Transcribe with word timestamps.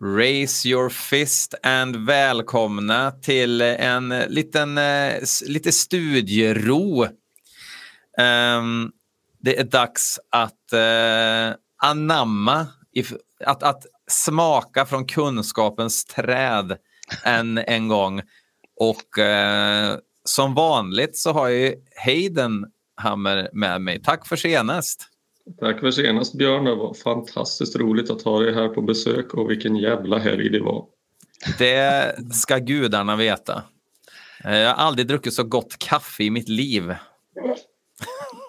Raise 0.00 0.68
your 0.68 0.88
fist 0.88 1.54
and 1.62 1.96
välkomna 1.96 3.10
till 3.10 3.60
en 3.60 4.08
liten 4.08 4.78
eh, 4.78 5.14
lite 5.46 5.72
studiero. 5.72 7.04
Um, 8.18 8.92
det 9.40 9.60
är 9.60 9.64
dags 9.64 10.18
att 10.30 10.72
uh, 10.72 11.56
anamma, 11.82 12.66
if, 12.92 13.12
att, 13.44 13.62
att 13.62 13.86
smaka 14.06 14.86
från 14.86 15.06
kunskapens 15.06 16.04
träd 16.04 16.76
än 17.24 17.58
en 17.58 17.88
gång. 17.88 18.22
Och 18.76 19.18
uh, 19.18 19.98
som 20.24 20.54
vanligt 20.54 21.16
så 21.16 21.32
har 21.32 21.48
jag 21.48 21.74
Hayden 22.04 22.66
Hammer 22.96 23.50
med 23.52 23.80
mig. 23.80 24.02
Tack 24.02 24.26
för 24.26 24.36
senast. 24.36 25.08
Tack 25.60 25.80
för 25.80 25.90
senast 25.90 26.34
Björn. 26.34 26.64
Det 26.64 26.74
var 26.74 26.94
fantastiskt 26.94 27.76
roligt 27.76 28.10
att 28.10 28.22
ha 28.22 28.40
dig 28.40 28.54
här 28.54 28.68
på 28.68 28.82
besök 28.82 29.34
och 29.34 29.50
vilken 29.50 29.76
jävla 29.76 30.18
helg 30.18 30.50
det 30.50 30.60
var. 30.60 30.84
Det 31.58 32.14
ska 32.32 32.58
gudarna 32.58 33.16
veta. 33.16 33.62
Jag 34.44 34.68
har 34.68 34.74
aldrig 34.74 35.06
druckit 35.06 35.34
så 35.34 35.44
gott 35.44 35.78
kaffe 35.78 36.24
i 36.24 36.30
mitt 36.30 36.48
liv. 36.48 36.94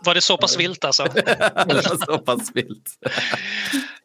Var 0.05 0.13
det 0.13 0.21
så 0.21 0.37
pass 0.37 0.59
vilt 0.59 0.85
alltså? 0.85 1.03
det 1.13 1.67
var 1.67 2.05
så 2.05 2.17
pass 2.17 2.51
vilt. 2.53 2.99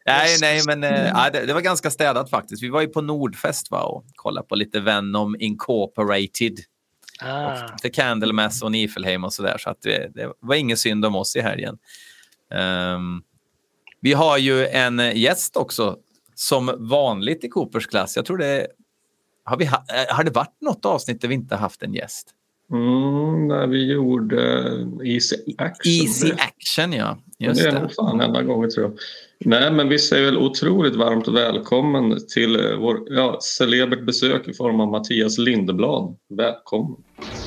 nej, 0.06 0.36
nej, 0.40 0.62
men 0.66 0.84
äh, 0.84 1.26
det, 1.32 1.46
det, 1.46 1.54
var 1.54 1.60
ganska 1.60 1.90
städat 1.90 2.30
faktiskt. 2.30 2.62
Vi 2.62 2.68
var 2.68 2.80
ju 2.80 2.86
på 2.86 3.00
Nordfest 3.00 3.70
va, 3.70 3.82
och 3.82 4.04
kollade 4.14 4.46
på 4.46 4.54
lite 4.54 4.80
Venom 4.80 5.36
Incorporated. 5.40 6.58
Ah. 7.20 7.64
Och 7.64 7.92
Candlemass 7.94 8.62
och 8.62 8.72
Nifelheim 8.72 9.24
och 9.24 9.32
sådär. 9.32 9.58
Så 9.58 9.70
att 9.70 9.82
det, 9.82 10.10
det 10.14 10.32
var 10.40 10.54
ingen 10.54 10.76
synd 10.76 11.04
om 11.04 11.16
oss 11.16 11.36
i 11.36 11.40
helgen. 11.40 11.78
Um, 12.54 13.22
vi 14.00 14.12
har 14.12 14.38
ju 14.38 14.66
en 14.66 14.98
gäst 15.14 15.56
också, 15.56 15.96
som 16.34 16.70
vanligt 16.78 17.44
i 17.44 17.48
Coopers 17.48 17.86
klass. 17.86 18.16
Jag 18.16 18.24
tror 18.24 18.38
det... 18.38 18.66
Har, 19.44 19.56
vi 19.56 19.64
ha, 19.64 19.76
eh, 19.76 20.16
har 20.16 20.24
det 20.24 20.30
varit 20.30 20.60
något 20.60 20.84
avsnitt 20.84 21.20
där 21.20 21.28
vi 21.28 21.34
inte 21.34 21.56
haft 21.56 21.82
en 21.82 21.94
gäst? 21.94 22.30
Mm, 22.70 23.48
när 23.48 23.66
vi 23.66 23.92
gjorde 23.92 24.70
Easy 25.04 25.36
Action. 25.58 25.92
Easy 25.92 26.32
Action, 26.32 26.92
ja. 26.92 27.18
Just 27.38 27.62
det 27.62 27.68
är 27.68 27.80
nog 27.80 27.92
fan 27.92 28.20
enda 28.20 28.42
gången 28.42 28.70
tror 28.70 28.86
jag. 28.86 28.98
Nej, 29.44 29.72
men 29.72 29.88
vi 29.88 29.98
säger 29.98 30.24
väl 30.24 30.38
otroligt 30.38 30.96
varmt 30.96 31.28
välkommen 31.28 32.26
till 32.34 32.64
eh, 32.64 32.76
vår 32.76 33.00
ja, 33.06 33.38
celebert 33.40 34.06
besök 34.06 34.48
i 34.48 34.54
form 34.54 34.80
av 34.80 34.88
Mattias 34.88 35.38
Lindeblad. 35.38 36.16
Välkommen! 36.36 36.96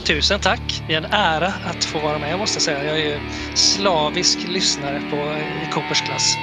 Tusen 0.07 0.39
tack! 0.39 0.83
Det 0.87 0.93
är 0.93 0.97
en 0.97 1.05
ära 1.11 1.47
att 1.47 1.83
få 1.83 1.99
vara 1.99 2.19
med 2.19 2.37
måste 2.37 2.57
jag 2.57 2.63
säga. 2.63 2.83
Jag 2.83 2.99
är 2.99 3.05
ju 3.05 3.21
slavisk 3.53 4.45
lyssnare 4.47 5.01
på 5.01 5.31
eh, 5.31 5.63
i 5.63 5.67
Coopers 5.69 6.01
klass. 6.01 6.35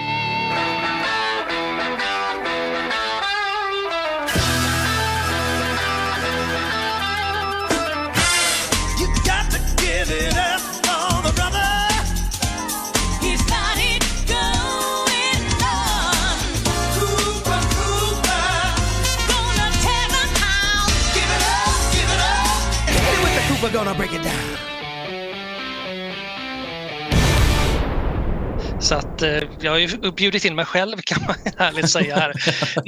Gonna 23.85 23.99
break 23.99 24.15
it 24.15 24.23
down. 24.23 24.57
Så 28.81 28.95
att 28.95 29.23
eh, 29.23 29.43
jag 29.61 29.71
har 29.71 29.79
ju 29.79 30.13
bjudit 30.13 30.45
in 30.45 30.55
mig 30.55 30.65
själv 30.65 30.97
kan 30.97 31.23
man 31.27 31.37
härligt 31.59 31.91
säga 31.91 32.17
här. 32.17 32.33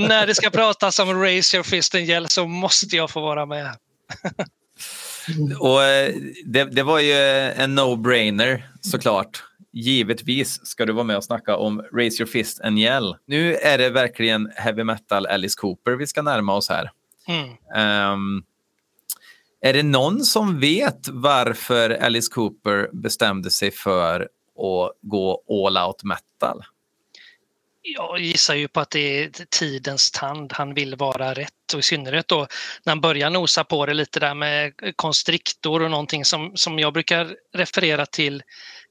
När 0.08 0.26
det 0.26 0.34
ska 0.34 0.50
pratas 0.50 0.98
om 0.98 1.20
Raise 1.20 1.56
Your 1.56 1.64
Fist 1.64 1.94
and 1.94 2.04
Yell 2.04 2.28
så 2.28 2.46
måste 2.46 2.96
jag 2.96 3.10
få 3.10 3.20
vara 3.20 3.46
med. 3.46 3.76
Och 5.60 5.82
eh, 5.82 6.14
det, 6.44 6.64
det, 6.64 6.82
var 6.82 7.00
ju 7.00 7.14
en 7.50 7.78
no-brainer 7.78 8.62
såklart. 8.80 9.42
Givetvis 9.72 10.66
ska 10.66 10.86
du 10.86 10.92
vara 10.92 11.04
med 11.04 11.16
och 11.16 11.24
snacka 11.24 11.56
om 11.56 11.82
Raise 11.92 12.22
Your 12.22 12.30
Fist 12.30 12.60
and 12.60 12.78
Yell. 12.78 13.16
Nu 13.26 13.54
är 13.54 13.78
det 13.78 13.90
verkligen 13.90 14.52
heavy 14.56 14.84
metal 14.84 15.26
Alice 15.26 15.54
Cooper 15.58 15.92
vi 15.92 16.06
ska 16.06 16.22
närma 16.22 16.54
oss 16.54 16.68
här. 16.68 16.90
Mm. 17.28 18.12
Um, 18.12 18.44
är 19.66 19.72
det 19.72 19.82
någon 19.82 20.24
som 20.24 20.60
vet 20.60 21.08
varför 21.08 21.90
Alice 21.90 22.32
Cooper 22.32 22.88
bestämde 22.92 23.50
sig 23.50 23.70
för 23.70 24.20
att 24.20 24.92
gå 25.02 25.44
all 25.66 25.88
out 25.88 26.02
metal? 26.02 26.62
Jag 27.82 28.20
gissar 28.20 28.54
ju 28.54 28.68
på 28.68 28.80
att 28.80 28.90
det 28.90 29.24
är 29.24 29.30
tidens 29.50 30.10
tand. 30.10 30.52
Han 30.52 30.74
vill 30.74 30.96
vara 30.96 31.34
rätt 31.34 31.72
och 31.74 31.78
i 31.78 31.82
synnerhet 31.82 32.28
då 32.28 32.46
när 32.84 32.90
han 32.90 33.00
börjar 33.00 33.30
nosa 33.30 33.64
på 33.64 33.86
det 33.86 33.94
lite 33.94 34.20
där 34.20 34.34
med 34.34 34.72
konstriktor 34.96 35.82
och 35.82 35.90
någonting 35.90 36.24
som, 36.24 36.52
som 36.54 36.78
jag 36.78 36.92
brukar 36.92 37.34
referera 37.54 38.06
till 38.06 38.42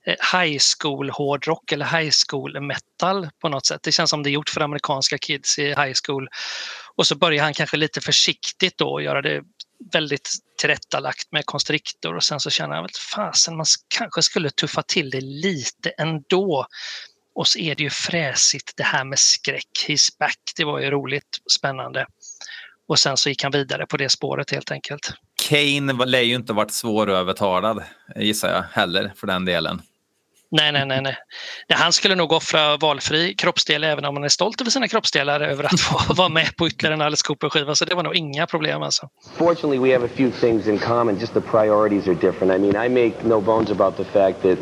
eh, 0.06 0.40
high 0.40 0.58
school 0.80 1.10
hårdrock 1.10 1.72
eller 1.72 1.86
high 1.86 2.12
school 2.28 2.62
metal 2.62 3.30
på 3.42 3.50
något 3.50 3.66
sätt. 3.66 3.84
Det 3.84 3.92
känns 3.92 4.10
som 4.10 4.24
det 4.24 4.30
är 4.30 4.32
gjort 4.32 4.50
för 4.50 4.62
amerikanska 4.62 5.18
kids 5.18 5.60
i 5.60 5.68
high 5.68 5.94
school. 6.06 6.28
Och 6.96 7.08
så 7.08 7.16
börjar 7.16 7.44
han 7.44 7.54
kanske 7.54 7.78
lite 7.78 8.02
försiktigt 8.02 8.78
då 8.78 9.02
göra 9.02 9.22
det 9.22 9.42
väldigt 9.94 10.30
tillrättalagt 10.58 11.32
med 11.32 11.46
konstriktor 11.46 12.16
och 12.16 12.24
sen 12.24 12.40
så 12.40 12.50
känner 12.50 12.76
jag 12.76 12.86
att 12.86 12.98
fasen 12.98 13.58
man 13.58 13.66
kanske 13.98 14.22
skulle 14.22 14.50
tuffa 14.50 14.82
till 14.82 15.10
det 15.10 15.22
lite 15.22 15.90
ändå. 15.90 16.66
Och 17.36 17.48
så 17.48 17.60
är 17.60 17.76
det 17.76 17.84
ju 17.84 17.90
fräsigt 17.90 18.74
det 18.78 18.84
här 18.84 19.06
med 19.06 19.20
skräck, 19.20 19.68
He's 19.88 20.20
back, 20.20 20.40
det 20.56 20.64
var 20.64 20.80
ju 20.80 20.92
roligt, 20.92 21.38
spännande. 21.58 22.06
Och 22.88 23.00
sen 23.00 23.18
så 23.18 23.30
gick 23.30 23.44
han 23.44 23.52
vidare 23.52 23.86
på 23.86 23.98
det 23.98 24.10
spåret 24.10 24.52
helt 24.52 24.72
enkelt. 24.72 25.14
Kane 25.50 26.06
lär 26.06 26.22
ju 26.22 26.36
inte 26.36 26.54
varit 26.54 26.72
svårövertalad 26.72 27.84
gissar 28.16 28.50
jag 28.50 28.64
heller 28.72 29.14
för 29.16 29.28
den 29.28 29.46
delen. 29.46 29.82
Nej, 30.56 30.72
nej, 30.72 30.86
nej, 30.86 31.02
nej. 31.02 31.16
Han 31.74 31.94
skulle 31.94 32.16
nog 32.16 32.32
offra 32.32 32.78
valfri 32.78 33.34
kroppsdel 33.34 33.84
även 33.84 34.06
om 34.06 34.16
han 34.16 34.24
är 34.24 34.30
stolt 34.30 34.62
över 34.62 34.72
sina 34.72 34.88
kroppsdelar 34.88 35.42
över 35.42 35.64
att 35.64 35.80
få 35.80 36.14
vara 36.14 36.30
med 36.30 36.56
på 36.58 36.68
ytterligare 36.68 36.94
en 36.94 37.02
Alice 37.02 37.24
Cooper-skiva. 37.28 37.76
Så 37.76 37.86
det 37.86 37.96
var 37.96 38.04
nog 38.04 38.16
inga 38.16 38.48
problem 38.48 38.84
alltså. 38.84 39.10
Fortunately 39.38 39.80
we 39.80 39.94
have 39.94 40.06
a 40.06 40.10
few 40.16 40.40
things 40.40 40.68
in 40.68 40.80
common, 40.80 41.20
just 41.20 41.34
the 41.34 41.42
priorities 41.42 42.08
are 42.08 42.14
different. 42.14 42.54
I 42.54 42.58
mean, 42.58 42.86
I 42.86 42.90
make 42.90 43.28
no 43.28 43.42
bones 43.42 43.72
about 43.72 43.98
the 43.98 44.04
fact 44.04 44.42
that 44.42 44.58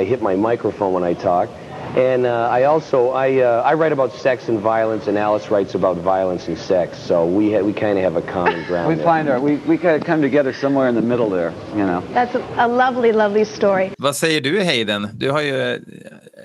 I 0.00 0.04
hit 0.04 0.22
my 0.22 0.36
microphone 0.36 1.00
when 1.00 1.12
I 1.12 1.14
talk. 1.14 1.48
And 1.96 2.24
uh, 2.24 2.48
I 2.58 2.64
also 2.64 3.10
I 3.10 3.40
uh, 3.42 3.62
I 3.70 3.74
write 3.74 3.92
about 3.92 4.12
sex 4.12 4.48
and 4.48 4.60
violence, 4.60 5.08
and 5.08 5.18
Alice 5.18 5.50
writes 5.50 5.74
about 5.74 5.96
violence 5.96 6.46
and 6.48 6.58
sex. 6.58 6.98
So 6.98 7.26
we 7.26 7.52
ha- 7.52 7.64
we 7.64 7.72
kind 7.72 7.98
of 7.98 8.04
have 8.04 8.16
a 8.16 8.22
common 8.32 8.64
ground. 8.66 8.88
we 8.88 8.94
there. 8.94 9.04
find 9.04 9.28
our 9.28 9.40
we 9.40 9.58
we 9.66 9.76
kind 9.76 9.96
of 10.00 10.04
come 10.06 10.22
together 10.22 10.52
somewhere 10.52 10.88
in 10.88 10.94
the 10.94 11.02
middle 11.02 11.28
there, 11.30 11.52
you 11.74 11.84
know. 11.84 12.02
That's 12.14 12.34
a, 12.34 12.42
a 12.56 12.68
lovely, 12.68 13.12
lovely 13.12 13.44
story. 13.44 13.90
Vad 13.98 14.16
säger 14.16 14.40
du, 14.40 14.62
Hayden? 14.62 15.08
Du 15.14 15.30
har 15.30 15.40
ju 15.40 15.72
eh, 15.72 15.80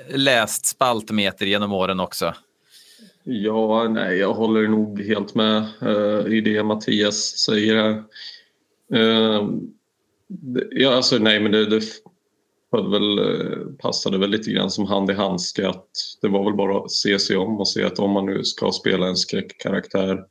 läst 0.09 0.66
spaltmeter 0.66 1.45
genom 1.45 1.72
åren 1.73 2.00
också. 2.00 2.34
Ja, 3.23 3.88
nej, 3.89 4.17
jag 4.17 4.34
håller 4.34 4.67
nog 4.67 5.01
helt 5.01 5.35
med 5.35 5.67
uh, 5.84 6.34
i 6.34 6.41
det 6.41 6.63
Mattias 6.63 7.38
säger 7.38 7.75
här. 7.75 8.03
Uh, 8.94 9.50
ja, 10.72 10.95
alltså 10.95 11.17
nej, 11.17 11.39
men 11.39 11.51
det, 11.51 11.66
det 11.66 11.81
väl, 12.72 13.20
eh, 13.20 13.68
passade 13.80 14.18
väl 14.18 14.30
lite 14.30 14.52
grann 14.52 14.72
som 14.72 14.86
hand 14.86 15.09
i 15.09 15.14
handske 15.14 15.70
att 15.70 15.90
det 16.22 16.28
var 16.28 16.44
väl 16.44 16.53
bara 16.53 16.78
att 16.78 16.92
se 16.92 17.20
sig 17.20 17.38
om 17.38 17.59
och 17.59 17.68
se 17.68 17.84
att 17.84 18.00
om 18.00 18.12
man 18.12 18.26
nu 18.26 18.44
ska 18.44 18.72
spela 18.72 19.08
en 19.08 19.18
skräckkaraktär 19.18 20.26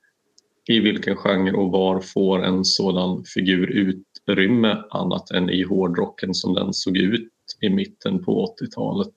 i 0.68 0.80
vilken 0.80 1.16
genre 1.16 1.52
och 1.52 1.72
var 1.72 2.00
får 2.00 2.44
en 2.44 2.64
sådan 2.64 3.24
figur 3.24 3.70
utrymme 3.70 4.82
annat 4.90 5.30
än 5.30 5.50
i 5.50 5.62
hårdrocken 5.62 6.34
som 6.34 6.54
den 6.54 6.72
såg 6.72 6.96
ut 6.96 7.30
i 7.60 7.68
mitten 7.68 8.24
på 8.24 8.56
80-talet. 8.60 9.14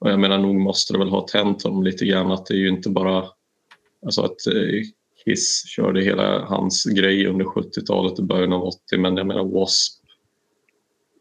Och 0.00 0.10
jag 0.10 0.20
menar 0.20 0.38
nog 0.38 0.56
måste 0.56 0.92
det 0.92 0.98
väl 0.98 1.08
ha 1.08 1.26
tänt 1.28 1.62
honom 1.62 1.82
lite 1.82 2.06
grann 2.06 2.30
att 2.30 2.46
det 2.46 2.54
är 2.54 2.58
ju 2.58 2.68
inte 2.68 2.90
bara 2.90 3.24
alltså 4.06 4.22
att 4.22 4.46
eh, 4.46 4.82
Kiss 5.24 5.64
körde 5.66 6.02
hela 6.02 6.44
hans 6.44 6.84
grej 6.84 7.26
under 7.26 7.44
70-talet 7.44 8.18
och 8.18 8.24
början 8.24 8.52
av 8.52 8.62
80 8.62 8.98
men 8.98 9.16
jag 9.16 9.26
menar 9.26 9.44
W.A.S.P 9.44 10.03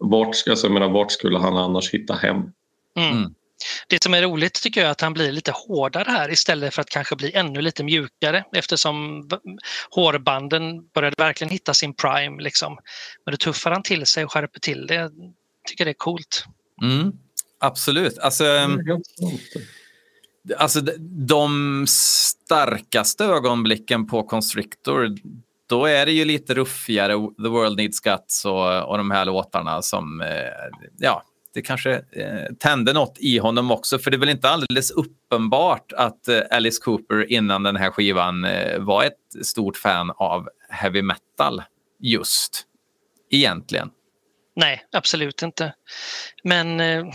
vart, 0.04 0.28
alltså, 0.50 0.68
jag 0.68 0.74
menar, 0.74 0.90
vart 0.90 1.12
skulle 1.12 1.40
han 1.40 1.58
annars 1.58 1.94
hitta 1.94 2.14
hem? 2.14 2.38
Mm. 2.98 3.12
mm. 3.12 3.34
Det 3.88 4.04
som 4.04 4.14
är 4.14 4.22
roligt 4.22 4.54
tycker 4.54 4.82
jag 4.82 4.88
är 4.88 4.92
att 4.92 5.02
han 5.02 5.14
blir 5.14 5.32
lite 5.32 5.52
hårdare 5.52 6.12
här 6.12 6.32
istället 6.32 6.74
för 6.74 6.82
att 6.82 6.90
kanske 6.90 7.16
bli 7.16 7.34
ännu 7.34 7.62
lite 7.62 7.84
mjukare 7.84 8.44
eftersom 8.52 9.30
hårbanden 9.90 10.88
började 10.94 11.16
verkligen 11.18 11.52
hitta 11.52 11.74
sin 11.74 11.94
prime. 11.94 12.44
Liksom. 12.44 12.78
Men 13.26 13.32
då 13.32 13.38
tuffar 13.38 13.72
han 13.72 13.84
till 13.84 14.06
sig 14.06 14.26
och 14.26 14.32
skärper 14.32 14.60
till 14.60 14.88
det. 14.88 14.96
Jag 14.96 15.12
tycker 15.68 15.86
det 15.86 15.92
är 15.92 15.96
coolt. 15.98 16.46
Mm. 16.82 17.12
Absolut. 17.60 18.18
Alltså, 18.18 18.46
alltså 20.58 20.82
de 21.28 21.86
starkaste 21.88 23.26
ögonblicken 23.26 24.08
på 24.08 24.24
Constrictor 24.24 25.16
då 25.70 25.86
är 25.86 26.06
det 26.06 26.12
ju 26.12 26.26
lite 26.26 26.54
ruffigare, 26.54 27.14
The 27.44 27.50
World 27.50 27.78
Needs 27.78 28.00
Guts 28.00 28.46
och, 28.46 28.90
och 28.90 28.98
de 28.98 29.12
här 29.12 29.26
låtarna 29.26 29.82
som, 29.82 30.22
eh, 30.22 30.28
ja, 31.00 31.24
det 31.54 31.62
kanske 31.62 31.94
eh, 31.94 32.54
tände 32.60 32.94
något 32.94 33.18
i 33.20 33.38
honom 33.38 33.72
också. 33.72 34.00
För 34.00 34.12
det 34.12 34.18
är 34.18 34.20
väl 34.20 34.30
inte 34.30 34.50
alldeles 34.50 34.92
uppenbart 34.92 35.94
att 35.94 36.28
eh, 36.28 36.42
Alice 36.52 36.82
Cooper 36.84 37.32
innan 37.32 37.64
den 37.64 37.76
här 37.76 37.92
skivan 37.92 38.46
eh, 38.46 38.80
var 38.80 39.04
ett 39.04 39.46
stort 39.46 39.78
fan 39.78 40.12
av 40.16 40.50
heavy 40.70 41.02
metal 41.02 41.64
just 42.00 42.64
egentligen. 43.30 43.90
Nej, 44.56 44.86
absolut 44.92 45.42
inte. 45.42 45.74
Men 46.44 46.80
eh, 46.80 47.06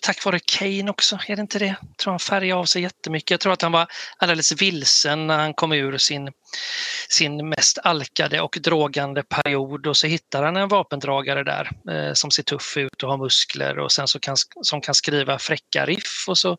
tack 0.00 0.24
vare 0.24 0.38
Kane 0.38 0.90
också, 0.90 1.18
är 1.26 1.36
det 1.36 1.42
inte 1.42 1.58
det? 1.58 1.76
Jag 1.80 1.96
tror 1.96 2.12
han 2.12 2.20
färgade 2.20 2.60
av 2.60 2.64
sig 2.64 2.82
jättemycket. 2.82 3.30
Jag 3.30 3.40
tror 3.40 3.52
att 3.52 3.62
han 3.62 3.72
var 3.72 3.86
alldeles 4.16 4.52
vilsen 4.52 5.26
när 5.26 5.38
han 5.38 5.54
kom 5.54 5.72
ur 5.72 5.98
sin, 5.98 6.32
sin 7.08 7.48
mest 7.48 7.78
alkade 7.78 8.40
och 8.40 8.58
drogande 8.60 9.22
period 9.22 9.86
och 9.86 9.96
så 9.96 10.06
hittar 10.06 10.42
han 10.42 10.56
en 10.56 10.68
vapendragare 10.68 11.44
där 11.44 11.70
eh, 11.90 12.12
som 12.12 12.30
ser 12.30 12.42
tuff 12.42 12.76
ut 12.76 13.02
och 13.02 13.10
har 13.10 13.18
muskler 13.18 13.78
och 13.78 13.92
sen 13.92 14.08
så 14.08 14.20
kan, 14.20 14.36
som 14.62 14.80
kan 14.80 14.94
skriva 14.94 15.38
fräcka 15.38 15.86
riff 15.86 16.24
och 16.28 16.38
så 16.38 16.56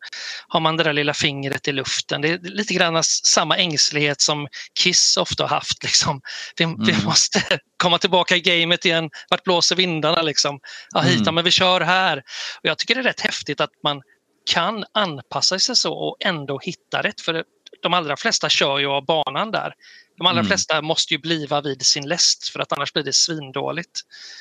har 0.48 0.60
man 0.60 0.76
det 0.76 0.84
där 0.84 0.92
lilla 0.92 1.14
fingret 1.14 1.68
i 1.68 1.72
luften. 1.72 2.20
Det 2.20 2.28
är 2.28 2.38
lite 2.38 2.74
grann 2.74 3.02
samma 3.04 3.56
ängslighet 3.56 4.20
som 4.20 4.48
Kiss 4.80 5.16
ofta 5.16 5.44
har 5.44 5.48
haft. 5.48 5.82
Liksom. 5.82 6.20
Vi, 6.56 6.64
mm. 6.64 6.84
vi 6.84 7.04
måste 7.04 7.58
komma 7.82 7.98
tillbaka 7.98 8.36
i 8.36 8.40
gamet 8.40 8.84
igen. 8.84 9.10
Vart 9.30 9.44
blåser 9.44 9.76
vindarna 9.76 10.22
liksom? 10.22 10.60
Ja, 10.90 11.00
hit, 11.00 11.20
mm. 11.20 11.34
men 11.34 11.44
vi 11.44 11.50
kör 11.50 11.80
här. 11.80 12.18
Och 12.62 12.68
jag 12.68 12.78
tycker 12.78 12.94
det 12.94 13.00
är 13.00 13.04
rätt 13.04 13.20
häftigt 13.20 13.60
att 13.60 13.70
man 13.82 14.02
kan 14.50 14.84
anpassa 14.92 15.58
sig 15.58 15.76
så 15.76 15.92
och 15.92 16.16
ändå 16.20 16.58
hitta 16.62 17.02
rätt. 17.02 17.20
För 17.20 17.44
de 17.82 17.94
allra 17.94 18.16
flesta 18.16 18.48
kör 18.48 18.78
ju 18.78 18.86
av 18.86 19.04
banan 19.04 19.50
där. 19.50 19.74
De 20.18 20.26
allra 20.26 20.40
mm. 20.40 20.48
flesta 20.48 20.82
måste 20.82 21.14
ju 21.14 21.18
bliva 21.18 21.60
vid 21.60 21.86
sin 21.86 22.08
läst 22.08 22.48
för 22.48 22.60
att 22.60 22.72
annars 22.72 22.92
blir 22.92 23.02
det 23.02 23.14
svindåligt. 23.14 24.00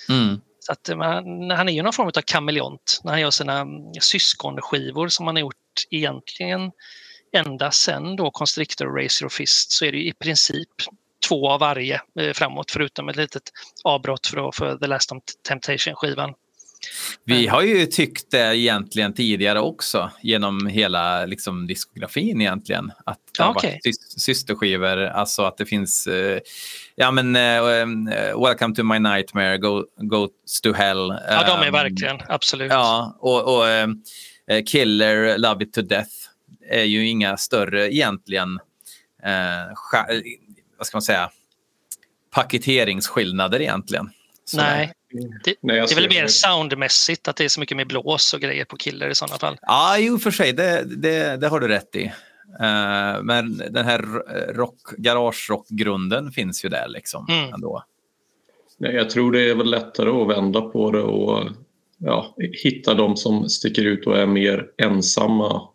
Mm. 0.10 0.42
Så 0.60 0.72
att 0.72 0.98
man, 0.98 1.50
han 1.50 1.70
är 1.70 1.74
ju 1.74 1.82
någon 1.82 1.94
form 1.94 2.08
av 2.08 2.22
kameleont 2.22 3.02
när 3.04 3.12
han 3.12 3.22
gör 3.22 3.32
sina 3.32 3.60
mm, 3.60 3.94
syskonskivor 4.02 5.08
som 5.08 5.28
han 5.28 5.36
har 5.36 5.42
gjort 5.42 5.56
egentligen 5.90 6.72
ända 7.34 7.72
sen 7.72 8.16
då 8.16 8.32
Constrictor, 8.32 9.04
Racer 9.04 9.26
och 9.26 9.32
Fist 9.32 9.72
så 9.72 9.86
är 9.86 9.92
det 9.92 9.98
i 9.98 10.14
princip 10.14 10.70
två 11.28 11.50
av 11.50 11.60
varje 11.60 12.02
eh, 12.20 12.34
framåt 12.34 12.72
förutom 12.72 13.10
ett 13.10 13.16
litet 13.16 13.44
avbrott 13.84 14.28
för, 14.28 14.52
för 14.52 14.78
The 14.78 14.88
Last 14.88 15.12
Temptation-skivan. 15.48 16.34
Vi 17.24 17.48
har 17.48 17.62
ju 17.62 17.86
tyckt 17.86 18.32
det 18.32 18.58
egentligen 18.58 19.14
tidigare 19.14 19.60
också 19.60 20.12
genom 20.22 20.68
hela 20.68 21.26
liksom, 21.26 21.68
diskografin 21.68 22.42
egentligen. 22.42 22.92
Att 23.06 23.20
det 23.38 23.44
har 23.44 23.52
okay. 23.52 23.72
varit 23.72 24.22
systerskivor, 24.22 24.98
alltså 24.98 25.44
att 25.44 25.58
det 25.58 25.66
finns 25.66 26.08
uh, 26.08 26.40
ja 26.96 27.12
men 27.12 27.36
uh, 27.36 28.46
Welcome 28.46 28.76
to 28.76 28.84
my 28.84 29.00
nightmare, 29.00 29.58
Go, 29.58 29.86
Goes 29.98 30.62
to 30.64 30.74
hell. 30.74 31.14
Ja, 31.28 31.44
de 31.48 31.62
är 31.62 31.68
um, 31.68 31.74
verkligen, 31.74 32.18
absolut. 32.28 32.72
Ja, 32.72 33.18
och, 33.20 33.58
och 33.58 33.64
uh, 33.64 34.64
Killer, 34.66 35.38
Love 35.38 35.64
it 35.64 35.74
to 35.74 35.82
death 35.82 36.12
är 36.70 36.84
ju 36.84 37.08
inga 37.08 37.38
större 37.38 37.94
egentligen 37.94 38.60
vad 40.82 40.88
ska 40.88 40.98
man 40.98 41.02
säga, 41.02 41.30
paketeringsskillnader 42.32 43.62
egentligen. 43.62 44.10
Så 44.46 44.58
Nej, 44.58 44.94
det, 45.44 45.56
Nej, 45.62 45.86
det 45.88 45.92
är 45.92 45.96
väl 45.96 46.10
mer 46.10 46.28
soundmässigt 46.28 47.28
att 47.28 47.36
det 47.36 47.44
är 47.44 47.50
så 47.50 47.60
mycket 47.60 47.78
mer 47.78 47.86
blås 47.86 48.34
och 48.34 48.42
grejer 48.42 48.66
på 48.66 48.78
Killer 48.78 49.10
i 49.10 49.16
sådana 49.16 49.38
fall. 49.38 49.58
Ja, 49.62 49.98
jo 49.98 50.20
för 50.20 50.32
sig, 50.32 50.54
det, 50.54 50.84
det, 50.98 51.38
det 51.38 51.48
har 51.48 51.60
du 51.60 51.68
rätt 51.68 51.96
i. 51.96 52.06
Uh, 52.06 53.24
men 53.24 53.58
den 53.70 53.86
här 53.86 54.02
rock, 54.54 54.76
garage-rock-grunden 54.98 56.32
finns 56.32 56.66
ju 56.66 56.70
där 56.70 56.88
liksom 56.88 57.26
mm. 57.30 57.54
ändå. 57.54 57.84
Nej, 58.78 58.96
jag 58.96 59.10
tror 59.10 59.32
det 59.32 59.50
är 59.50 59.56
väl 59.56 59.72
lättare 59.72 60.10
att 60.10 60.28
vända 60.28 60.62
på 60.62 60.92
det 60.92 61.02
och 61.02 61.50
ja, 61.98 62.36
hitta 62.64 62.94
de 62.94 63.18
som 63.18 63.50
sticker 63.50 63.86
ut 63.86 64.08
och 64.08 64.18
är 64.18 64.26
mer 64.26 64.68
ensamma 64.78 65.71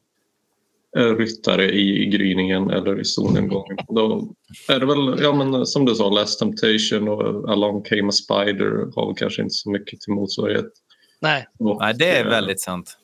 ryttare 0.96 1.72
i 1.72 2.06
gryningen 2.06 2.70
eller 2.70 3.00
i 3.00 3.04
solnedgången. 3.04 3.76
Då 3.88 4.34
är 4.68 4.80
det 4.80 4.86
väl, 4.86 5.22
ja 5.22 5.32
men 5.32 5.66
som 5.66 5.84
du 5.84 5.94
sa, 5.94 6.10
Last 6.10 6.38
Temptation 6.38 7.08
och 7.08 7.50
Along 7.50 7.82
Came 7.82 8.08
a 8.08 8.12
Spider 8.12 8.94
har 8.94 9.14
kanske 9.14 9.42
inte 9.42 9.54
så 9.54 9.70
mycket 9.70 10.00
till 10.00 10.12
motsvarighet. 10.12 10.72
Nej, 11.20 11.46
och, 11.58 11.78
Nej 11.80 11.94
det 11.98 12.10
är 12.10 12.24
eh, 12.24 12.30
väldigt 12.30 12.60
sant. 12.60 12.98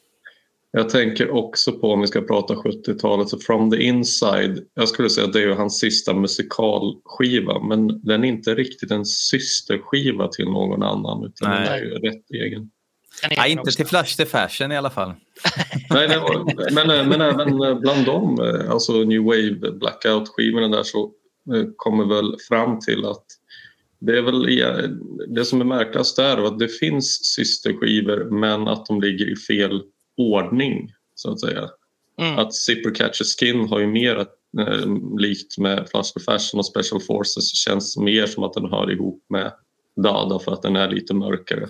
Jag 0.74 0.88
tänker 0.88 1.30
också 1.30 1.72
på, 1.72 1.92
om 1.92 2.00
vi 2.00 2.06
ska 2.06 2.20
prata 2.20 2.54
70-talet, 2.54 3.28
så 3.28 3.38
From 3.38 3.70
the 3.70 3.82
Inside. 3.82 4.64
Jag 4.74 4.88
skulle 4.88 5.10
säga 5.10 5.26
att 5.26 5.32
det 5.32 5.42
är 5.42 5.48
hans 5.48 5.78
sista 5.78 6.14
musikalskiva 6.14 7.62
men 7.62 8.02
den 8.02 8.24
är 8.24 8.28
inte 8.28 8.54
riktigt 8.54 8.90
en 8.90 9.04
systerskiva 9.04 10.28
till 10.28 10.44
någon 10.44 10.82
annan 10.82 11.24
utan 11.24 11.50
Nej. 11.50 11.64
den 11.64 11.72
är 11.72 11.78
ju 11.78 11.90
rätt 11.90 12.30
egen. 12.30 12.70
Nej, 13.36 13.52
inte 13.52 13.70
till 13.70 13.86
Flash 13.86 14.16
the 14.16 14.26
Fashion 14.26 14.72
i 14.72 14.76
alla 14.76 14.90
fall. 14.90 15.14
Nej, 15.90 16.08
nej 16.70 16.86
men, 16.86 17.08
men 17.08 17.20
även 17.20 17.80
bland 17.80 18.06
dem, 18.06 18.56
alltså 18.70 18.92
New 18.92 19.22
Wave 19.22 19.70
Blackout-skivorna 19.72 20.68
där 20.68 20.82
så 20.82 21.12
eh, 21.54 21.64
kommer 21.76 22.04
väl 22.04 22.36
fram 22.48 22.80
till 22.80 23.04
att 23.04 23.24
det 23.98 24.18
är 24.18 24.22
väl 24.22 24.46
det 25.28 25.44
som 25.44 25.60
är 25.60 25.64
märkligast 25.64 26.18
är 26.18 26.46
att 26.46 26.58
det 26.58 26.68
finns 26.68 27.24
systerskivor 27.24 28.24
men 28.30 28.68
att 28.68 28.86
de 28.86 29.00
ligger 29.00 29.32
i 29.32 29.36
fel 29.36 29.82
ordning 30.16 30.92
så 31.14 31.32
att 31.32 31.40
säga. 31.40 31.68
Mm. 32.18 32.38
Att 32.38 32.54
Zipper 32.54 32.94
Catcher 32.94 33.24
Skin 33.24 33.68
har 33.68 33.78
ju 33.78 33.86
mer 33.86 34.18
eh, 34.58 34.86
likt 35.18 35.58
med 35.58 35.88
Flash 35.90 36.12
the 36.12 36.20
Fashion 36.20 36.58
och 36.58 36.66
Special 36.66 37.00
Forces 37.00 37.54
känns 37.54 37.96
mer 37.96 38.26
som 38.26 38.44
att 38.44 38.52
den 38.52 38.70
hör 38.70 38.92
ihop 38.92 39.24
med 39.28 39.52
Dada 39.96 40.38
för 40.38 40.52
att 40.52 40.62
den 40.62 40.76
är 40.76 40.90
lite 40.90 41.14
mörkare. 41.14 41.68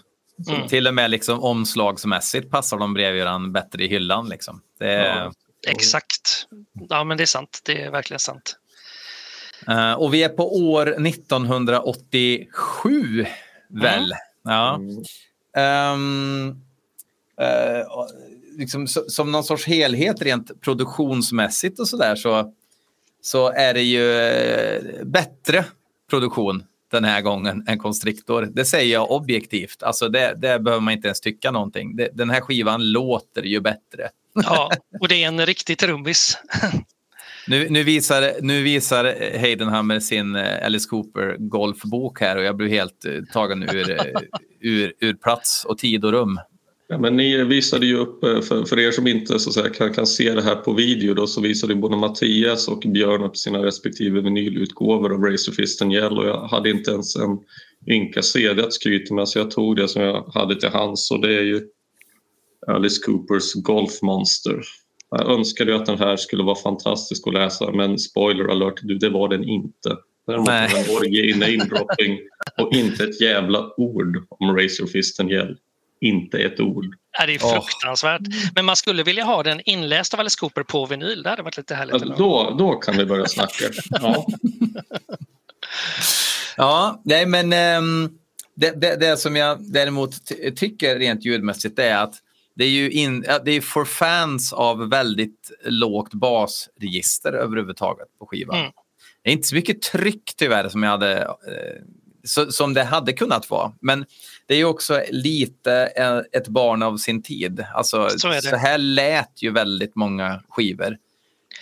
Mm. 0.48 0.68
Till 0.68 0.86
och 0.86 0.94
med 0.94 1.10
liksom 1.10 1.40
omslagsmässigt 1.40 2.50
passar 2.50 2.78
de 2.78 2.94
bredvid 2.94 3.24
varandra 3.24 3.50
bättre 3.50 3.84
i 3.84 3.88
hyllan. 3.88 4.28
Liksom. 4.28 4.60
Är... 4.80 5.04
Ja, 5.04 5.32
exakt. 5.68 6.46
Ja, 6.88 7.04
men 7.04 7.16
det 7.16 7.24
är 7.24 7.26
sant. 7.26 7.60
Det 7.64 7.82
är 7.82 7.90
verkligen 7.90 8.20
sant. 8.20 8.56
Uh, 9.68 9.92
och 9.92 10.14
vi 10.14 10.22
är 10.22 10.28
på 10.28 10.70
år 10.70 11.06
1987, 11.06 13.26
väl? 13.68 14.14
Mm. 14.44 14.46
Ja. 14.54 14.80
Um, 15.94 16.48
uh, 16.48 16.54
liksom, 18.58 18.86
så, 18.86 19.04
som 19.08 19.32
någon 19.32 19.44
sorts 19.44 19.66
helhet 19.66 20.22
rent 20.22 20.60
produktionsmässigt 20.60 21.80
och 21.80 21.88
sådär 21.88 22.16
så, 22.16 22.52
så 23.22 23.52
är 23.52 23.74
det 23.74 23.82
ju 23.82 24.02
uh, 24.02 25.04
bättre 25.04 25.64
produktion 26.10 26.64
den 26.92 27.04
här 27.04 27.20
gången 27.20 27.64
än 27.68 27.78
Constrictor. 27.78 28.48
Det 28.52 28.64
säger 28.64 28.92
jag 28.92 29.10
objektivt. 29.10 29.82
Alltså 29.82 30.08
det, 30.08 30.34
det 30.36 30.58
behöver 30.58 30.80
man 30.80 30.94
inte 30.94 31.08
ens 31.08 31.20
tycka 31.20 31.50
någonting. 31.50 31.96
Det, 31.96 32.08
den 32.12 32.30
här 32.30 32.40
skivan 32.40 32.92
låter 32.92 33.42
ju 33.42 33.60
bättre. 33.60 34.08
Ja, 34.34 34.70
och 35.00 35.08
det 35.08 35.24
är 35.24 35.28
en 35.28 35.46
riktig 35.46 35.78
trummis. 35.78 36.38
Nu, 37.46 37.68
nu, 37.70 37.82
visar, 37.82 38.32
nu 38.40 38.62
visar 38.62 39.04
Heidenhammer 39.38 40.00
sin 40.00 40.36
eh, 40.36 40.66
Alice 40.66 40.88
Cooper 40.88 41.36
golfbok 41.38 42.20
här 42.20 42.36
och 42.36 42.42
jag 42.42 42.56
blev 42.56 42.68
helt 42.68 43.04
uh, 43.06 43.24
tagen 43.32 43.62
ur, 43.62 43.90
uh, 43.90 43.98
ur, 44.60 44.92
ur 45.00 45.14
plats 45.14 45.64
och 45.64 45.78
tid 45.78 46.04
och 46.04 46.12
rum. 46.12 46.40
Ja, 46.92 46.98
men 46.98 47.16
ni 47.16 47.44
visade 47.44 47.86
ju 47.86 47.96
upp, 47.96 48.20
för, 48.20 48.64
för 48.64 48.78
er 48.78 48.90
som 48.90 49.06
inte 49.06 49.38
så 49.38 49.52
säga, 49.52 49.68
kan, 49.68 49.92
kan 49.92 50.06
se 50.06 50.34
det 50.34 50.42
här 50.42 50.54
på 50.54 50.72
video 50.72 51.14
då, 51.14 51.26
så 51.26 51.40
visade 51.40 51.74
både 51.74 51.96
Mattias 51.96 52.68
och 52.68 52.82
Björn 52.86 53.22
upp 53.22 53.36
sina 53.36 53.64
respektive 53.64 54.20
vinylutgåvor 54.20 55.14
av 55.14 55.22
Razor 55.22 55.52
Fist 55.52 55.82
and 55.82 55.92
Yell 55.92 56.18
och 56.18 56.26
jag 56.26 56.48
hade 56.48 56.70
inte 56.70 56.90
ens 56.90 57.16
en 57.16 57.38
ynka 57.90 58.22
CD 58.22 58.62
att 58.62 58.72
skryta 58.72 59.14
med 59.14 59.28
så 59.28 59.38
jag 59.38 59.50
tog 59.50 59.76
det 59.76 59.88
som 59.88 60.02
jag 60.02 60.22
hade 60.34 60.60
till 60.60 60.68
hands 60.68 61.10
och 61.10 61.20
det 61.20 61.34
är 61.34 61.42
ju 61.42 61.60
Alice 62.66 63.02
Coopers 63.06 63.54
Golf 63.54 64.02
Monster. 64.02 64.62
Jag 65.10 65.30
önskade 65.30 65.76
att 65.76 65.86
den 65.86 65.98
här 65.98 66.16
skulle 66.16 66.42
vara 66.42 66.56
fantastisk 66.56 67.26
att 67.26 67.34
läsa 67.34 67.72
men 67.72 67.98
spoiler 67.98 68.44
alert, 68.44 68.80
du, 68.82 68.98
det 68.98 69.10
var 69.10 69.28
den 69.28 69.44
inte. 69.44 69.96
Däremot 70.26 70.48
var 70.48 70.84
den 70.84 70.96
orgie 70.96 71.36
namedropping 71.36 72.18
och 72.60 72.74
inte 72.74 73.04
ett 73.04 73.20
jävla 73.20 73.74
ord 73.76 74.26
om 74.28 74.56
Razor 74.56 74.86
Fist 74.86 75.20
and 75.20 75.30
Yell 75.30 75.56
inte 76.02 76.38
ett 76.38 76.60
ord. 76.60 76.86
Ja, 77.18 77.26
det 77.26 77.34
är 77.34 77.38
fruktansvärt. 77.38 78.20
Oh. 78.20 78.34
Men 78.54 78.64
man 78.64 78.76
skulle 78.76 79.02
vilja 79.02 79.24
ha 79.24 79.42
den 79.42 79.60
inläst 79.64 80.14
av 80.14 80.20
Alice 80.20 80.36
Cooper 80.40 80.62
på 80.62 80.86
vinyl. 80.86 81.22
Det 81.22 81.30
hade 81.30 81.42
varit 81.42 81.56
lite 81.56 81.74
härligt. 81.74 81.94
Ja, 82.00 82.14
då, 82.18 82.54
då 82.58 82.74
kan 82.74 82.96
vi 82.96 83.06
börja 83.06 83.26
snacka. 83.26 83.64
ja. 83.90 84.26
ja, 86.56 87.02
nej 87.04 87.26
men 87.26 87.52
um, 87.82 88.18
det, 88.54 88.80
det, 88.80 88.96
det, 88.96 89.16
som 89.16 89.36
jag 89.36 89.72
däremot 89.72 90.10
tycker 90.56 90.98
rent 90.98 91.24
ljudmässigt 91.24 91.78
är 91.78 91.96
att 91.96 92.14
det 92.54 92.64
är 92.64 92.68
ju 92.68 92.90
in, 92.90 93.20
det 93.44 93.52
är 93.52 93.60
för 93.60 93.84
fans 93.84 94.52
av 94.52 94.90
väldigt 94.90 95.50
lågt 95.64 96.14
basregister 96.14 97.32
överhuvudtaget 97.32 98.08
på 98.18 98.26
skivan. 98.26 98.58
Mm. 98.58 98.72
Det 99.22 99.30
är 99.30 99.32
inte 99.32 99.48
så 99.48 99.54
mycket 99.54 99.82
tryck 99.82 100.32
tyvärr 100.36 100.68
som 100.68 100.82
jag 100.82 100.90
hade 100.90 101.22
eh, 101.22 101.82
så, 102.24 102.52
som 102.52 102.74
det 102.74 102.84
hade 102.84 103.12
kunnat 103.12 103.50
vara. 103.50 103.72
Men 103.80 104.04
det 104.52 104.60
är 104.60 104.64
också 104.64 105.02
lite 105.10 105.72
ett 106.32 106.48
barn 106.48 106.82
av 106.82 106.96
sin 106.96 107.22
tid. 107.22 107.64
Alltså, 107.74 108.08
så, 108.08 108.32
så 108.42 108.56
här 108.56 108.78
lät 108.78 109.42
ju 109.42 109.50
väldigt 109.50 109.96
många 109.96 110.42
skivor. 110.48 110.96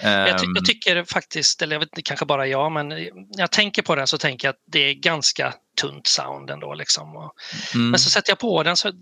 Jag, 0.02 0.38
ty 0.38 0.46
jag, 0.46 0.56
ehm. 0.56 0.64
tycker 0.64 1.04
faktiskt, 1.04 1.62
eller 1.62 1.74
jag 1.74 1.80
vet, 1.80 2.04
kanske 2.04 2.26
bara 2.26 2.46
jag, 2.46 2.72
men 2.72 2.88
när 2.88 3.10
jag 3.36 3.50
tänker 3.50 3.82
på 3.82 3.94
den 3.94 4.06
så 4.06 4.18
tänker 4.18 4.48
jag 4.48 4.52
att 4.52 4.62
det 4.66 4.78
är 4.78 4.94
ganska 4.94 5.54
tunt 5.80 6.06
sound 6.06 6.50
ändå. 6.50 6.74
Liksom. 6.74 7.16
Och, 7.16 7.32
mm. 7.74 7.90
Men 7.90 8.00
så 8.00 8.10
sätter 8.10 8.30
jag 8.30 8.38
på 8.38 8.62
den 8.62 8.76
så 8.76 8.92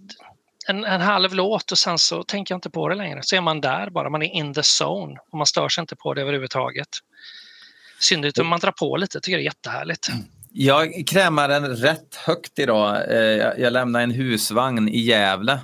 en, 0.67 0.85
en, 0.85 1.01
halv 1.01 1.35
låt 1.35 1.73
och 1.73 1.79
sen 1.79 1.99
så 1.99 2.23
tänker 2.23 2.53
jag 2.53 2.57
inte 2.57 2.71
på 2.71 2.89
det 2.89 2.95
längre. 2.95 3.21
Så 3.23 3.37
är 3.37 3.41
man 3.41 3.61
där 3.61 3.91
bara, 3.91 4.11
man 4.11 4.23
är 4.23 4.35
in 4.35 4.55
the 4.55 4.63
zone 4.85 5.19
och 5.31 5.39
man 5.39 5.47
stör 5.47 5.69
sig 5.69 5.81
inte 5.83 5.97
på 5.97 6.15
det 6.15 6.23
överhuvudtaget. 6.23 6.89
Synnerhet 8.01 8.39
om 8.39 8.47
man 8.47 8.61
drar 8.61 8.73
på 8.73 8.97
lite, 8.97 9.21
tycker 9.21 9.33
jag 9.33 9.41
det 9.41 9.43
är 9.43 9.45
jättehärligt. 9.45 10.09
Jag 10.53 11.05
krämar 11.07 11.49
den 11.49 11.77
rätt 11.77 12.15
högt 12.15 12.59
idag. 12.59 13.11
Eh, 13.11 13.63
jag 13.63 13.73
lämnar 13.73 14.01
en 14.01 14.11
husvagn 14.11 14.89
i 14.89 14.99
Gävle. 14.99 15.61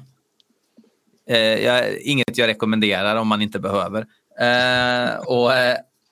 Eh, 1.29 2.09
inget 2.11 2.38
jag 2.38 2.47
rekommenderar 2.47 3.17
om 3.17 3.29
man 3.29 3.43
inte 3.43 3.59
behöver. 3.59 4.07
Eh, 4.41 5.17
och, 5.17 5.50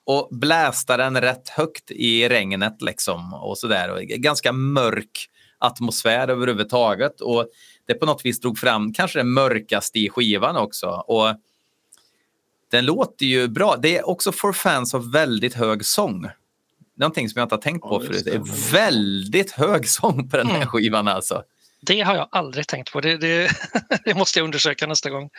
och 0.05 0.29
blästa 0.31 0.97
den 0.97 1.21
rätt 1.21 1.49
högt 1.49 1.91
i 1.91 2.29
regnet 2.29 2.83
liksom 2.83 3.35
och 3.35 3.59
sådär. 3.59 4.01
Ganska 4.01 4.53
mörk 4.53 5.29
atmosfär 5.59 6.29
överhuvudtaget. 6.29 7.21
Och 7.21 7.47
det 7.87 7.95
på 7.95 8.07
något 8.07 8.25
vis 8.25 8.41
drog 8.41 8.59
fram 8.59 8.93
kanske 8.93 9.19
det 9.19 9.25
mörkaste 9.25 9.99
i 9.99 10.09
skivan 10.09 10.57
också. 10.57 10.89
Och 10.89 11.35
den 12.71 12.85
låter 12.85 13.27
ju 13.27 13.49
bra. 13.49 13.77
Det 13.77 13.99
är 13.99 14.09
också 14.09 14.33
för 14.33 14.53
fans 14.53 14.95
av 14.95 15.13
väldigt 15.13 15.55
hög 15.55 15.85
sång. 15.85 16.27
Någonting 16.97 17.29
som 17.29 17.39
jag 17.39 17.47
inte 17.47 17.55
har 17.55 17.63
tänkt 17.63 17.83
på 17.83 18.03
ja, 18.03 18.07
förut. 18.07 18.23
Det 18.25 18.35
är 18.35 18.73
väldigt 18.73 19.51
hög 19.51 19.89
sång 19.89 20.29
på 20.29 20.37
den 20.37 20.47
här 20.47 20.57
mm. 20.57 20.69
skivan 20.69 21.09
alltså. 21.09 21.43
Det 21.81 22.01
har 22.01 22.15
jag 22.15 22.29
aldrig 22.33 22.67
tänkt 22.67 22.93
på. 22.93 23.01
Det, 23.01 23.17
det, 23.17 23.51
det 24.05 24.15
måste 24.15 24.39
jag 24.39 24.45
undersöka 24.45 24.87
nästa 24.87 25.11
gång. 25.11 25.31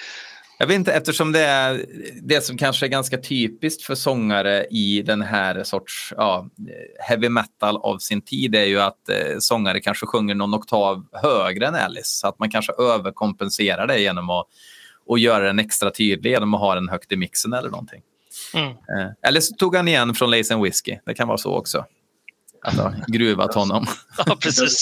Jag 0.60 0.68
vet 0.68 0.76
inte, 0.76 0.94
eftersom 0.94 1.32
det 1.32 1.40
är 1.40 1.86
det 2.22 2.42
som 2.42 2.58
kanske 2.58 2.86
är 2.86 2.88
ganska 2.88 3.18
typiskt 3.18 3.84
för 3.84 3.96
sångare 3.96 4.66
i 4.66 5.02
den 5.02 5.22
här 5.22 5.64
sorts 5.64 6.14
ja, 6.18 6.50
heavy 7.00 7.30
metal 7.30 7.78
av 7.78 7.98
sin 7.98 8.22
tid 8.22 8.56
är 8.56 8.64
ju 8.66 8.82
att 8.82 9.10
eh, 9.10 9.38
sångare 9.40 9.80
kanske 9.80 10.06
sjunger 10.06 10.36
någon 10.36 10.56
oktav 10.56 11.06
högre 11.14 11.68
än 11.68 11.76
Alice. 11.76 12.20
Så 12.20 12.28
att 12.28 12.40
man 12.40 12.50
kanske 12.50 12.74
överkompenserar 12.74 13.88
det 13.88 14.00
genom 14.00 14.30
att 14.30 14.48
och 15.06 15.20
göra 15.20 15.44
den 15.44 15.60
extra 15.60 15.92
tydlig 15.92 16.32
genom 16.32 16.54
att 16.54 16.60
ha 16.60 16.76
den 16.76 16.90
högt 16.90 17.12
i 17.12 17.16
mixen 17.16 17.54
eller 17.54 17.70
någonting. 17.70 18.02
Mm. 18.54 18.70
Eh, 18.70 19.12
eller 19.28 19.40
så 19.40 19.56
tog 19.56 19.76
han 19.76 19.88
igen 19.88 20.14
från 20.14 20.32
Lace 20.32 20.54
and 20.54 20.64
Whiskey. 20.64 21.00
Det 21.06 21.14
kan 21.14 21.28
vara 21.28 21.38
så 21.38 21.58
också 21.58 21.86
att 22.64 22.78
ha 22.78 22.94
gruvat 23.08 23.54
honom. 23.54 23.86
ja, 24.26 24.38
precis. 24.42 24.80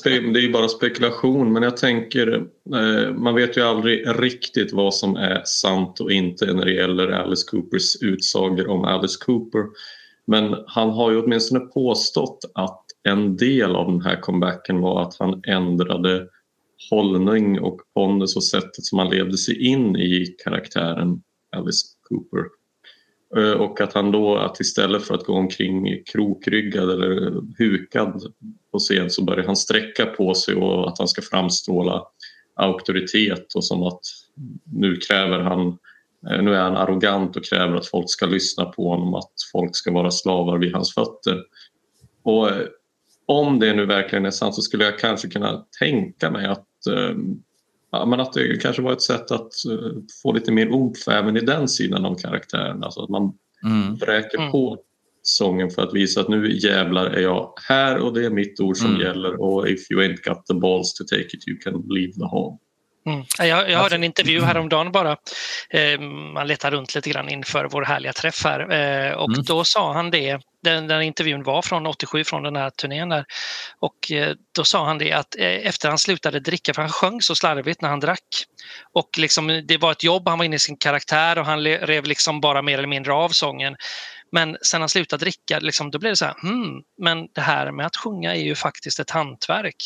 det 0.00 0.10
är 0.10 0.36
ju 0.36 0.52
bara 0.52 0.68
spekulation 0.68 1.52
men 1.52 1.62
jag 1.62 1.76
tänker 1.76 2.34
eh, 2.74 3.14
man 3.14 3.34
vet 3.34 3.56
ju 3.56 3.62
aldrig 3.62 4.04
riktigt 4.06 4.72
vad 4.72 4.94
som 4.94 5.16
är 5.16 5.42
sant 5.44 6.00
och 6.00 6.12
inte 6.12 6.52
när 6.52 6.64
det 6.64 6.72
gäller 6.72 7.08
Alice 7.08 7.46
Coopers 7.50 7.96
utsagor 8.02 8.68
om 8.68 8.84
Alice 8.84 9.18
Cooper. 9.24 9.64
Men 10.26 10.56
han 10.66 10.90
har 10.90 11.10
ju 11.10 11.22
åtminstone 11.22 11.60
påstått 11.60 12.50
att 12.54 12.84
en 13.02 13.36
del 13.36 13.76
av 13.76 13.86
den 13.86 14.02
här 14.02 14.20
comebacken 14.20 14.80
var 14.80 15.02
att 15.02 15.16
han 15.18 15.42
ändrade 15.46 16.28
hållning 16.90 17.60
och 17.60 17.80
pondus 17.94 18.36
och 18.36 18.44
sättet 18.44 18.84
som 18.84 18.98
han 18.98 19.10
levde 19.10 19.38
sig 19.38 19.66
in 19.66 19.96
i 19.96 20.36
karaktären 20.44 21.22
Alice 21.56 21.86
Cooper. 22.08 22.61
Eh, 23.36 23.52
och 23.52 23.80
att 23.80 23.92
han 23.92 24.12
då 24.12 24.36
att 24.36 24.60
istället 24.60 25.02
för 25.02 25.14
att 25.14 25.24
gå 25.24 25.32
omkring 25.32 26.02
krokryggad 26.12 26.90
eller 26.90 27.32
hukad 27.58 28.22
på 28.72 28.78
scen 28.78 29.10
så 29.10 29.24
börjar 29.24 29.46
han 29.46 29.56
sträcka 29.56 30.06
på 30.06 30.34
sig 30.34 30.54
och 30.54 30.88
att 30.88 30.98
han 30.98 31.08
ska 31.08 31.22
framstråla 31.22 32.02
auktoritet 32.54 33.54
och 33.54 33.64
som 33.64 33.82
att 33.82 34.00
nu 34.64 34.96
kräver 34.96 35.38
han 35.38 35.78
eh, 36.30 36.42
nu 36.42 36.54
är 36.54 36.62
han 36.62 36.76
arrogant 36.76 37.36
och 37.36 37.44
kräver 37.44 37.76
att 37.76 37.86
folk 37.86 38.10
ska 38.10 38.26
lyssna 38.26 38.64
på 38.64 38.88
honom, 38.88 39.14
att 39.14 39.32
folk 39.52 39.76
ska 39.76 39.92
vara 39.92 40.10
slavar 40.10 40.58
vid 40.58 40.74
hans 40.74 40.94
fötter. 40.94 41.42
Och 42.22 42.50
eh, 42.50 42.66
om 43.26 43.58
det 43.58 43.74
nu 43.74 43.86
verkligen 43.86 44.26
är 44.26 44.30
sant 44.30 44.54
så 44.54 44.62
skulle 44.62 44.84
jag 44.84 44.98
kanske 44.98 45.28
kunna 45.28 45.64
tänka 45.78 46.30
mig 46.30 46.46
att, 46.46 46.86
ehm, 46.86 47.42
ja, 47.92 48.06
men 48.06 48.20
att 48.20 48.32
det 48.32 48.62
kanske 48.62 48.82
var 48.82 48.92
ett 48.92 49.02
sätt 49.02 49.30
att 49.30 49.52
få 50.22 50.32
lite 50.32 50.52
mer 50.52 50.68
oomph 50.68 51.10
även 51.10 51.36
i 51.36 51.40
den 51.40 51.68
sidan 51.68 52.04
av 52.04 52.14
karaktären. 52.14 52.84
Alltså 52.84 53.02
att 53.02 53.10
man 53.10 53.32
mm. 53.64 53.96
bräker 53.96 54.38
mm. 54.38 54.52
på 54.52 54.78
sången 55.22 55.70
för 55.70 55.82
att 55.82 55.94
visa 55.94 56.20
att 56.20 56.28
nu 56.28 56.56
jävlar 56.58 57.06
är 57.06 57.20
jag 57.20 57.52
här 57.68 57.98
och 57.98 58.14
det 58.14 58.26
är 58.26 58.30
mitt 58.30 58.60
ord 58.60 58.76
som 58.76 58.90
mm. 58.90 59.00
gäller 59.00 59.40
och 59.40 59.68
if 59.68 59.90
you 59.90 60.02
ain't 60.02 60.28
got 60.28 60.46
the 60.46 60.54
balls 60.54 60.94
to 60.94 61.04
take 61.04 61.36
it 61.36 61.48
you 61.48 61.58
can 61.58 61.84
leave 61.88 62.12
the 62.12 62.24
home. 62.24 62.58
Mm. 63.06 63.24
Jag, 63.38 63.70
jag 63.70 63.78
hörde 63.78 63.94
en 63.94 64.04
intervju 64.04 64.40
häromdagen 64.40 64.92
bara. 64.92 65.16
Eh, 65.70 66.00
man 66.34 66.46
letar 66.46 66.70
runt 66.70 66.94
lite 66.94 67.10
grann 67.10 67.28
inför 67.28 67.64
vår 67.64 67.82
härliga 67.82 68.12
träff 68.12 68.44
här 68.44 68.60
eh, 68.60 69.12
och 69.12 69.28
mm. 69.28 69.44
då 69.44 69.64
sa 69.64 69.92
han 69.92 70.10
det. 70.10 70.40
Den, 70.62 70.86
den 70.86 71.02
intervjun 71.02 71.42
var 71.42 71.62
från 71.62 71.86
87 71.86 72.24
från 72.24 72.42
den 72.42 72.56
här 72.56 72.70
turnén 72.70 73.08
där 73.08 73.24
och 73.78 74.12
eh, 74.12 74.34
då 74.54 74.64
sa 74.64 74.86
han 74.86 74.98
det 74.98 75.12
att 75.12 75.36
eh, 75.38 75.46
efter 75.46 75.88
han 75.88 75.98
slutade 75.98 76.40
dricka, 76.40 76.74
för 76.74 76.82
han 76.82 76.90
sjöng 76.90 77.20
så 77.20 77.34
slarvigt 77.34 77.80
när 77.80 77.88
han 77.88 78.00
drack 78.00 78.44
och 78.92 79.18
liksom, 79.18 79.62
det 79.64 79.76
var 79.76 79.92
ett 79.92 80.04
jobb, 80.04 80.28
han 80.28 80.38
var 80.38 80.44
inne 80.44 80.56
i 80.56 80.58
sin 80.58 80.76
karaktär 80.76 81.38
och 81.38 81.46
han 81.46 81.64
rev 81.64 82.04
liksom 82.04 82.40
bara 82.40 82.62
mer 82.62 82.78
eller 82.78 82.88
mindre 82.88 83.12
av 83.12 83.28
sången. 83.28 83.76
Men 84.32 84.56
sen 84.62 84.80
han 84.80 84.88
slutade 84.88 85.24
dricka, 85.24 85.58
liksom, 85.58 85.90
då 85.90 85.98
blev 85.98 86.12
det 86.12 86.16
så 86.16 86.24
här, 86.24 86.34
hmm, 86.42 86.82
men 86.98 87.28
det 87.34 87.40
här 87.40 87.72
med 87.72 87.86
att 87.86 87.96
sjunga 87.96 88.34
är 88.34 88.40
ju 88.40 88.54
faktiskt 88.54 89.00
ett 89.00 89.10
hantverk. 89.10 89.76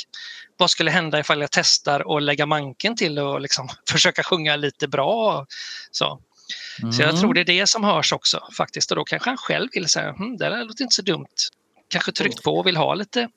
Vad 0.57 0.71
skulle 0.71 0.91
hända 0.91 1.21
ifall 1.21 1.41
jag 1.41 1.51
testar 1.51 2.17
att 2.17 2.23
lägga 2.23 2.47
manken 2.47 2.97
till 2.97 3.19
och 3.19 3.41
liksom 3.41 3.69
försöka 3.91 4.23
sjunga 4.23 4.57
lite 4.57 4.89
bra? 4.89 5.47
Så. 5.91 6.21
Mm. 6.79 6.93
så 6.93 7.03
jag 7.03 7.21
tror 7.21 7.35
det 7.35 7.41
är 7.41 7.45
det 7.45 7.67
som 7.67 7.85
hörs 7.85 8.13
också 8.13 8.49
faktiskt 8.57 8.91
och 8.91 8.97
då 8.97 9.05
kanske 9.05 9.31
han 9.31 9.37
själv 9.37 9.69
vill 9.73 9.89
säga, 9.89 10.13
hmm, 10.13 10.37
det 10.37 10.49
där 10.49 10.65
låter 10.65 10.83
inte 10.83 10.95
så 10.95 11.03
dumt. 11.03 11.27
Kanske 11.89 12.13
tryckt 12.13 12.43
på 12.43 12.59
och 12.59 12.67
vill 12.67 12.77
ha 12.77 12.95
lite 12.95 13.29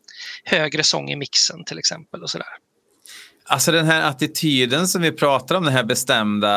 högre 0.43 0.83
sång 0.83 1.09
i 1.09 1.15
mixen 1.15 1.63
till 1.63 1.79
exempel 1.79 2.23
och 2.23 2.29
sådär. 2.29 2.47
Alltså 3.51 3.71
den 3.71 3.85
här 3.85 4.09
attityden 4.09 4.87
som 4.87 5.01
vi 5.01 5.11
pratar 5.11 5.55
om, 5.55 5.63
den 5.63 5.73
här 5.73 5.83
bestämda 5.83 6.49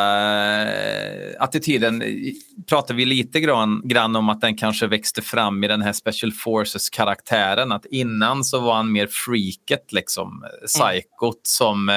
eh, 0.62 1.34
attityden, 1.38 2.02
pratar 2.68 2.94
vi 2.94 3.04
lite 3.04 3.40
grann, 3.40 3.82
grann 3.84 4.16
om 4.16 4.28
att 4.28 4.40
den 4.40 4.56
kanske 4.56 4.86
växte 4.86 5.22
fram 5.22 5.64
i 5.64 5.68
den 5.68 5.82
här 5.82 5.92
Special 5.92 6.32
Forces-karaktären. 6.32 7.72
Att 7.72 7.86
innan 7.86 8.44
så 8.44 8.60
var 8.60 8.74
han 8.74 8.92
mer 8.92 9.06
freaket, 9.06 9.92
liksom, 9.92 10.44
mm. 10.44 10.66
psykot 10.66 11.40
som 11.42 11.88
eh, 11.88 11.94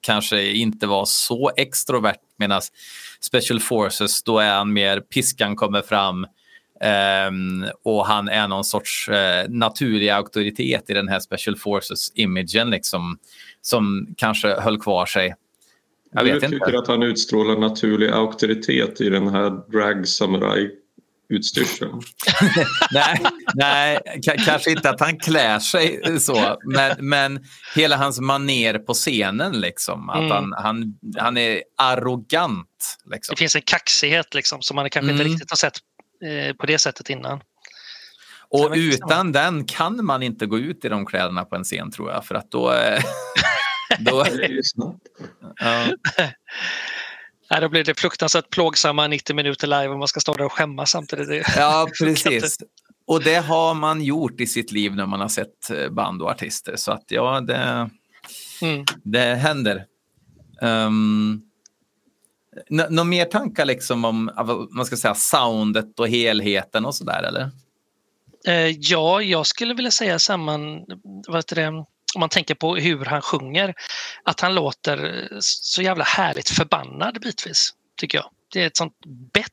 kanske 0.00 0.52
inte 0.52 0.86
var 0.86 1.04
så 1.04 1.50
extrovert 1.56 2.20
medan 2.38 2.60
Special 3.20 3.60
Forces, 3.60 4.22
då 4.22 4.38
är 4.38 4.54
han 4.54 4.72
mer 4.72 5.00
piskan 5.00 5.56
kommer 5.56 5.82
fram, 5.82 6.26
Um, 7.28 7.66
och 7.82 8.06
han 8.06 8.28
är 8.28 8.48
någon 8.48 8.64
sorts 8.64 9.08
uh, 9.08 9.48
naturlig 9.48 10.08
auktoritet 10.08 10.90
i 10.90 10.94
den 10.94 11.08
här 11.08 11.20
Special 11.20 11.56
Forces-imagen 11.56 12.70
liksom, 12.70 13.18
som 13.66 14.14
kanske 14.16 14.60
höll 14.60 14.80
kvar 14.80 15.06
sig. 15.06 15.34
Jag 16.12 16.24
du 16.24 16.40
tycker 16.40 16.54
inte. 16.54 16.78
att 16.78 16.88
han 16.88 17.02
utstrålar 17.02 17.56
naturlig 17.56 18.10
auktoritet 18.10 19.00
i 19.00 19.08
den 19.08 19.28
här 19.28 19.50
drag 19.72 20.08
samurai 20.08 20.70
utstyrseln? 21.28 22.02
nej, 22.92 23.20
nej 23.54 23.98
kanske 24.44 24.70
inte 24.70 24.90
att 24.90 25.00
han 25.00 25.18
klär 25.18 25.58
sig 25.58 26.20
så, 26.20 26.56
men, 26.64 26.96
men 26.98 27.44
hela 27.74 27.96
hans 27.96 28.20
maner 28.20 28.78
på 28.78 28.94
scenen. 28.94 29.60
Liksom, 29.60 30.10
att 30.10 30.18
mm. 30.18 30.30
han, 30.30 30.52
han, 30.52 30.98
han 31.18 31.36
är 31.36 31.62
arrogant. 31.76 32.98
Liksom. 33.12 33.34
Det 33.34 33.38
finns 33.38 33.56
en 33.56 33.62
kaxighet 33.62 34.34
liksom, 34.34 34.62
som 34.62 34.74
man 34.74 34.90
kanske 34.90 35.10
mm. 35.10 35.20
inte 35.20 35.32
riktigt 35.32 35.50
har 35.50 35.56
sett 35.56 35.78
Eh, 36.24 36.54
på 36.54 36.66
det 36.66 36.78
sättet 36.78 37.10
innan. 37.10 37.40
Och 38.48 38.72
utan 38.74 39.32
den 39.32 39.64
kan 39.64 40.04
man 40.04 40.22
inte 40.22 40.46
gå 40.46 40.58
ut 40.58 40.84
i 40.84 40.88
de 40.88 41.06
kläderna 41.06 41.44
på 41.44 41.56
en 41.56 41.64
scen 41.64 41.90
tror 41.90 42.10
jag, 42.10 42.24
för 42.24 42.34
att 42.34 42.50
då... 42.50 42.72
då 43.98 44.26
ja. 45.56 45.86
Nej, 47.50 47.60
då 47.60 47.68
blir 47.68 47.84
det 47.84 48.00
fruktansvärt 48.00 48.50
plågsamma 48.50 49.06
90 49.06 49.36
minuter 49.36 49.66
live 49.66 49.88
om 49.88 49.98
man 49.98 50.08
ska 50.08 50.20
stå 50.20 50.34
där 50.34 50.44
och 50.44 50.52
skämmas 50.52 50.90
samtidigt. 50.90 51.46
Ja, 51.56 51.88
precis. 52.02 52.58
Och 53.06 53.22
det 53.22 53.36
har 53.36 53.74
man 53.74 54.02
gjort 54.02 54.40
i 54.40 54.46
sitt 54.46 54.72
liv 54.72 54.94
när 54.94 55.06
man 55.06 55.20
har 55.20 55.28
sett 55.28 55.70
eh, 55.70 55.88
band 55.88 56.22
och 56.22 56.30
artister. 56.30 56.76
Så 56.76 56.92
att 56.92 57.04
ja, 57.08 57.40
det, 57.40 57.90
mm. 58.62 58.84
det 59.04 59.34
händer. 59.34 59.84
Um, 60.60 61.42
Några 62.70 63.04
mer 63.04 63.24
tankar 63.24 63.64
liksom 63.64 64.04
om 64.04 64.30
man 64.70 64.86
ska 64.86 64.96
säga, 64.96 65.14
soundet 65.14 66.00
och 66.00 66.08
helheten 66.08 66.84
och 66.84 66.94
sådär 66.94 67.22
eller? 67.22 67.50
Eh, 68.46 68.76
ja, 68.78 69.22
jag 69.22 69.46
skulle 69.46 69.74
vilja 69.74 69.90
säga 69.90 70.18
samman, 70.18 70.84
vad 71.28 71.44
det, 71.54 71.84
om 72.16 72.20
man 72.20 72.28
tänker 72.28 72.54
på 72.54 72.76
hur 72.76 73.04
han 73.04 73.22
sjunger, 73.22 73.74
att 74.22 74.40
han 74.40 74.54
låter 74.54 75.22
eh, 75.32 75.38
så 75.40 75.82
jävla 75.82 76.04
härligt 76.04 76.50
förbannad 76.50 77.20
bitvis, 77.20 77.74
tycker 77.96 78.18
jag. 78.18 78.30
Det 78.52 78.62
är 78.62 78.66
ett 78.66 78.76
sånt 78.76 78.92
bett 79.32 79.52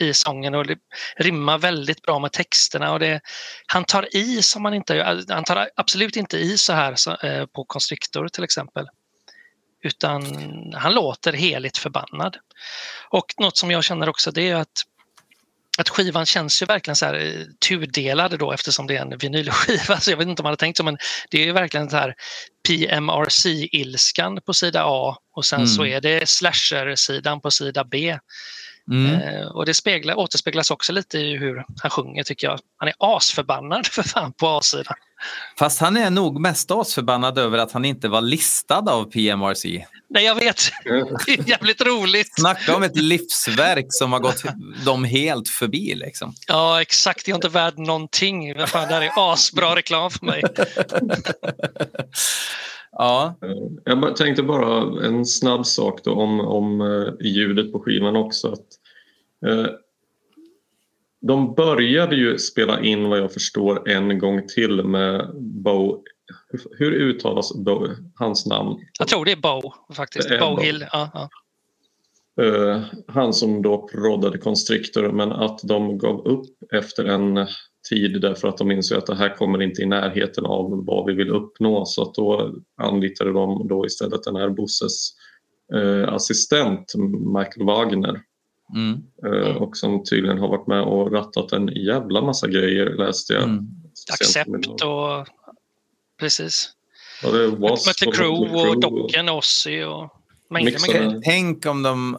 i 0.00 0.14
sången 0.14 0.54
och 0.54 0.66
det 0.66 0.78
rimmar 1.16 1.58
väldigt 1.58 2.02
bra 2.02 2.18
med 2.18 2.32
texterna. 2.32 2.92
Och 2.92 2.98
det, 2.98 3.20
han 3.66 3.84
tar 3.84 4.16
i 4.16 4.42
som 4.42 4.64
han 4.64 4.74
inte 4.74 5.24
Han 5.28 5.44
tar 5.44 5.68
absolut 5.76 6.16
inte 6.16 6.38
i 6.38 6.58
så 6.58 6.72
här 6.72 6.94
så, 6.94 7.16
eh, 7.16 7.46
på 7.46 7.64
Constrictor 7.64 8.28
till 8.28 8.44
exempel 8.44 8.86
utan 9.84 10.22
han 10.74 10.94
låter 10.94 11.32
heligt 11.32 11.78
förbannad. 11.78 12.36
Och 13.08 13.26
något 13.38 13.56
som 13.56 13.70
jag 13.70 13.84
känner 13.84 14.08
också 14.08 14.30
det 14.30 14.50
är 14.50 14.56
att 14.56 14.82
att 15.78 15.88
skivan 15.88 16.26
känns 16.26 16.62
ju 16.62 16.66
verkligen 16.66 16.96
så 16.96 17.06
här 17.06 17.14
eh, 17.14 17.46
tudelad 17.68 18.38
då 18.38 18.52
eftersom 18.52 18.86
det 18.86 18.96
är 18.96 19.00
en 19.00 19.18
vinylskiva. 19.18 20.00
Så 20.00 20.10
jag 20.10 20.16
vet 20.16 20.28
inte 20.28 20.42
om 20.42 20.44
man 20.44 20.52
har 20.52 20.56
tänkt 20.56 20.76
så 20.76 20.84
men 20.84 20.96
det 21.30 21.42
är 21.42 21.46
ju 21.46 21.52
verkligen 21.52 21.90
så 21.90 21.96
här 21.96 22.14
PMRC-ilskan 22.68 24.40
på 24.40 24.54
sida 24.54 24.82
A 24.84 25.16
och 25.36 25.44
sen 25.44 25.58
mm. 25.58 25.68
så 25.68 25.86
är 25.86 26.00
det 26.00 26.28
slasher-sidan 26.28 27.40
på 27.40 27.50
sida 27.50 27.84
B. 27.84 28.18
Mm. 28.90 29.20
Eh, 29.20 29.46
och 29.46 29.66
det 29.66 29.74
speglar, 29.74 30.18
återspeglas 30.18 30.70
också 30.70 30.92
lite 30.92 31.18
i 31.18 31.36
hur 31.36 31.64
han 31.82 31.90
sjunger 31.90 32.22
tycker 32.22 32.46
jag. 32.46 32.58
Han 32.76 32.88
är 32.88 32.94
asförbannad 32.98 33.86
för 33.90 34.02
fan 34.02 34.32
på 34.32 34.48
A-sidan. 34.48 34.94
Fast 35.58 35.80
han 35.80 35.96
är 35.96 36.10
nog 36.10 36.40
mest 36.40 36.70
asförbannad 36.70 37.38
över 37.38 37.58
att 37.58 37.72
han 37.72 37.84
inte 37.84 38.08
var 38.08 38.20
listad 38.20 38.90
av 38.90 39.04
PMRC. 39.04 39.86
Nej, 40.10 40.24
jag 40.24 40.34
vet. 40.34 40.70
Det 40.84 41.32
är 41.32 41.48
jävligt 41.48 41.80
roligt. 41.80 42.40
Snacka 42.40 42.76
om 42.76 42.82
ett 42.82 42.96
livsverk 42.96 43.86
som 43.88 44.12
har 44.12 44.20
gått 44.20 44.42
dem 44.84 45.04
helt 45.04 45.48
förbi. 45.48 45.94
Liksom. 45.94 46.34
Ja, 46.46 46.82
exakt. 46.82 47.28
Jag 47.28 47.34
är 47.34 47.36
inte 47.36 47.48
värd 47.48 47.78
någonting. 47.78 48.54
det 48.54 48.66
här 48.74 49.02
är 49.02 49.32
asbra 49.32 49.76
reklam 49.76 50.10
för 50.10 50.26
mig. 50.26 50.42
ja. 52.98 53.34
Jag 53.84 54.16
tänkte 54.16 54.42
bara 54.42 55.04
en 55.06 55.26
snabb 55.26 55.66
sak 55.66 56.00
då 56.04 56.12
om, 56.12 56.40
om 56.40 56.80
eh, 56.80 57.26
ljudet 57.26 57.72
på 57.72 57.80
skivan 57.80 58.16
också. 58.16 58.52
Att, 58.52 58.66
eh, 59.46 59.66
de 61.20 61.54
började 61.54 62.16
ju 62.16 62.38
spela 62.38 62.80
in 62.80 63.08
vad 63.08 63.18
jag 63.18 63.32
förstår 63.32 63.88
en 63.88 64.18
gång 64.18 64.46
till 64.48 64.84
med 64.84 65.30
Bo. 65.34 66.02
Hur 66.78 66.92
uttalas 66.92 67.54
Bo, 67.54 67.88
hans 68.14 68.46
namn? 68.46 68.80
Jag 68.98 69.08
tror 69.08 69.24
det 69.24 69.32
är 69.32 69.36
Bo 69.36 69.72
faktiskt. 69.94 70.28
Bo, 70.28 70.56
Bo 70.56 70.60
Hill. 70.60 70.86
Ja, 70.92 71.10
ja. 71.14 71.28
Uh, 72.42 72.80
han 73.08 73.32
som 73.32 73.62
då 73.62 73.88
proddade 73.88 74.38
Constrictor 74.38 75.12
men 75.12 75.32
att 75.32 75.60
de 75.62 75.98
gav 75.98 76.26
upp 76.26 76.72
efter 76.72 77.04
en 77.04 77.46
tid 77.88 78.20
därför 78.20 78.48
att 78.48 78.58
de 78.58 78.70
insåg 78.70 78.98
att 78.98 79.06
det 79.06 79.14
här 79.14 79.36
kommer 79.36 79.62
inte 79.62 79.82
i 79.82 79.86
närheten 79.86 80.46
av 80.46 80.84
vad 80.86 81.06
vi 81.06 81.14
vill 81.14 81.30
uppnå 81.30 81.84
så 81.86 82.02
att 82.02 82.14
då 82.14 82.54
anlitade 82.76 83.32
de 83.32 83.68
då 83.68 83.86
istället 83.86 84.22
den 84.22 84.36
här 84.36 84.48
Bosses 84.48 85.12
uh, 85.74 86.08
assistent 86.08 86.92
Michael 87.34 87.66
Wagner 87.66 88.20
Mm. 88.74 89.02
Uh, 89.26 89.56
och 89.56 89.76
som 89.76 90.04
tydligen 90.04 90.38
har 90.38 90.48
varit 90.48 90.66
med 90.66 90.82
och 90.82 91.12
rattat 91.12 91.52
en 91.52 91.68
jävla 91.68 92.22
massa 92.22 92.48
grejer 92.48 92.86
läste 92.86 93.32
jag. 93.32 93.42
Mm. 93.42 93.66
Accept 94.12 94.66
och 94.66 95.26
precis. 96.20 96.70
Ja, 97.22 97.28
Crüe 98.12 98.70
och 98.70 98.80
Docken, 98.80 99.28
Ozzy 99.28 99.82
och 99.82 100.23
med 100.50 100.62
grejer. 100.62 101.20
Tänk 101.24 101.66
om, 101.66 101.82
de, 101.82 102.18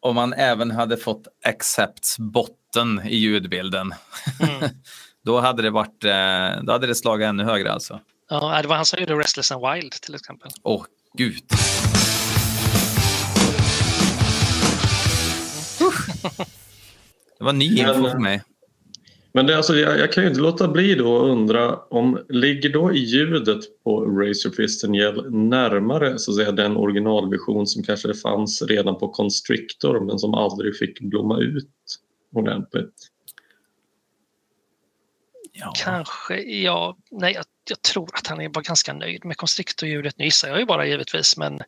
om 0.00 0.14
man 0.14 0.32
även 0.32 0.70
hade 0.70 0.96
fått 0.96 1.28
Accepts 1.44 2.18
botten 2.18 3.02
i 3.06 3.16
ljudbilden. 3.16 3.94
Mm. 4.40 4.70
då, 5.24 5.40
hade 5.40 5.62
det 5.62 5.70
varit, 5.70 6.04
eh, 6.04 6.62
då 6.62 6.72
hade 6.72 6.86
det 6.86 6.94
slagit 6.94 7.26
ännu 7.26 7.44
högre 7.44 7.72
alltså. 7.72 8.00
Ja, 8.30 8.62
det 8.62 8.68
var 8.68 8.76
han 8.76 8.86
som 8.86 9.00
gjorde 9.00 9.14
Restless 9.14 9.52
and 9.52 9.66
Wild 9.66 9.92
till 9.92 10.14
exempel. 10.14 10.50
Åh, 10.62 10.80
oh, 10.80 10.84
gud. 11.14 11.42
Det 17.38 17.44
var 17.44 17.52
ny 17.52 17.78
info 17.78 18.10
för 18.10 18.18
mig. 18.18 18.42
Men 19.36 19.46
det, 19.46 19.56
alltså, 19.56 19.74
jag, 19.74 19.98
jag, 19.98 20.12
kan 20.12 20.24
ju 20.24 20.28
inte 20.28 20.40
låta 20.40 20.68
bli 20.68 20.94
då 20.94 21.16
att 21.16 21.30
undra 21.30 21.76
om 21.76 22.18
ligger 22.28 22.70
då 22.70 22.92
ljudet 22.92 23.82
på 23.84 24.00
Razorfist 24.00 24.84
Gel 24.84 25.30
närmare 25.30 26.18
så 26.18 26.30
att 26.30 26.36
säga, 26.36 26.52
den 26.52 26.76
originalvision 26.76 27.66
som 27.66 27.82
kanske 27.82 28.14
fanns 28.14 28.62
redan 28.62 28.98
på 28.98 29.08
Constrictor 29.08 30.00
men 30.00 30.18
som 30.18 30.34
aldrig 30.34 30.76
fick 30.76 31.00
blomma 31.00 31.40
ut 31.40 31.68
ordentligt? 32.34 32.94
Ja. 35.58 35.72
Kanske, 35.76 36.40
ja. 36.40 36.96
Nej, 37.10 37.32
jag, 37.32 37.44
jag, 37.70 37.82
tror 37.82 38.10
att 38.14 38.26
han 38.26 38.38
var 38.38 38.62
ganska 38.62 38.92
nöjd 38.92 39.24
med 39.24 39.36
konstriktorljudet. 39.36 40.18
Nu 40.18 40.24
gissar 40.24 40.48
jag 40.48 40.58
ju 40.58 40.66
bara 40.66 40.86
givetvis, 40.86 41.36
men 41.36 41.60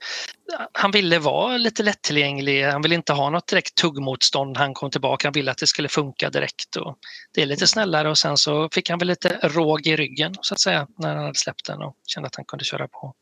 han 0.72 0.90
ville 0.90 1.18
vara 1.18 1.56
lite 1.56 1.82
lättillgänglig. 1.82 2.64
Han 2.64 2.82
ville 2.82 2.94
inte 2.94 3.12
ha 3.12 3.30
något 3.30 3.46
direkt 3.46 3.74
tuggmotstånd 3.74 4.56
han 4.56 4.74
kom 4.74 4.90
tillbaka. 4.90 5.28
Han 5.28 5.32
ville 5.32 5.50
att 5.50 5.58
det 5.58 5.66
skulle 5.66 5.88
funka 5.88 6.30
direkt. 6.30 6.76
Och 6.76 6.98
det 7.34 7.42
är 7.42 7.46
lite 7.46 7.66
snällare 7.66 8.10
och 8.10 8.18
sen 8.18 8.36
så 8.36 8.68
fick 8.72 8.90
han 8.90 8.98
väl 8.98 9.08
lite 9.08 9.38
råg 9.42 9.86
i 9.86 9.96
ryggen 9.96 10.34
så 10.40 10.54
att 10.54 10.60
säga 10.60 10.86
när 10.98 11.14
han 11.14 11.24
hade 11.24 11.38
släppt 11.38 11.66
den 11.66 11.82
och 11.82 11.96
kände 12.06 12.26
att 12.26 12.36
han 12.36 12.44
kunde 12.44 12.64
köra 12.64 12.88
på. 12.88 13.14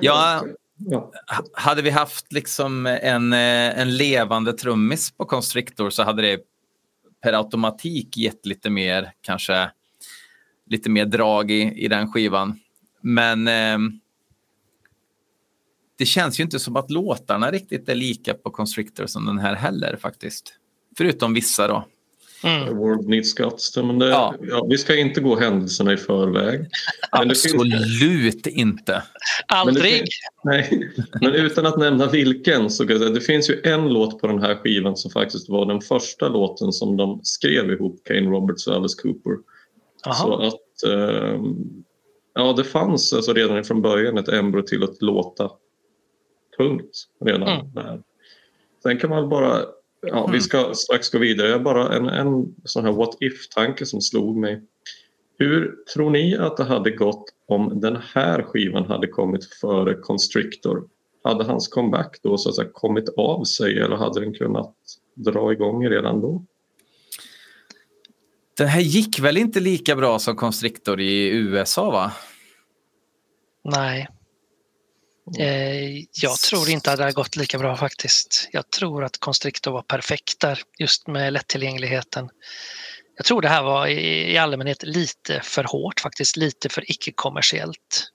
Ja, 0.00 0.44
hade 1.52 1.82
vi 1.82 1.90
haft 1.90 2.32
liksom 2.32 2.86
en, 2.86 3.32
eh, 3.32 3.80
en 3.80 3.96
levande 3.96 4.52
trummis 4.52 5.12
på 5.12 5.24
Constrictor 5.24 5.90
så 5.90 6.02
hade 6.02 6.22
det 6.22 6.38
per 7.22 7.32
automatik 7.32 8.16
gett 8.16 8.46
lite 8.46 8.70
mer, 8.70 9.12
kanske 9.20 9.70
lite 10.66 10.90
mer 10.90 11.04
drag 11.04 11.50
i, 11.50 11.84
i 11.84 11.88
den 11.88 12.12
skivan. 12.12 12.60
Men 13.00 13.48
eh, 13.48 13.78
det 15.98 16.06
känns 16.06 16.40
ju 16.40 16.44
inte 16.44 16.58
som 16.58 16.76
att 16.76 16.90
låtarna 16.90 17.50
riktigt 17.50 17.88
är 17.88 17.94
lika 17.94 18.34
på 18.34 18.50
Constrictor 18.50 19.06
som 19.06 19.26
den 19.26 19.38
här 19.38 19.54
heller 19.54 19.96
faktiskt. 19.96 20.54
Förutom 20.96 21.34
vissa 21.34 21.68
då. 21.68 21.84
Mm. 22.44 22.76
World 22.76 23.08
Needs 23.08 23.34
Guts. 23.34 23.76
Men 23.76 23.98
det, 23.98 24.08
ja. 24.08 24.34
Ja, 24.40 24.66
vi 24.70 24.78
ska 24.78 24.96
inte 24.96 25.20
gå 25.20 25.36
händelserna 25.36 25.92
i 25.92 25.96
förväg. 25.96 26.66
Absolut 27.10 28.44
finns... 28.44 28.56
inte. 28.56 29.02
Aldrig. 29.46 30.04
Men 30.44 30.54
nej, 30.54 30.90
men 31.20 31.34
utan 31.34 31.66
att 31.66 31.78
nämna 31.78 32.06
vilken 32.06 32.70
så 32.70 32.86
kan 32.86 32.92
jag 32.92 33.00
säga, 33.00 33.14
det 33.14 33.20
finns 33.20 33.50
ju 33.50 33.60
en 33.64 33.88
låt 33.88 34.20
på 34.20 34.26
den 34.26 34.42
här 34.42 34.54
skivan 34.54 34.96
som 34.96 35.10
faktiskt 35.10 35.48
var 35.48 35.66
den 35.66 35.80
första 35.80 36.28
låten 36.28 36.72
som 36.72 36.96
de 36.96 37.20
skrev 37.22 37.70
ihop, 37.70 38.04
Kane 38.04 38.20
Roberts 38.30 38.66
och 38.66 38.74
Alice 38.74 39.02
Cooper. 39.02 39.32
Aha. 40.06 40.14
Så 40.14 40.46
att 40.46 40.92
eh, 40.92 41.40
ja, 42.34 42.52
det 42.52 42.64
fanns 42.64 43.12
alltså 43.12 43.32
redan 43.32 43.64
från 43.64 43.82
början 43.82 44.18
ett 44.18 44.28
embryo 44.28 44.62
till 44.62 44.82
att 44.82 45.02
låta 45.02 45.50
tungt 46.56 47.08
redan 47.24 47.42
mm. 47.42 47.74
där. 47.74 48.02
Sen 48.82 48.98
kan 48.98 49.10
man 49.10 49.28
bara 49.28 49.64
Ja, 50.06 50.18
mm. 50.18 50.32
Vi 50.32 50.40
ska 50.40 50.74
strax 50.74 51.10
gå 51.10 51.18
vidare. 51.18 51.48
Jag 51.48 51.62
bara 51.62 51.96
en, 51.96 52.08
en 52.08 52.54
sån 52.64 52.84
här 52.84 52.92
what 52.92 53.16
if-tanke 53.20 53.86
som 53.86 54.00
slog 54.00 54.36
mig. 54.36 54.62
Hur 55.38 55.74
tror 55.94 56.10
ni 56.10 56.36
att 56.36 56.56
det 56.56 56.64
hade 56.64 56.90
gått 56.90 57.24
om 57.48 57.80
den 57.80 57.96
här 58.14 58.42
skivan 58.42 58.84
hade 58.84 59.06
kommit 59.06 59.44
före 59.44 59.94
Constrictor? 59.94 60.88
Hade 61.24 61.44
hans 61.44 61.68
comeback 61.68 62.18
då 62.22 62.38
så 62.38 62.48
att 62.48 62.54
säga 62.54 62.68
kommit 62.72 63.08
av 63.16 63.44
sig 63.44 63.78
eller 63.78 63.96
hade 63.96 64.20
den 64.20 64.34
kunnat 64.34 64.74
dra 65.14 65.52
igång 65.52 65.88
redan 65.88 66.20
då? 66.20 66.44
Det 68.56 68.64
här 68.66 68.80
gick 68.80 69.18
väl 69.18 69.36
inte 69.36 69.60
lika 69.60 69.96
bra 69.96 70.18
som 70.18 70.36
Constrictor 70.36 71.00
i 71.00 71.28
USA 71.28 71.90
va? 71.90 72.12
Nej, 73.64 74.08
Eh, 75.38 75.98
jag 76.22 76.38
tror 76.50 76.68
inte 76.68 76.92
att 76.92 76.98
det 76.98 77.04
har 77.04 77.12
gått 77.12 77.36
lika 77.36 77.58
bra 77.58 77.76
faktiskt. 77.76 78.48
Jag 78.52 78.70
tror 78.70 79.04
att 79.04 79.18
Constrictor 79.18 79.72
var 79.72 79.82
perfekt 79.82 80.40
där, 80.40 80.58
just 80.78 81.06
med 81.06 81.32
lättillgängligheten. 81.32 82.28
Jag 83.16 83.26
tror 83.26 83.42
det 83.42 83.48
här 83.48 83.62
var 83.62 83.86
i, 83.86 84.38
allmänhet 84.38 84.82
lite 84.82 85.40
för 85.42 85.64
hårt 85.64 86.00
faktiskt, 86.00 86.36
lite 86.36 86.68
för 86.68 86.90
icke-kommersiellt. 86.90 88.08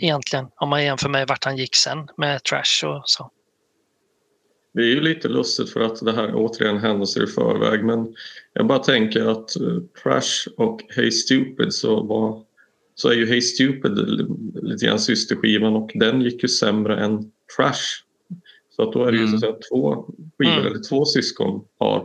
Egentligen, 0.00 0.46
om 0.56 0.68
man 0.68 0.84
jämför 0.84 1.08
med 1.08 1.28
vart 1.28 1.44
han 1.44 1.56
gick 1.56 1.76
sen 1.76 2.08
med 2.16 2.42
Trash 2.42 2.86
och 2.86 3.02
så. 3.04 3.30
Det 4.74 4.80
är 4.80 4.86
ju 4.86 5.00
lite 5.00 5.28
lustigt 5.28 5.70
för 5.70 5.80
att 5.80 6.04
det 6.04 6.12
här 6.12 6.32
återigen 6.34 6.78
händelser 6.78 7.24
i 7.24 7.26
förväg 7.26 7.84
men 7.84 8.14
jag 8.52 8.66
bara 8.66 8.78
tänker 8.78 9.26
att 9.26 9.56
eh, 9.56 9.78
Trash 10.02 10.48
och 10.56 10.80
Hey 10.96 11.10
Stupid 11.10 11.72
så 11.72 12.02
var 12.02 12.42
så 13.00 13.08
är 13.08 13.14
ju 13.14 13.26
Hey 13.26 13.40
Stupid 13.40 13.98
lite 14.62 14.86
grann 14.86 14.98
systerskivan 14.98 15.76
och 15.76 15.90
den 15.94 16.20
gick 16.20 16.42
ju 16.42 16.48
sämre 16.48 17.04
än 17.04 17.30
Trash. 17.56 18.02
Så 18.76 18.82
att 18.82 18.92
då 18.92 19.04
är 19.04 19.12
det 19.12 19.18
ju 19.18 19.24
mm. 19.24 19.30
så 19.30 19.36
att 19.36 19.40
säga 19.40 19.68
två 19.70 20.04
skivor, 20.38 20.52
mm. 20.52 20.66
eller 20.66 20.88
två 20.88 21.04
syskonpar 21.04 22.04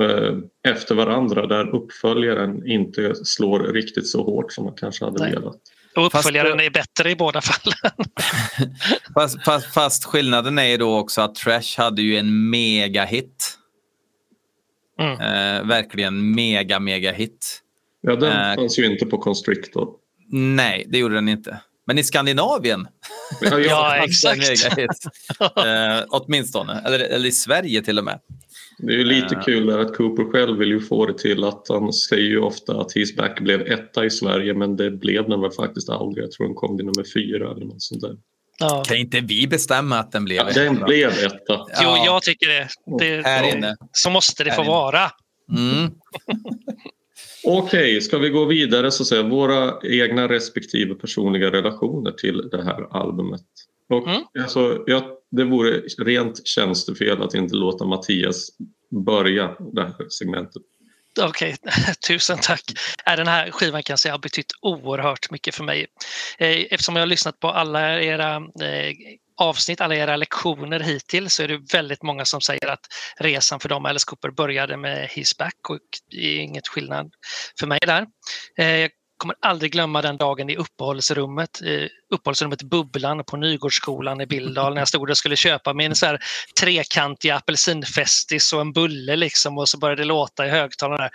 eh, 0.00 0.36
efter 0.72 0.94
varandra 0.94 1.46
där 1.46 1.74
uppföljaren 1.74 2.66
inte 2.66 3.14
slår 3.14 3.58
riktigt 3.58 4.08
så 4.08 4.24
hårt 4.24 4.52
som 4.52 4.64
man 4.64 4.74
kanske 4.74 5.04
hade 5.04 5.24
Nej. 5.24 5.32
velat. 5.32 5.56
Och 5.96 6.06
uppföljaren 6.06 6.52
fast, 6.52 6.66
är 6.66 6.70
bättre 6.70 7.10
i 7.10 7.16
båda 7.16 7.40
fallen. 7.40 7.92
fast, 9.14 9.44
fast, 9.44 9.74
fast, 9.74 10.04
skillnaden 10.04 10.58
är 10.58 10.78
då 10.78 10.98
också 10.98 11.20
att 11.20 11.34
Trash 11.34 11.76
hade 11.78 12.02
ju 12.02 12.16
en 12.16 12.50
megahit. 12.50 13.58
Mm. 15.00 15.12
Eh, 15.12 15.68
verkligen 15.68 16.34
mega, 16.34 16.80
mega 16.80 17.12
hit. 17.12 17.61
Ja, 18.02 18.16
den 18.16 18.50
uh, 18.50 18.54
fanns 18.54 18.78
ju 18.78 18.86
inte 18.86 19.06
på 19.06 19.18
Constrictor. 19.18 19.88
Nej, 20.32 20.86
det 20.88 20.98
gjorde 20.98 21.14
den 21.14 21.28
inte. 21.28 21.60
Men 21.86 21.98
i 21.98 22.04
Skandinavien. 22.04 22.88
Ja, 23.40 23.58
ja 23.58 23.96
exakt. 24.04 24.66
uh, 25.40 26.04
åtminstone, 26.08 26.82
eller, 26.86 27.00
eller 27.00 27.28
i 27.28 27.32
Sverige 27.32 27.82
till 27.82 27.98
och 27.98 28.04
med. 28.04 28.20
Det 28.78 28.92
är 28.92 28.96
ju 28.96 29.04
lite 29.04 29.34
uh, 29.34 29.42
kul 29.42 29.66
där 29.66 29.78
att 29.78 29.96
Cooper 29.96 30.32
själv 30.32 30.58
vill 30.58 30.68
ju 30.68 30.80
få 30.80 31.06
det 31.06 31.18
till 31.18 31.44
att 31.44 31.66
han 31.68 31.92
säger 31.92 32.28
ju 32.28 32.40
ofta 32.40 32.80
att 32.80 32.94
He's 32.94 33.16
Back 33.16 33.40
blev 33.40 33.60
etta 33.60 34.04
i 34.04 34.10
Sverige 34.10 34.54
men 34.54 34.76
det 34.76 34.90
blev 34.90 35.28
den 35.28 35.40
väl 35.40 35.50
faktiskt 35.50 35.90
aldrig. 35.90 36.24
Jag 36.24 36.32
tror 36.32 36.46
den 36.46 36.54
kom 36.54 36.76
till 36.76 36.86
nummer 36.86 37.04
fyra 37.14 37.50
eller 37.50 37.66
något 37.66 37.82
sånt 37.82 38.00
där. 38.00 38.16
Ja. 38.58 38.82
Kan 38.86 38.96
inte 38.96 39.20
vi 39.20 39.46
bestämma 39.46 39.98
att 39.98 40.12
den 40.12 40.24
blev 40.24 40.36
ja, 40.36 40.50
etta? 40.50 40.60
Den 40.60 40.74
blev 40.74 41.10
etta. 41.10 41.66
Jo, 41.82 41.96
jag 42.06 42.22
tycker 42.22 42.48
det. 42.48 42.68
det 42.98 43.26
här 43.26 43.56
inne. 43.56 43.76
Så 43.92 44.10
måste 44.10 44.44
det 44.44 44.50
här 44.50 44.56
få 44.56 44.62
inne. 44.62 44.70
vara. 44.70 45.10
Mm. 45.56 45.90
Okej, 47.44 47.80
okay, 47.80 48.00
ska 48.00 48.18
vi 48.18 48.28
gå 48.28 48.44
vidare 48.44 48.90
så 48.90 49.04
säga 49.04 49.22
våra 49.22 49.78
egna 49.82 50.28
respektive 50.28 50.94
personliga 50.94 51.50
relationer 51.50 52.10
till 52.10 52.48
det 52.50 52.64
här 52.64 52.96
albumet. 52.96 53.44
Och 53.88 54.08
mm. 54.08 54.22
alltså, 54.40 54.84
jag, 54.86 55.02
det 55.30 55.44
vore 55.44 55.82
rent 55.98 56.46
tjänstefel 56.46 57.22
att 57.22 57.34
inte 57.34 57.54
låta 57.54 57.84
Mattias 57.84 58.48
börja 58.90 59.56
det 59.72 59.82
här 59.82 60.08
segmentet. 60.08 60.62
Okej, 61.20 61.56
okay. 61.62 61.94
tusen 62.08 62.38
tack. 62.42 62.62
Äh, 63.06 63.16
den 63.16 63.26
här 63.26 63.50
skivan 63.50 63.82
kan 63.82 63.92
jag 63.92 63.98
säga 63.98 64.14
har 64.14 64.18
betytt 64.18 64.52
oerhört 64.60 65.30
mycket 65.30 65.54
för 65.54 65.64
mig. 65.64 65.86
Eh, 66.38 66.66
eftersom 66.70 66.96
jag 66.96 67.02
har 67.02 67.06
lyssnat 67.06 67.40
på 67.40 67.48
alla 67.48 68.02
era 68.02 68.36
eh, 68.36 68.92
avsnitt, 69.42 69.80
alla 69.80 69.94
era 69.94 70.16
lektioner 70.16 70.80
hittills 70.80 71.34
så 71.34 71.42
är 71.42 71.48
det 71.48 71.72
väldigt 71.72 72.02
många 72.02 72.24
som 72.24 72.40
säger 72.40 72.68
att 72.68 72.86
resan 73.16 73.60
för 73.60 73.68
dem, 73.68 73.86
Alice 73.86 74.04
Cooper, 74.06 74.30
började 74.30 74.76
med 74.76 75.08
His 75.08 75.36
Back 75.36 75.56
och 75.68 75.78
det 76.10 76.16
är 76.16 76.40
inget 76.40 76.68
skillnad 76.68 77.12
för 77.58 77.66
mig 77.66 77.78
där. 77.86 78.06
Eh, 78.58 78.76
jag 78.76 78.90
kommer 79.22 79.36
aldrig 79.40 79.72
glömma 79.72 80.02
den 80.02 80.16
dagen 80.16 80.50
i 80.50 80.56
uppehållsrummet, 80.56 81.62
eh, 81.62 81.88
uppehållsrummet 82.14 82.62
Bubblan 82.62 83.24
på 83.24 83.36
Nygårdsskolan 83.36 84.20
i 84.20 84.26
Bildal 84.26 84.74
när 84.74 84.80
jag 84.80 84.88
stod 84.88 85.10
och 85.10 85.16
skulle 85.16 85.36
köpa 85.36 85.74
min 85.74 85.94
så 85.94 86.06
här 86.06 86.18
trekantiga 86.60 87.36
apelsinfestis 87.36 88.52
och 88.52 88.60
en 88.60 88.72
bulle 88.72 89.16
liksom 89.16 89.58
och 89.58 89.68
så 89.68 89.78
började 89.78 90.02
det 90.02 90.06
låta 90.06 90.46
i 90.46 90.50
högtalarna. 90.50 91.10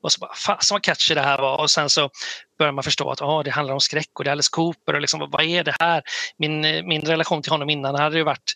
Och 0.00 0.12
så 0.12 0.20
bara, 0.20 0.34
fasen 0.34 0.74
vad 0.74 0.82
catchy 0.82 1.14
det 1.14 1.20
här 1.20 1.38
var 1.38 1.60
och 1.60 1.70
sen 1.70 1.90
så 1.90 2.10
börjar 2.58 2.72
man 2.72 2.84
förstå 2.84 3.10
att 3.10 3.22
oh, 3.22 3.42
det 3.42 3.50
handlar 3.50 3.74
om 3.74 3.80
skräck 3.80 4.10
och 4.18 4.24
det 4.24 4.30
är 4.30 4.32
Alice 4.32 4.50
Cooper 4.52 4.94
och 4.94 5.00
liksom, 5.00 5.30
vad 5.30 5.44
är 5.44 5.64
det 5.64 5.74
här? 5.80 6.02
Min, 6.36 6.64
eh, 6.64 6.82
min 6.82 7.02
relation 7.02 7.42
till 7.42 7.52
honom 7.52 7.70
innan 7.70 7.94
hade 7.94 8.18
ju 8.18 8.24
varit 8.24 8.54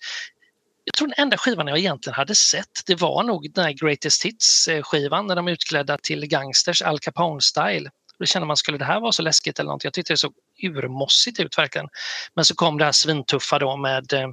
jag 0.84 0.94
tror 0.94 1.08
den 1.08 1.24
enda 1.24 1.37
skivan 1.37 1.66
jag 1.66 1.78
egentligen 1.78 2.14
hade 2.14 2.34
sett, 2.34 2.82
det 2.87 2.94
var 3.00 3.22
nog 3.22 3.52
den 3.52 3.64
här 3.64 3.72
Greatest 3.72 4.24
Hits-skivan 4.24 5.26
när 5.26 5.37
de 5.37 5.48
är 5.48 5.52
utklädda 5.52 5.98
till 5.98 6.26
gangsters, 6.26 6.82
Al 6.82 6.98
Capone-style. 6.98 7.90
Då 8.18 8.26
kände 8.26 8.46
man, 8.46 8.56
skulle 8.56 8.78
det 8.78 8.84
här 8.84 9.00
vara 9.00 9.12
så 9.12 9.22
läskigt 9.22 9.58
eller 9.58 9.70
något? 9.70 9.84
Jag 9.84 9.92
tyckte 9.92 10.12
det 10.12 10.16
såg 10.16 10.32
urmossigt 10.62 11.40
ut 11.40 11.59
verkligen. 11.59 11.88
Men 12.35 12.44
så 12.44 12.55
kom 12.55 12.79
det 12.79 12.85
här 12.85 12.92
svintuffa 12.92 13.59
då 13.59 13.77
med, 13.77 14.12
eh, 14.12 14.29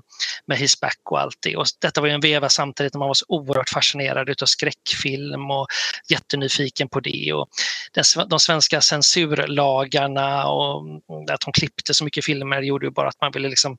med 0.48 0.58
His 0.58 0.80
Back 0.80 1.00
och 1.12 1.20
allt 1.20 1.38
det. 1.40 1.56
Och 1.56 1.66
detta 1.82 2.02
var 2.02 2.08
ju 2.08 2.14
en 2.14 2.22
veva 2.22 2.50
samtidigt 2.50 2.94
när 2.94 3.00
man 3.00 3.08
var 3.08 3.14
så 3.14 3.26
oerhört 3.28 3.70
fascinerad 3.70 4.30
utav 4.30 4.46
skräckfilm 4.46 5.52
och 5.52 5.68
jättenyfiken 6.10 6.90
på 6.90 7.00
det. 7.00 7.34
Och 7.34 7.50
den, 7.94 8.30
de 8.30 8.40
svenska 8.40 8.82
censurlagarna 8.82 10.48
och 10.48 10.80
mm, 10.80 11.02
att 11.32 11.42
de 11.42 11.52
klippte 11.54 11.94
så 11.94 12.04
mycket 12.04 12.26
filmer 12.26 12.62
gjorde 12.62 12.86
ju 12.86 12.92
bara 12.92 13.08
att 13.08 13.22
man 13.22 13.32
ville 13.32 13.50
liksom 13.50 13.78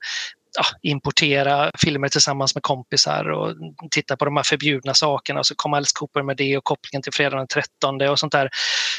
ja, 0.57 0.65
importera 0.83 1.71
filmer 1.79 2.09
tillsammans 2.09 2.55
med 2.55 2.63
kompisar 2.63 3.31
och 3.31 3.55
titta 3.91 4.17
på 4.17 4.25
de 4.25 4.37
här 4.37 4.45
förbjudna 4.45 4.95
sakerna 4.95 5.41
och 5.41 5.47
så 5.47 5.55
kom 5.55 5.75
Alice 5.75 5.93
Cooper 5.95 6.23
med 6.23 6.37
det 6.37 6.57
och 6.57 6.65
kopplingen 6.65 7.03
till 7.03 7.13
fredagen 7.13 7.39
den 7.39 7.47
13 7.47 8.01
och 8.01 8.19
sånt 8.19 8.33
där. 8.33 8.51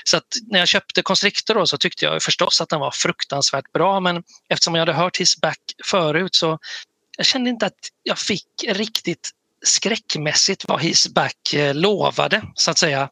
Så 0.03 0.17
att 0.17 0.27
när 0.47 0.59
jag 0.59 0.67
köpte 0.67 1.01
Constrictor 1.01 1.53
då 1.53 1.67
så 1.67 1.77
tyckte 1.77 2.05
jag 2.05 2.23
förstås 2.23 2.61
att 2.61 2.69
den 2.69 2.79
var 2.79 2.91
fruktansvärt 2.91 3.71
bra 3.71 3.99
men 3.99 4.23
eftersom 4.49 4.75
jag 4.75 4.81
hade 4.81 4.93
hört 4.93 5.17
His 5.17 5.41
Back 5.41 5.59
förut 5.85 6.35
så 6.35 6.59
jag 7.17 7.25
kände 7.25 7.49
inte 7.49 7.65
att 7.65 7.79
jag 8.03 8.19
fick 8.19 8.47
riktigt 8.67 9.31
skräckmässigt 9.65 10.65
vad 10.67 10.81
His 10.81 11.07
Back 11.07 11.53
eh, 11.53 11.75
lovade 11.75 12.41
så 12.55 12.71
att 12.71 12.77
säga. 12.77 13.09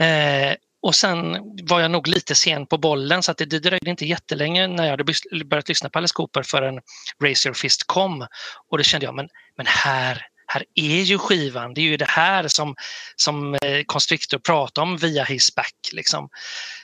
Eh, 0.00 0.54
och 0.82 0.94
sen 0.94 1.36
var 1.62 1.80
jag 1.80 1.90
nog 1.90 2.08
lite 2.08 2.34
sen 2.34 2.66
på 2.66 2.78
bollen 2.78 3.22
så 3.22 3.30
att 3.30 3.38
det, 3.38 3.44
det 3.44 3.58
dröjde 3.58 3.90
inte 3.90 4.06
jättelänge 4.06 4.66
när 4.66 4.84
jag 4.84 4.90
hade 4.90 5.04
börjat 5.44 5.68
lyssna 5.68 5.90
på 5.90 5.98
Alice 5.98 6.14
Cooper 6.14 6.42
förrän 6.42 6.80
Raise 7.22 7.48
Your 7.48 7.54
Fist 7.54 7.86
kom. 7.86 8.26
Och 8.70 8.78
då 8.78 8.84
kände 8.84 9.06
jag, 9.06 9.14
men, 9.14 9.28
men 9.56 9.66
här, 9.66 10.26
här 10.46 10.64
är 10.74 11.02
ju 11.02 11.18
skivan, 11.18 11.74
det 11.74 11.80
är 11.80 11.82
ju 11.82 11.96
det 11.96 12.08
här 12.08 12.48
som, 12.48 12.74
som 13.16 13.54
eh, 13.54 13.84
Constrictor 13.86 14.38
pratar 14.38 14.82
om 14.82 14.96
via 14.96 15.24
His 15.24 15.54
Back. 15.54 15.74
Liksom. 15.92 16.28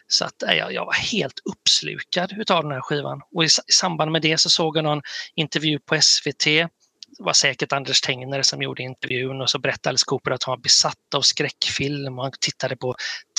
Så 0.06 0.24
att 0.24 0.42
eh, 0.42 0.54
jag, 0.54 0.72
jag 0.72 0.86
var 0.86 0.94
helt 0.94 1.40
uppslukad 1.44 2.32
utav 2.32 2.62
den 2.62 2.72
här 2.72 2.80
skivan. 2.80 3.20
Och 3.34 3.44
i, 3.44 3.46
i 3.46 3.72
samband 3.72 4.12
med 4.12 4.22
det 4.22 4.40
så 4.40 4.50
såg 4.50 4.76
jag 4.76 4.84
någon 4.84 5.02
intervju 5.34 5.78
på 5.78 6.00
SVT 6.00 6.46
var 7.18 7.32
säkert 7.32 7.72
Anders 7.72 8.00
Tengner 8.00 8.42
som 8.42 8.62
gjorde 8.62 8.82
intervjun 8.82 9.40
och 9.40 9.50
så 9.50 9.58
berättade 9.58 9.88
Alice 9.88 10.04
Cooper 10.06 10.30
att 10.30 10.44
han 10.44 10.52
var 10.52 10.62
besatt 10.62 11.14
av 11.14 11.22
skräckfilm 11.22 12.18
och 12.18 12.24
han 12.24 12.32
tittade 12.40 12.76
på 12.76 12.94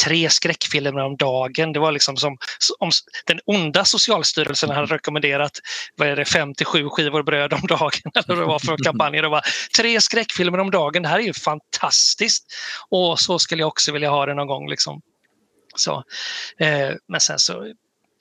tre 0.06 0.30
skräckfilmer 0.30 1.02
om 1.02 1.18
dagen. 1.18 1.74
Det 1.74 1.80
var 1.80 1.92
liksom 1.92 2.18
som 2.18 2.38
om 2.80 2.92
den 3.26 3.40
onda 3.46 3.86
Socialstyrelsen 3.86 4.70
hade 4.70 4.96
rekommenderat 4.96 5.52
vad 5.96 6.08
är 6.08 6.16
det, 6.16 6.26
fem 6.26 6.54
till 6.54 6.66
sju 6.66 6.90
skivor 6.90 7.24
bröd 7.24 7.54
om 7.54 7.68
dagen 7.68 8.12
eller 8.14 8.36
vad 8.36 8.38
det 8.38 8.46
var 8.46 8.60
för 8.60 8.78
kampanjer. 8.84 9.22
Det 9.22 9.30
var 9.30 9.42
tre 9.78 10.02
skräckfilmer 10.02 10.60
om 10.60 10.72
dagen, 10.72 11.04
det 11.04 11.10
här 11.10 11.20
är 11.20 11.24
ju 11.24 11.34
fantastiskt! 11.34 12.46
Och 12.90 13.20
så 13.20 13.40
skulle 13.40 13.62
jag 13.62 13.68
också 13.68 13.92
vilja 13.92 14.10
ha 14.10 14.26
det 14.26 14.34
någon 14.34 14.48
gång. 14.48 14.70
Liksom. 14.70 15.02
Så, 15.76 16.04
eh, 16.60 16.92
men 17.08 17.20
sen 17.20 17.40
så 17.40 17.74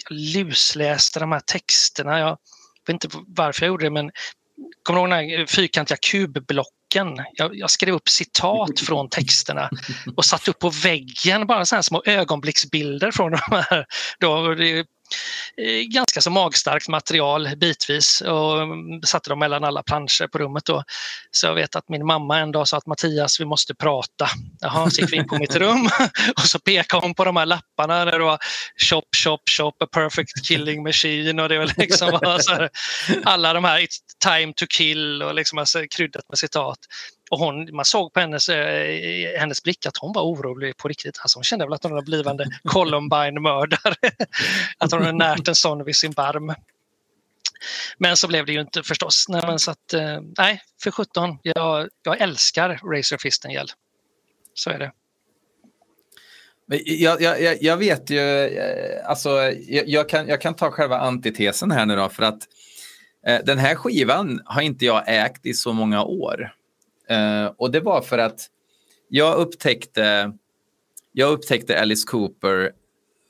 jag 0.04 0.18
lusläste 0.18 1.20
de 1.20 1.32
här 1.32 1.40
texterna. 1.40 2.18
Jag 2.18 2.38
vet 2.86 3.04
inte 3.04 3.08
varför 3.26 3.62
jag 3.62 3.68
gjorde 3.68 3.86
det 3.86 3.90
men 3.90 4.10
kommer 4.82 5.08
du 5.08 5.14
ihåg 5.14 5.30
här 5.30 5.46
fyrkantiga 5.46 5.96
kubblocken? 5.96 7.16
Jag, 7.32 7.56
jag, 7.56 7.70
skrev 7.70 7.94
upp 7.94 8.08
citat 8.08 8.80
från 8.86 9.08
texterna 9.08 9.70
och 10.16 10.24
satt 10.24 10.48
upp 10.48 10.58
på 10.58 10.70
väggen, 10.70 11.46
bara 11.46 11.64
så 11.64 11.74
här 11.74 11.82
små 11.82 12.02
ögonblicksbilder 12.06 13.10
från 13.10 13.30
de 13.30 13.38
här. 13.50 13.86
Då, 14.20 14.54
det, 14.54 14.86
Eh, 15.56 15.82
ganska 15.82 16.20
så 16.20 16.30
magstarkt 16.30 16.88
material 16.88 17.48
bitvis 17.56 18.20
och 18.20 18.68
satte 19.06 19.30
dem 19.30 19.38
mellan 19.38 19.64
alla 19.64 19.82
planscher 19.82 20.26
på 20.26 20.38
rummet. 20.38 20.64
Då. 20.64 20.84
Så 21.30 21.46
jag 21.46 21.54
vet 21.54 21.76
att 21.76 21.88
min 21.88 22.06
mamma 22.06 22.38
en 22.38 22.52
dag 22.52 22.68
sa 22.68 22.76
att 22.76 22.86
Mattias, 22.86 23.40
vi 23.40 23.44
måste 23.44 23.74
prata. 23.74 24.28
Jaha, 24.60 24.90
så 24.90 25.00
gick 25.00 25.12
vi 25.12 25.16
in 25.16 25.28
på 25.28 25.38
mitt 25.38 25.56
rum 25.56 25.88
och 26.36 26.42
så 26.42 26.58
pekade 26.58 27.06
hon 27.06 27.14
på 27.14 27.24
de 27.24 27.36
här 27.36 27.46
lapparna 27.46 28.04
där 28.04 28.18
det 28.18 28.24
var 28.24 28.38
shop, 28.76 29.02
shop, 29.16 29.38
shop, 29.50 29.72
a 29.80 29.86
perfect 29.92 30.46
killing 30.48 30.82
machine 30.82 31.40
och 31.40 31.48
det 31.48 31.58
var 31.58 31.72
liksom 31.76 32.38
alla 33.24 33.52
de 33.52 33.64
här 33.64 33.86
time 34.18 34.52
to 34.57 34.66
kill 34.68 35.22
och 35.22 35.35
liksom 35.35 35.59
alltså 35.59 35.85
kryddat 35.90 36.28
med 36.28 36.38
citat. 36.38 36.78
Och 37.31 37.38
hon, 37.38 37.76
man 37.76 37.85
såg 37.85 38.12
på 38.12 38.20
hennes, 38.20 38.48
eh, 38.48 39.40
hennes 39.40 39.62
blick 39.62 39.87
att 39.87 39.96
hon 39.96 40.12
var 40.12 40.22
orolig 40.22 40.76
på 40.76 40.88
riktigt. 40.88 41.18
Alltså 41.20 41.38
hon 41.38 41.44
kände 41.44 41.64
väl 41.64 41.72
att 41.72 41.83
hon 41.83 41.92
var 41.92 42.02
blivande 42.02 42.44
Columbine-mördare. 42.64 43.94
att 44.78 44.92
hon 44.92 45.02
hade 45.02 45.18
närt 45.18 45.48
en 45.48 45.54
sån 45.54 45.85
vid 45.85 45.96
sin 45.96 46.12
barm. 46.12 46.54
Men 47.98 48.16
så 48.16 48.28
blev 48.28 48.46
det 48.46 48.52
ju 48.52 48.61
inte 48.61 48.83
förstås. 48.83 49.26
Nej, 49.28 49.42
men 49.46 49.59
så 49.59 49.70
att, 49.70 49.94
eh, 49.94 50.20
nej 50.38 50.62
för 50.83 50.90
17. 50.90 51.38
Jag, 51.42 51.88
jag 52.02 52.20
älskar 52.20 52.68
Razor 52.68 53.18
Fistengel. 53.18 53.68
Så 54.54 54.70
är 54.70 54.78
det. 54.78 54.92
Jag, 56.85 57.22
jag, 57.22 57.62
jag 57.62 57.76
vet 57.76 58.11
ju, 58.11 58.44
eh, 58.46 59.09
alltså, 59.09 59.31
jag, 59.68 59.88
jag, 59.88 60.09
kan, 60.09 60.28
jag 60.28 60.40
kan 60.40 60.54
ta 60.54 60.70
själva 60.70 60.98
antitesen 60.98 61.70
här 61.70 61.87
nu 61.87 61.96
då, 61.96 62.09
för 62.09 62.22
att 62.22 62.42
eh, 62.42 62.48
Eh, 63.28 63.40
den 63.44 63.58
här 63.58 63.74
skivan 63.74 64.42
har 64.44 64.62
inte 64.62 64.84
jag 64.84 65.04
ägt 65.06 65.46
i 65.46 65.54
så 65.54 65.72
många 65.72 66.04
år. 66.04 66.52
Eh, 67.08 67.46
och 67.56 67.70
det 67.70 67.80
var 67.80 68.02
för 68.02 68.18
att 68.18 68.46
jag 69.08 69.36
upptäckte, 69.38 70.32
jag 71.12 71.32
upptäckte 71.32 71.80
Alice 71.80 72.06
Cooper 72.06 72.72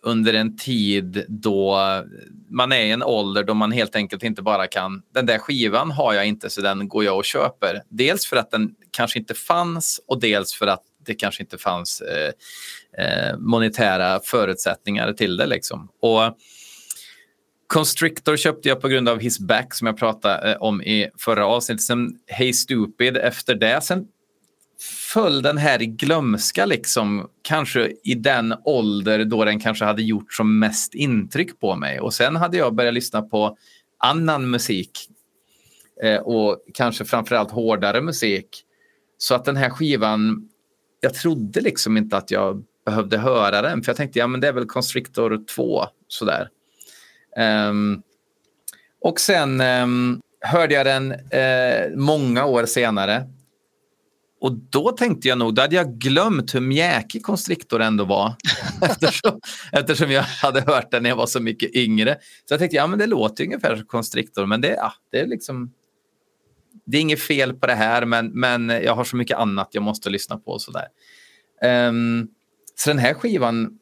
under 0.02 0.34
en 0.34 0.56
tid 0.56 1.24
då 1.28 1.78
man 2.50 2.72
är 2.72 2.80
i 2.80 2.90
en 2.90 3.02
ålder 3.02 3.44
då 3.44 3.54
man 3.54 3.72
helt 3.72 3.96
enkelt 3.96 4.22
inte 4.22 4.42
bara 4.42 4.66
kan... 4.66 5.02
Den 5.14 5.26
där 5.26 5.38
skivan 5.38 5.90
har 5.90 6.14
jag 6.14 6.26
inte 6.26 6.50
så 6.50 6.60
den 6.60 6.88
går 6.88 7.04
jag 7.04 7.16
och 7.16 7.24
köper. 7.24 7.82
Dels 7.88 8.26
för 8.26 8.36
att 8.36 8.50
den 8.50 8.74
kanske 8.90 9.18
inte 9.18 9.34
fanns 9.34 10.00
och 10.06 10.20
dels 10.20 10.54
för 10.54 10.66
att 10.66 10.82
det 11.06 11.14
kanske 11.14 11.42
inte 11.42 11.58
fanns 11.58 12.00
eh, 12.00 12.32
eh, 13.04 13.38
monetära 13.38 14.20
förutsättningar 14.24 15.12
till 15.12 15.36
det. 15.36 15.46
Liksom. 15.46 15.88
Och 16.00 16.22
Constrictor 17.68 18.36
köpte 18.36 18.68
jag 18.68 18.80
på 18.80 18.88
grund 18.88 19.08
av 19.08 19.18
His 19.18 19.38
Back 19.38 19.74
som 19.74 19.86
jag 19.86 19.96
pratade 19.96 20.52
eh, 20.52 20.56
om 20.62 20.82
i 20.82 21.10
förra 21.18 21.46
avsnittet. 21.46 21.82
Sen 21.82 22.18
Hey 22.26 22.52
Stupid 22.52 23.16
efter 23.16 23.54
det. 23.54 23.80
Sen 23.80 24.06
föll 25.12 25.42
den 25.42 25.58
här 25.58 25.82
i 25.82 25.86
glömska, 25.86 26.66
liksom, 26.66 27.28
kanske 27.42 27.92
i 28.04 28.14
den 28.14 28.54
ålder 28.64 29.24
då 29.24 29.44
den 29.44 29.60
kanske 29.60 29.84
hade 29.84 30.02
gjort 30.02 30.32
som 30.32 30.58
mest 30.58 30.94
intryck 30.94 31.60
på 31.60 31.76
mig. 31.76 32.00
Och 32.00 32.14
sen 32.14 32.36
hade 32.36 32.56
jag 32.56 32.74
börjat 32.74 32.94
lyssna 32.94 33.22
på 33.22 33.56
annan 33.98 34.50
musik 34.50 34.90
eh, 36.02 36.20
och 36.20 36.58
kanske 36.74 37.04
framförallt 37.04 37.50
hårdare 37.50 38.00
musik. 38.00 38.64
Så 39.18 39.34
att 39.34 39.44
den 39.44 39.56
här 39.56 39.70
skivan, 39.70 40.48
jag 41.00 41.14
trodde 41.14 41.60
liksom 41.60 41.96
inte 41.96 42.16
att 42.16 42.30
jag 42.30 42.64
behövde 42.86 43.18
höra 43.18 43.62
den, 43.62 43.82
för 43.82 43.90
jag 43.90 43.96
tänkte 43.96 44.18
ja 44.18 44.26
men 44.26 44.40
det 44.40 44.48
är 44.48 44.52
väl 44.52 44.66
Constrictor 44.66 45.44
2 45.54 45.84
sådär. 46.08 46.48
Um, 47.38 48.02
och 49.00 49.20
sen 49.20 49.60
um, 49.60 50.20
hörde 50.40 50.74
jag 50.74 50.86
den 50.86 51.12
uh, 51.12 51.96
många 51.96 52.44
år 52.44 52.66
senare. 52.66 53.26
Och 54.40 54.52
då 54.52 54.92
tänkte 54.92 55.28
jag 55.28 55.38
nog, 55.38 55.54
då 55.54 55.62
hade 55.62 55.76
jag 55.76 55.98
glömt 55.98 56.54
hur 56.54 56.60
mjäkig 56.60 57.22
Constrictor 57.22 57.82
ändå 57.82 58.04
var. 58.04 58.34
eftersom, 58.82 59.40
eftersom 59.72 60.10
jag 60.10 60.22
hade 60.22 60.60
hört 60.60 60.90
den 60.90 61.02
när 61.02 61.10
jag 61.10 61.16
var 61.16 61.26
så 61.26 61.40
mycket 61.40 61.74
yngre. 61.74 62.16
Så 62.44 62.52
jag 62.52 62.58
tänkte, 62.60 62.76
ja 62.76 62.86
men 62.86 62.98
det 62.98 63.06
låter 63.06 63.44
ungefär 63.44 63.76
som 63.76 63.86
Constrictor, 63.86 64.46
men 64.46 64.60
det, 64.60 64.68
ja, 64.68 64.92
det 65.12 65.20
är 65.20 65.26
liksom... 65.26 65.72
Det 66.86 66.96
är 66.96 67.00
inget 67.00 67.20
fel 67.20 67.54
på 67.54 67.66
det 67.66 67.74
här, 67.74 68.04
men, 68.04 68.26
men 68.26 68.68
jag 68.68 68.94
har 68.94 69.04
så 69.04 69.16
mycket 69.16 69.38
annat 69.38 69.68
jag 69.72 69.82
måste 69.82 70.10
lyssna 70.10 70.36
på 70.36 70.50
och 70.50 70.62
sådär. 70.62 70.86
Um, 71.88 72.28
Så 72.74 72.90
den 72.90 72.98
här 72.98 73.14
skivan 73.14 73.78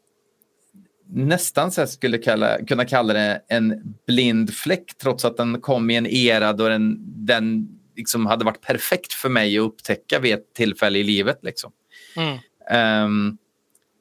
nästan 1.09 1.73
så 1.73 1.87
skulle 1.87 2.19
kalla, 2.19 2.65
kunna 2.65 2.85
kalla 2.85 3.13
det 3.13 3.41
en 3.49 3.95
blind 4.07 4.55
fläck 4.55 4.97
trots 5.03 5.25
att 5.25 5.37
den 5.37 5.61
kom 5.61 5.91
i 5.91 5.97
en 5.97 6.07
era 6.07 6.53
då 6.53 6.69
den, 6.69 6.97
den 7.27 7.69
liksom 7.97 8.27
hade 8.27 8.45
varit 8.45 8.61
perfekt 8.61 9.13
för 9.13 9.29
mig 9.29 9.59
att 9.59 9.65
upptäcka 9.65 10.19
vid 10.19 10.35
ett 10.35 10.55
tillfälle 10.55 10.99
i 10.99 11.03
livet. 11.03 11.39
Liksom. 11.43 11.73
Mm. 12.17 13.05
Um, 13.05 13.39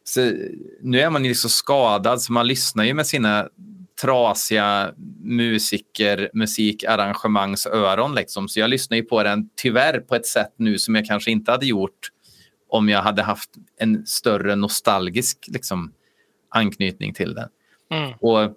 så 0.04 0.32
nu 0.82 1.00
är 1.00 1.10
man 1.10 1.26
ju 1.26 1.36
så 1.36 1.50
skadad 1.50 2.22
så 2.22 2.34
man 2.34 2.48
lyssnar 2.48 2.84
ju 2.84 2.94
med 2.94 3.08
sina 3.08 3.50
trasiga 4.02 4.94
musiker, 5.24 6.30
musikarrangemangsöron. 6.34 8.16
Liksom. 8.16 8.48
Så 8.48 8.60
jag 8.60 8.70
lyssnar 8.70 8.98
ju 8.98 9.04
på 9.04 9.24
den 9.24 9.50
tyvärr 9.56 10.00
på 10.00 10.16
ett 10.16 10.26
sätt 10.26 10.54
nu 10.58 10.80
som 10.80 10.96
jag 10.96 11.06
kanske 11.06 11.32
inte 11.32 11.52
hade 11.52 11.66
gjort 11.66 12.10
om 12.70 12.90
jag 12.90 13.02
hade 13.02 13.24
haft 13.24 13.50
en 13.80 14.06
större 14.06 14.56
nostalgisk 14.56 15.46
liksom, 15.48 15.94
anknytning 16.56 17.14
till 17.14 17.34
den. 17.34 17.50
Mm. 17.92 18.14
Och, 18.20 18.56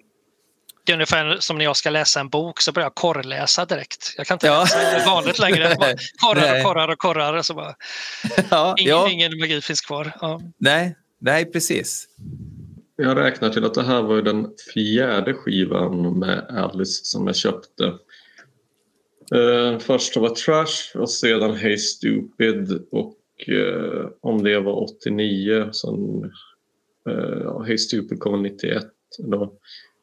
det 0.89 0.91
är 0.91 0.95
ungefär 0.95 1.37
som 1.39 1.57
när 1.57 1.65
jag 1.65 1.77
ska 1.77 1.89
läsa 1.89 2.19
en 2.19 2.29
bok 2.29 2.61
så 2.61 2.71
börjar 2.71 2.85
jag 2.85 2.95
korrläsa 2.95 3.65
direkt. 3.65 4.13
Jag 4.17 4.27
kan 4.27 4.35
inte 4.35 4.47
ja. 4.47 4.59
läsa 4.59 4.77
det 4.77 5.05
vanligt 5.05 5.39
längre. 5.39 5.75
Bara 5.79 5.93
korrar 6.21 6.57
och 6.57 6.63
korrar 6.63 6.87
och 6.87 6.97
korrar. 6.97 7.33
Och 7.33 7.45
så 7.45 7.53
bara, 7.53 7.75
ja, 8.49 8.75
ingen, 8.77 8.89
ja. 8.89 9.09
ingen 9.09 9.39
magi 9.39 9.61
finns 9.61 9.81
kvar. 9.81 10.11
Ja. 10.21 10.41
Nej, 10.57 10.95
nej, 11.19 11.45
precis. 11.45 12.07
Jag 12.95 13.17
räknar 13.17 13.49
till 13.49 13.65
att 13.65 13.73
det 13.73 13.83
här 13.83 14.01
var 14.01 14.21
den 14.21 14.47
fjärde 14.73 15.33
skivan 15.33 16.19
med 16.19 16.45
Alice 16.49 17.05
som 17.05 17.27
jag 17.27 17.35
köpte. 17.35 17.83
Uh, 19.35 19.79
först 19.79 20.17
var 20.17 20.29
Trash 20.29 21.01
och 21.01 21.09
sedan 21.09 21.55
Hey 21.55 21.77
Stupid 21.77 22.81
och 22.91 23.15
uh, 23.49 24.07
om 24.21 24.43
det 24.43 24.59
var 24.59 24.83
89 24.83 25.69
sen 25.71 26.31
uh, 27.09 27.63
Hey 27.63 27.77
Stupid 27.77 28.19
kom 28.19 28.43
91 28.43 28.83
då 29.17 29.53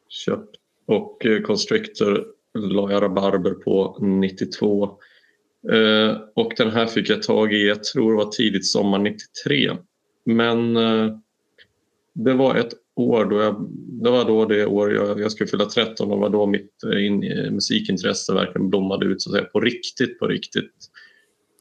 köpt. 0.08 0.56
Och 0.86 1.26
uh, 1.26 1.42
Constrictor 1.42 2.26
la 2.58 2.92
jag 2.92 3.02
rabarber 3.02 3.50
på 3.50 3.98
92 4.00 4.98
uh, 5.72 5.78
eh, 5.78 6.16
och 6.34 6.52
den 6.56 6.70
här 6.70 6.86
fick 6.86 7.10
jag 7.10 7.22
tag 7.22 7.52
i, 7.52 7.66
jag 7.66 7.84
tror 7.84 8.10
det 8.10 8.24
var 8.24 8.30
tidigt 8.30 8.66
sommar 8.66 8.98
93 8.98 9.76
men 10.26 10.76
eh, 10.76 11.16
det 12.12 12.34
var 12.34 12.54
ett 12.54 12.72
år 12.94 13.24
då 13.24 13.36
jag, 13.40 13.68
det 14.02 14.10
var 14.10 14.24
då 14.24 14.44
det 14.44 14.66
år 14.66 14.94
jag, 14.94 15.20
jag 15.20 15.32
skulle 15.32 15.48
fylla 15.48 15.64
13 15.64 16.12
och 16.12 16.18
var 16.18 16.30
då 16.30 16.46
mitt 16.46 16.72
in, 17.00 17.18
musikintresse 17.52 18.34
verkligen 18.34 18.70
blommade 18.70 19.06
ut 19.06 19.22
så 19.22 19.30
att 19.30 19.36
säga, 19.36 19.44
på 19.44 19.60
riktigt, 19.60 20.18
på 20.18 20.26
riktigt. 20.26 20.72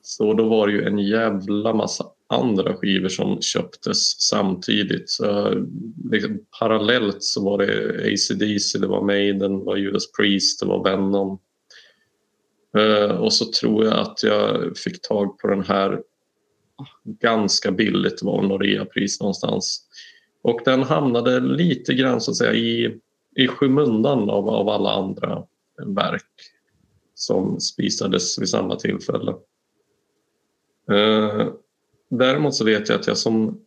Så 0.08 0.34
då 0.34 0.50
var 0.50 0.68
det 0.68 0.74
ju 0.74 0.84
en 0.84 1.00
jävla 1.00 1.74
massa 1.74 2.06
andra 2.28 2.76
skivor 2.76 3.10
som 3.10 3.42
köptes 3.42 4.22
samtidigt. 4.22 5.10
Så 5.10 5.54
liksom, 6.12 6.40
parallellt 6.60 7.24
så 7.24 7.44
var 7.44 7.58
det 7.58 7.90
ACDC, 8.14 8.80
det 8.80 8.88
var 8.88 9.02
Maiden, 9.02 9.60
det 9.60 9.66
var 9.66 9.78
Judas 9.78 10.12
Priest, 10.12 10.60
det 10.60 10.66
var 10.66 10.84
Venom. 10.84 11.40
Uh, 12.78 13.12
och 13.12 13.34
så 13.34 13.46
tror 13.46 13.86
jag 13.86 14.00
att 14.00 14.24
jag 14.24 14.78
fick 14.78 15.02
tag 15.02 15.40
på 15.40 15.48
den 15.48 15.64
här 15.64 16.02
ganska 17.22 17.72
billigt, 17.72 18.20
det 18.20 18.26
var 18.26 18.42
någon 18.42 18.62
reapris 18.62 19.20
någonstans. 19.20 19.82
Och 20.42 20.62
den 20.66 20.84
hamnade 20.84 21.40
lite 21.40 21.94
grann 21.94 22.22
så 22.22 22.32
att 22.32 22.38
säga 22.38 22.54
i, 22.54 23.00
i 23.36 23.48
skymundan 23.48 24.30
av, 24.30 24.50
av 24.50 24.70
alla 24.70 24.92
andra 24.92 25.44
verk 25.86 26.32
som 27.16 27.60
spisades 27.60 28.40
vid 28.40 28.50
samma 28.50 28.76
tillfälle. 28.76 29.34
Eh, 30.92 31.48
däremot 32.10 32.56
så 32.56 32.66
vet 32.66 32.90
jag 32.90 33.00
att 33.00 33.08
jag 33.08 33.18
som 33.18 33.60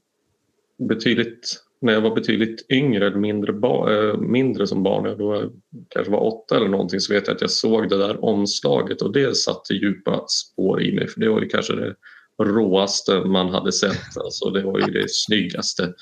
betydligt, 0.89 1.63
när 1.81 1.93
jag 1.93 2.01
var 2.01 2.15
betydligt 2.15 2.67
yngre 2.71 3.07
eller 3.07 3.19
mindre, 3.19 3.53
ba, 3.53 3.91
eh, 3.91 4.19
mindre 4.19 4.67
som 4.67 4.83
barn, 4.83 5.05
jag 5.05 5.19
då 5.19 5.51
kanske 5.89 6.13
var 6.13 6.27
åtta 6.27 6.57
eller 6.57 6.69
någonting, 6.69 7.01
så 7.01 7.15
vet 7.15 7.27
jag 7.27 7.35
att 7.35 7.41
jag 7.41 7.51
såg 7.51 7.89
det 7.89 7.99
där 7.99 8.25
omslaget 8.25 9.03
och 9.03 9.13
det 9.13 9.37
satte 9.37 9.75
djupa 9.75 10.25
spår 10.29 10.83
i 10.83 10.93
mig 10.93 11.09
för 11.09 11.21
det 11.21 11.29
var 11.29 11.41
ju 11.41 11.49
kanske 11.49 11.75
det 11.77 11.95
råaste 12.43 13.21
man 13.21 13.49
hade 13.49 13.73
sett. 13.73 14.17
Alltså, 14.17 14.51
det 14.51 14.63
var 14.63 14.79
ju 14.79 14.87
det 14.87 15.11
snyggaste. 15.11 15.95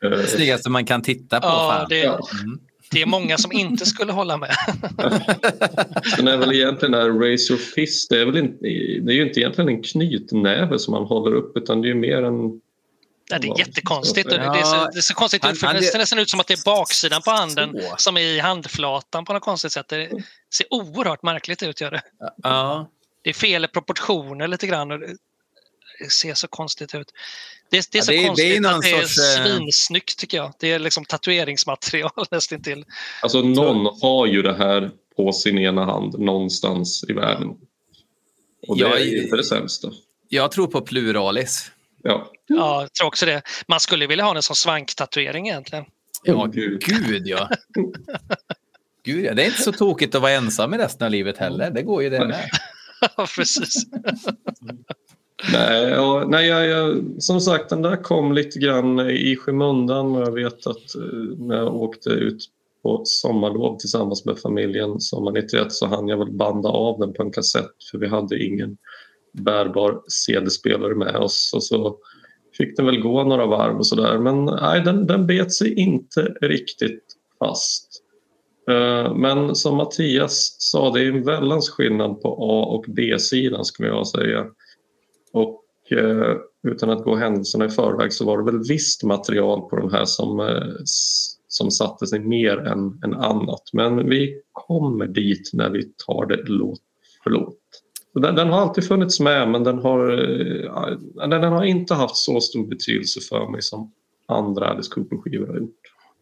Det 0.00 0.26
snyggaste 0.26 0.70
man 0.70 0.86
kan 0.86 1.02
titta 1.02 1.40
på. 1.40 1.46
Ja, 1.46 1.86
det, 1.88 2.04
mm. 2.04 2.60
Det, 2.92 3.02
är 3.02 3.06
många 3.06 3.38
som 3.38 3.52
inte 3.52 3.86
skulle 3.86 4.12
hålla 4.12 4.36
med. 4.36 4.50
Sen 6.16 6.28
är 6.28 6.36
väl 6.36 6.52
egentligen 6.52 6.92
där 6.92 7.24
Your 7.24 7.56
Fist, 7.56 8.10
det 8.10 8.20
är, 8.20 8.26
väl 8.26 8.36
inte, 8.36 8.58
det 9.02 9.12
är 9.12 9.14
ju 9.14 9.22
inte 9.22 9.40
egentligen 9.40 9.68
en 9.68 9.82
knytnäve 9.82 10.78
som 10.78 10.92
man 10.94 11.04
håller 11.04 11.36
upp 11.36 11.56
utan 11.56 11.82
det 11.82 11.90
är 11.90 11.94
mer 11.94 12.22
en 12.22 12.60
Ja, 13.30 13.38
det 13.38 13.48
är 13.48 13.58
jättekonstigt. 13.58 14.28
Ja. 14.32 14.38
Det, 14.38 14.58
är 14.58 14.62
så, 14.62 14.76
det 14.92 14.98
är 14.98 15.00
så 15.00 15.14
konstigt 15.14 15.44
ut, 15.46 15.60
för 15.60 15.74
det 15.74 15.82
ser 15.82 15.98
nästan 15.98 16.18
ut 16.18 16.30
som 16.30 16.40
att 16.40 16.46
det 16.46 16.54
är 16.54 16.64
baksidan 16.64 17.22
på 17.22 17.30
handen 17.30 17.80
så. 17.90 17.94
som 17.96 18.16
är 18.16 18.20
i 18.20 18.38
handflatan 18.38 19.24
på 19.24 19.32
något 19.32 19.42
konstigt 19.42 19.72
sätt. 19.72 19.88
Det 19.88 20.10
ser 20.54 20.66
oerhört 20.70 21.22
märkligt 21.22 21.62
ut. 21.62 21.80
Gör 21.80 21.90
det. 21.90 22.02
Ja 22.42 22.88
det 23.22 23.30
är 23.30 23.34
fel 23.34 23.68
proportioner 23.68 24.48
lite 24.48 24.66
grann. 24.66 24.90
Ser 26.10 26.34
så 26.34 26.48
konstigt 26.48 26.94
ut. 26.94 27.12
Det, 27.70 27.88
det 27.92 27.98
är 27.98 28.02
så 28.02 28.12
ja, 28.12 28.20
det, 28.20 28.26
konstigt 28.26 28.62
det 28.62 28.68
är 28.68 28.74
att 28.74 28.82
det 28.82 28.90
är 28.90 29.00
sorts, 29.02 29.18
eh, 29.18 29.44
svinsnyggt 29.44 30.18
tycker 30.18 30.36
jag. 30.36 30.52
Det 30.58 30.72
är 30.72 30.78
liksom 30.78 31.04
tatueringsmaterial 31.04 32.10
nästintill. 32.30 32.84
Alltså 33.22 33.40
någon 33.42 33.98
har 34.02 34.26
ju 34.26 34.42
det 34.42 34.54
här 34.54 34.90
på 35.16 35.32
sin 35.32 35.58
ena 35.58 35.84
hand 35.84 36.18
någonstans 36.18 37.04
i 37.08 37.12
världen. 37.12 37.48
Och 38.68 38.76
det 38.76 38.82
jag, 38.82 39.00
är 39.00 39.22
inte 39.22 39.36
det 39.36 39.44
sämsta. 39.44 39.88
Jag 40.28 40.52
tror 40.52 40.66
på 40.66 40.80
pluralis. 40.80 41.70
Ja. 42.02 42.30
ja, 42.46 42.80
jag 42.80 42.92
tror 42.92 43.06
också 43.06 43.26
det. 43.26 43.42
Man 43.66 43.80
skulle 43.80 44.06
vilja 44.06 44.24
ha 44.24 44.32
den 44.32 44.42
som 44.42 44.56
svanktatuering 44.56 45.48
egentligen. 45.48 45.84
Ja, 46.22 46.44
gud, 46.46 46.84
gud 46.84 47.26
ja. 47.26 47.48
Gud, 49.04 49.24
ja. 49.24 49.34
Det 49.34 49.42
är 49.42 49.46
inte 49.46 49.62
så 49.62 49.72
tokigt 49.72 50.14
att 50.14 50.22
vara 50.22 50.32
ensam 50.32 50.74
i 50.74 50.78
resten 50.78 51.04
av 51.04 51.10
livet 51.10 51.38
heller. 51.38 51.70
Det 51.70 51.82
går 51.82 52.02
ju 52.02 52.10
det 52.10 52.26
med. 52.26 52.50
Ja, 53.16 53.26
precis 53.36 53.86
nej, 55.52 55.98
och, 55.98 56.30
nej 56.30 56.48
jag, 56.48 56.66
jag, 56.66 57.02
som 57.18 57.40
sagt 57.40 57.68
den 57.68 57.82
där 57.82 57.96
kom 57.96 58.32
lite 58.32 58.58
grann 58.58 59.00
i 59.00 59.36
skymundan 59.36 60.16
och 60.16 60.22
jag 60.22 60.32
vet 60.32 60.66
att 60.66 60.94
eh, 60.94 61.38
när 61.38 61.56
jag 61.56 61.74
åkte 61.74 62.10
ut 62.10 62.48
på 62.82 63.02
sommarlov 63.04 63.78
tillsammans 63.78 64.24
med 64.24 64.38
familjen 64.38 65.00
sommar 65.00 65.32
91 65.32 65.72
så 65.72 65.86
hann 65.86 66.08
jag 66.08 66.18
väl 66.18 66.32
banda 66.32 66.68
av 66.68 66.98
den 66.98 67.12
på 67.12 67.22
en 67.22 67.30
kassett 67.30 67.74
för 67.90 67.98
vi 67.98 68.08
hade 68.08 68.44
ingen 68.44 68.76
bärbar 69.32 70.02
CD-spelare 70.08 70.94
med 70.94 71.16
oss 71.16 71.52
och 71.54 71.64
så 71.64 71.98
fick 72.56 72.76
den 72.76 72.86
väl 72.86 73.00
gå 73.00 73.24
några 73.24 73.46
varv 73.46 73.76
och 73.76 73.86
sådär 73.86 74.18
men 74.18 74.44
nej, 74.44 74.80
den, 74.80 75.06
den 75.06 75.26
bet 75.26 75.52
sig 75.52 75.74
inte 75.74 76.20
riktigt 76.40 77.04
fast. 77.38 78.02
Eh, 78.70 79.14
men 79.14 79.54
som 79.54 79.76
Mattias 79.76 80.56
sa, 80.58 80.90
det 80.90 81.00
är 81.00 81.08
en 81.08 81.24
väldans 81.24 81.70
skillnad 81.70 82.20
på 82.20 82.28
A 82.28 82.64
och 82.74 82.84
B-sidan 82.88 83.64
skulle 83.64 83.88
jag 83.88 84.06
säga. 84.06 84.46
Och 85.32 85.62
eh, 85.90 86.36
utan 86.62 86.90
att 86.90 87.04
gå 87.04 87.16
händelserna 87.16 87.64
i 87.64 87.68
förväg 87.68 88.12
så 88.12 88.24
var 88.24 88.38
det 88.38 88.44
väl 88.44 88.62
visst 88.68 89.04
material 89.04 89.60
på 89.60 89.76
de 89.76 89.92
här 89.92 90.04
som, 90.04 90.40
eh, 90.40 90.74
som 91.48 91.70
satte 91.70 92.06
sig 92.06 92.20
mer 92.20 92.58
än, 92.58 93.00
än 93.04 93.14
annat. 93.14 93.62
Men 93.72 94.08
vi 94.08 94.40
kommer 94.52 95.06
dit 95.06 95.50
när 95.52 95.70
vi 95.70 95.82
tar 96.06 96.26
det 96.26 96.42
låt 96.44 96.80
för 97.22 97.30
låt. 97.30 97.58
Den, 98.14 98.34
den, 98.34 98.48
har 98.48 98.60
alltid 98.60 98.84
funnits 98.84 99.20
med 99.20 99.48
men 99.48 99.64
den 99.64 99.78
har, 99.78 100.10
eh, 100.12 101.28
den 101.28 101.52
har 101.52 101.64
inte 101.64 101.94
haft 101.94 102.16
så 102.16 102.40
stor 102.40 102.66
betydelse 102.66 103.20
för 103.20 103.48
mig 103.48 103.62
som 103.62 103.92
andra 104.26 104.66
Alice 104.66 104.90
Cooper-skivor 104.94 105.46
har 105.46 105.56
gjort. 105.56 105.76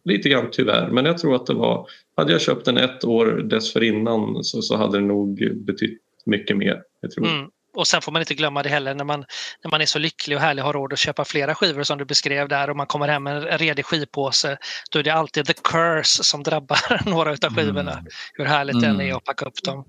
Lite 0.05 0.29
grann 0.29 0.49
tyvärr, 0.53 0.91
men 0.91 1.05
jag 1.05 1.19
tror 1.19 1.35
att 1.35 1.47
det 1.47 1.55
var... 1.55 1.87
Hade 2.17 2.33
jag 2.33 2.41
köpt 2.41 2.65
den 2.65 2.77
ett 2.77 3.05
år 3.05 3.27
dessförinnan 3.27 4.45
så, 4.45 4.63
så 4.63 4.77
hade 4.77 4.99
det 4.99 5.05
nog 5.05 5.57
betytt 5.57 6.01
mycket 6.27 6.57
mer. 6.57 6.83
Jag 7.01 7.11
tror. 7.11 7.27
Mm. 7.27 7.51
Och 7.75 7.87
sen 7.87 8.03
får 8.03 8.13
man 8.13 8.23
inte 8.23 8.35
glömma 8.35 8.63
det 8.63 8.69
heller 8.69 8.95
när 8.95 9.05
man, 9.05 9.25
när 9.65 9.71
man 9.71 9.81
är 9.81 9.87
så 9.87 9.99
lycklig 9.99 10.37
och 10.37 10.43
härlig 10.43 10.65
och 10.65 10.67
har 10.67 10.73
råd 10.73 10.93
att 10.93 10.99
köpa 10.99 11.25
flera 11.25 11.55
skivor 11.55 11.83
som 11.83 11.99
du 11.99 12.05
beskrev 12.05 12.49
där 12.49 12.71
och 12.71 12.77
man 12.77 12.87
kommer 12.87 13.09
hem 13.09 13.23
med 13.23 13.37
en 13.37 13.59
redig 13.59 13.85
skivpåse. 13.85 14.59
Då 14.91 14.99
är 14.99 15.03
det 15.03 15.11
alltid 15.11 15.47
the 15.47 15.53
curse 15.53 16.25
som 16.25 16.43
drabbar 16.43 17.01
några 17.11 17.31
av 17.31 17.55
skivorna. 17.57 17.93
Mm. 17.93 18.07
Hur 18.35 18.45
härligt 18.45 18.75
mm. 18.75 18.97
det 18.97 19.05
än 19.05 19.11
är 19.11 19.17
att 19.17 19.25
packa 19.25 19.45
upp 19.45 19.63
dem. 19.63 19.85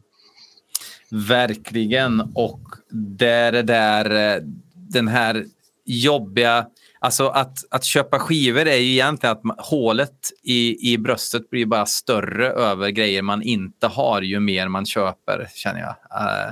Verkligen. 1.09 2.31
Och 2.35 2.61
det 2.89 3.27
är 3.27 3.63
där, 3.63 4.35
eh, 4.35 4.41
den 4.73 5.07
här 5.07 5.45
jobbiga 5.85 6.67
Alltså 7.03 7.27
att, 7.27 7.57
att 7.71 7.83
köpa 7.83 8.19
skivor 8.19 8.67
är 8.67 8.75
ju 8.75 8.91
egentligen 8.91 9.35
att 9.35 9.43
man, 9.43 9.55
hålet 9.59 10.29
i, 10.43 10.91
i 10.93 10.97
bröstet 10.97 11.49
blir 11.49 11.65
bara 11.65 11.85
större 11.85 12.49
över 12.49 12.89
grejer 12.89 13.21
man 13.21 13.41
inte 13.41 13.87
har 13.87 14.21
ju 14.21 14.39
mer 14.39 14.67
man 14.67 14.85
köper, 14.85 15.49
känner 15.53 15.79
jag. 15.79 15.89
Uh, 15.89 16.51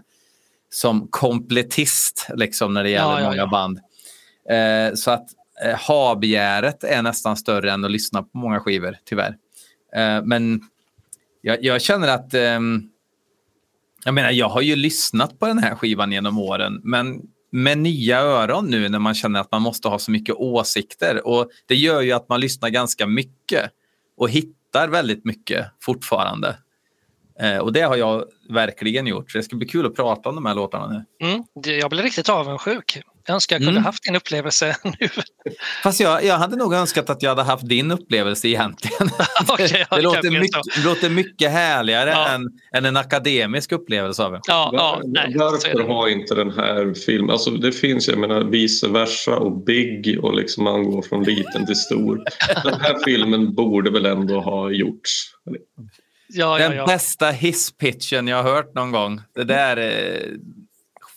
som 0.70 1.08
kompletist, 1.08 2.28
liksom, 2.36 2.74
när 2.74 2.84
det 2.84 2.90
gäller 2.90 3.20
ja, 3.20 3.22
ja, 3.22 3.30
många 3.30 3.48
band. 3.48 3.78
Uh, 4.52 4.96
så 4.96 5.12
att 5.12 5.28
uh, 5.66 5.88
ha-begäret 5.88 6.84
är 6.84 7.02
nästan 7.02 7.38
större 7.38 7.72
än 7.72 7.86
att 7.86 7.92
lyssna 7.92 8.24
på 8.24 8.38
många 8.38 8.60
skivor, 8.60 8.98
tyvärr. 9.06 9.30
Uh, 9.98 10.26
men 10.26 10.62
jag, 11.42 11.64
jag, 11.64 11.82
känner 11.82 12.08
att... 12.08 12.34
Um, 12.34 12.90
jag 14.06 14.14
menar, 14.14 14.32
jag 14.32 14.50
har 14.50 14.62
ju 14.62 14.76
lyssnat 14.76 15.40
på 15.40 15.48
den 15.48 15.60
här 15.60 15.76
skivan 15.76 16.12
genom 16.12 16.38
åren, 16.38 16.82
men 16.84 17.22
med 17.52 17.78
nya 17.78 18.20
öron 18.20 18.66
nu 18.70 18.90
när 18.90 19.00
man 19.00 19.14
känner 19.14 19.40
att 19.40 19.52
man 19.52 19.62
måste 19.62 19.88
ha 19.88 20.00
så 20.00 20.12
mycket 20.12 20.36
åsikter. 20.36 21.28
Och 21.28 21.50
Det 21.66 21.76
gör 21.76 22.02
ju 22.02 22.12
att 22.12 22.30
man 22.30 22.40
lyssnar 22.40 22.70
ganska 22.70 23.08
mycket 23.08 23.72
och 24.18 24.30
hittar 24.30 24.88
väldigt 24.88 25.26
mycket 25.26 25.66
fortfarande. 25.82 26.58
Eh, 27.41 27.58
och 27.58 27.73
det 27.73 27.82
har 27.82 27.95
jag 27.95 28.25
verkligen 28.49 29.08
gjort. 29.08 29.32
Så 29.32 29.38
det 29.38 29.43
ska 29.43 29.56
bli 29.56 29.67
kul 29.67 29.86
att 29.86 29.95
prata 29.95 30.30
om 30.30 30.36
de 30.36 30.45
här 30.45 30.56
låtarna 30.56 30.88
nu. 30.88 31.28
Mm, 31.28 31.43
jag 31.80 31.89
blir 31.89 32.04
riktigt 32.04 32.30
avundsjuk. 32.30 33.02
Jag 33.28 33.34
önskar 33.34 33.56
jag 33.56 33.62
kunde 33.62 33.71
mm. 33.71 33.84
haft 33.84 34.04
din 34.04 34.15
upplevelse 34.15 34.75
nu. 34.84 35.10
Fast 35.84 35.99
jag, 35.99 36.25
jag 36.25 36.38
hade 36.38 36.56
nog 36.56 36.73
önskat 36.73 37.10
att 37.10 37.23
jag 37.23 37.30
hade 37.30 37.43
haft 37.43 37.69
din 37.69 37.91
upplevelse 37.91 38.47
egentligen. 38.47 39.10
okay, 39.54 39.86
det, 39.89 40.02
låter 40.02 40.39
mycket, 40.39 40.62
det 40.75 40.84
låter 40.86 41.10
mycket 41.10 41.52
härligare 41.52 42.10
ja. 42.10 42.30
än, 42.30 42.41
än 42.73 42.86
en 42.86 42.97
akademisk 42.97 43.71
upplevelse 43.71 44.23
av 44.23 44.32
det. 44.32 44.39
Ja, 44.47 44.69
ja, 44.73 45.02
nej, 45.06 45.34
Varför 45.36 45.84
har 45.84 46.08
inte 46.08 46.36
den 46.36 46.52
här 46.52 46.93
filmen... 46.93 47.30
Alltså 47.30 47.52
det 47.52 47.71
finns 47.71 48.08
jag 48.08 48.17
menar 48.17 48.43
vice 48.43 48.88
versa 48.88 49.38
och 49.38 49.63
Big 49.63 50.19
och 50.23 50.34
liksom 50.34 50.63
man 50.63 50.91
går 50.91 51.02
från 51.02 51.23
liten 51.23 51.65
till 51.65 51.75
stor. 51.75 52.23
Den 52.63 52.82
här 52.82 53.04
filmen 53.06 53.54
borde 53.54 53.91
väl 53.91 54.06
ändå 54.06 54.41
ha 54.41 54.71
gjorts. 54.71 55.32
Ja, 56.30 56.58
Den 56.58 56.76
ja, 56.76 56.86
bästa 56.86 57.30
hisspitchen 57.32 58.28
jag 58.28 58.44
har 58.44 58.52
hört 58.52 58.76
någon 58.76 58.92
gång. 58.92 59.22
Det 59.36 59.44
där 59.44 59.78
eh, 59.78 60.32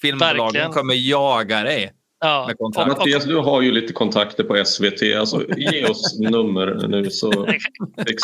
filmbolagen 0.03 0.45
Verkligen. 0.45 0.73
kommer 0.73 0.95
jaga 0.95 1.63
dig. 1.63 1.93
Ja. 2.25 2.51
Mattias, 2.77 3.25
du 3.25 3.37
har 3.37 3.63
ju 3.63 3.73
lite 3.73 3.93
kontakter 3.93 4.45
på 4.45 4.65
SVT. 4.65 5.17
Alltså, 5.19 5.45
ge 5.57 5.85
oss 5.87 6.19
nummer 6.21 6.89
nu 6.89 7.11
så 7.11 7.49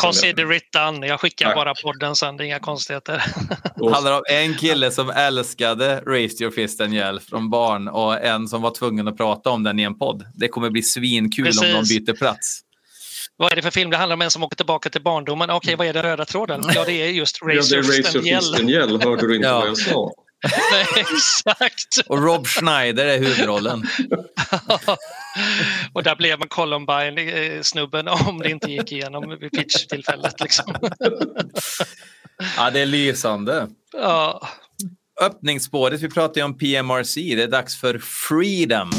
Consider 0.00 0.52
it 0.52 0.72
done. 0.72 1.06
Jag 1.06 1.20
skickar 1.20 1.46
Tack. 1.46 1.56
bara 1.56 1.74
podden 1.74 2.16
sen. 2.16 2.36
Det 2.36 2.44
är 2.44 2.46
inga 2.46 2.58
konstigheter. 2.58 3.22
Det 3.76 3.92
handlar 3.92 4.12
om 4.12 4.22
en 4.30 4.54
kille 4.54 4.90
som 4.90 5.10
älskade 5.10 6.02
Raise 6.06 6.44
your 6.44 6.52
fist 6.52 6.80
and 6.80 6.94
yell 6.94 7.20
från 7.20 7.50
barn 7.50 7.88
och 7.88 8.24
en 8.24 8.48
som 8.48 8.62
var 8.62 8.70
tvungen 8.70 9.08
att 9.08 9.16
prata 9.16 9.50
om 9.50 9.62
den 9.62 9.78
i 9.78 9.82
en 9.82 9.98
podd. 9.98 10.24
Det 10.34 10.48
kommer 10.48 10.70
bli 10.70 10.82
svinkul 10.82 11.44
Precis. 11.44 11.62
om 11.62 11.68
de 11.68 11.88
byter 11.98 12.16
plats. 12.16 12.60
Vad 13.38 13.52
är 13.52 13.56
det 13.56 13.62
för 13.62 13.70
film? 13.70 13.90
Det 13.90 13.96
handlar 13.96 14.14
om 14.14 14.22
en 14.22 14.30
som 14.30 14.42
åker 14.42 14.56
tillbaka 14.56 14.90
till 14.90 15.02
barndomen. 15.02 15.50
Okej, 15.50 15.74
okay, 15.74 15.76
vad 15.76 15.86
är 15.86 15.92
den 15.92 16.02
röda 16.02 16.24
tråden? 16.24 16.62
Ja, 16.74 16.84
det 16.84 16.92
är 16.92 17.06
just 17.06 17.42
Raise 17.42 17.76
ja, 18.24 18.38
and 18.38 19.02
Hörde 19.04 19.26
du 19.26 19.36
inte 19.36 19.48
ja. 19.48 19.58
vad 19.58 19.68
jag 19.68 19.78
sa? 19.78 20.12
Nej, 20.72 20.86
exakt. 20.96 22.08
Och 22.08 22.22
Rob 22.22 22.46
Schneider 22.46 23.06
är 23.06 23.18
huvudrollen. 23.18 23.82
och 25.92 26.02
där 26.02 26.16
blev 26.16 26.38
man 26.38 26.48
Columbine-snubben 26.48 28.08
om 28.28 28.38
det 28.38 28.50
inte 28.50 28.72
gick 28.72 28.92
igenom 28.92 29.38
vid 29.40 29.52
pitch-tillfället. 29.52 30.40
Liksom. 30.40 30.74
ja, 32.56 32.70
det 32.70 32.80
är 32.80 32.86
lysande. 32.86 33.68
Ja. 33.92 34.48
Öppningsspåret, 35.20 36.00
vi 36.00 36.10
pratar 36.10 36.40
ju 36.40 36.44
om 36.44 36.58
PMRC. 36.58 37.34
Det 37.36 37.42
är 37.42 37.48
dags 37.48 37.80
för 37.80 37.98
Freedom. 37.98 38.90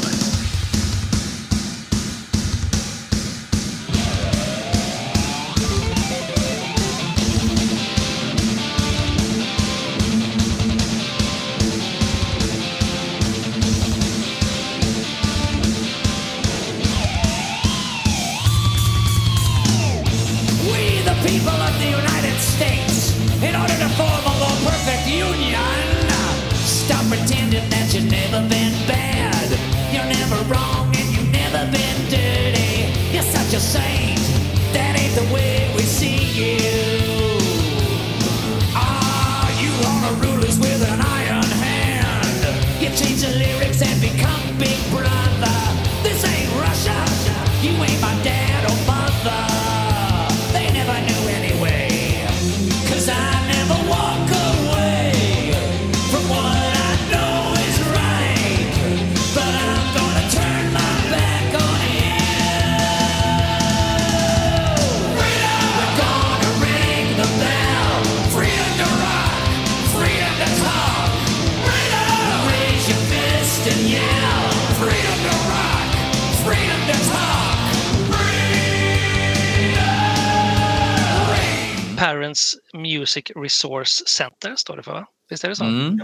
Resource 83.36 84.02
Center 84.06 84.56
står 84.56 84.76
det 84.76 84.82
för, 84.82 84.92
va? 84.92 85.06
Visst 85.30 85.44
är 85.44 85.48
det 85.48 85.56
så? 85.56 85.64
Mm. 85.64 86.00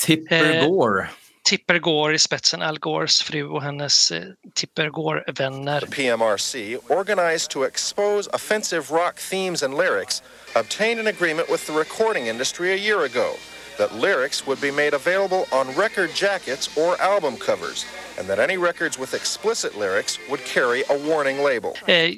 Tipper 0.00 0.54
eh, 0.54 0.68
Gore. 0.68 1.08
Tipper 1.44 1.78
Gore 1.78 2.14
i 2.14 2.18
spetsen, 2.18 2.62
Al 2.62 2.78
Gores 2.78 3.22
fru 3.22 3.44
och 3.44 3.62
hennes 3.62 4.10
eh, 4.10 4.22
Tipper 4.54 4.88
Gore-vänner. 4.88 5.80
PMRC, 5.80 6.78
organized 6.88 7.50
to 7.50 7.64
expose 7.64 8.30
offensive 8.32 8.90
rock 8.90 9.16
themes 9.16 9.62
and 9.62 9.74
lyrics, 9.74 10.22
obtained 10.54 11.00
an 11.00 11.06
agreement 11.06 11.50
with 11.50 11.66
the 11.66 11.72
recording 11.72 12.26
industry 12.26 12.72
a 12.72 12.76
year 12.76 13.04
ago 13.04 13.34
that 13.80 13.94
lyrics 13.94 14.46
would 14.46 14.60
be 14.60 14.70
made 14.70 14.94
available 14.94 15.46
on 15.52 15.74
record 15.74 16.10
jackets 16.14 16.68
or 16.76 17.00
album 17.00 17.36
covers, 17.36 17.86
and 18.18 18.28
that 18.28 18.38
any 18.38 18.58
records 18.58 18.98
with 18.98 19.14
explicit 19.14 19.78
lyrics 19.78 20.18
would 20.28 20.40
carry 20.44 20.82
a 20.90 20.96
warning 21.08 21.42
label. 21.42 21.74
Eh, 21.88 22.12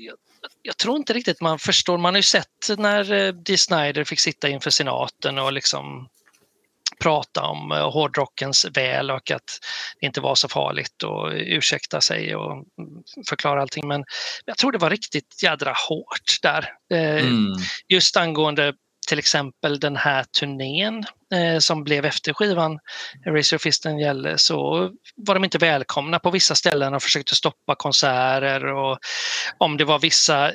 jag 0.62 0.76
tror 0.76 0.96
inte 0.96 1.12
riktigt 1.12 1.40
man 1.40 1.58
förstår. 1.58 1.98
Man 1.98 2.14
har 2.14 2.18
ju 2.18 2.22
sett 2.22 2.78
när 2.78 3.12
eh, 3.12 3.32
Dee 3.32 3.58
Snider 3.58 4.04
fick 4.04 4.20
sitta 4.20 4.48
inför 4.48 4.70
senaten 4.70 5.38
och 5.38 5.52
liksom 5.52 6.08
prata 7.00 7.42
om 7.42 7.72
eh, 7.72 7.90
hårdrockens 7.90 8.66
väl 8.74 9.10
och 9.10 9.30
att 9.30 9.58
det 10.00 10.06
inte 10.06 10.20
var 10.20 10.34
så 10.34 10.48
farligt 10.48 11.02
och 11.02 11.30
ursäkta 11.32 12.00
sig 12.00 12.36
och 12.36 12.64
förklara 13.28 13.62
allting. 13.62 13.88
Men 13.88 14.04
jag 14.44 14.58
tror 14.58 14.72
det 14.72 14.78
var 14.78 14.90
riktigt 14.90 15.42
jädra 15.42 15.74
hårt 15.88 16.38
där. 16.42 16.68
Eh, 16.94 17.26
mm. 17.26 17.52
Just 17.88 18.16
angående 18.16 18.74
till 19.08 19.18
exempel 19.18 19.80
den 19.80 19.96
här 19.96 20.24
turnén 20.24 21.04
eh, 21.34 21.58
som 21.58 21.84
blev 21.84 22.04
efter 22.04 22.32
skivan 22.32 22.78
Raise 23.26 23.54
Your 23.54 23.88
and 23.92 24.00
Yell 24.00 24.34
så 24.38 24.90
var 25.16 25.34
de 25.34 25.44
inte 25.44 25.58
välkomna 25.58 26.18
på 26.18 26.30
vissa 26.30 26.54
ställen 26.54 26.94
och 26.94 27.02
försökte 27.02 27.34
stoppa 27.34 27.74
konserter 27.74 28.64
och 28.66 28.98
om 29.58 29.76
det 29.76 29.84
var 29.84 29.98
vissa 29.98 30.52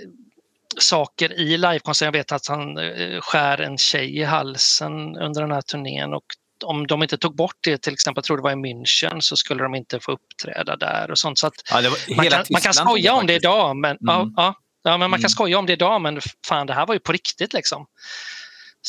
saker 0.77 1.33
i 1.33 1.57
livekonserten. 1.57 2.05
Jag 2.05 2.19
vet 2.19 2.31
att 2.31 2.47
han 2.47 2.77
eh, 2.77 3.21
skär 3.21 3.61
en 3.61 3.77
tjej 3.77 4.17
i 4.17 4.23
halsen 4.23 5.17
under 5.17 5.41
den 5.41 5.51
här 5.51 5.61
turnén 5.61 6.13
och 6.13 6.25
om 6.63 6.87
de 6.87 7.03
inte 7.03 7.17
tog 7.17 7.35
bort 7.35 7.55
det, 7.61 7.81
till 7.81 7.93
exempel, 7.93 8.19
jag 8.19 8.25
tror 8.25 8.37
det 8.37 8.43
var 8.43 8.51
i 8.51 8.55
München, 8.55 9.19
så 9.19 9.35
skulle 9.35 9.63
de 9.63 9.75
inte 9.75 9.99
få 9.99 10.11
uppträda 10.11 10.75
där 10.75 11.11
och 11.11 11.17
sånt. 11.17 11.39
Så 11.39 11.51
ja, 11.69 11.81
man, 12.15 12.25
kan, 12.25 12.45
man 12.49 12.61
kan 12.61 12.73
skoja 12.73 13.13
om 13.13 13.27
det 13.27 13.33
idag, 13.33 13.75
men, 13.75 13.91
mm. 13.91 13.99
ja, 14.01 14.31
ja, 14.35 14.55
ja, 14.83 14.97
men 14.97 15.09
man 15.09 15.19
kan 15.19 15.21
mm. 15.21 15.29
skoja 15.29 15.59
om 15.59 15.65
det 15.65 15.73
idag, 15.73 16.01
men 16.01 16.21
fan 16.47 16.67
det 16.67 16.73
här 16.73 16.85
var 16.85 16.93
ju 16.93 16.99
på 16.99 17.11
riktigt 17.11 17.53
liksom. 17.53 17.85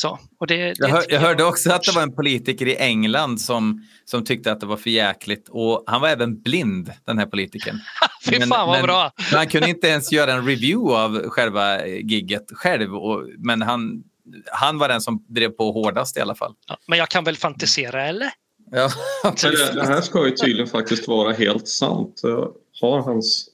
Så, 0.01 0.19
och 0.39 0.47
det, 0.47 0.55
det 0.55 0.75
jag, 0.77 0.87
hör, 0.87 1.05
jag 1.09 1.19
hörde 1.19 1.43
också 1.43 1.71
att 1.71 1.83
det 1.83 1.91
var 1.91 2.01
en 2.01 2.15
politiker 2.15 2.67
i 2.67 2.75
England 2.75 3.41
som, 3.41 3.85
som 4.05 4.25
tyckte 4.25 4.51
att 4.51 4.59
det 4.59 4.65
var 4.65 4.77
för 4.77 4.89
jäkligt 4.89 5.49
och 5.49 5.83
han 5.87 6.01
var 6.01 6.09
även 6.09 6.41
blind, 6.41 6.91
den 7.05 7.17
här 7.17 7.25
politikern. 7.25 7.79
Fy 8.25 8.39
fan 8.39 8.67
vad 8.67 8.77
men, 8.77 8.85
bra! 8.85 9.11
Men 9.31 9.37
han 9.37 9.47
kunde 9.47 9.69
inte 9.69 9.87
ens 9.87 10.11
göra 10.11 10.33
en 10.33 10.45
review 10.45 10.95
av 10.95 11.29
själva 11.29 11.87
gigget 11.87 12.45
själv, 12.51 12.95
och, 12.95 13.23
men 13.37 13.61
han, 13.61 14.03
han 14.51 14.77
var 14.77 14.87
den 14.87 15.01
som 15.01 15.25
drev 15.27 15.49
på 15.49 15.71
hårdast 15.71 16.17
i 16.17 16.19
alla 16.19 16.35
fall. 16.35 16.53
Ja, 16.67 16.77
men 16.85 16.99
jag 16.99 17.09
kan 17.09 17.23
väl 17.23 17.37
fantisera, 17.37 18.07
eller? 18.07 18.29
Ja, 18.71 18.89
det, 19.41 19.73
det 19.73 19.85
här 19.85 20.01
ska 20.01 20.25
ju 20.25 20.31
tydligen 20.31 20.67
faktiskt 20.67 21.07
vara 21.07 21.33
helt 21.33 21.67
sant. 21.67 22.19
Jag 22.23 22.51
har 22.81 23.01
hans 23.01 23.49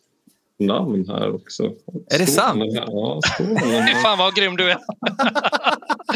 namn 0.59 1.09
här 1.09 1.35
också. 1.35 1.63
Är 2.11 2.19
det 2.19 2.27
sant? 2.27 2.63
Ja, 2.73 3.19
Fy 3.87 3.95
fan 4.03 4.17
vad 4.17 4.35
grym 4.35 4.57
du 4.57 4.71
är. 4.71 4.77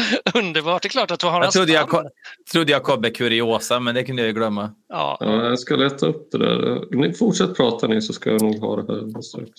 Underbart, 0.34 0.82
det 0.82 0.86
är 0.86 0.90
klart 0.90 1.10
att 1.10 1.20
du 1.20 1.26
har 1.26 1.42
Jag 1.42 1.52
trodde 1.52 1.72
jag, 1.72 2.10
trodde 2.52 2.72
jag 2.72 2.82
kom 2.82 3.00
med 3.00 3.16
kuriosa, 3.16 3.80
men 3.80 3.94
det 3.94 4.04
kunde 4.04 4.22
jag 4.22 4.26
ju 4.26 4.34
glömma. 4.34 4.74
Ja. 4.88 5.16
ja. 5.20 5.44
jag 5.44 5.58
ska 5.58 5.76
leta 5.76 6.06
upp 6.06 6.28
det 6.32 6.38
där. 6.38 6.96
Ni 6.96 7.14
fortsätt 7.14 7.56
prata 7.56 7.86
ni 7.86 8.02
så 8.02 8.12
ska 8.12 8.30
jag 8.30 8.42
nog 8.42 8.58
ha 8.58 8.82
det 8.82 8.92
här 8.92 9.22
strax. 9.22 9.50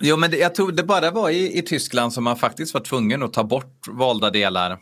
Jo, 0.00 0.16
men 0.16 0.30
det, 0.30 0.36
jag 0.36 0.54
tror 0.54 0.72
det 0.72 0.82
bara 0.82 1.10
var 1.10 1.30
i, 1.30 1.58
i 1.58 1.62
Tyskland 1.62 2.12
som 2.12 2.24
man 2.24 2.36
faktiskt 2.36 2.74
var 2.74 2.80
tvungen 2.80 3.22
att 3.22 3.32
ta 3.32 3.44
bort 3.44 3.88
valda 3.88 4.30
delar 4.30 4.78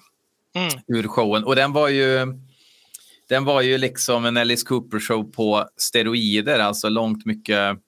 mm. 0.55 0.71
ur 0.87 1.09
showen. 1.09 1.45
Och 1.45 1.57
den 1.57 1.73
var 1.73 1.89
ju 1.89 2.27
den 3.29 3.45
var 3.45 3.61
ju 3.61 3.79
liksom 3.79 4.25
en 4.25 4.37
Alice 4.37 4.67
Cooper-show 4.67 5.33
på 5.33 5.69
steroider, 5.77 6.59
alltså 6.59 6.89
långt 6.89 7.27
mycket 7.27 7.79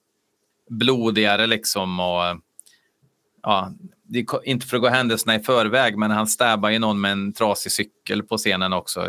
blodigare 0.71 1.47
liksom. 1.47 2.01
Och, 2.01 2.41
ja, 3.43 3.73
inte 4.45 4.67
för 4.67 4.77
att 4.77 4.83
gå 4.83 4.89
händelserna 4.89 5.35
i 5.35 5.39
förväg, 5.41 5.99
men 5.99 6.11
han 6.11 6.27
stäbar 6.27 6.71
ju 6.71 6.79
någon 6.79 7.01
med 7.01 7.13
en 7.13 7.33
trasig 7.33 7.73
cykel 7.73 8.23
på 8.23 8.37
scenen 8.37 8.73
också 8.73 9.07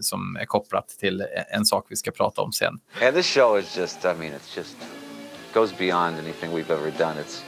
som 0.00 0.36
är 0.36 0.44
kopplat 0.44 0.88
till 0.88 1.24
en 1.50 1.64
sak 1.64 1.86
vi 1.88 1.96
ska 1.96 2.10
prata 2.10 2.42
om 2.42 2.52
sen. 2.52 2.80
And 3.02 3.14
this 3.14 3.26
show 3.26 3.58
is 3.58 3.78
just, 3.78 4.04
I 4.04 4.14
mean, 4.18 4.32
it's 4.32 4.56
just 4.56 4.76
goes 5.54 5.78
beyond 5.78 6.18
anything 6.18 6.50
we've 6.50 6.72
ever 6.72 6.90
done. 6.98 7.20
It's 7.20 7.42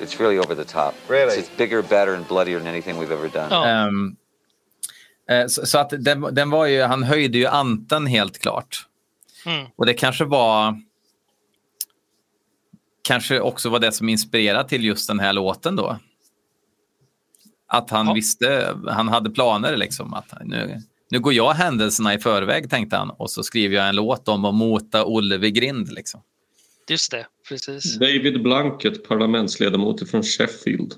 it's 0.00 0.20
really 0.20 0.38
over 0.38 0.54
the 0.54 0.64
top. 0.64 0.94
Really? 1.08 1.32
It's, 1.32 1.38
it's 1.38 1.56
bigger, 1.56 1.82
better 1.82 2.14
and 2.14 2.28
bloodier 2.28 2.58
than 2.58 2.68
anything 2.68 2.98
we've 2.98 3.12
ever 3.12 3.28
done. 3.28 3.48
Ja. 3.50 3.86
Um, 3.86 4.16
så, 5.48 5.66
så, 5.66 5.78
att 5.78 5.90
den, 5.90 6.34
den 6.34 6.50
var 6.50 6.66
ju, 6.66 6.82
han 6.82 7.02
höjde 7.02 7.38
ju 7.38 7.46
anten 7.46 8.06
helt 8.06 8.38
klart. 8.38 8.86
Mm. 9.46 9.66
Och 9.76 9.86
det 9.86 9.94
kanske 9.94 10.24
var 10.24 10.80
kanske 13.02 13.40
också 13.40 13.68
var 13.68 13.78
det 13.78 13.92
som 13.92 14.08
inspirerade 14.08 14.68
till 14.68 14.84
just 14.84 15.08
den 15.08 15.20
här 15.20 15.32
låten 15.32 15.76
då. 15.76 15.98
Att 17.66 17.90
han 17.90 18.06
Ja. 18.06 18.12
visste, 18.12 18.76
han 18.88 19.08
hade 19.08 19.30
planer 19.30 19.76
liksom. 19.76 20.14
Att 20.14 20.32
nu, 20.44 20.80
nu 21.10 21.20
går 21.20 21.32
jag 21.32 21.52
händelserna 21.52 22.14
i 22.14 22.18
förväg 22.18 22.70
tänkte 22.70 22.96
han 22.96 23.10
och 23.10 23.30
så 23.30 23.42
skriver 23.42 23.76
jag 23.76 23.88
en 23.88 23.96
låt 23.96 24.28
om 24.28 24.44
att 24.44 24.54
mota 24.54 25.04
Olle 25.04 25.36
vid 25.38 25.54
grind 25.54 25.92
liksom. 25.92 26.22
Just 26.88 27.10
det, 27.10 27.26
precis. 27.48 27.98
David 27.98 28.42
Blanket, 28.42 29.08
parlamentsledamot 29.08 30.10
från 30.10 30.22
Sheffield. 30.22 30.94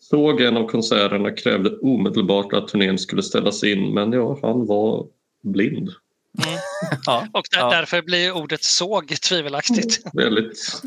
Såg 0.00 0.40
en 0.40 0.56
av 0.56 0.66
konserterna 0.68 1.30
krävde 1.30 1.70
omedelbart 1.78 2.52
att 2.52 2.68
turnén 2.68 2.98
skulle 2.98 3.22
ställas 3.22 3.64
in 3.64 3.94
men 3.94 4.12
ja, 4.12 4.38
han 4.42 4.66
var 4.66 5.06
blind. 5.42 5.90
Ja, 7.06 7.26
Och 7.32 7.46
där, 7.50 7.58
ja. 7.58 7.70
därför 7.70 8.02
blir 8.02 8.32
ordet 8.32 8.64
såg 8.64 9.20
tvivelaktigt. 9.20 10.00
Väldigt... 10.12 10.82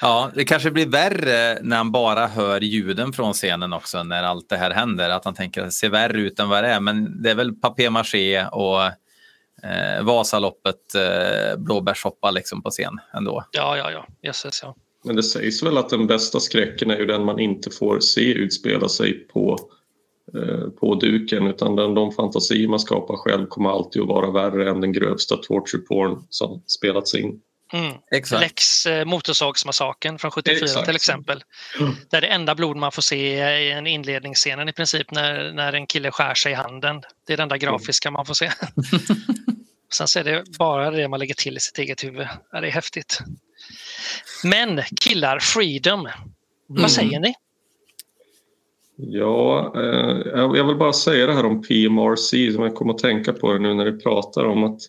Ja, 0.00 0.30
det 0.34 0.44
kanske 0.44 0.70
blir 0.70 0.86
värre 0.86 1.58
när 1.62 1.76
han 1.76 1.92
bara 1.92 2.26
hör 2.26 2.60
ljuden 2.60 3.12
från 3.12 3.32
scenen 3.32 3.72
också 3.72 4.02
när 4.02 4.22
allt 4.22 4.48
det 4.48 4.56
här 4.56 4.70
händer. 4.70 5.10
Att 5.10 5.24
han 5.24 5.34
tänker 5.34 5.60
att 5.60 5.66
det 5.66 5.72
ser 5.72 5.88
värre 5.88 6.20
ut 6.20 6.40
än 6.40 6.48
vad 6.48 6.64
det 6.64 6.70
är. 6.70 6.80
Men 6.80 7.22
det 7.22 7.30
är 7.30 7.34
väl 7.34 7.52
papier-maché 7.52 8.46
och 8.46 8.82
eh, 9.68 10.02
Vasaloppet, 10.02 10.94
eh, 10.94 11.56
blåbärssoppa 11.58 12.30
liksom 12.30 12.62
på 12.62 12.70
scen 12.70 13.00
ändå. 13.14 13.44
Ja, 13.50 13.76
ja, 13.76 13.90
ja. 13.90 14.06
Jösses, 14.22 14.60
ja. 14.62 14.76
Men 15.04 15.16
det 15.16 15.22
sägs 15.22 15.62
väl 15.62 15.78
att 15.78 15.88
den 15.88 16.06
bästa 16.06 16.40
skräcken 16.40 16.90
är 16.90 16.96
ju 16.96 17.06
den 17.06 17.24
man 17.24 17.38
inte 17.38 17.70
får 17.70 18.00
se 18.00 18.32
utspela 18.32 18.88
sig 18.88 19.12
på, 19.12 19.58
på 20.80 20.94
duken 20.94 21.46
utan 21.46 21.76
den, 21.76 21.94
de 21.94 22.12
fantasier 22.12 22.68
man 22.68 22.80
skapar 22.80 23.16
själv 23.16 23.46
kommer 23.46 23.70
alltid 23.70 24.02
att 24.02 24.08
vara 24.08 24.30
värre 24.30 24.70
än 24.70 24.80
den 24.80 24.92
grövsta 24.92 25.36
torture 25.36 25.82
porn 25.82 26.26
som 26.30 26.62
spelats 26.66 27.14
in. 27.14 27.40
Mm. 27.72 27.92
Exakt. 28.10 28.42
Lex 28.42 28.86
eh, 28.86 29.04
Motorsågsmassakern 29.04 30.18
från 30.18 30.30
74 30.30 30.64
Exakt. 30.64 30.86
till 30.86 30.96
exempel. 30.96 31.44
Där 32.10 32.20
det 32.20 32.26
enda 32.26 32.54
blod 32.54 32.76
man 32.76 32.92
får 32.92 33.02
se 33.02 33.38
i 33.60 33.70
en 33.70 33.86
inledningsscenen 33.86 34.68
i 34.68 34.72
princip 34.72 35.10
när, 35.10 35.52
när 35.52 35.72
en 35.72 35.86
kille 35.86 36.10
skär 36.10 36.34
sig 36.34 36.52
i 36.52 36.54
handen. 36.54 37.02
Det 37.26 37.32
är 37.32 37.36
det 37.36 37.42
enda 37.42 37.58
grafiska 37.58 38.10
man 38.10 38.26
får 38.26 38.34
se. 38.34 38.50
Sen 39.92 40.08
så 40.08 40.18
är 40.18 40.24
det 40.24 40.44
bara 40.58 40.90
det 40.90 41.08
man 41.08 41.18
lägger 41.18 41.34
till 41.34 41.56
i 41.56 41.60
sitt 41.60 41.78
eget 41.78 42.04
huvud. 42.04 42.28
Ja, 42.52 42.60
det 42.60 42.66
är 42.66 42.72
häftigt. 42.72 43.18
Men 44.44 44.82
killar, 45.00 45.38
freedom. 45.38 46.08
Vad 46.66 46.90
säger 46.90 47.20
ni? 47.20 47.34
Ja, 48.96 49.72
eh, 49.76 50.32
jag 50.32 50.66
vill 50.66 50.76
bara 50.76 50.92
säga 50.92 51.26
det 51.26 51.32
här 51.32 51.46
om 51.46 51.62
PMRC 51.62 52.52
som 52.52 52.62
jag 52.62 52.74
kommer 52.74 52.94
att 52.94 52.98
tänka 52.98 53.32
på 53.32 53.52
det 53.52 53.58
nu 53.58 53.74
när 53.74 53.84
du 53.84 53.98
pratar 53.98 54.44
om 54.44 54.64
att 54.64 54.80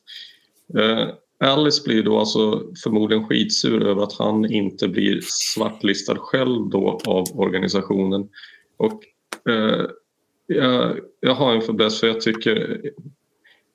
eh, 0.77 1.07
Alice 1.39 1.83
blir 1.85 2.03
då 2.03 2.19
alltså 2.19 2.63
förmodligen 2.83 3.27
skitsur 3.27 3.83
över 3.87 4.03
att 4.03 4.13
han 4.13 4.51
inte 4.51 4.87
blir 4.87 5.19
svartlistad 5.23 6.15
själv 6.17 6.69
då 6.69 6.99
av 7.05 7.23
organisationen. 7.39 8.29
Och 8.77 9.03
eh, 9.49 9.85
jag, 10.47 10.99
jag 11.19 11.35
har 11.35 11.55
en 11.55 11.61
fäbless 11.61 11.99
för 11.99 12.07
jag 12.07 12.21
tycker 12.21 12.81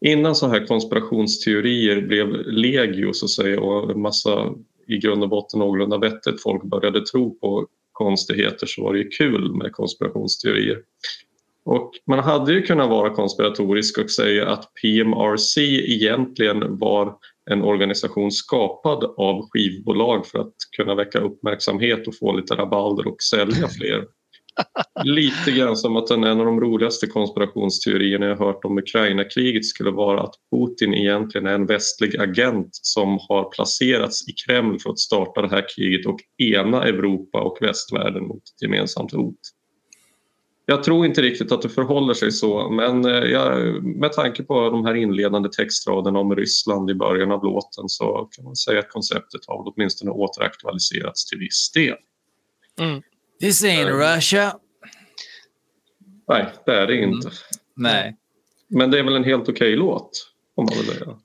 innan 0.01 0.35
så 0.35 0.49
här 0.49 0.67
konspirationsteorier 0.67 2.01
blev 2.01 2.29
legio 2.47 3.13
så 3.13 3.25
att 3.25 3.31
säga 3.31 3.61
och 3.61 3.91
en 3.91 4.01
massa 4.01 4.55
i 4.87 4.99
grund 4.99 5.23
och 5.23 5.29
botten 5.29 5.61
någorlunda 5.61 5.99
vettigt 5.99 6.43
folk 6.43 6.63
började 6.63 7.01
tro 7.01 7.39
på 7.39 7.67
konstigheter 8.01 8.67
så 8.67 8.85
var 8.85 8.93
det 8.93 8.99
ju 8.99 9.09
kul 9.09 9.55
med 9.55 9.73
konspirationsteorier. 9.73 10.79
Och 11.65 11.91
man 12.07 12.19
hade 12.19 12.53
ju 12.53 12.63
kunnat 12.63 12.91
vara 12.91 13.11
konspiratorisk 13.11 13.99
och 13.99 14.11
säga 14.11 14.49
att 14.49 14.75
PMRC 14.83 15.61
egentligen 15.95 16.79
var 16.79 17.17
en 17.51 17.63
organisation 17.63 18.31
skapad 18.31 19.05
av 19.17 19.49
skivbolag 19.51 20.27
för 20.27 20.39
att 20.39 20.55
kunna 20.77 20.95
väcka 20.95 21.19
uppmärksamhet 21.19 22.09
och 22.09 22.15
få 22.19 22.33
lite 22.33 22.55
rabalder 22.55 23.07
och 23.07 23.23
sälja 23.23 23.69
fler. 23.69 24.05
Lite 25.05 25.51
grann 25.51 25.77
som 25.77 25.97
att 25.97 26.11
en 26.11 26.25
av 26.25 26.37
de 26.37 26.61
roligaste 26.61 27.07
konspirationsteorierna 27.07 28.27
jag 28.27 28.37
hört 28.37 28.65
om 28.65 28.79
Ukraina-kriget 28.79 29.65
skulle 29.65 29.91
vara 29.91 30.23
att 30.23 30.35
Putin 30.51 30.95
egentligen 30.95 31.47
är 31.47 31.55
en 31.55 31.67
västlig 31.67 32.17
agent 32.21 32.69
som 32.73 33.19
har 33.29 33.51
placerats 33.51 34.29
i 34.29 34.33
Kreml 34.33 34.79
för 34.79 34.91
att 34.91 34.99
starta 34.99 35.43
det 35.43 35.49
här 35.49 35.65
kriget 35.77 36.07
och 36.07 36.21
ena 36.39 36.85
Europa 36.85 37.41
och 37.41 37.59
västvärlden 37.61 38.27
mot 38.27 38.43
ett 38.43 38.63
gemensamt 38.63 39.13
hot. 39.13 39.41
Jag 40.71 40.85
tror 40.85 41.07
inte 41.07 41.23
riktigt 41.23 41.53
att 41.53 41.63
det 41.63 41.69
förhåller 41.69 42.15
sig 42.15 42.33
så 42.33 42.71
men 42.71 43.05
eh, 43.05 43.13
jag, 43.13 43.83
med 43.85 44.13
tanke 44.13 44.43
på 44.43 44.71
de 44.71 44.85
här 44.85 44.95
inledande 44.95 45.49
textraderna 45.49 46.19
om 46.19 46.37
Ryssland 46.37 46.91
i 46.91 46.95
början 46.95 47.33
av 47.33 47.45
låten 47.45 47.89
så 47.89 48.29
kan 48.37 48.45
man 48.45 48.57
säga 48.57 48.79
att 48.79 48.91
konceptet 48.91 49.41
har 49.47 49.73
åtminstone 49.75 50.11
återaktualiserats 50.11 51.27
till 51.27 51.39
viss 51.39 51.71
del. 51.75 51.97
Mm. 52.81 53.03
This 53.41 53.65
ain't 53.65 54.17
Russia. 54.17 54.59
Nej, 56.29 56.47
det 56.67 56.75
är 56.75 56.87
det 56.87 56.97
inte. 56.97 57.31
Nej, 57.77 58.17
Men 58.69 58.91
det 58.91 58.99
är 58.99 59.03
väl 59.03 59.17
en 59.17 59.25
helt 59.25 59.49
okej 59.49 59.77
låt, 59.77 60.11
om 60.55 60.65
man 60.65 60.79
vill 60.79 60.87
säga. 60.87 61.17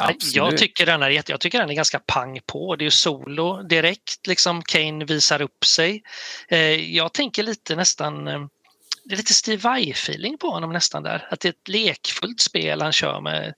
absolut. 0.00 0.34
Jag 0.34 0.58
tycker, 0.58 0.86
den 0.86 1.02
är, 1.02 1.30
jag 1.30 1.40
tycker 1.40 1.58
den 1.58 1.70
är 1.70 1.74
ganska 1.74 1.98
pang 1.98 2.40
på. 2.46 2.76
Det 2.76 2.82
är 2.82 2.86
ju 2.86 2.90
solo 2.90 3.62
direkt, 3.62 4.26
liksom 4.26 4.62
Kane 4.62 5.04
visar 5.04 5.42
upp 5.42 5.64
sig. 5.64 6.02
Eh, 6.48 6.94
jag 6.96 7.12
tänker 7.12 7.42
lite 7.42 7.76
nästan, 7.76 8.28
eh, 8.28 8.40
det 9.04 9.14
är 9.14 9.16
lite 9.16 9.34
Steve 9.34 9.62
Vai-feeling 9.62 10.36
på 10.38 10.50
honom 10.50 10.72
nästan 10.72 11.02
där. 11.02 11.28
Att 11.30 11.40
det 11.40 11.48
är 11.48 11.52
ett 11.52 11.68
lekfullt 11.68 12.40
spel 12.40 12.82
han 12.82 12.92
kör 12.92 13.20
med. 13.20 13.54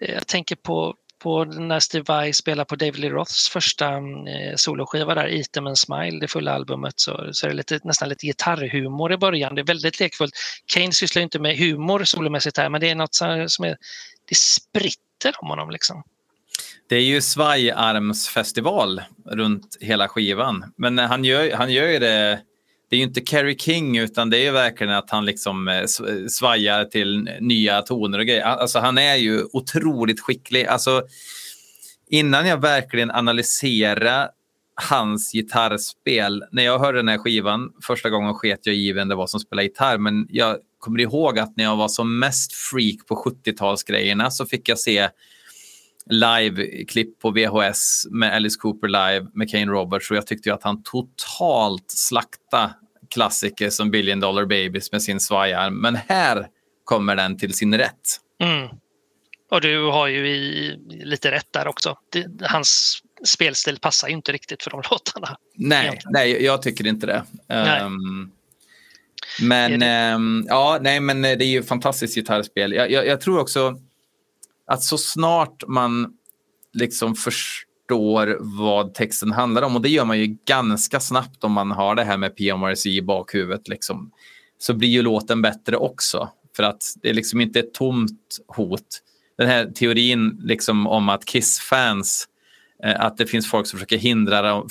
Eh, 0.00 0.14
jag 0.14 0.26
tänker 0.26 0.56
på, 0.56 0.94
på 1.24 1.44
när 1.44 1.80
Steve 1.80 2.04
Vai 2.08 2.32
spelar 2.32 2.64
på 2.64 2.76
David 2.76 2.98
Lee 2.98 3.10
Roths 3.10 3.48
första 3.48 3.88
mm, 3.88 4.26
eh, 4.26 4.56
soloskiva 4.56 5.14
där, 5.14 5.28
Item 5.28 5.66
and 5.66 5.78
Smile, 5.78 6.20
det 6.20 6.28
fulla 6.28 6.52
albumet, 6.52 6.94
så, 6.96 7.28
så 7.32 7.46
är 7.46 7.50
det 7.50 7.56
lite, 7.56 7.80
nästan 7.84 8.08
lite 8.08 8.26
gitarrhumor 8.26 9.12
i 9.12 9.16
början. 9.16 9.54
Det 9.54 9.60
är 9.60 9.66
väldigt 9.66 10.00
lekfullt. 10.00 10.34
Kane 10.66 10.92
sysslar 10.92 11.22
inte 11.22 11.38
med 11.38 11.58
humor 11.58 12.04
solomässigt 12.04 12.58
här, 12.58 12.68
men 12.68 12.80
det 12.80 12.90
är 12.90 12.94
något 12.94 13.14
som 13.14 13.48
som 13.48 13.64
är, 13.64 13.76
det 14.28 14.36
spritter 14.36 15.34
om 15.38 15.48
honom 15.48 15.70
liksom. 15.70 16.02
Det 16.88 16.96
är 16.96 17.00
ju 17.00 17.20
svajarmsfestival 17.20 19.02
runt 19.30 19.76
hela 19.80 20.08
skivan. 20.08 20.72
Men 20.76 20.98
han 20.98 21.24
gör, 21.24 21.52
han 21.52 21.72
gör 21.72 21.88
ju 21.88 21.98
det... 21.98 22.40
Det 22.94 22.98
är 22.98 23.00
ju 23.00 23.04
inte 23.04 23.24
Kerry 23.24 23.56
King 23.58 23.98
utan 23.98 24.30
det 24.30 24.38
är 24.38 24.42
ju 24.42 24.50
verkligen 24.50 24.92
att 24.92 25.10
han 25.10 25.24
liksom 25.24 25.68
eh, 25.68 25.78
eh, 25.78 25.86
svajar 26.28 26.84
till 26.84 27.30
nya 27.40 27.82
toner 27.82 28.18
och 28.18 28.26
grejer. 28.26 28.42
Alltså 28.42 28.78
han 28.78 28.98
är 28.98 29.14
ju 29.14 29.44
otroligt 29.52 30.20
skicklig. 30.20 30.66
Alltså 30.66 31.02
innan 32.10 32.46
jag 32.46 32.60
verkligen 32.60 33.10
analyserar 33.10 34.28
hans 34.88 35.32
gitarrspel. 35.32 36.44
När 36.52 36.62
jag 36.62 36.78
hörde 36.78 36.98
den 36.98 37.08
här 37.08 37.18
skivan 37.18 37.72
första 37.86 38.10
gången 38.10 38.34
sket 38.34 38.60
jag 38.62 38.74
i 38.74 38.92
vem 38.92 39.08
det 39.08 39.14
var 39.14 39.26
som 39.26 39.40
spelade 39.40 39.66
gitarr. 39.66 39.98
Men 39.98 40.26
jag 40.30 40.56
kommer 40.78 41.00
ihåg 41.00 41.38
att 41.38 41.56
när 41.56 41.64
jag 41.64 41.76
var 41.76 41.88
som 41.88 42.18
mest 42.18 42.52
freak 42.52 43.06
på 43.06 43.14
70-talsgrejerna 43.14 44.30
så 44.30 44.46
fick 44.46 44.68
jag 44.68 44.78
se 44.78 45.08
live-klipp 46.06 47.20
på 47.20 47.30
VHS 47.30 48.06
med 48.10 48.34
Alice 48.34 48.58
Cooper 48.60 48.88
live 48.88 49.26
med 49.34 49.50
Kane 49.50 49.66
Roberts 49.72 50.10
och 50.10 50.16
jag 50.16 50.26
tyckte 50.26 50.48
ju 50.48 50.54
att 50.54 50.62
han 50.62 50.82
totalt 50.82 51.90
slakta 51.90 52.70
klassiker 53.14 53.70
som 53.70 53.90
Billion 53.90 54.20
Dollar 54.20 54.44
Babies 54.44 54.92
med 54.92 55.02
sin 55.02 55.20
svajarm. 55.20 55.80
Men 55.80 55.96
här 55.96 56.46
kommer 56.84 57.16
den 57.16 57.38
till 57.38 57.54
sin 57.54 57.78
rätt. 57.78 58.20
Mm. 58.40 58.68
Och 59.50 59.60
du 59.60 59.84
har 59.90 60.06
ju 60.06 60.28
i, 60.28 60.76
lite 60.88 61.30
rätt 61.30 61.48
där 61.50 61.68
också. 61.68 61.98
Det, 62.12 62.26
hans 62.42 63.02
spelstil 63.24 63.78
passar 63.78 64.08
ju 64.08 64.14
inte 64.14 64.32
riktigt 64.32 64.62
för 64.62 64.70
de 64.70 64.82
låtarna. 64.90 65.36
Nej, 65.54 65.86
Egentligen. 65.86 66.12
nej 66.12 66.44
jag 66.44 66.62
tycker 66.62 66.86
inte 66.86 67.06
det. 67.06 67.24
Ehm, 67.48 68.30
men 69.42 69.82
Är 69.82 70.14
ehm, 70.14 70.46
ja, 70.48 70.78
nej, 70.80 71.00
men 71.00 71.22
det 71.22 71.28
är 71.28 71.44
ju 71.44 71.62
fantastiskt 71.62 72.14
gitarrspel. 72.14 72.72
Jag, 72.72 72.90
jag, 72.90 73.06
jag 73.06 73.20
tror 73.20 73.38
också 73.38 73.80
att 74.66 74.82
så 74.82 74.98
snart 74.98 75.62
man 75.66 76.12
liksom 76.72 77.14
förstår 77.84 78.36
vad 78.40 78.94
texten 78.94 79.32
handlar 79.32 79.62
om, 79.62 79.76
och 79.76 79.82
det 79.82 79.88
gör 79.88 80.04
man 80.04 80.18
ju 80.18 80.36
ganska 80.46 81.00
snabbt 81.00 81.44
om 81.44 81.52
man 81.52 81.70
har 81.70 81.94
det 81.94 82.04
här 82.04 82.16
med 82.16 82.36
PMRC 82.36 82.90
i 82.90 83.02
bakhuvudet, 83.02 83.68
liksom, 83.68 84.10
så 84.58 84.74
blir 84.74 84.88
ju 84.88 85.02
låten 85.02 85.42
bättre 85.42 85.76
också. 85.76 86.28
För 86.56 86.62
att 86.62 86.82
det 87.02 87.10
är 87.10 87.14
liksom 87.14 87.40
inte 87.40 87.60
ett 87.60 87.74
tomt 87.74 88.38
hot. 88.48 89.02
Den 89.38 89.48
här 89.48 89.66
teorin 89.66 90.40
liksom 90.44 90.86
om 90.86 91.08
att 91.08 91.24
Kiss-fans, 91.24 92.28
eh, 92.84 93.00
att 93.00 93.16
det 93.16 93.26
finns 93.26 93.50
folk 93.50 93.66
som 93.66 93.78
försöker 93.78 93.98
hindra 93.98 94.62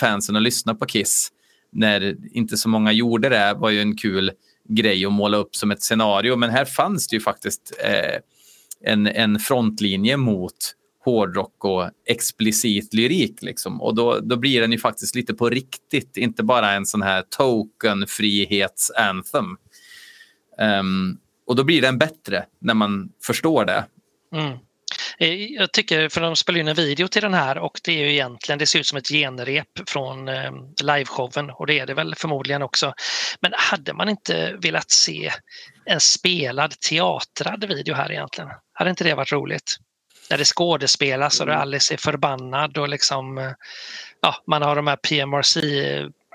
fansen 0.00 0.36
att 0.36 0.42
lyssna 0.42 0.74
på 0.74 0.86
Kiss 0.86 1.32
när 1.72 2.16
inte 2.32 2.56
så 2.56 2.68
många 2.68 2.92
gjorde 2.92 3.28
det 3.28 3.54
var 3.58 3.70
ju 3.70 3.80
en 3.80 3.96
kul 3.96 4.32
grej 4.68 5.06
att 5.06 5.12
måla 5.12 5.36
upp 5.36 5.56
som 5.56 5.70
ett 5.70 5.82
scenario. 5.82 6.36
Men 6.36 6.50
här 6.50 6.64
fanns 6.64 7.08
det 7.08 7.16
ju 7.16 7.20
faktiskt 7.20 7.72
eh, 7.84 8.20
en, 8.92 9.06
en 9.06 9.38
frontlinje 9.38 10.16
mot 10.16 10.76
hårdrock 11.06 11.64
och 11.64 11.90
explicit 12.06 12.94
lyrik. 12.94 13.42
Liksom. 13.42 13.82
Och 13.82 13.94
då, 13.94 14.20
då 14.20 14.36
blir 14.36 14.60
den 14.60 14.72
ju 14.72 14.78
faktiskt 14.78 15.14
lite 15.14 15.34
på 15.34 15.50
riktigt, 15.50 16.16
inte 16.16 16.42
bara 16.42 16.72
en 16.72 16.86
sån 16.86 17.02
här 17.02 17.22
token-frihets-anthem. 17.22 19.56
Um, 20.58 21.18
och 21.46 21.56
då 21.56 21.64
blir 21.64 21.82
den 21.82 21.98
bättre 21.98 22.44
när 22.60 22.74
man 22.74 23.12
förstår 23.26 23.64
det. 23.64 23.84
Mm. 24.34 24.58
Eh, 25.18 25.34
jag 25.34 25.72
tycker, 25.72 26.08
för 26.08 26.20
de 26.20 26.36
spelar 26.36 26.60
in 26.60 26.68
en 26.68 26.74
video 26.74 27.08
till 27.08 27.22
den 27.22 27.34
här 27.34 27.58
och 27.58 27.80
det 27.84 27.92
är 27.92 27.98
ju 27.98 28.12
egentligen, 28.12 28.58
det 28.58 28.66
ser 28.66 28.78
ut 28.78 28.86
som 28.86 28.98
ett 28.98 29.08
genrep 29.08 29.88
från 29.88 30.28
eh, 30.28 30.52
liveshowen 30.82 31.50
och 31.50 31.66
det 31.66 31.78
är 31.78 31.86
det 31.86 31.94
väl 31.94 32.14
förmodligen 32.14 32.62
också. 32.62 32.94
Men 33.40 33.52
hade 33.56 33.92
man 33.92 34.08
inte 34.08 34.56
velat 34.62 34.90
se 34.90 35.32
en 35.84 36.00
spelad 36.00 36.80
teatrad 36.80 37.64
video 37.64 37.94
här 37.94 38.12
egentligen? 38.12 38.50
Hade 38.72 38.90
inte 38.90 39.04
det 39.04 39.14
varit 39.14 39.32
roligt? 39.32 39.76
När 40.30 40.38
det 40.38 40.44
skådespelas 40.44 41.40
och 41.40 41.48
mm. 41.48 41.60
Alice 41.60 41.94
är 41.94 41.98
förbannad 41.98 42.78
och 42.78 42.88
liksom, 42.88 43.38
eh, 43.38 43.50
ja, 44.22 44.42
man 44.46 44.62
har 44.62 44.76
de 44.76 44.86
här 44.86 44.96
PMRC 44.96 45.60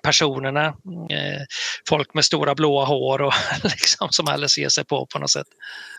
personerna. 0.03 0.65
Eh, 0.65 1.41
folk 1.89 2.13
med 2.13 2.25
stora 2.25 2.55
blåa 2.55 2.85
hår 2.85 3.21
och 3.21 3.33
liksom, 3.63 4.07
som 4.11 4.27
Alice 4.27 4.61
ger 4.61 4.69
sig 4.69 4.85
på 4.85 5.05
på 5.05 5.19
något 5.19 5.31
sätt. 5.31 5.47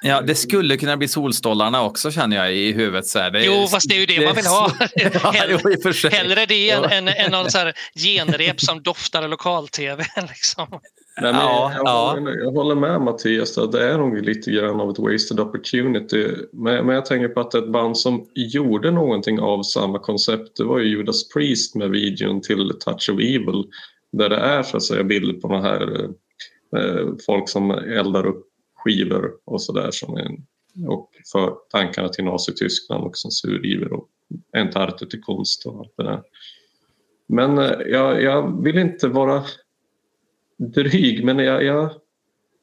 Ja, 0.03 0.21
det 0.21 0.35
skulle 0.35 0.77
kunna 0.77 0.97
bli 0.97 1.09
Solstolarna 1.09 1.83
också 1.83 2.11
känner 2.11 2.37
jag 2.37 2.55
i 2.55 2.73
huvudet. 2.73 3.07
Så 3.07 3.19
här. 3.19 3.31
Det, 3.31 3.45
jo, 3.45 3.69
fast 3.69 3.89
det 3.89 3.95
är 3.95 4.01
ju 4.01 4.07
det, 4.07 4.19
det 4.19 4.27
man 4.27 4.35
vill 4.35 4.47
ha. 4.47 4.69
hellre, 5.33 6.17
hellre 6.17 6.47
det 6.47 6.71
än, 6.71 6.85
än, 6.85 7.09
än 7.09 7.31
någon 7.31 7.51
så 7.51 7.59
här 7.59 7.73
genrep 7.95 8.61
som 8.61 8.83
doftar 8.83 9.29
lokal-tv. 9.29 10.05
Liksom. 10.29 10.81
Nej, 11.21 11.31
ja, 11.35 11.73
jag, 11.75 11.87
ja. 11.87 12.15
Håller, 12.15 12.39
jag 12.39 12.51
håller 12.51 12.75
med 12.75 13.01
Mattias, 13.01 13.59
att 13.59 13.73
det 13.73 13.89
är 13.89 13.99
nog 13.99 14.23
lite 14.23 14.51
grann 14.51 14.81
av 14.81 14.91
ett 14.91 14.99
wasted 14.99 15.41
opportunity. 15.41 16.29
Men, 16.53 16.87
men 16.87 16.95
jag 16.95 17.07
tänker 17.07 17.29
på 17.29 17.41
att 17.41 17.55
ett 17.55 17.73
band 17.73 17.99
som 17.99 18.27
gjorde 18.35 18.91
någonting 18.91 19.41
av 19.41 19.63
samma 19.63 19.99
koncept, 19.99 20.57
det 20.57 20.65
var 20.65 20.79
ju 20.79 20.89
Judas 20.89 21.29
Priest 21.29 21.75
med 21.75 21.91
videon 21.91 22.41
till 22.41 22.73
Touch 22.81 23.11
of 23.13 23.21
Evil. 23.21 23.65
Där 24.13 24.29
det 24.29 24.37
är 24.37 24.63
så 24.63 24.77
att 24.77 24.83
säga 24.83 25.05
bilder 25.05 25.41
på 25.41 25.49
de 25.49 25.63
här 25.63 26.05
eh, 26.77 27.09
folk 27.27 27.49
som 27.49 27.71
eldar 27.71 28.27
upp 28.27 28.47
skivor 28.77 29.31
och 29.45 29.63
sådär 29.63 29.91
och 30.89 31.11
för 31.33 31.55
tankarna 31.71 32.09
till 32.09 32.25
Nazityskland 32.25 33.05
och 33.05 33.17
censuriver 33.17 33.93
och 33.93 34.09
Entarte 34.57 35.07
till 35.07 35.23
konst 35.23 35.67
och 35.67 35.79
allt 35.79 35.93
det 35.97 36.03
där. 36.03 36.23
Men 37.27 37.59
eh, 37.59 37.73
jag, 37.87 38.23
jag 38.23 38.63
vill 38.63 38.79
inte 38.79 39.09
vara 39.09 39.45
dryg 40.59 41.25
men 41.25 41.39
jag, 41.39 41.65
jag, 41.65 41.91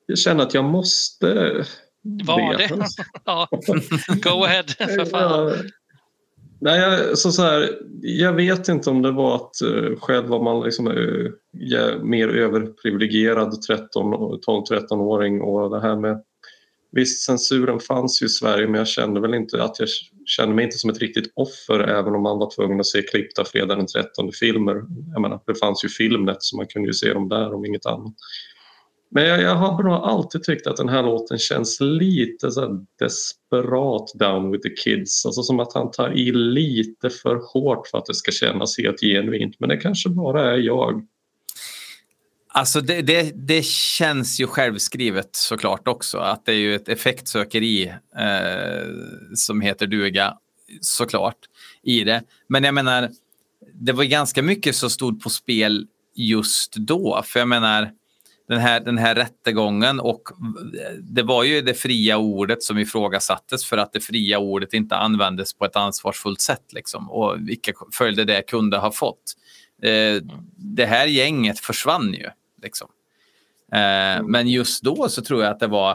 jag 0.05 0.17
känner 0.17 0.43
att 0.43 0.53
jag 0.53 0.65
måste 0.65 1.65
Var 2.01 2.57
det? 2.57 2.69
ja. 3.25 3.47
Go 4.23 4.43
ahead, 4.43 4.63
för 4.63 5.05
fan. 5.05 5.71
Nej, 6.61 7.01
så, 7.15 7.31
så 7.31 7.41
här, 7.41 7.79
jag 8.01 8.33
vet 8.33 8.67
inte 8.67 8.89
om 8.89 9.01
det 9.01 9.11
var 9.11 9.35
att 9.35 9.51
uh, 9.63 9.99
själv 9.99 10.27
var 10.27 10.43
man 10.43 10.63
liksom, 10.63 10.87
uh, 10.87 11.31
mer 12.03 12.27
överprivilegierad 12.27 13.53
12-13-åring 13.67 15.41
och 15.41 15.69
det 15.69 15.81
här 15.81 15.95
med 15.95 16.23
Visst, 16.91 17.25
censuren 17.25 17.79
fanns 17.79 18.21
ju 18.21 18.25
i 18.25 18.29
Sverige 18.29 18.67
men 18.67 18.77
jag 18.77 18.87
kände 18.87 19.19
väl 19.19 19.33
inte 19.33 19.63
att 19.63 19.79
jag 19.79 19.89
kände 20.29 20.55
mig 20.55 20.65
inte 20.65 20.77
som 20.77 20.89
ett 20.89 20.99
riktigt 20.99 21.31
offer 21.35 21.79
även 21.79 22.15
om 22.15 22.23
man 22.23 22.39
var 22.39 22.51
tvungen 22.55 22.79
att 22.79 22.85
se 22.85 23.01
klippta 23.01 23.45
fredag 23.45 23.75
den 23.75 23.87
13 23.87 24.31
filmer. 24.31 24.75
Jag 25.13 25.21
menar, 25.21 25.39
det 25.45 25.55
fanns 25.55 25.83
ju 25.83 25.89
Filmnet 25.89 26.37
så 26.39 26.57
man 26.57 26.67
kunde 26.67 26.87
ju 26.87 26.93
se 26.93 27.13
dem 27.13 27.29
där 27.29 27.53
om 27.53 27.65
inget 27.65 27.85
annat. 27.85 28.13
Men 29.11 29.25
jag, 29.25 29.41
jag 29.41 29.55
har 29.55 29.83
nog 29.83 29.93
alltid 29.93 30.43
tyckt 30.43 30.67
att 30.67 30.77
den 30.77 30.89
här 30.89 31.03
låten 31.03 31.37
känns 31.37 31.77
lite 31.81 32.51
så 32.51 32.85
desperat 32.99 34.11
down 34.19 34.51
with 34.51 34.63
the 34.63 34.69
kids. 34.69 35.25
Alltså 35.25 35.43
som 35.43 35.59
att 35.59 35.73
han 35.73 35.91
tar 35.91 36.17
i 36.17 36.31
lite 36.31 37.09
för 37.09 37.35
hårt 37.53 37.87
för 37.87 37.97
att 37.97 38.05
det 38.05 38.13
ska 38.13 38.31
kännas 38.31 38.77
helt 38.77 38.99
genuint. 39.01 39.55
Men 39.59 39.69
det 39.69 39.77
kanske 39.77 40.09
bara 40.09 40.51
är 40.51 40.57
jag. 40.57 41.07
Alltså 42.59 42.81
det, 42.81 43.01
det, 43.01 43.31
det, 43.35 43.65
känns 43.65 44.39
ju 44.39 44.47
självskrivet 44.47 45.29
såklart 45.35 45.87
också. 45.87 46.17
Att 46.17 46.45
det 46.45 46.51
är 46.51 46.55
ju 46.55 46.75
ett 46.75 46.89
effektsökeri 46.89 47.87
eh, 48.17 48.87
som 49.35 49.61
heter 49.61 49.87
duga 49.87 50.37
såklart 50.81 51.37
i 51.83 52.03
det. 52.03 52.23
Men 52.49 52.63
jag 52.63 52.73
menar, 52.73 53.09
det 53.73 53.91
var 53.91 54.03
ganska 54.03 54.41
mycket 54.41 54.75
som 54.75 54.89
stod 54.89 55.23
på 55.23 55.29
spel 55.29 55.87
just 56.15 56.75
då. 56.75 57.21
För 57.25 57.39
jag 57.39 57.47
menar, 57.47 57.91
den 58.47 58.59
här, 58.59 58.79
den 58.79 58.97
här 58.97 59.15
rättegången 59.15 59.99
och 59.99 60.23
det 61.01 61.23
var 61.23 61.43
ju 61.43 61.61
det 61.61 61.73
fria 61.73 62.17
ordet 62.17 62.63
som 62.63 62.77
ifrågasattes 62.77 63.65
för 63.65 63.77
att 63.77 63.93
det 63.93 63.99
fria 63.99 64.39
ordet 64.39 64.73
inte 64.73 64.95
användes 64.95 65.53
på 65.53 65.65
ett 65.65 65.75
ansvarsfullt 65.75 66.41
sätt 66.41 66.73
liksom, 66.73 67.09
och 67.09 67.49
vilka 67.49 67.73
följder 67.91 68.25
det 68.25 68.41
kunde 68.41 68.77
ha 68.77 68.91
fått. 68.91 69.23
Eh, 69.83 70.21
det 70.57 70.85
här 70.85 71.07
gänget 71.07 71.59
försvann 71.59 72.13
ju. 72.13 72.29
Liksom. 72.61 72.87
Eh, 73.71 73.79
mm. 73.79 74.31
Men 74.31 74.47
just 74.47 74.83
då 74.83 75.09
så 75.09 75.21
tror 75.21 75.43
jag 75.43 75.51
att 75.51 75.59
det 75.59 75.67
var 75.67 75.91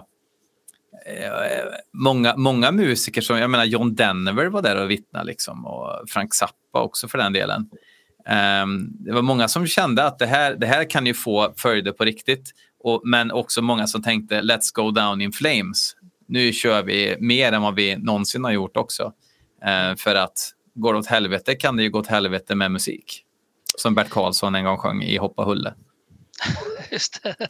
eh, 1.06 1.64
många, 1.92 2.36
många 2.36 2.72
musiker 2.72 3.20
som, 3.20 3.38
jag 3.38 3.50
menar 3.50 3.64
John 3.64 3.94
Denver 3.94 4.46
var 4.46 4.62
där 4.62 4.82
och 4.82 4.90
vittnade 4.90 5.26
liksom, 5.26 5.66
och 5.66 6.08
Frank 6.08 6.34
Zappa 6.34 6.82
också 6.82 7.08
för 7.08 7.18
den 7.18 7.32
delen. 7.32 7.68
Um, 8.28 8.88
det 8.90 9.12
var 9.12 9.22
många 9.22 9.48
som 9.48 9.66
kände 9.66 10.04
att 10.04 10.18
det 10.18 10.26
här, 10.26 10.54
det 10.54 10.66
här 10.66 10.90
kan 10.90 11.06
ju 11.06 11.14
få 11.14 11.54
följder 11.56 11.92
på 11.92 12.04
riktigt. 12.04 12.50
Och, 12.84 13.00
men 13.04 13.32
också 13.32 13.62
många 13.62 13.86
som 13.86 14.02
tänkte 14.02 14.40
let's 14.40 14.70
go 14.74 14.90
down 14.90 15.20
in 15.20 15.32
flames. 15.32 15.96
Nu 16.28 16.52
kör 16.52 16.82
vi 16.82 17.16
mer 17.20 17.52
än 17.52 17.62
vad 17.62 17.74
vi 17.74 17.96
någonsin 17.96 18.44
har 18.44 18.52
gjort 18.52 18.76
också. 18.76 19.12
Uh, 19.66 19.96
för 19.96 20.14
att 20.14 20.52
går 20.74 20.92
det 20.92 20.98
åt 20.98 21.06
helvete 21.06 21.54
kan 21.54 21.76
det 21.76 21.82
ju 21.82 21.90
gå 21.90 21.98
åt 21.98 22.06
helvete 22.06 22.54
med 22.54 22.70
musik. 22.72 23.24
Som 23.76 23.94
Bert 23.94 24.10
Karlsson 24.10 24.54
en 24.54 24.64
gång 24.64 24.78
sjöng 24.78 25.02
i 25.02 25.16
Hoppa 25.16 25.44
Hulle. 25.44 25.74
Just 26.90 27.22
det. 27.22 27.36
Nej, 27.38 27.48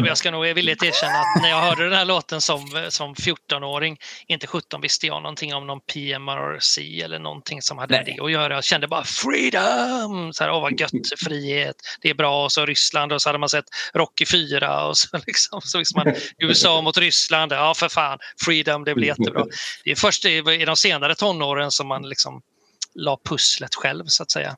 men 0.00 0.04
jag 0.04 0.18
ska 0.18 0.30
nog 0.30 0.44
villigt 0.44 0.82
erkänna 0.82 1.18
att 1.18 1.42
när 1.42 1.48
jag 1.48 1.60
hörde 1.60 1.84
den 1.84 1.98
här 1.98 2.04
låten 2.04 2.40
som, 2.40 2.86
som 2.88 3.14
14-åring, 3.14 3.98
inte 4.26 4.46
17 4.46 4.80
visste 4.80 5.06
jag 5.06 5.22
någonting 5.22 5.54
om 5.54 5.66
någon 5.66 5.80
PMRC 5.80 7.02
eller 7.02 7.18
någonting 7.18 7.62
som 7.62 7.78
hade 7.78 7.94
Nej. 7.94 8.14
det 8.16 8.24
att 8.24 8.30
göra. 8.30 8.54
Jag 8.54 8.64
kände 8.64 8.88
bara 8.88 9.04
freedom! 9.04 10.32
Så 10.32 10.44
här, 10.44 10.50
åh 10.50 10.60
vad 10.60 10.80
gött, 10.80 10.90
frihet, 11.24 11.76
det 12.00 12.10
är 12.10 12.14
bra. 12.14 12.44
Och 12.44 12.52
så 12.52 12.66
Ryssland 12.66 13.12
och 13.12 13.22
så 13.22 13.28
hade 13.28 13.38
man 13.38 13.48
sett 13.48 13.66
Rocky 13.94 14.26
4 14.26 14.86
och 14.86 14.98
så, 14.98 15.08
liksom, 15.26 15.60
så 15.60 15.78
visste 15.78 15.98
man 15.98 16.14
USA 16.38 16.82
mot 16.82 16.98
Ryssland. 16.98 17.52
Ja, 17.52 17.74
för 17.74 17.88
fan, 17.88 18.18
freedom, 18.44 18.84
det 18.84 18.94
blir 18.94 19.08
jättebra. 19.08 19.44
Det 19.84 19.90
är 19.90 19.96
först 19.96 20.24
i, 20.24 20.28
i 20.60 20.64
de 20.64 20.76
senare 20.76 21.14
tonåren 21.14 21.70
som 21.70 21.86
man 21.86 22.08
liksom 22.08 22.42
la 22.94 23.18
pusslet 23.28 23.74
själv 23.74 24.04
så 24.06 24.22
att 24.22 24.30
säga. 24.30 24.56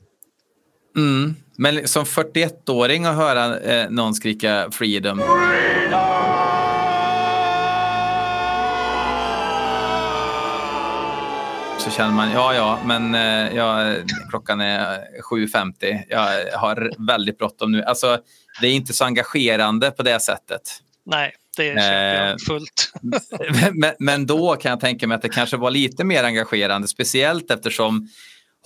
Mm. 0.97 1.35
Men 1.57 1.89
som 1.89 2.05
41-åring 2.05 3.05
att 3.05 3.17
höra 3.17 3.61
eh, 3.61 3.91
någon 3.91 4.15
skrika 4.15 4.71
freedom. 4.71 5.23
Så 11.79 11.91
känner 11.91 12.13
man, 12.13 12.31
ja 12.31 12.55
ja, 12.55 12.79
men 12.85 13.15
eh, 13.15 13.57
ja, 13.57 13.95
klockan 14.31 14.61
är 14.61 14.99
7.50. 15.31 16.03
Jag 16.09 16.59
har 16.59 17.07
väldigt 17.07 17.39
bråttom 17.39 17.73
nu. 17.73 17.83
Alltså, 17.83 18.19
det 18.61 18.67
är 18.67 18.73
inte 18.73 18.93
så 18.93 19.05
engagerande 19.05 19.91
på 19.91 20.03
det 20.03 20.21
sättet. 20.21 20.63
Nej, 21.07 21.35
det 21.57 21.69
är 21.71 22.31
eh, 22.31 22.37
fullt. 22.47 22.93
men, 23.73 23.93
men 23.99 24.27
då 24.27 24.57
kan 24.57 24.71
jag 24.71 24.81
tänka 24.81 25.07
mig 25.07 25.15
att 25.15 25.23
det 25.23 25.29
kanske 25.29 25.57
var 25.57 25.71
lite 25.71 26.05
mer 26.05 26.25
engagerande, 26.25 26.89
speciellt 26.89 27.51
eftersom 27.51 28.09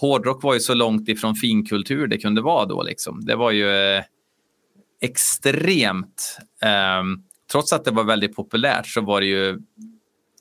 hårdrock 0.01 0.42
var 0.42 0.55
ju 0.55 0.61
så 0.61 0.74
långt 0.74 1.09
ifrån 1.09 1.34
finkultur 1.34 2.07
det 2.07 2.18
kunde 2.18 2.42
vara 2.42 2.66
då. 2.66 2.82
Liksom. 2.82 3.24
Det 3.24 3.36
var 3.36 3.51
ju 3.51 3.70
eh, 3.70 4.05
extremt... 5.01 6.38
Eh, 6.62 7.03
trots 7.53 7.72
att 7.72 7.84
det 7.84 7.90
var 7.90 8.05
väldigt 8.05 8.36
populärt 8.36 8.86
så 8.86 9.01
var 9.01 9.20
det 9.20 9.26
ju... 9.26 9.59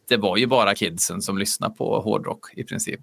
Det 0.10 0.18
var 0.18 0.38
ju 0.38 0.48
bara 0.48 0.76
kidsen 0.76 1.22
som 1.22 1.38
lyssnade 1.38 1.76
på 1.76 2.02
hårdrock 2.02 2.54
i 2.54 2.64
princip. 2.64 3.02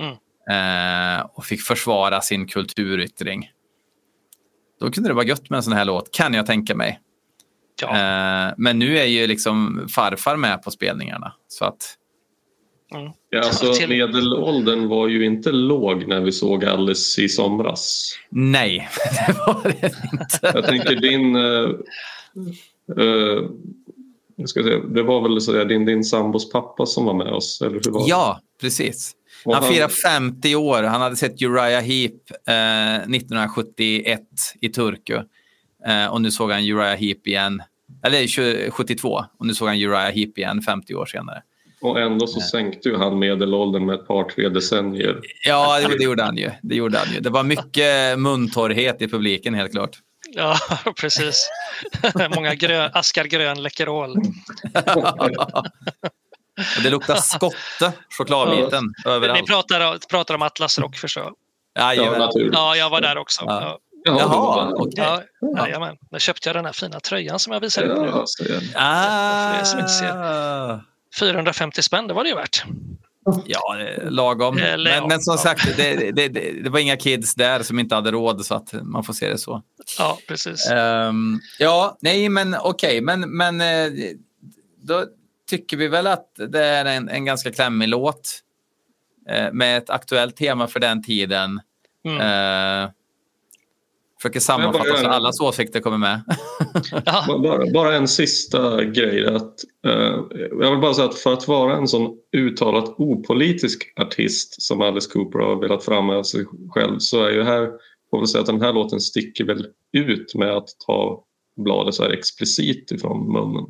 Mm. 0.00 0.16
Eh, 0.50 1.26
och 1.34 1.44
fick 1.44 1.60
försvara 1.62 2.20
sin 2.20 2.46
kulturyttring. 2.46 3.50
Då 4.80 4.90
kunde 4.90 5.10
det 5.10 5.14
vara 5.14 5.26
gött 5.26 5.50
med 5.50 5.56
en 5.56 5.62
sån 5.62 5.72
här 5.72 5.84
låt, 5.84 6.14
kan 6.14 6.34
jag 6.34 6.46
tänka 6.46 6.74
mig. 6.74 7.00
Ja. 7.80 7.88
Eh, 7.88 8.54
men 8.56 8.78
nu 8.78 8.98
är 8.98 9.04
ju 9.04 9.26
liksom 9.26 9.86
farfar 9.94 10.36
med 10.36 10.62
på 10.62 10.70
spelningarna. 10.70 11.32
Så 11.48 11.64
att 11.64 11.96
Ja, 13.30 13.40
alltså, 13.40 13.86
medelåldern 13.88 14.88
var 14.88 15.08
ju 15.08 15.24
inte 15.24 15.52
låg 15.52 16.08
när 16.08 16.20
vi 16.20 16.32
såg 16.32 16.64
Alice 16.64 17.22
i 17.22 17.28
somras. 17.28 18.12
Nej, 18.28 18.88
det 19.26 19.32
var 19.46 19.62
det 19.62 19.86
inte. 20.12 20.38
Jag 20.42 20.64
tänker 20.66 20.96
din... 20.96 21.36
Uh, 21.36 21.70
uh, 22.98 23.50
jag 24.36 24.48
ska 24.48 24.62
säga, 24.62 24.78
det 24.78 25.02
var 25.02 25.28
väl 25.28 25.40
så 25.40 25.52
där, 25.52 25.64
din, 25.64 25.84
din 25.84 26.04
sambos 26.04 26.52
pappa 26.52 26.86
som 26.86 27.04
var 27.04 27.14
med 27.14 27.32
oss, 27.32 27.60
eller 27.60 27.80
hur 27.84 27.90
var 27.90 28.00
det? 28.00 28.08
Ja, 28.08 28.40
precis. 28.60 29.12
Han 29.44 29.54
han- 29.54 29.72
firar 29.72 29.88
50 29.88 30.56
år. 30.56 30.82
Han 30.82 31.00
hade 31.00 31.16
sett 31.16 31.42
Uriah 31.42 31.82
Heep 31.82 32.30
eh, 32.48 32.94
1971 32.94 34.20
i 34.60 34.68
Turku. 34.68 35.14
Eh, 35.86 36.06
och 36.06 36.20
nu 36.20 36.30
såg 36.30 36.50
han 36.50 36.60
Uriah 36.60 36.96
Heep 36.96 37.26
igen. 37.26 37.62
Eller 38.02 38.26
20 38.26 38.70
72. 38.70 39.24
Och 39.38 39.46
nu 39.46 39.54
såg 39.54 39.68
han 39.68 39.76
Uriah 39.76 40.12
Heep 40.12 40.38
igen 40.38 40.62
50 40.62 40.94
år 40.94 41.06
senare. 41.06 41.42
Och 41.84 42.00
ändå 42.00 42.26
så 42.26 42.40
sänkte 42.40 42.88
ju 42.88 42.96
han 42.96 43.18
medelåldern 43.18 43.86
med 43.86 43.94
ett 43.94 44.06
par, 44.06 44.24
tre 44.24 44.48
decennier. 44.48 45.20
Ja, 45.46 45.80
det, 45.80 45.98
det 45.98 46.04
gjorde 46.04 46.22
han 46.22 46.36
ju. 46.36 46.50
Det 46.62 46.74
gjorde 46.74 46.98
han 46.98 47.12
ju. 47.14 47.20
Det 47.20 47.30
var 47.30 47.42
mycket 47.42 48.18
muntorrhet 48.18 49.02
i 49.02 49.08
publiken, 49.08 49.54
helt 49.54 49.72
klart. 49.72 49.98
Ja, 50.32 50.56
precis. 51.00 51.48
Många 52.34 52.54
grön, 52.54 52.90
askar 52.94 53.24
grön 53.24 53.62
Läkerol. 53.62 54.14
Det 56.82 56.90
luktar 56.90 57.14
skotte, 57.16 57.92
chokladbiten, 58.18 58.84
Ni 59.04 59.10
överallt. 59.10 59.46
pratar, 59.46 60.08
pratar 60.08 60.34
om 60.34 60.42
Atlas 60.42 60.78
Rock 60.78 60.96
förstår 60.96 61.32
jag. 61.76 62.18
Naturligt. 62.18 62.54
Ja, 62.54 62.76
jag 62.76 62.90
var 62.90 63.00
där 63.00 63.18
också. 63.18 63.42
Ja. 63.46 63.78
Ja. 64.04 64.16
Jaha, 64.18 64.70
okej. 64.74 64.92
Ja, 64.96 65.22
jajamän. 65.58 65.96
Där 66.10 66.18
köpte 66.18 66.48
jag 66.48 66.56
den 66.56 66.64
här 66.64 66.72
fina 66.72 67.00
tröjan 67.00 67.38
som 67.38 67.52
jag 67.52 67.60
visade 67.60 67.86
upp 67.88 67.98
nu. 68.02 68.06
Ja, 68.06 68.24
är 68.40 68.48
det. 68.48 68.60
Ah, 68.74 69.52
För 69.52 69.60
er 69.60 69.64
som 69.64 69.78
inte 69.78 70.84
450 71.18 71.82
spänn, 71.82 72.06
det 72.06 72.14
var 72.14 72.24
det 72.24 72.30
ju 72.30 72.36
värt. 72.36 72.64
Ja, 73.46 73.76
lagom. 74.02 74.58
Eller 74.58 74.90
ja, 74.90 75.00
Men, 75.00 75.08
men 75.08 75.20
som 75.20 75.32
ja. 75.32 75.38
sagt, 75.38 75.76
det, 75.76 76.10
det, 76.10 76.28
det, 76.62 76.70
var 76.70 76.78
inga 76.78 76.96
kids 76.96 77.34
där 77.34 77.62
som 77.62 77.78
inte 77.78 77.94
hade 77.94 78.10
råd, 78.10 78.46
så 78.46 78.54
att 78.54 78.72
man 78.82 79.04
får 79.04 79.12
se 79.12 79.28
det 79.28 79.38
så. 79.38 79.62
Ja, 79.98 80.18
precis. 80.28 80.70
Ehm, 80.70 81.40
ja, 81.58 81.98
nej, 82.00 82.28
men 82.28 82.56
okej, 82.60 83.00
men, 83.00 83.20
men 83.20 83.60
eh, 83.60 83.92
då 84.82 85.04
tycker 85.50 85.76
vi 85.76 85.88
väl 85.88 86.06
att 86.06 86.28
det 86.36 86.64
är 86.64 86.84
en, 86.84 87.08
en 87.08 87.24
ganska 87.24 87.52
klämmig 87.52 87.88
låt 87.88 88.40
eh, 89.28 89.52
med 89.52 89.78
ett 89.78 89.90
aktuellt 89.90 90.36
tema 90.36 90.66
för 90.66 90.80
den 90.80 91.02
tiden. 91.02 91.60
Mm. 92.04 92.20
Eh, 92.20 92.90
försöker 94.24 94.40
sammanfatta 94.40 94.84
bara- 94.90 94.98
så 95.02 95.08
allas 95.08 95.40
åsikter 95.40 95.80
kommer 95.80 95.98
med. 95.98 96.22
Bara, 97.42 97.70
bara 97.74 97.94
en 97.96 98.08
sista 98.08 98.84
grej. 98.84 99.26
Att, 99.26 99.54
eh, 99.86 100.18
jag 100.60 100.70
vill 100.70 100.80
bara 100.80 100.94
säga 100.94 101.08
att 101.08 101.18
för 101.18 101.32
att 101.32 101.48
vara 101.48 101.76
en 101.76 101.88
sån 101.88 102.16
uttalat 102.36 102.94
opolitisk 102.98 103.92
artist 104.00 104.62
som 104.62 104.80
Alice 104.82 105.10
Cooper 105.12 105.38
har 105.38 105.60
velat 105.60 105.84
framhäva 105.84 106.24
sig 106.24 106.44
själv 106.74 106.98
så 106.98 107.24
är 107.24 107.30
ju 107.30 107.42
här, 107.42 107.70
får 108.10 108.18
väl 108.18 108.26
säga 108.28 108.40
att 108.40 108.46
den 108.46 108.60
här 108.62 108.72
låten 108.72 109.00
sticker 109.00 109.44
väl 109.44 109.66
ut 109.92 110.34
med 110.34 110.50
att 110.56 110.68
ta 110.86 111.24
bladet 111.56 111.94
så 111.94 112.02
här 112.02 112.10
explicit 112.10 112.90
ifrån 112.90 113.32
munnen. 113.32 113.64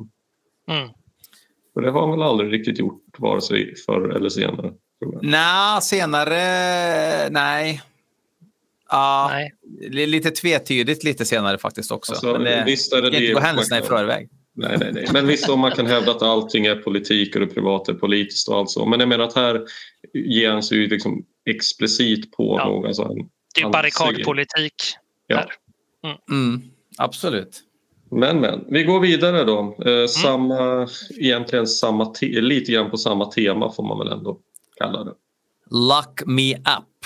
mm. 0.71 0.89
För 1.73 1.81
det 1.81 1.91
har 1.91 2.01
han 2.01 2.11
väl 2.11 2.21
aldrig 2.21 2.53
riktigt 2.53 2.79
gjort 2.79 3.03
vare 3.17 3.41
sig 3.41 3.75
förr 3.85 4.15
eller 4.15 4.29
senare. 4.29 4.73
Nej, 5.21 5.81
senare... 5.81 6.39
Nej. 7.29 7.81
Ja, 8.95 9.29
Nej. 9.31 9.51
li- 9.91 10.05
lite 10.07 10.31
tvetydigt 10.31 11.03
lite 11.03 11.25
senare 11.25 11.57
faktiskt 11.57 11.91
också. 11.91 12.11
Alltså, 12.11 12.31
men 12.31 12.43
det, 12.43 12.63
visst 12.65 12.93
är 12.93 13.01
det 13.01 13.07
ska 13.07 13.17
inte 13.17 13.27
det 13.27 13.33
gå 13.33 13.39
händelserna 13.39 13.79
i 13.79 13.83
förväg. 13.83 14.29
Nej, 14.57 14.77
nej, 14.79 14.89
nej. 14.93 15.07
Men 15.13 15.27
visst 15.27 15.49
om 15.49 15.59
man 15.59 15.71
kan 15.71 15.85
hävda 15.85 16.11
att 16.11 16.21
allting 16.21 16.65
är 16.65 16.75
politik 16.75 17.35
och 17.35 17.41
det 17.41 17.47
privata 17.47 17.91
är 17.91 17.95
politiskt 17.95 18.49
och 18.49 18.57
allt 18.57 18.69
så. 18.69 18.85
Men 18.85 18.99
jag 18.99 19.09
menar 19.09 19.23
att 19.25 19.35
här 19.35 19.61
ger 20.13 20.51
han 20.51 20.63
sig 20.63 20.77
ju 20.77 20.87
liksom 20.87 21.25
explicit 21.49 22.31
på 22.31 22.55
Ja. 22.59 22.67
någon. 22.67 22.85
Alltså 22.85 23.03
han, 23.03 23.15
Det 23.55 23.61
är 23.61 23.69
barrikadpolitik. 23.69 24.73
Ja. 25.27 25.35
Där. 25.35 25.51
Mm, 26.31 26.61
absolut. 26.97 27.61
Men 28.11 28.39
men, 28.39 28.65
vi 28.69 28.83
går 28.83 28.99
vidare 28.99 29.43
då. 29.43 29.77
Eh, 29.85 30.07
samma, 30.07 30.87
egentligen 31.19 31.67
samma 31.67 32.05
te- 32.05 32.41
lite 32.41 32.71
grann 32.71 32.91
på 32.91 32.97
samma 32.97 33.25
tema 33.31 33.71
får 33.71 33.83
man 33.83 33.99
väl 33.99 34.07
ändå 34.17 34.39
kalla 34.77 35.03
det. 35.03 35.13
Lock 35.71 36.21
me 36.25 36.55
up. 36.55 37.05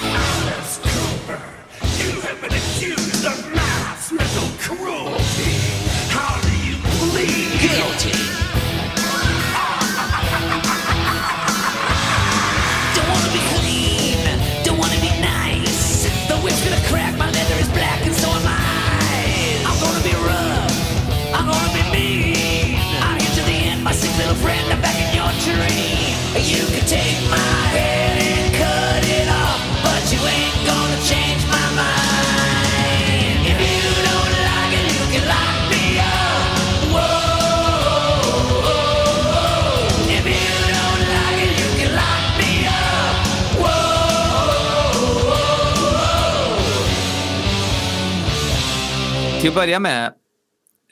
Till 49.39 49.49
att 49.49 49.55
börja 49.55 49.79
med, 49.79 50.13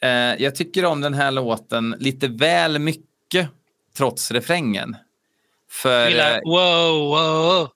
eh, 0.02 0.44
jag 0.44 0.56
tycker 0.56 0.86
om 0.86 1.02
den 1.02 1.14
här 1.14 1.32
låten 1.32 1.96
lite 2.00 2.28
väl 2.28 2.80
mycket 2.80 3.50
trots 3.98 4.32
refrängen. 4.32 4.96
För 5.70 6.10
gillar, 6.10 6.32
eh, 6.32 6.40
wow, 6.46 7.10
wow. 7.10 7.68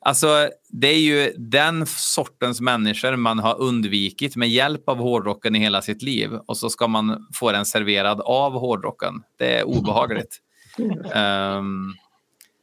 alltså, 0.00 0.48
det 0.68 0.88
är 0.88 0.98
ju 0.98 1.32
den 1.36 1.86
sortens 1.86 2.60
människor 2.60 3.16
man 3.16 3.38
har 3.38 3.60
undvikit 3.60 4.36
med 4.36 4.48
hjälp 4.48 4.88
av 4.88 4.96
hårdrocken 4.98 5.56
i 5.56 5.58
hela 5.58 5.82
sitt 5.82 6.02
liv 6.02 6.30
och 6.46 6.56
så 6.56 6.70
ska 6.70 6.88
man 6.88 7.26
få 7.34 7.52
den 7.52 7.64
serverad 7.66 8.20
av 8.20 8.52
hårdrocken. 8.52 9.22
Det 9.38 9.58
är 9.58 9.64
obehagligt. 9.64 10.38
Ehm, 11.14 11.92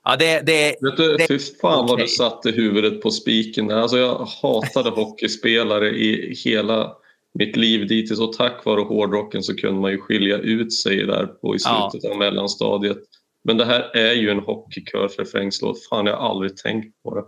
ja, 0.05 0.15
det, 0.15 0.39
det, 0.45 0.75
Vet 0.81 0.97
du, 0.97 1.17
det- 1.17 1.27
fy 1.27 1.39
fan 1.39 1.55
vad 1.61 1.91
okej. 1.91 2.05
du 2.05 2.11
satte 2.11 2.51
huvudet 2.51 3.01
på 3.01 3.11
spiken. 3.11 3.71
Alltså 3.71 3.97
jag 3.97 4.27
hatade 4.41 4.89
hockeyspelare 4.89 5.89
i 5.89 6.35
hela 6.45 6.93
mitt 7.39 7.55
liv 7.55 7.88
dittills 7.88 8.19
och 8.19 8.34
tack 8.34 8.65
vare 8.65 8.81
hårdrocken 8.81 9.43
så 9.43 9.55
kunde 9.55 9.81
man 9.81 9.91
ju 9.91 9.97
skilja 9.97 10.38
ut 10.38 10.73
sig 10.73 10.97
där 11.05 11.25
på 11.25 11.55
i 11.55 11.59
Ja. 11.65 11.89
slutet 11.91 12.11
av 12.11 12.17
mellanstadiet. 12.17 12.97
Men 13.43 13.57
det 13.57 13.65
här 13.65 13.95
är 13.97 14.13
ju 14.13 14.29
en 14.29 14.39
hockeykörsrefrängslåt. 14.39 15.86
Fan, 15.89 16.05
jag 16.05 16.17
har 16.17 16.29
aldrig 16.29 16.57
tänkt 16.57 17.03
på 17.03 17.15
det. 17.15 17.23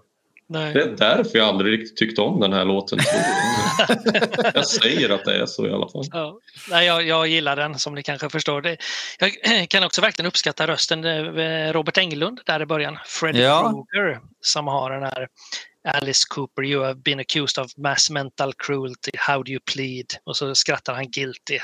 Nej. 0.47 0.74
Det 0.74 0.82
är 0.82 0.88
därför 0.97 1.38
jag 1.38 1.47
aldrig 1.47 1.74
riktigt 1.74 1.97
tyckt 1.97 2.20
om 2.20 2.39
den 2.39 2.53
här 2.53 2.66
låten. 2.66 2.99
jag. 4.53 4.68
säger 4.68 5.10
att 5.10 5.26
det 5.26 5.36
är 5.41 5.45
så 5.45 5.68
i 5.68 5.72
alla 5.72 5.88
fall. 5.89 6.03
Ja. 6.12 6.39
Nej, 6.70 6.86
jag, 6.88 7.08
jag 7.08 7.28
gillar 7.28 7.56
den 7.56 7.80
som 7.80 7.95
ni 7.95 8.03
kanske 8.03 8.30
förstår. 8.30 8.62
Det, 8.62 8.78
jag 9.20 9.70
kan 9.70 9.84
också 9.84 10.01
verkligen 10.01 10.28
uppskatta 10.28 10.68
rösten. 10.68 11.06
eh, 11.06 11.74
Robert 11.74 11.97
Englund 11.97 12.39
där 12.45 12.62
i 12.62 12.66
början. 12.66 12.97
Freddie 13.06 13.41
Ja. 13.43 13.86
Krueger 13.93 14.20
som 14.41 14.68
har 14.68 14.91
den 14.91 15.03
här 15.03 15.28
Alice 15.86 16.26
Cooper, 16.30 16.64
you 16.64 16.84
have 16.84 17.02
been 17.04 17.20
accused 17.20 17.58
of 17.60 17.78
mass 17.78 18.10
mental 18.10 18.54
cruelty, 18.54 19.12
how 19.18 19.44
do 19.44 19.52
you 19.52 19.60
plead? 19.74 20.06
Och 20.24 20.38
så 20.38 20.56
skrattar 20.56 20.94
han 20.94 21.12
guilty. 21.12 21.60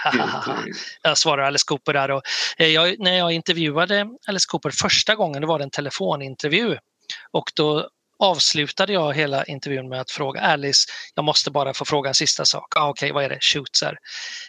jag 1.02 1.18
svarar 1.18 1.44
Alice 1.44 1.64
Cooper 1.68 1.94
där. 1.94 2.12
Och, 2.12 2.22
eh, 2.58 2.68
jag, 2.68 3.00
när 3.00 3.18
jag 3.18 3.32
intervjuade 3.32 4.08
Alice 4.28 4.46
Cooper 4.50 4.72
första 4.72 5.16
gången, 5.16 5.42
det 5.42 5.48
var 5.48 5.60
en 5.60 5.70
telefonintervju. 5.70 6.78
Och 7.32 7.52
då 7.56 7.90
avslutade 8.22 8.94
jag 8.94 9.14
hela 9.14 9.44
intervjun 9.44 9.90
med 9.90 10.02
att 10.02 10.12
fråga 10.12 10.42
Alice, 10.42 10.88
jag 11.16 11.26
måste 11.26 11.52
bara 11.52 11.74
få 11.74 11.86
fråga 11.86 12.08
en 12.10 12.14
sista 12.14 12.46
sak. 12.46 12.74
Ah, 12.76 12.90
Okej, 12.90 13.12
vad 13.12 13.24
är 13.24 13.30
det? 13.30 13.38
Shoot, 13.42 13.76
så 13.76 13.86
här. 13.86 13.98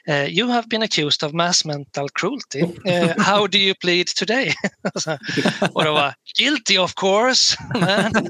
Eh, 0.07 0.25
you 0.39 0.51
have 0.51 0.66
been 0.68 0.83
accused 0.83 1.27
of 1.29 1.33
mass 1.33 1.64
mental 1.64 2.09
cruelty. 2.11 2.61
Eh, 2.87 3.18
how 3.18 3.47
do 3.47 3.59
you 3.59 3.75
plead 3.75 4.07
today? 4.07 4.55
Och 5.73 5.85
då 5.85 5.93
var 5.93 6.14
guilty 6.39 6.79
of 6.79 6.95
course. 6.95 7.57
man." 7.75 8.12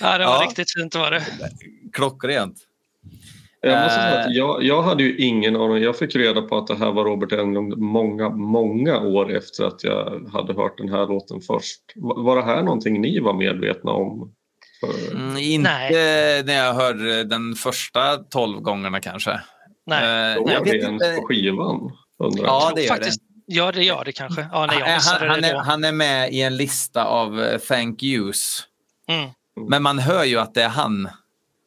ja, 0.00 0.18
det 0.18 0.24
var 0.26 0.34
Ja. 0.34 0.46
riktigt 0.48 0.72
fint 0.72 0.94
var 0.94 1.10
det. 1.10 1.26
klockrent. 1.92 2.56
Jag, 3.62 3.92
säga 3.92 4.14
Eh. 4.20 4.20
att 4.26 4.34
jag, 4.34 4.62
jag 4.62 4.82
hade 4.82 5.02
ju 5.02 5.16
ingen 5.16 5.56
aning. 5.56 5.82
Jag 5.82 5.96
fick 5.98 6.16
reda 6.16 6.42
på 6.42 6.58
att 6.58 6.66
det 6.66 6.76
här 6.76 6.92
var 6.92 7.04
Robert 7.04 7.32
Englund 7.32 7.78
många, 7.78 8.28
många 8.28 8.98
år 9.00 9.36
efter 9.36 9.64
att 9.64 9.84
jag 9.84 10.28
hade 10.32 10.52
hört 10.54 10.78
den 10.78 10.88
här 10.88 11.06
låten 11.06 11.40
först. 11.40 11.80
Var 11.94 12.22
var 12.22 12.36
det 12.36 12.42
här 12.42 12.62
någonting 12.62 13.00
ni 13.00 13.20
var 13.20 13.34
medvetna 13.34 13.90
om? 13.90 14.32
För, 14.80 15.16
Mm, 15.16 15.36
inte 15.36 16.42
när 16.46 16.54
jag 16.66 16.74
hörde 16.74 17.24
den 17.24 17.54
första 17.54 18.16
tolv 18.16 18.60
gångerna 18.60 19.00
kanske. 19.00 19.40
Nej. 19.86 20.32
Eh, 20.32 20.36
Då 20.44 20.52
jag 20.52 20.64
det 20.64 20.70
ens 20.76 20.92
inte. 20.92 21.16
på 21.20 21.26
skivan? 21.26 21.90
Undrar 22.24 22.44
Ja, 22.44 22.72
det 22.74 22.82
gör 22.82 22.88
Faktiskt, 22.88 23.20
ja, 23.46 23.72
det 23.72 23.84
gör 23.84 24.04
det 24.04 24.12
kanske. 24.12 24.46
Ja, 24.52 24.66
nej, 24.66 24.78
jag 24.78 24.86
han, 24.86 25.28
han, 25.28 25.40
det 25.40 25.48
är, 25.48 25.56
han 25.56 25.84
är 25.84 25.92
med 25.92 26.32
i 26.32 26.42
en 26.42 26.56
lista 26.56 27.04
av 27.04 27.40
eh, 27.42 27.58
thank 27.58 28.02
yous. 28.02 28.62
Mm. 29.08 29.30
Men 29.68 29.82
man 29.82 29.98
hör 29.98 30.24
ju 30.24 30.38
att 30.38 30.54
det 30.54 30.62
är 30.62 30.68
han. 30.68 31.08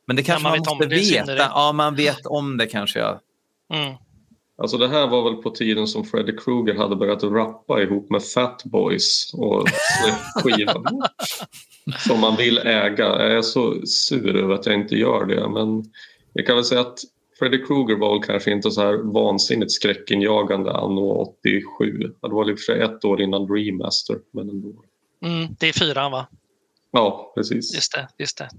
Men 0.05 0.15
det 0.15 0.23
kanske 0.23 0.43
man 0.43 0.51
man, 0.51 0.79
vet 0.79 0.89
måste 0.91 1.15
veta. 1.25 1.35
Ja, 1.35 1.71
man 1.71 1.95
vet 1.95 2.25
om 2.25 2.57
det 2.57 2.65
kanske. 2.65 2.99
Ja. 2.99 3.21
Mm. 3.73 3.95
Alltså 4.57 4.77
det 4.77 4.87
här 4.87 5.07
var 5.07 5.23
väl 5.23 5.41
på 5.41 5.49
tiden 5.49 5.87
som 5.87 6.05
Freddy 6.05 6.37
Krueger 6.37 6.75
hade 6.75 6.95
börjat 6.95 7.23
rappa 7.23 7.81
ihop 7.81 8.09
med 8.09 8.23
Fat 8.23 8.63
Boys 8.65 9.33
och 9.33 9.67
skivan. 10.35 11.01
som 12.07 12.19
man 12.19 12.35
vill 12.35 12.57
äga. 12.57 13.05
Jag 13.05 13.31
är 13.31 13.41
så 13.41 13.85
sur 13.85 14.35
över 14.35 14.53
att 14.53 14.65
jag 14.65 14.75
inte 14.75 14.95
gör 14.95 15.25
det 15.25 15.49
men 15.49 15.91
jag 16.33 16.45
kan 16.45 16.55
väl 16.55 16.65
säga 16.65 16.81
att 16.81 16.99
Freddy 17.39 17.65
Krueger 17.65 17.95
var 17.95 18.13
väl 18.13 18.23
kanske 18.23 18.51
inte 18.51 18.71
så 18.71 18.81
här 18.81 19.13
vansinnigt 19.13 19.71
skräckinjagande 19.71 20.71
anno 20.71 21.35
87. 21.41 22.13
Det 22.21 22.27
var 22.27 22.51
i 22.51 22.57
för 22.57 22.73
ett 22.73 23.05
år 23.05 23.21
innan 23.21 23.47
Remaster 23.47 24.17
men 24.31 24.49
ändå. 24.49 24.73
Mm, 25.25 25.55
det 25.59 25.67
är 25.69 25.73
fyran 25.73 26.11
va? 26.11 26.27
Ja, 26.91 27.31
precis. 27.35 27.75
Just 27.75 27.93
det. 27.93 28.07
Just 28.17 28.37
det. 28.37 28.49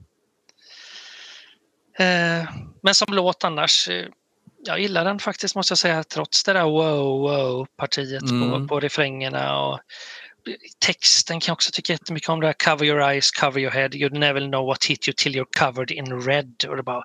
Eh, 1.99 2.49
men 2.82 2.95
som 2.95 3.14
låt 3.14 3.45
annars, 3.45 3.88
eh, 3.88 4.07
jag 4.64 4.80
gillar 4.80 5.05
den 5.05 5.18
faktiskt 5.18 5.55
måste 5.55 5.72
jag 5.72 5.78
säga 5.78 6.05
trots 6.05 6.45
det 6.45 6.53
där 6.53 6.64
wow 6.64 7.20
wow 7.20 7.66
partiet 7.76 8.22
Mm. 8.22 8.51
på, 8.51 8.68
på 8.68 8.80
refrängerna 8.80 9.59
och 9.59 9.80
texten 10.78 11.40
kan 11.40 11.53
jag 11.53 11.55
också 11.55 11.70
tycka 11.72 11.92
jättemycket 11.92 12.28
om 12.28 12.40
det 12.40 12.47
här 12.47 12.55
cover 12.64 12.86
your 12.86 13.01
eyes, 13.03 13.30
cover 13.30 13.61
your 13.61 13.70
head, 13.70 13.88
you 13.92 14.11
never 14.11 14.40
know 14.40 14.66
what 14.66 14.84
hit 14.84 15.09
you 15.09 15.14
till 15.16 15.34
you're 15.36 15.59
covered 15.59 15.90
in 15.90 16.20
red. 16.22 16.55
Och 16.68 16.76
det 16.76 16.82
bara, 16.82 17.05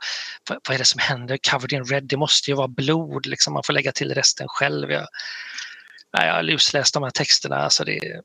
vad, 0.49 0.59
vad 0.67 0.75
är 0.75 0.79
det 0.79 0.85
som 0.85 0.99
händer? 0.99 1.39
Covered 1.51 1.73
in 1.73 1.85
red, 1.85 2.03
det 2.03 2.17
måste 2.17 2.51
ju 2.51 2.55
vara 2.55 2.67
blod, 2.67 3.25
liksom. 3.25 3.53
man 3.53 3.63
får 3.63 3.73
lägga 3.73 3.91
till 3.91 4.13
resten 4.13 4.47
själv. 4.49 4.91
Jag, 4.91 5.07
nej, 6.17 6.27
jag 6.27 6.33
har 6.33 6.43
lusläst 6.43 6.93
de 6.93 7.03
här 7.03 7.09
texterna, 7.09 7.55
alltså 7.55 7.83
det, 7.83 7.99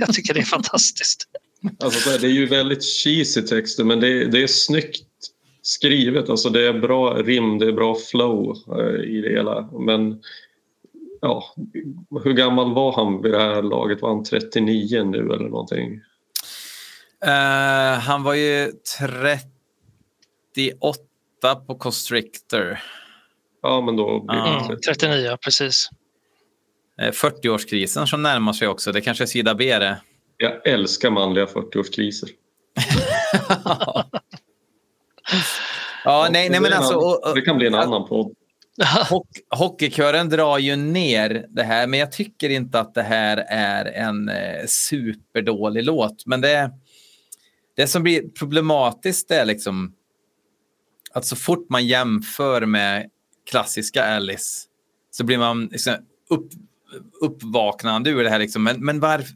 jag 0.00 0.14
tycker 0.14 0.34
det 0.34 0.40
är 0.40 0.44
fantastiskt. 0.44 1.24
Alltså, 1.80 2.18
det 2.18 2.26
är 2.26 2.30
ju 2.30 2.46
väldigt 2.46 2.84
cheesy 2.84 3.42
texter 3.42 3.84
men 3.84 4.00
det 4.00 4.08
är, 4.08 4.24
det 4.26 4.42
är 4.42 4.46
snyggt 4.46 5.02
skrivet. 5.62 6.30
Alltså, 6.30 6.50
det 6.50 6.66
är 6.66 6.72
bra 6.72 7.14
rim, 7.14 7.58
det 7.58 7.66
är 7.66 7.72
bra 7.72 7.96
flow 8.10 8.56
eh, 8.78 9.00
i 9.04 9.20
det 9.20 9.30
hela. 9.30 9.68
Men 9.72 10.22
ja, 11.20 11.44
hur 12.24 12.32
gammal 12.32 12.74
var 12.74 12.92
han 12.92 13.22
vid 13.22 13.32
det 13.32 13.38
här 13.38 13.62
laget? 13.62 14.02
Var 14.02 14.08
han 14.08 14.24
39 14.24 15.04
nu 15.04 15.18
eller 15.18 15.48
någonting? 15.48 16.00
Eh, 17.24 17.98
han 18.00 18.22
var 18.22 18.34
ju 18.34 18.72
38 18.98 21.54
på 21.66 21.74
Constrictor. 21.74 22.78
Ja, 23.62 23.80
men 23.80 23.96
då 23.96 24.20
blir 24.20 24.36
det 24.36 24.42
Ja. 24.42 24.64
Mm, 24.64 24.76
39, 24.88 25.24
ja, 25.24 25.38
precis. 25.44 25.90
Eh, 27.00 27.10
40-årskrisen 27.10 28.06
som 28.06 28.22
närmar 28.22 28.52
sig 28.52 28.68
också. 28.68 28.92
Det 28.92 29.00
kanske 29.00 29.24
är 29.24 29.26
sida 29.26 29.54
B 29.54 29.78
det. 29.78 30.00
Jag 30.36 30.66
älskar 30.66 31.10
manliga 31.10 31.46
40-årskriser. 31.46 32.28
Ja, 36.04 36.28
nej, 36.30 36.50
nej 36.50 36.60
men 36.60 36.72
alltså... 36.72 36.94
och- 36.94 37.28
och- 37.28 37.34
det 37.34 37.40
kan 37.42 37.56
bli 37.56 37.66
en 37.66 37.74
annan 37.74 38.08
podd. 38.08 38.34
Hock, 39.10 39.28
hockeykören 39.50 40.28
drar 40.28 40.58
ju 40.58 40.76
ner 40.76 41.46
det 41.48 41.62
här, 41.62 41.86
men 41.86 42.00
jag 42.00 42.12
tycker 42.12 42.50
inte 42.50 42.80
att 42.80 42.94
det 42.94 43.02
här 43.02 43.36
är 43.48 43.84
en 43.84 44.28
eh, 44.28 44.66
superdålig 44.66 45.84
låt. 45.84 46.26
Men 46.26 46.40
det, 46.40 46.70
det 47.76 47.86
som 47.86 48.02
blir 48.02 48.28
problematiskt 48.28 49.30
är 49.30 49.44
liksom 49.44 49.92
att 51.12 51.24
så 51.24 51.36
fort 51.36 51.66
man 51.68 51.86
jämför 51.86 52.66
med 52.66 53.10
klassiska 53.50 54.04
Alice 54.04 54.66
så 55.10 55.24
blir 55.24 55.38
man 55.38 55.66
liksom 55.66 55.94
upp, 56.30 56.48
uppvaknande 57.20 58.10
ur 58.10 58.24
det 58.24 58.30
här. 58.30 58.38
Liksom. 58.38 58.62
Men, 58.64 58.84
men 58.84 59.00
varf, 59.00 59.26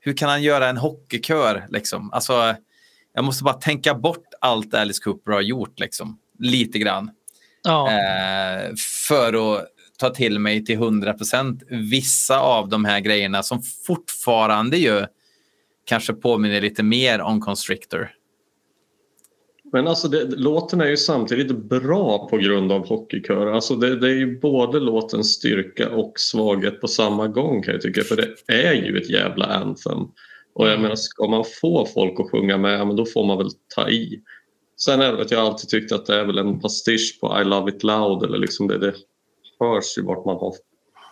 hur 0.00 0.12
kan 0.16 0.28
han 0.28 0.42
göra 0.42 0.68
en 0.68 0.76
hockeykör? 0.76 1.66
Liksom? 1.70 2.12
Alltså, 2.12 2.54
jag 3.14 3.24
måste 3.24 3.44
bara 3.44 3.54
tänka 3.54 3.94
bort 3.94 4.26
allt 4.40 4.74
Alice 4.74 5.02
Cooper 5.02 5.32
har 5.32 5.40
gjort, 5.40 5.80
liksom. 5.80 6.18
lite 6.38 6.78
grann 6.78 7.10
Ja. 7.64 7.88
eh, 7.90 8.74
för 9.08 9.56
att 9.56 9.66
ta 9.98 10.10
till 10.10 10.38
mig 10.38 10.64
till 10.64 10.74
100 10.74 11.12
procent 11.12 11.62
vissa 11.68 12.40
av 12.40 12.68
de 12.68 12.84
här 12.84 13.00
grejerna 13.00 13.42
som 13.42 13.62
fortfarande 13.86 14.76
ju 14.76 15.04
kanske 15.84 16.12
påminner 16.12 16.60
lite 16.60 16.82
mer 16.82 17.20
om 17.20 17.40
Constrictor. 17.40 18.10
Men 19.72 19.88
alltså 19.88 20.08
det, 20.08 20.24
låten 20.24 20.80
är 20.80 20.86
ju 20.86 20.96
samtidigt 20.96 21.56
bra 21.56 22.28
på 22.28 22.36
grund 22.36 22.72
av 22.72 22.88
hockeykör. 22.88 23.46
Alltså 23.46 23.76
det, 23.76 23.96
det 24.00 24.06
är 24.06 24.14
ju 24.14 24.40
både 24.40 24.80
låtens 24.80 25.32
styrka 25.32 25.90
och 25.90 26.12
svaghet 26.16 26.80
på 26.80 26.88
samma 26.88 27.28
gång 27.28 27.62
kan 27.62 27.72
jag 27.74 27.82
tycka. 27.82 28.02
För 28.02 28.16
det 28.16 28.52
är 28.54 28.72
ju 28.72 28.98
ett 28.98 29.10
jävla 29.10 29.44
anthem. 29.46 29.98
Och 30.54 30.68
jag 30.68 30.80
menar, 30.80 30.94
ska 30.94 31.26
man 31.28 31.44
få 31.60 31.86
folk 31.86 32.20
att 32.20 32.30
sjunga 32.30 32.58
med, 32.58 32.80
ja, 32.80 32.84
men 32.84 32.96
då 32.96 33.06
får 33.06 33.24
man 33.26 33.38
väl 33.38 33.50
ta 33.74 33.88
i. 33.88 34.20
Sen 34.76 35.00
är 35.00 35.12
det 35.12 35.22
att 35.22 35.30
jag 35.30 35.40
alltid 35.40 35.68
tyckt 35.68 35.92
att 35.92 36.06
det 36.06 36.20
är 36.20 36.24
väl 36.24 36.38
en 36.38 36.60
pastisch 36.60 37.18
på 37.20 37.40
I 37.40 37.44
Love 37.44 37.70
It 37.70 37.82
Loud. 37.82 38.22
Eller 38.22 38.38
liksom 38.38 38.68
det, 38.68 38.78
det 38.78 38.94
hörs 39.60 39.98
ju 39.98 40.02
vart 40.02 40.24
man 40.26 40.36
har 40.36 40.54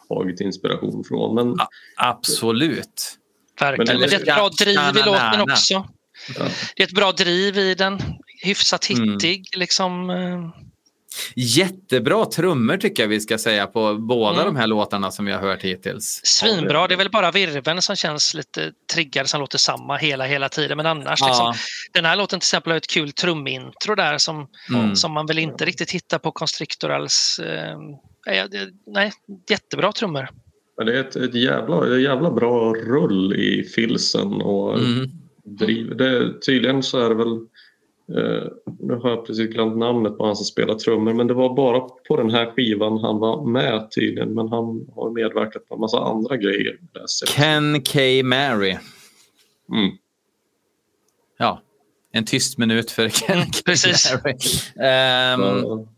tagit 0.08 0.40
inspiration 0.40 1.04
från. 1.04 1.34
Men 1.34 1.56
Absolut. 1.96 3.16
Verkligen. 3.60 4.00
Men 4.00 4.08
det 4.08 4.16
är 4.16 4.18
ett 4.20 4.24
bra 4.24 4.48
driv 4.48 4.78
i 4.96 5.02
låten 5.06 5.40
också. 5.40 5.74
ja. 5.74 6.48
Det 6.76 6.82
är 6.82 6.86
ett 6.86 6.94
bra 6.94 7.12
driv 7.12 7.58
i 7.58 7.74
den. 7.74 7.98
Hyfsat 8.42 8.90
Mm. 8.90 9.12
hittig. 9.12 9.44
Liksom, 9.56 10.10
eh, 10.10 10.48
Jättebra 11.36 12.24
trummor 12.26 12.76
tycker 12.76 13.02
jag 13.02 13.08
vi 13.08 13.20
ska 13.20 13.38
säga 13.38 13.66
på 13.66 13.94
båda 13.94 14.34
Mm. 14.42 14.54
de 14.54 14.56
här 14.60 14.66
låtarna 14.66 15.10
som 15.10 15.24
vi 15.24 15.32
har 15.32 15.40
hört 15.40 15.62
hittills. 15.62 16.20
svinbra. 16.24 16.86
Det 16.88 16.94
är 16.94 16.98
väl 16.98 17.10
bara 17.10 17.30
virveln 17.30 17.82
som 17.82 17.96
känns 17.96 18.34
lite 18.34 18.72
triggad 18.94 19.28
som 19.28 19.40
låter 19.40 19.58
samma 19.58 19.96
hela, 19.96 20.24
hela 20.24 20.48
tiden. 20.48 20.76
Men 20.76 20.86
annars, 20.86 21.20
Ja. 21.20 21.26
liksom, 21.28 21.54
den 21.92 22.04
här 22.04 22.16
låten 22.16 22.40
till 22.40 22.44
exempel 22.44 22.70
har 22.70 22.76
ett 22.76 22.86
kul 22.86 23.12
trumintro 23.12 23.94
där 23.94 24.18
som, 24.18 24.46
Mm. 24.70 24.96
som 24.96 25.12
man 25.12 25.26
väl 25.26 25.38
inte 25.38 25.64
riktigt 25.64 25.90
hittar 25.90 26.18
på 26.18 26.32
Constrictor 26.32 26.90
alls. 26.90 27.38
Eh, 27.38 27.78
nej, 28.86 29.12
jättebra 29.50 29.92
trummor. 29.92 30.28
Det 30.86 30.96
är 30.96 31.00
ett, 31.00 31.16
ett, 31.16 31.34
jävla, 31.34 31.96
ett 31.96 32.02
jävla 32.02 32.30
bra 32.30 32.74
rull 32.74 33.32
i 33.34 33.64
filsen 33.74 34.32
och 34.32 34.78
Mm. 34.78 35.10
driv. 35.58 35.96
Det, 35.96 36.40
tydligen 36.46 36.82
så 36.82 36.98
är 36.98 37.08
det 37.08 37.14
väl, 37.14 37.32
eh, 37.32 37.38
nu 38.80 38.94
har 39.02 39.10
jag 39.10 39.26
precis 39.26 39.50
glömt 39.50 39.76
namnet 39.78 40.18
på 40.18 40.26
han 40.26 40.36
som 40.36 40.44
spelar 40.46 40.74
trummor, 40.74 41.12
men 41.14 41.26
det 41.26 41.34
var 41.34 41.54
bara 41.54 41.80
på 41.80 42.16
den 42.16 42.30
här 42.30 42.50
skivan 42.50 42.98
han 42.98 43.18
var 43.18 43.46
med 43.46 43.90
tydligen. 43.90 44.34
Men 44.34 44.48
han 44.48 44.86
har 44.94 45.10
medverkat 45.10 45.68
på 45.68 45.74
en 45.74 45.80
massa 45.80 45.98
andra 46.00 46.36
grejer. 46.36 46.78
Ken 47.26 47.82
K. 47.82 47.98
Mary. 48.24 48.76
Mm. 49.72 49.90
Ja, 51.38 51.62
en 52.12 52.24
tyst 52.24 52.58
minut 52.58 52.90
för 52.90 53.08
Ken 53.08 53.36
Mm, 53.36 53.46
K. 53.46 53.58
precis. 53.64 54.14
Mary. 54.14 54.34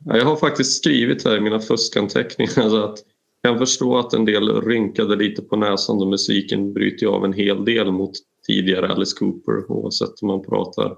Ja, 0.04 0.16
jag 0.16 0.24
har 0.24 0.36
faktiskt 0.36 0.76
skrivit 0.76 1.24
här 1.24 1.36
i 1.36 1.40
mina 1.40 1.60
fuskanteckningar 1.60 2.52
så 2.68 2.84
att 2.84 2.98
jag 3.42 3.52
kan 3.52 3.58
förstå 3.58 3.98
att 3.98 4.12
en 4.12 4.24
del 4.24 4.62
rynkade 4.62 5.16
lite 5.16 5.42
på 5.42 5.56
näsan 5.56 5.98
då 5.98 6.06
musiken 6.06 6.72
bryter 6.72 7.06
av 7.06 7.24
en 7.24 7.32
hel 7.32 7.64
del 7.64 7.92
mot 7.92 8.12
tidigare 8.46 8.88
Alice 8.88 9.16
Cooper 9.18 9.70
oavsett 9.72 10.22
om 10.22 10.28
man 10.28 10.42
pratar 10.42 10.96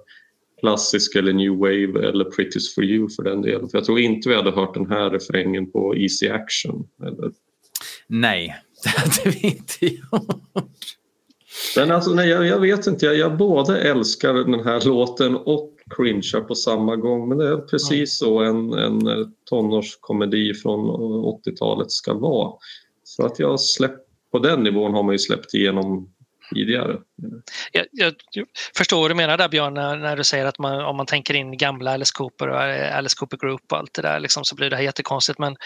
klassisk 0.64 1.16
eller 1.16 1.32
new 1.32 1.52
wave 1.52 2.08
eller 2.08 2.24
Pretty's 2.24 2.74
for 2.74 2.84
you 2.84 3.08
för 3.08 3.22
den 3.22 3.42
delen. 3.42 3.68
För 3.68 3.78
jag 3.78 3.84
tror 3.84 3.98
inte 3.98 4.28
vi 4.28 4.34
hade 4.34 4.50
hört 4.50 4.74
den 4.74 4.86
här 4.86 5.10
refrängen 5.10 5.70
på 5.70 5.96
Easy 5.96 6.28
Action. 6.28 6.88
Eller... 7.02 7.32
nej, 8.06 8.54
det 8.84 8.90
hade 8.90 9.30
vi 9.30 9.46
inte 9.46 9.86
gjort. 9.86 10.64
Men 11.76 11.90
alltså, 11.90 12.14
nej, 12.14 12.28
jag, 12.28 12.46
jag 12.46 12.60
vet 12.60 12.86
inte, 12.86 13.06
jag, 13.06 13.16
jag 13.16 13.36
både 13.36 13.80
älskar 13.80 14.34
den 14.34 14.64
här 14.64 14.88
låten 14.88 15.36
och 15.36 15.70
cringear 15.96 16.40
på 16.40 16.54
samma 16.54 16.96
gång. 16.96 17.28
Men 17.28 17.38
det 17.38 17.48
är 17.48 17.56
precis 17.56 18.18
så 18.18 18.40
en, 18.40 18.72
en 18.72 19.06
eh, 19.06 19.26
tonårskomedi 19.50 20.54
från 20.54 20.80
eh, 20.80 21.52
80-talet 21.52 21.90
ska 21.90 22.14
vara. 22.14 22.52
Så 23.04 23.26
att 23.26 23.38
jag 23.38 23.60
släppt, 23.60 24.08
på 24.32 24.38
den 24.38 24.62
nivån 24.62 24.94
har 24.94 25.02
man 25.02 25.14
ju 25.14 25.18
släppt 25.18 25.54
igenom 25.54 26.14
tidigare. 26.54 26.96
Jag, 27.72 27.86
jag, 27.90 28.14
förstår 28.76 29.00
vad 29.00 29.10
du 29.10 29.14
menar 29.14 29.36
där 29.36 29.48
Björn, 29.48 29.74
när, 29.74 29.96
när 29.96 30.16
du 30.16 30.24
säger 30.24 30.44
att 30.46 30.58
man, 30.58 30.84
om 30.84 30.96
man 30.96 31.06
tänker 31.06 31.34
in 31.34 31.56
gamla 31.56 31.92
Alice 31.92 32.12
Cooper 32.14 32.48
och 32.48 32.62
eh, 32.62 32.96
Alice 32.96 33.16
Cooper 33.18 33.36
Group 33.36 33.72
och 33.72 33.78
allt 33.78 33.94
det 33.94 34.02
där 34.02 34.20
liksom, 34.20 34.44
så 34.44 34.54
blir 34.54 34.70
det 34.70 34.76
här 34.76 34.82
jättekonstigt. 34.82 35.38
Men 35.38 35.56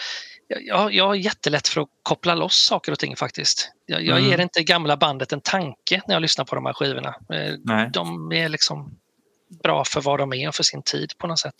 jag, 0.47 0.61
jag, 0.65 0.93
jag 0.93 1.07
har 1.07 1.15
jättelätt 1.15 1.67
för 1.67 1.81
att 1.81 1.87
koppla 2.03 2.35
loss 2.35 2.65
saker 2.65 2.91
och 2.91 2.99
ting 2.99 3.15
faktiskt. 3.15 3.71
Jag, 3.85 4.01
jag 4.01 4.17
Mm. 4.17 4.29
ger 4.29 4.39
inte 4.39 4.63
gamla 4.63 4.97
bandet 4.97 5.31
en 5.31 5.41
tanke 5.41 6.01
när 6.07 6.15
jag 6.15 6.21
lyssnar 6.21 6.45
på 6.45 6.55
de 6.55 6.65
här 6.65 6.73
skivorna. 6.73 7.15
Eh, 7.33 7.53
Nej. 7.63 7.89
De 7.93 8.31
är 8.31 8.49
liksom 8.49 8.97
bra 9.63 9.83
för 9.85 10.01
vad 10.01 10.19
de 10.19 10.33
är 10.33 10.47
och 10.47 10.55
för 10.55 10.63
sin 10.63 10.81
tid 10.83 11.11
på 11.17 11.27
något 11.27 11.39
sätt. 11.39 11.55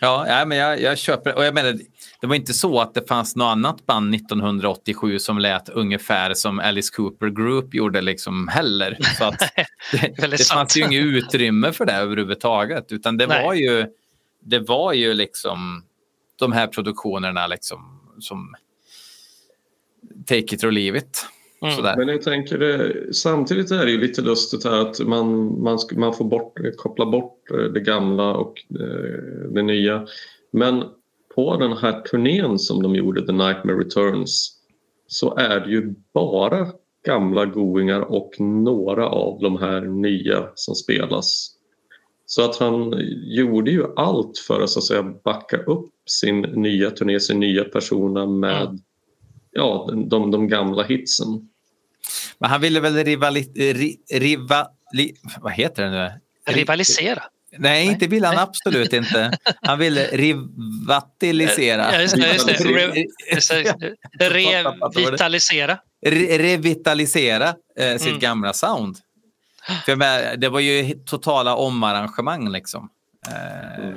Ja, 0.00 0.26
ja 0.28 0.44
men 0.44 0.58
jag, 0.58 0.80
jag 0.80 0.98
köper 0.98 1.34
och 1.34 1.44
jag 1.44 1.54
menar, 1.54 1.78
det 2.20 2.26
var 2.26 2.34
inte 2.34 2.54
så 2.54 2.80
att 2.80 2.94
det 2.94 3.08
fanns 3.08 3.36
något 3.36 3.52
annat 3.52 3.86
band 3.86 4.14
1987 4.14 5.18
som 5.18 5.38
lät 5.38 5.68
ungefär 5.68 6.34
som 6.34 6.58
Alice 6.58 6.94
Cooper 6.96 7.28
Group 7.28 7.74
gjorde 7.74 8.00
liksom 8.00 8.48
heller. 8.48 8.98
Så 9.18 9.24
att 9.24 9.38
det, 9.92 10.26
det 10.26 10.48
fanns 10.48 10.76
ju 10.76 10.84
inget 10.84 11.04
utrymme 11.04 11.72
för 11.72 11.84
det 11.84 11.92
överhuvudtaget, 11.92 12.92
utan 12.92 13.16
det 13.16 13.26
Nej. 13.26 13.44
var 13.44 13.54
ju 13.54 13.86
det 14.40 14.58
var 14.58 14.92
ju 14.92 15.14
liksom 15.14 15.84
de 16.38 16.52
här 16.52 16.66
produktionerna 16.66 17.46
liksom 17.46 18.00
som 18.20 18.54
Take 20.26 20.54
it 20.54 20.64
or 20.64 20.70
leave 20.70 20.98
it. 20.98 21.26
Mm. 21.62 21.74
Sådär. 21.74 21.96
Men 21.96 22.08
jag 22.08 22.22
tänker 22.22 22.58
det, 22.58 23.14
samtidigt 23.14 23.70
är 23.70 23.84
det 23.84 23.90
ju 23.90 24.00
lite 24.00 24.22
lustigt 24.22 24.64
här 24.64 24.80
att 24.80 25.00
man, 25.00 25.60
man, 25.62 25.78
man 25.96 26.14
får 26.14 26.24
bort, 26.24 26.58
koppla 26.76 27.06
bort 27.06 27.50
eh, 27.50 27.56
det 27.56 27.80
gamla 27.80 28.34
och 28.34 28.62
eh, 28.70 29.50
det 29.50 29.62
nya. 29.62 30.06
Men 30.50 30.84
på 31.34 31.56
den 31.56 31.72
här 31.72 32.00
turnén 32.00 32.58
som 32.58 32.82
de 32.82 32.94
gjorde, 32.94 33.26
The 33.26 33.32
Nightmare 33.32 33.78
Returns, 33.78 34.52
så 35.06 35.36
är 35.36 35.60
det 35.60 35.70
ju 35.70 35.94
bara 36.14 36.66
gamla 37.06 37.46
goingar 37.46 38.00
och 38.00 38.40
några 38.40 39.08
av 39.08 39.40
de 39.40 39.56
här 39.56 39.80
nya 39.80 40.48
som 40.54 40.74
spelas. 40.74 41.52
Så 42.26 42.44
att 42.44 42.56
han 42.56 42.94
gjorde 43.24 43.70
ju 43.70 43.84
allt 43.96 44.38
för 44.38 44.60
att, 44.60 44.70
så 44.70 44.78
att 44.78 44.84
säga, 44.84 45.14
backa 45.24 45.56
upp 45.56 45.90
sin 46.06 46.40
nya 46.40 46.90
turné, 46.90 47.20
sin 47.20 47.40
nya 47.40 47.64
persona 47.64 48.26
med 48.26 48.62
mm. 48.62 48.78
Ja, 49.56 49.90
de, 50.10 50.30
de 50.30 50.48
gamla 50.48 50.82
hitsen. 50.82 51.48
Men 52.38 52.50
han 52.50 52.60
ville 52.60 52.80
väl 52.80 53.04
rivali, 53.04 53.42
ri, 53.54 53.96
riva, 54.12 54.66
li, 54.92 55.14
vad 55.40 55.52
heter 55.52 55.82
det 55.82 55.90
nu? 55.90 56.10
Rivalisera? 56.46 57.22
Nej, 57.58 57.86
inte 57.86 58.06
vill 58.06 58.24
han 58.24 58.38
absolut 58.38 58.92
inte. 58.92 59.38
Han 59.62 59.78
vill 59.78 59.98
revitalisera. 59.98 61.92
Ja, 61.92 62.00
just 62.00 62.16
det. 62.16 62.32
Just 62.32 62.46
det. 62.46 62.52
Re, 64.28 64.64
revitalisera. 64.94 65.78
Re, 66.06 66.38
revitalisera 66.38 67.54
eh, 67.78 67.96
sitt 67.96 68.08
mm. 68.08 68.18
gamla 68.18 68.52
sound. 68.52 68.96
För 69.86 69.96
med, 69.96 70.40
det 70.40 70.48
var 70.48 70.60
ju 70.60 70.94
totala 70.94 71.56
omarrangemang 71.56 72.52
liksom. 72.52 72.88
Eh, 73.28 73.94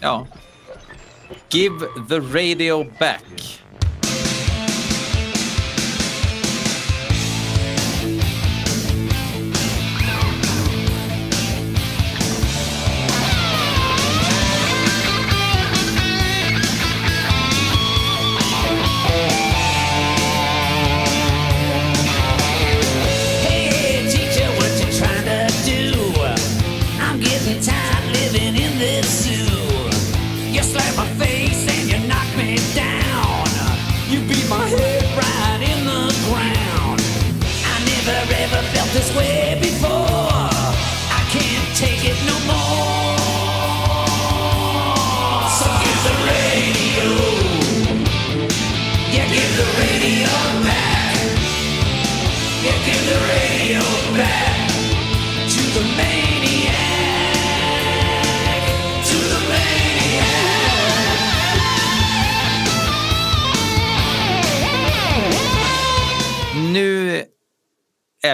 ja. 0.00 0.26
Give 1.50 1.78
the 2.08 2.18
radio 2.18 2.86
back. 2.98 3.60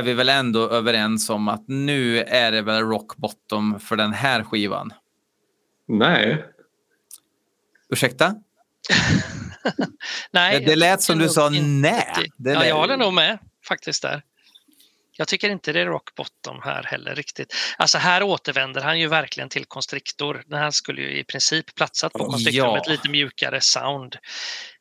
Vi 0.08 0.14
väl 0.14 0.28
ändå 0.28 0.68
överens 0.68 1.30
om 1.30 1.48
att 1.48 1.64
nu 1.68 2.22
är 2.22 2.52
det 2.52 2.62
väl 2.62 2.82
rock 2.82 3.16
bottom 3.16 3.80
för 3.80 3.96
den 3.96 4.12
här 4.12 4.42
skivan? 4.42 4.92
Nej. 5.88 6.44
Ursäkta? 7.88 8.34
nej. 10.30 10.60
Det, 10.60 10.66
det 10.66 10.76
lät 10.76 11.02
som 11.02 11.18
du 11.18 11.28
sa 11.28 11.50
nej. 11.50 12.30
Det 12.36 12.52
ja, 12.52 12.66
jag 12.66 12.76
håller 12.76 12.96
nog 12.96 13.14
med 13.14 13.38
faktiskt 13.68 14.02
där. 14.02 14.22
Jag 15.16 15.28
tycker 15.28 15.50
inte 15.50 15.72
det 15.72 15.80
är 15.80 15.86
rock 15.86 16.14
bottom 16.14 16.60
här 16.64 16.82
heller 16.82 17.14
riktigt. 17.14 17.54
Alltså 17.78 17.98
här 17.98 18.22
återvänder 18.22 18.80
han 18.80 19.00
ju 19.00 19.06
verkligen 19.06 19.48
till 19.48 19.64
Constrictor. 19.64 20.42
Den 20.46 20.58
här 20.58 20.70
skulle 20.70 21.02
ju 21.02 21.18
i 21.18 21.24
princip 21.24 21.74
platsat 21.74 22.12
på 22.12 22.24
Constrictor 22.24 22.66
ja. 22.66 22.72
med 22.72 22.80
ett 22.80 22.88
lite 22.88 23.08
mjukare 23.10 23.60
sound. 23.60 24.16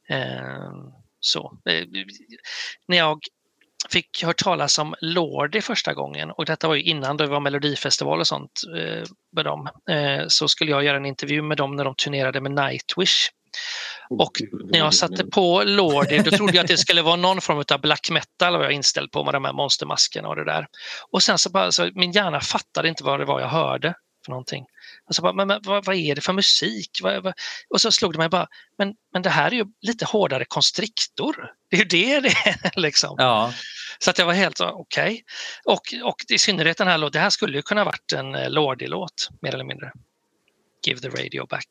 Eh, 0.09 0.71
så. 1.19 1.57
Eh, 1.69 1.86
när 2.88 2.97
jag 2.97 3.19
fick 3.89 4.23
hört 4.23 4.38
talas 4.38 4.80
om 4.80 4.95
Lordi 5.01 5.61
första 5.61 5.93
gången 5.93 6.32
och 6.32 6.45
detta 6.45 6.67
var 6.67 6.75
ju 6.75 6.84
innan 6.84 7.17
det 7.17 7.28
var 7.28 7.39
Melodifestival 7.39 8.19
och 8.19 8.28
sånt 8.28 8.61
eh, 8.78 9.03
med 9.36 9.45
dem. 9.45 9.69
Eh, 9.89 10.25
så 10.28 10.47
skulle 10.47 10.71
jag 10.71 10.84
göra 10.84 10.97
en 10.97 11.05
intervju 11.05 11.41
med 11.41 11.57
dem 11.57 11.75
när 11.75 11.86
de 11.86 11.95
turnerade 11.95 12.41
med 12.41 12.51
Nightwish. 12.51 13.30
Och 14.09 14.32
när 14.71 14.80
jag 14.80 14.93
satte 14.93 15.25
på 15.25 15.63
Lordi 15.65 16.17
då 16.17 16.32
trodde 16.32 16.53
jag 16.53 16.63
att 16.63 16.67
det 16.67 16.78
skulle 16.78 17.01
vara 17.01 17.15
någon 17.15 17.41
form 17.41 17.63
av 17.71 17.82
black 17.82 18.09
metal 18.11 18.57
var 18.57 18.63
jag 18.63 18.71
inställd 18.71 19.11
på 19.11 19.23
med 19.23 19.34
de 19.34 19.45
här 19.45 19.53
monstermaskerna 19.53 20.28
och 20.28 20.36
det 20.36 20.45
där. 20.45 20.67
Och 21.11 21.23
sen 21.23 21.38
så 21.38 21.49
bara, 21.49 21.71
så 21.71 21.89
min 21.95 22.11
hjärna 22.11 22.41
fattade 22.41 22.89
inte 22.89 23.03
vad 23.03 23.19
det 23.19 23.25
var 23.25 23.39
jag 23.39 23.47
hörde 23.47 23.93
för 24.25 24.32
någonting. 24.32 24.65
Alltså 25.08 25.22
bara, 25.22 25.34
men, 25.34 25.47
men 25.47 25.60
vad, 25.64 25.86
vad, 25.86 25.95
är 25.95 26.16
det 26.16 26.22
för 26.22 26.34
musik? 26.34 26.99
Vad, 27.01 27.24
vad? 27.24 27.34
Och 27.70 27.82
så 27.82 27.91
slog 27.91 28.14
det 28.14 28.18
mig 28.18 28.30
bara, 28.30 28.47
men, 28.78 28.93
men 29.14 29.22
det 29.22 29.30
här 29.30 29.51
är 29.51 29.55
ju 29.55 29.66
lite 29.82 30.05
hårdare 30.05 30.45
konstriktor. 30.45 31.51
Det 31.70 31.76
är 31.76 31.80
ju 31.80 31.86
det 31.86 32.20
det 32.20 32.30
är. 32.30 32.72
Liksom. 32.80 33.16
Ja. 33.18 33.53
Så 33.99 34.10
att 34.10 34.18
jag 34.18 34.26
var 34.26 34.34
helt 34.34 34.62
okej. 34.62 35.24
Okay. 35.66 36.01
Och, 36.01 36.10
och 36.10 36.16
i 36.30 36.38
synnerhet 36.38 36.78
den 36.78 36.88
här 36.88 36.97
låten, 36.97 37.20
det 37.20 37.24
här 37.24 37.30
skulle 37.30 37.58
ju 37.58 37.62
kunna 37.62 37.84
varit 37.84 38.14
en 38.14 38.36
eh, 38.36 38.49
Lordi-låt 38.49 39.30
mer 39.41 39.53
eller 39.53 39.64
mindre. 39.64 39.91
Give 40.86 40.99
the 40.99 41.10
radio 41.10 41.45
back. 41.45 41.68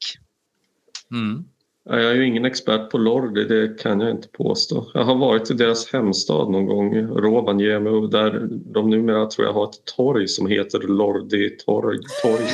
Mm. 1.10 1.44
Jag 1.88 2.04
är 2.04 2.14
ju 2.14 2.26
ingen 2.26 2.44
expert 2.44 2.90
på 2.90 2.98
Lordi, 2.98 3.44
det 3.44 3.82
kan 3.82 4.00
jag 4.00 4.10
inte 4.10 4.28
påstå. 4.28 4.90
Jag 4.94 5.04
har 5.04 5.14
varit 5.14 5.50
i 5.50 5.54
deras 5.54 5.92
hemstad 5.92 6.50
någon 6.50 6.66
gång, 6.66 6.96
Rovaniemi, 6.96 8.08
där 8.10 8.48
de 8.50 8.90
numera 8.90 9.26
tror 9.26 9.46
jag 9.46 9.54
har 9.54 9.64
ett 9.64 9.84
torg 9.96 10.28
som 10.28 10.46
heter 10.46 10.78
Lordi 10.78 11.50
torg. 11.50 11.98
torg. 12.22 12.46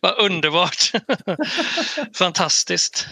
Vad 0.00 0.18
underbart! 0.18 0.92
Fantastiskt. 2.18 3.06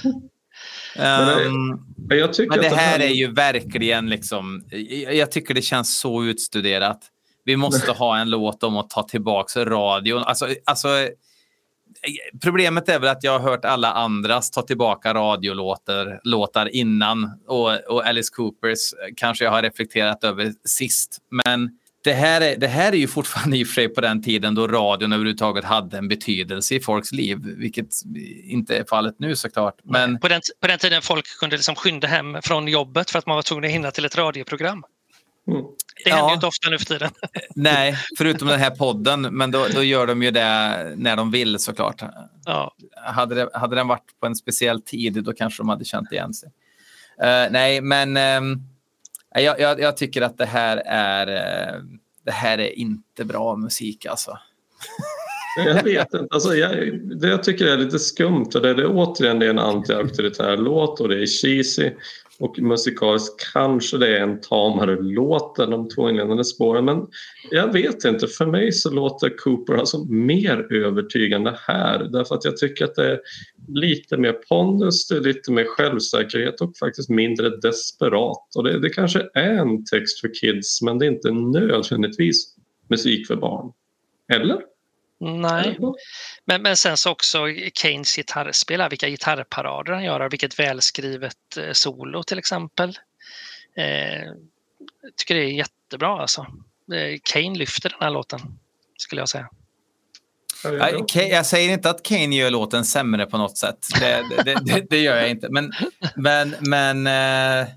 Um, 0.96 1.84
men, 2.08 2.18
jag 2.18 2.32
tycker 2.32 2.56
men 2.56 2.70
det, 2.70 2.76
här, 2.76 3.00
är 3.00 3.08
ju 3.08 3.32
verkligen 3.32 4.10
liksom, 4.10 4.64
jag 5.12 5.32
tycker 5.32 5.54
det 5.54 5.62
känns 5.62 5.98
så 5.98 6.24
utstuderat. 6.24 7.00
Vi 7.44 7.56
måste 7.56 7.92
ha 7.98 8.18
en 8.18 8.30
låt 8.30 8.62
om 8.62 8.76
att 8.76 8.90
ta 8.90 9.02
tillbaka 9.02 9.64
radion. 9.64 10.22
Alltså, 10.22 10.46
alltså 10.64 10.88
problemet 12.42 12.88
är 12.88 12.98
väl 12.98 13.08
att 13.08 13.24
jag 13.24 13.38
har 13.38 13.50
hört 13.50 13.64
alla 13.64 13.92
andras 13.92 14.50
ta 14.50 14.62
tillbaka 14.62 15.14
radiolåtar 15.14 16.20
låtar 16.24 16.74
innan 16.74 17.40
och, 17.46 17.74
och 17.88 18.06
Alice 18.06 18.30
Coopers 18.34 18.94
kanske 19.16 19.44
jag 19.44 19.50
har 19.50 19.62
reflekterat 19.62 20.24
över 20.24 20.52
sist. 20.64 21.18
Men 21.44 21.70
det 22.04 22.12
här, 22.12 22.40
är, 22.40 22.56
det 22.56 22.66
här 22.66 22.92
är 22.92 22.96
ju 22.96 23.08
fortfarande 23.08 23.56
i 23.56 23.64
och 23.64 23.66
för 23.66 23.74
sig 23.74 23.88
på 23.88 24.00
den 24.00 24.22
tiden 24.22 24.54
då 24.54 24.66
radion 24.66 25.12
överhuvudtaget 25.12 25.64
hade 25.64 25.98
en 25.98 26.08
betydelse 26.08 26.74
i 26.74 26.80
folks 26.80 27.12
liv, 27.12 27.38
vilket 27.56 27.88
inte 28.44 28.76
är 28.76 28.84
fallet 28.84 29.14
nu 29.18 29.36
såklart. 29.36 29.74
Men... 29.84 30.20
På, 30.20 30.28
den, 30.28 30.40
på 30.60 30.66
den 30.66 30.78
tiden 30.78 31.02
folk 31.02 31.38
kunde 31.40 31.56
liksom 31.56 31.74
skynda 31.74 32.06
hem 32.06 32.42
från 32.42 32.68
jobbet 32.68 33.10
för 33.10 33.18
att 33.18 33.26
man 33.26 33.36
var 33.36 33.42
tvungen 33.42 33.64
att 33.64 33.70
hinna 33.70 33.90
till 33.90 34.04
ett 34.04 34.16
radioprogram. 34.16 34.82
Mm. 35.48 35.62
Det 36.04 36.10
händer 36.10 36.24
ja. 36.24 36.30
ju 36.30 36.34
inte 36.34 36.46
ofta 36.46 36.70
nu 36.70 36.78
för 36.78 36.84
tiden. 36.84 37.10
Nej, 37.54 37.96
förutom 38.18 38.48
den 38.48 38.60
här 38.60 38.70
podden, 38.70 39.20
men 39.20 39.50
då, 39.50 39.66
då 39.74 39.82
gör 39.82 40.06
de 40.06 40.22
ju 40.22 40.30
det 40.30 40.92
när 40.96 41.16
de 41.16 41.30
vill 41.30 41.58
såklart. 41.58 42.02
Ja. 42.44 42.74
Hade, 42.96 43.34
det, 43.34 43.48
hade 43.52 43.76
den 43.76 43.88
varit 43.88 44.20
på 44.20 44.26
en 44.26 44.36
speciell 44.36 44.82
tid, 44.82 45.24
då 45.24 45.32
kanske 45.32 45.62
de 45.62 45.68
hade 45.68 45.84
känt 45.84 46.12
igen 46.12 46.34
sig. 46.34 46.48
Uh, 47.22 47.52
nej, 47.52 47.80
men 47.80 48.16
um, 48.42 48.62
jag, 49.34 49.60
jag, 49.60 49.80
jag, 49.80 49.96
tycker 49.96 50.22
att 50.22 50.38
det 50.38 50.46
här 50.46 50.82
är, 50.86 51.26
uh, 51.26 51.82
det 52.24 52.30
här 52.30 52.58
är 52.58 52.78
inte 52.78 53.24
bra 53.24 53.56
musik 53.56 54.06
alltså. 54.06 54.38
Jag 55.56 55.82
vet 55.82 56.14
inte. 56.14 56.26
Alltså, 56.30 56.54
jag, 56.54 56.98
det 57.20 57.28
jag 57.28 57.42
tycker 57.42 57.66
är 57.66 57.76
lite 57.76 57.98
skumt 57.98 58.50
och 58.54 58.62
det 58.62 58.70
är 58.70 58.86
återigen 58.86 59.38
det 59.38 59.46
är 59.46 59.50
en 59.50 59.58
anti-auktoritär 59.58 60.56
låt 60.56 61.00
och 61.00 61.08
det 61.08 61.22
är 61.22 61.26
cheesy. 61.26 61.90
Och 62.40 62.58
musikaliskt 62.58 63.52
kanske 63.52 63.98
det 63.98 64.18
är 64.18 64.22
en 64.22 64.40
tamare 64.40 64.96
låt 65.00 65.58
än 65.58 65.70
de 65.70 65.88
två 65.88 66.10
inledande 66.10 66.44
spåren 66.44 66.84
men 66.84 67.06
jag 67.50 67.72
vet 67.72 68.04
inte, 68.04 68.26
för 68.26 68.46
mig 68.46 68.72
så 68.72 68.90
låter 68.90 69.36
Cooper 69.36 69.74
alltså 69.74 70.04
mer 70.04 70.72
övertygande 70.72 71.58
här 71.60 71.98
därför 71.98 72.34
att 72.34 72.44
jag 72.44 72.56
tycker 72.56 72.84
att 72.84 72.94
det 72.94 73.12
är 73.12 73.20
lite 73.68 74.16
mer 74.16 74.32
pondus, 74.32 75.08
det 75.08 75.16
är 75.16 75.20
lite 75.20 75.52
mer 75.52 75.64
självsäkerhet 75.64 76.60
och 76.60 76.76
faktiskt 76.76 77.08
mindre 77.08 77.56
desperat. 77.56 78.56
Och 78.56 78.64
det, 78.64 78.80
det 78.80 78.90
kanske 78.90 79.28
är 79.34 79.54
en 79.54 79.84
text 79.84 80.20
för 80.20 80.34
kids 80.34 80.82
men 80.82 80.98
det 80.98 81.06
är 81.06 81.10
inte 81.10 81.30
nödvändigtvis 81.30 82.54
musik 82.88 83.26
för 83.26 83.36
barn. 83.36 83.72
Eller? 84.32 84.58
Nej, 85.20 85.78
men, 86.44 86.62
men 86.62 86.76
sen 86.76 86.96
så 86.96 87.10
också 87.10 87.46
Keynes 87.74 88.16
gitarrspel, 88.16 88.88
vilka 88.90 89.08
gitarrparader 89.08 89.92
han 89.92 90.04
gör, 90.04 90.30
vilket 90.30 90.58
välskrivet 90.58 91.56
eh, 91.56 91.72
solo 91.72 92.22
till 92.22 92.38
exempel. 92.38 92.98
Eh, 93.76 94.32
tycker 95.16 95.34
det 95.34 95.40
är 95.40 95.50
jättebra 95.50 96.20
alltså. 96.20 96.40
Eh, 96.92 97.18
Kane 97.22 97.58
lyfter 97.58 97.90
den 97.90 97.98
här 98.00 98.10
låten, 98.10 98.40
skulle 98.96 99.20
jag 99.20 99.28
säga. 99.28 99.48
Jag, 100.64 101.06
jag 101.14 101.46
säger 101.46 101.72
inte 101.72 101.90
att 101.90 102.02
Kane 102.02 102.36
gör 102.36 102.50
låten 102.50 102.84
sämre 102.84 103.26
på 103.26 103.38
något 103.38 103.58
sätt. 103.58 103.86
Det, 104.00 104.24
det, 104.44 104.54
det, 104.64 104.86
det 104.90 105.00
gör 105.00 105.16
jag 105.16 105.30
inte. 105.30 105.48
Men, 105.50 105.72
men, 106.16 106.54
men 106.60 107.06
äh, 107.06 107.68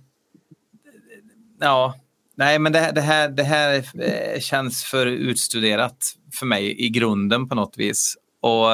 ja, 1.60 1.96
nej, 2.42 2.60
men 2.60 2.72
det, 2.72 2.92
det, 2.96 3.02
här, 3.02 3.30
det 3.30 3.44
här 3.44 3.84
eh, 4.02 4.40
känns 4.40 4.84
för 4.84 5.06
utstuderat 5.06 6.14
för 6.34 6.46
mig 6.46 6.86
i 6.86 6.90
grunden 6.90 7.50
på 7.50 7.56
något 7.56 7.78
vis. 7.78 8.16
Och 8.42 8.68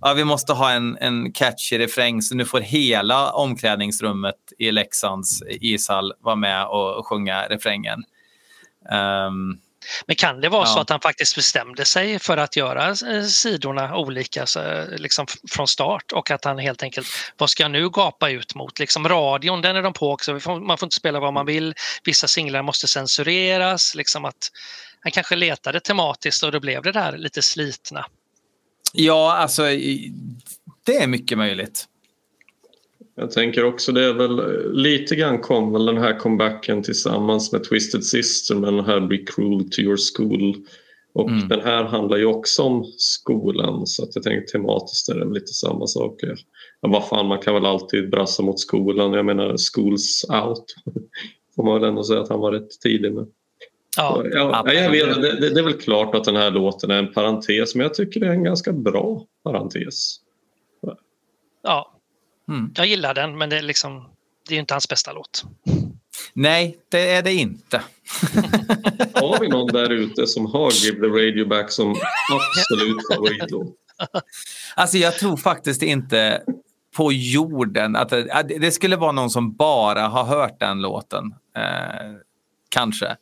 ja, 0.00 0.14
vi 0.16 0.24
måste 0.24 0.52
ha 0.52 0.70
en, 0.70 0.98
en 1.00 1.32
catchy 1.32 1.78
refräng 1.78 2.22
så 2.22 2.34
nu 2.34 2.44
får 2.44 2.60
hela 2.60 3.32
omklädningsrummet 3.32 4.36
i 4.58 4.72
Leksands 4.72 5.42
ishall 5.48 6.12
vara 6.20 6.36
med 6.36 6.66
och 6.66 7.06
sjunga 7.06 7.42
refrängen. 7.42 8.04
Um, 9.26 9.58
men 10.06 10.16
kan 10.16 10.40
det 10.40 10.48
vara 10.48 10.62
ja. 10.62 10.74
så 10.74 10.80
att 10.80 10.90
han 10.90 11.00
faktiskt 11.00 11.36
bestämde 11.36 11.84
sig 11.84 12.18
för 12.18 12.36
att 12.36 12.56
göra 12.56 12.88
eh, 12.88 13.24
sidorna 13.24 13.96
olika 13.96 14.46
så, 14.46 14.84
liksom 14.96 15.26
från 15.50 15.68
start 15.68 16.12
och 16.12 16.30
att 16.30 16.44
han 16.44 16.58
helt 16.58 16.82
enkelt, 16.82 17.06
vad 17.36 17.50
ska 17.50 17.62
jag 17.62 17.70
nu 17.70 17.90
gapa 17.90 18.30
ut 18.30 18.54
mot? 18.54 18.78
Liksom 18.78 19.08
radion, 19.08 19.62
den 19.62 19.76
är 19.76 19.82
de 19.82 19.92
på 19.92 20.12
också, 20.12 20.32
man 20.46 20.78
får 20.78 20.86
inte 20.86 20.96
spela 20.96 21.20
vad 21.20 21.32
man 21.32 21.46
vill, 21.46 21.74
vissa 22.04 22.28
singlar 22.28 22.62
måste 22.62 22.88
censureras, 22.88 23.94
liksom 23.94 24.24
att 24.24 24.50
han 25.00 25.12
kanske 25.12 25.36
letade 25.36 25.80
tematiskt 25.80 26.42
och 26.42 26.52
då 26.52 26.60
blev 26.60 26.82
det 26.82 26.92
där 26.92 27.18
lite 27.18 27.42
slitna. 27.42 28.06
Ja, 28.92 29.32
alltså 29.32 29.62
det 30.84 30.96
är 30.96 31.06
mycket 31.06 31.38
möjligt. 31.38 31.88
Jag 33.14 33.30
tänker 33.30 33.64
också 33.64 33.92
det 33.92 34.04
är 34.04 34.12
väl 34.12 34.72
lite 34.72 35.16
grann 35.16 35.38
kom 35.38 35.72
väl 35.72 35.86
den 35.86 35.98
här 35.98 36.18
comebacken 36.18 36.82
tillsammans 36.82 37.52
med 37.52 37.64
Twisted 37.64 38.04
Sister 38.04 38.54
med 38.54 38.72
den 38.72 38.84
här 38.84 39.00
Be 39.00 39.18
Cruel 39.18 39.70
to 39.70 39.80
Your 39.80 39.98
School. 40.16 40.56
Och 41.14 41.28
mm. 41.28 41.48
den 41.48 41.60
här 41.60 41.84
handlar 41.84 42.16
ju 42.16 42.24
också 42.24 42.62
om 42.62 42.84
skolan 42.96 43.86
så 43.86 44.02
att 44.02 44.14
jag 44.14 44.24
tänker 44.24 44.46
tematiskt 44.46 45.08
är 45.08 45.14
det 45.14 45.34
lite 45.34 45.52
samma 45.52 45.86
sak. 45.86 46.20
Ja, 46.80 46.88
vad 46.88 47.08
fan, 47.08 47.26
man 47.26 47.38
kan 47.38 47.54
väl 47.54 47.66
alltid 47.66 48.10
brassa 48.10 48.42
mot 48.42 48.60
skolan. 48.60 49.12
Jag 49.12 49.24
menar 49.24 49.56
schools 49.56 50.24
out. 50.28 50.64
Får 51.56 51.62
man 51.62 51.80
väl 51.80 51.88
ändå 51.88 52.04
säga 52.04 52.20
att 52.20 52.28
han 52.28 52.40
var 52.40 52.52
rätt 52.52 52.80
tidig 52.80 53.12
med. 53.12 53.26
Ja, 53.96 54.24
ja, 54.32 54.72
jag 54.72 54.90
vet, 54.90 55.22
det, 55.22 55.50
det, 55.50 55.60
är 55.60 55.64
väl 55.64 55.72
klart 55.72 56.14
att 56.14 56.24
den 56.24 56.36
här 56.36 56.50
låten 56.50 56.90
är 56.90 56.98
en 56.98 57.12
parentes 57.12 57.74
men 57.74 57.82
jag 57.82 57.94
tycker 57.94 58.20
det 58.20 58.26
är 58.26 58.30
en 58.30 58.44
ganska 58.44 58.72
bra 58.72 59.26
parentes. 59.44 60.16
Ja, 61.62 61.91
mm. 62.54 62.72
jag 62.76 62.86
gillar 62.86 63.14
den 63.14 63.38
men 63.38 63.50
det 63.50 63.58
är, 63.58 63.62
liksom, 63.62 64.08
det 64.48 64.54
är 64.54 64.58
inte 64.58 64.74
hans 64.74 64.88
bästa 64.88 65.12
låt. 65.12 65.44
Nej, 66.32 66.78
det 66.88 67.10
är 67.10 67.22
det 67.22 67.34
inte. 67.34 67.76
har 69.14 69.40
vi 69.40 69.48
någon 69.48 69.72
där 69.72 69.90
ute 69.90 70.26
som 70.26 70.46
har 70.46 70.70
Give 70.70 71.00
the 71.00 71.06
Radio 71.06 71.48
Back 71.48 71.70
som 71.70 71.96
absolut 72.32 73.06
favoritlåt? 73.14 73.76
Alltså 74.74 74.98
jag 74.98 75.18
tror 75.18 75.36
faktiskt 75.36 75.82
inte 75.82 76.42
på 76.96 77.12
jorden 77.12 77.96
att 77.96 78.08
det, 78.08 78.58
det 78.60 78.70
skulle 78.70 78.96
vara 78.96 79.12
någon 79.12 79.30
som 79.30 79.54
bara 79.54 80.08
har 80.08 80.24
hört 80.24 80.60
den 80.60 80.82
låten. 80.82 81.34
Eh, 81.56 82.16
kanske. 82.68 83.16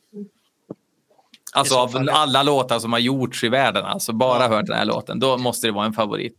Alltså 1.53 1.75
av 1.75 2.07
alla 2.11 2.43
låtar 2.43 2.79
som 2.79 2.93
har 2.93 2.99
gjorts 2.99 3.43
i 3.43 3.49
världen, 3.49 3.85
alltså 3.85 4.13
bara 4.13 4.43
ja. 4.43 4.49
hört 4.49 4.65
den 4.65 4.77
här 4.77 4.85
låten, 4.85 5.19
då 5.19 5.37
måste 5.37 5.67
det 5.67 5.71
vara 5.71 5.85
en 5.85 5.93
favorit. 5.93 6.37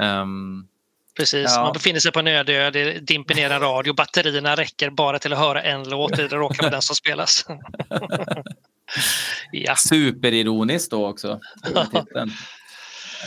Um, 0.00 0.68
Precis, 1.16 1.52
ja. 1.54 1.62
man 1.62 1.72
befinner 1.72 2.00
sig 2.00 2.12
på 2.12 2.18
en 2.18 2.26
öde 2.26 2.52
ö, 2.52 2.70
det 2.70 3.06
dimper 3.06 3.34
ner 3.34 3.50
en 3.50 3.60
radio, 3.60 3.94
batterierna 3.94 4.56
räcker 4.56 4.90
bara 4.90 5.18
till 5.18 5.32
att 5.32 5.38
höra 5.38 5.62
en 5.62 5.88
låt, 5.88 6.16
det 6.16 6.28
råkar 6.28 6.62
vara 6.62 6.70
den 6.70 6.82
som 6.82 6.96
spelas. 6.96 7.46
ja. 9.52 9.76
Superironiskt 9.76 10.90
då 10.90 11.06
också. 11.06 11.40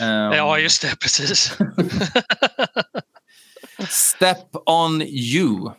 ja, 0.32 0.58
just 0.58 0.82
det, 0.82 0.96
precis. 1.00 1.58
Step 3.88 4.48
on 4.66 5.02
you. 5.02 5.72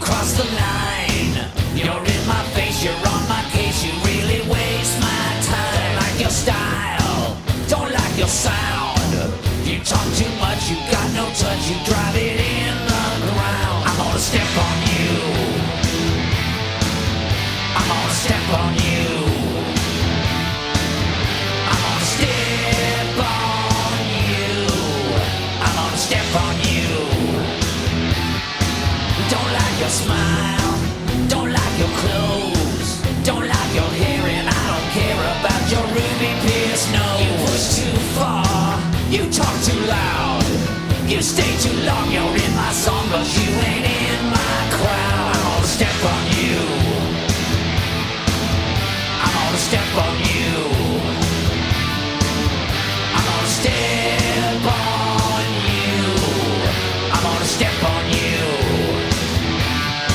Cross 0.00 0.32
the 0.32 0.44
line. 0.44 1.34
You're 1.74 2.04
in 2.14 2.22
my 2.26 2.42
face, 2.56 2.82
you're 2.82 3.02
on 3.12 3.22
my 3.28 3.42
case, 3.52 3.84
you 3.84 3.92
really 4.08 4.40
waste 4.48 4.96
my 5.00 5.26
time. 5.52 5.96
Like 6.00 6.20
your 6.20 6.30
style, 6.30 7.36
don't 7.68 7.92
like 7.92 8.16
your 8.18 8.28
sound. 8.28 9.12
You 9.64 9.78
talk 9.84 10.06
too 10.20 10.32
much, 10.40 10.70
you 10.70 10.76
got 10.90 11.08
no 11.12 11.24
touch, 11.40 11.62
you 11.70 11.76
drive 11.84 12.16
it 12.16 12.40
in 12.40 12.74
the 12.90 13.32
ground. 13.36 13.80
I'm 13.88 13.96
gonna 13.96 14.18
step 14.18 14.50
on 14.66 14.76
you. 14.90 15.10
I'm 17.76 17.86
gonna 17.88 18.14
step 18.24 18.58
on 18.58 18.74
you. 18.74 18.79
Smile, 29.90 30.72
don't 31.28 31.50
like 31.52 31.74
your 31.82 31.92
clothes, 32.02 33.02
don't 33.24 33.46
like 33.46 33.70
your 33.74 33.90
hair, 34.02 34.22
and 34.38 34.46
I 34.48 34.62
don't 34.70 34.88
care 34.94 35.20
about 35.36 35.62
your 35.72 35.84
ruby 35.90 36.30
pierced 36.46 36.88
nose. 36.94 37.20
You 37.22 37.30
push 37.44 37.64
too 37.78 37.96
far, 38.14 38.78
you 39.10 39.22
talk 39.30 39.56
too 39.66 39.80
loud, 39.90 40.44
you 41.10 41.20
stay 41.20 41.50
too 41.58 41.76
long, 41.82 42.06
you're 42.14 42.36
in 42.46 42.52
my 42.54 42.72
song, 42.72 43.04
but 43.10 43.26
you 43.36 43.49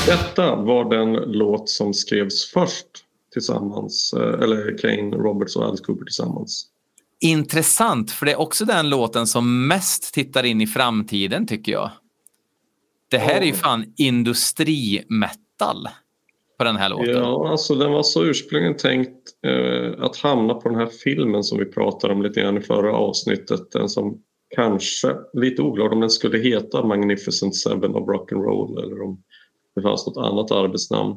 Detta 0.06 0.56
var 0.56 0.90
den 0.90 1.12
låt 1.12 1.68
som 1.68 1.94
skrevs 1.94 2.50
först 2.52 2.86
tillsammans, 3.32 4.14
eh, 4.16 4.42
eller 4.42 4.78
Kane 4.78 5.16
Roberts 5.16 5.56
och 5.56 5.64
Alice 5.64 5.84
Cooper 5.84 6.04
tillsammans. 6.04 6.66
Intressant, 7.20 8.10
för 8.10 8.26
det 8.26 8.32
är 8.32 8.40
också 8.40 8.64
den 8.64 8.90
låten 8.90 9.26
som 9.26 9.68
mest 9.68 10.14
tittar 10.14 10.44
in 10.44 10.60
i 10.60 10.66
framtiden 10.66 11.46
tycker 11.46 11.72
jag. 11.72 11.90
Det 13.10 13.18
här 13.18 13.34
ja. 13.34 13.40
är 13.40 13.46
ju 13.46 13.52
fan 13.52 13.92
industrimetal 13.96 15.88
på 16.58 16.64
den 16.64 16.76
här 16.76 16.88
låten. 16.88 17.14
Ja, 17.14 17.48
alltså 17.50 17.74
den 17.74 17.92
var 17.92 18.02
så 18.02 18.24
ursprungligen 18.24 18.76
tänkt 18.76 19.18
eh, 19.46 20.04
att 20.04 20.16
hamna 20.16 20.54
på 20.54 20.68
den 20.68 20.78
här 20.78 20.90
filmen 21.04 21.44
som 21.44 21.58
vi 21.58 21.64
pratade 21.64 22.14
om 22.14 22.22
lite 22.22 22.40
grann 22.40 22.58
i 22.58 22.60
förra 22.60 22.92
avsnittet. 22.92 23.72
Den 23.72 23.88
som 23.88 24.22
kanske, 24.54 25.16
lite 25.32 25.62
oklart 25.62 25.92
om 25.92 26.00
den 26.00 26.10
skulle 26.10 26.38
heta 26.38 26.86
Magnificent 26.86 27.56
Seven 27.56 27.94
of 27.94 28.08
Rock'n'Roll 28.08 28.82
eller 28.82 29.02
om 29.02 29.22
det 29.76 29.82
fanns 29.82 30.06
något 30.06 30.16
annat 30.16 30.50
arbetsnamn. 30.50 31.14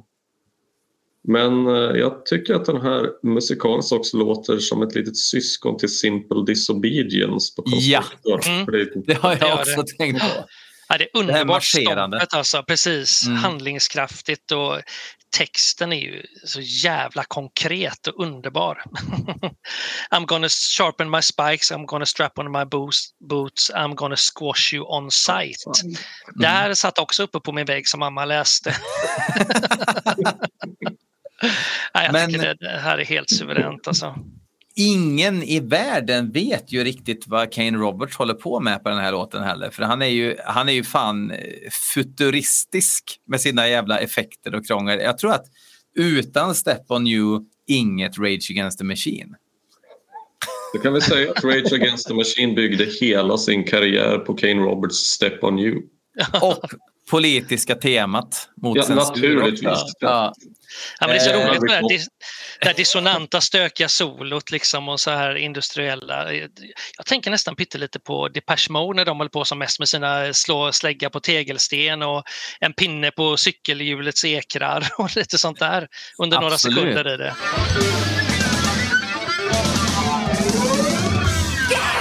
Men 1.28 1.68
eh, 1.68 1.74
jag 1.74 2.26
tycker 2.26 2.54
att 2.54 2.66
den 2.66 2.82
här 2.82 3.10
musikaliskt 3.24 3.92
också 3.92 4.18
låter 4.18 4.58
som 4.58 4.82
ett 4.82 4.96
litet 4.96 5.18
syskon 5.18 5.78
till 5.78 5.90
Simple 5.90 6.44
Disobedience 6.48 7.56
på 7.56 7.64
Ja, 7.66 8.04
mm. 8.48 8.66
det 9.08 9.14
har 9.14 9.38
jag 9.40 9.60
också 9.60 9.84
tänkt 9.98 10.22
på. 10.22 10.46
Ja, 10.90 10.98
det 10.98 11.04
är 11.04 11.10
underbart 11.20 11.64
ståndet 11.64 12.34
alltså, 12.34 12.64
precis. 12.64 13.28
Mm. 13.28 13.38
Handlingskraftigt 13.38 14.52
och 14.52 14.82
texten 15.32 15.94
är 15.94 16.00
ju 16.00 16.26
så 16.46 16.62
jävla 16.62 17.24
konkret 17.24 18.08
och 18.08 18.24
underbar. 18.24 18.84
I'm 20.12 20.26
gonna 20.26 20.50
sharpen 20.50 21.10
my 21.10 21.22
spikes, 21.22 21.72
I'm 21.72 21.86
gonna 21.86 22.06
strap 22.06 22.40
on 22.40 22.52
my 22.52 22.66
boots, 22.66 23.72
I'm 23.76 23.96
gonna 23.96 24.16
squash 24.16 24.74
you 24.74 24.86
on 24.86 25.12
sight. 25.12 25.66
Mm. 25.84 25.96
Det 26.36 26.48
här 26.48 26.74
satt 26.74 27.00
också 27.00 27.24
uppe 27.24 27.40
på 27.40 27.52
min 27.52 27.66
vägg 27.66 27.88
som 27.88 28.00
mamma 28.00 28.26
läste. 28.26 28.76
Nej, 31.94 32.06
jag 32.06 32.14
Men... 32.14 32.32
tycker 32.32 32.56
det 32.60 32.80
här 32.80 32.98
är 32.98 33.06
helt 33.06 33.30
suveränt 33.30 33.88
alltså 33.88 34.16
ingen 34.80 35.44
i 35.44 35.60
världen 35.60 36.32
vet 36.32 36.72
ju 36.72 36.84
riktigt 36.84 37.28
vad 37.28 37.52
Kane 37.52 37.78
Roberts 37.78 38.18
håller 38.18 38.34
på 38.34 38.60
med 38.60 38.84
på 38.84 38.90
den 38.90 38.98
här 38.98 39.12
låten 39.12 39.44
heller. 39.44 39.70
För 39.70 39.84
han 39.84 40.02
är 40.02 40.08
ju, 40.08 40.36
han 40.46 40.70
är 40.70 40.74
ju 40.74 40.84
fan 40.84 41.32
eh, 41.32 41.38
futuristisk 41.94 43.20
med 43.28 43.42
sina 43.42 43.68
jävla 43.68 44.00
effekter 44.00 44.56
och 44.56 44.68
krångel. 44.68 45.00
Jag 45.00 45.18
tror 45.18 45.32
att 45.32 45.46
utan 45.96 46.56
Step 46.56 46.92
On 46.92 47.08
You, 47.08 47.46
inget 47.68 48.18
Rage 48.18 48.52
Against 48.52 48.80
the 48.80 48.86
Machine. 48.86 49.36
Du 50.74 50.80
kan 50.80 50.94
väl 50.94 51.02
säga 51.02 51.32
att 51.32 51.44
Rage 51.44 51.74
Against 51.74 52.08
the 52.08 52.14
Machine 52.14 52.56
byggde 52.56 52.86
hela 53.02 53.38
sin 53.38 53.64
karriär 53.64 54.18
på 54.18 54.34
Kane 54.34 54.62
Roberts 54.62 54.98
Step 54.98 55.44
On 55.44 55.60
You. 55.60 55.82
Och 56.42 56.72
politiska 57.10 57.76
temat 57.76 58.50
mot 58.62 58.78
Ja, 58.78 58.96
naturligtvis. 58.96 59.80
Ja. 60.00 60.34
Ja, 61.00 61.08
men 61.08 61.10
det 61.10 61.16
är 61.16 61.20
så 61.20 61.30
Eh, 61.30 61.48
roligt 61.50 61.62
med 61.62 61.70
det 61.70 61.76
här, 61.76 61.82
dis- 61.82 62.08
det 62.62 62.68
här 62.68 62.74
dissonanta, 62.74 63.42
stökiga 63.42 63.88
solot 63.90 64.52
liksom 64.52 64.90
och 64.90 65.00
så 65.00 65.12
här 65.12 65.36
industriella. 65.36 66.34
Jag 66.98 67.06
tänker 67.06 67.32
nästan 67.32 67.56
pyttelite 67.56 68.00
på 68.00 68.28
Depeche 68.28 68.68
Mode 68.72 68.96
när 68.96 69.06
de 69.06 69.20
höll 69.20 69.30
på 69.30 69.46
som 69.46 69.60
mest 69.60 69.80
med 69.80 69.90
sina 69.90 70.34
slå 70.34 70.72
slägga 70.72 71.10
på 71.10 71.20
tegelsten 71.20 72.02
och 72.02 72.24
en 72.60 72.74
pinne 72.74 73.12
på 73.12 73.38
cykelhjulets 73.38 74.26
ekrar 74.26 74.88
och 74.98 75.16
lite 75.16 75.38
sånt 75.38 75.60
där 75.60 75.88
under 76.18 76.42
några 76.42 76.54
Absolut. 76.54 76.78
sekunder 76.78 77.14
i 77.14 77.18
det. 77.18 77.36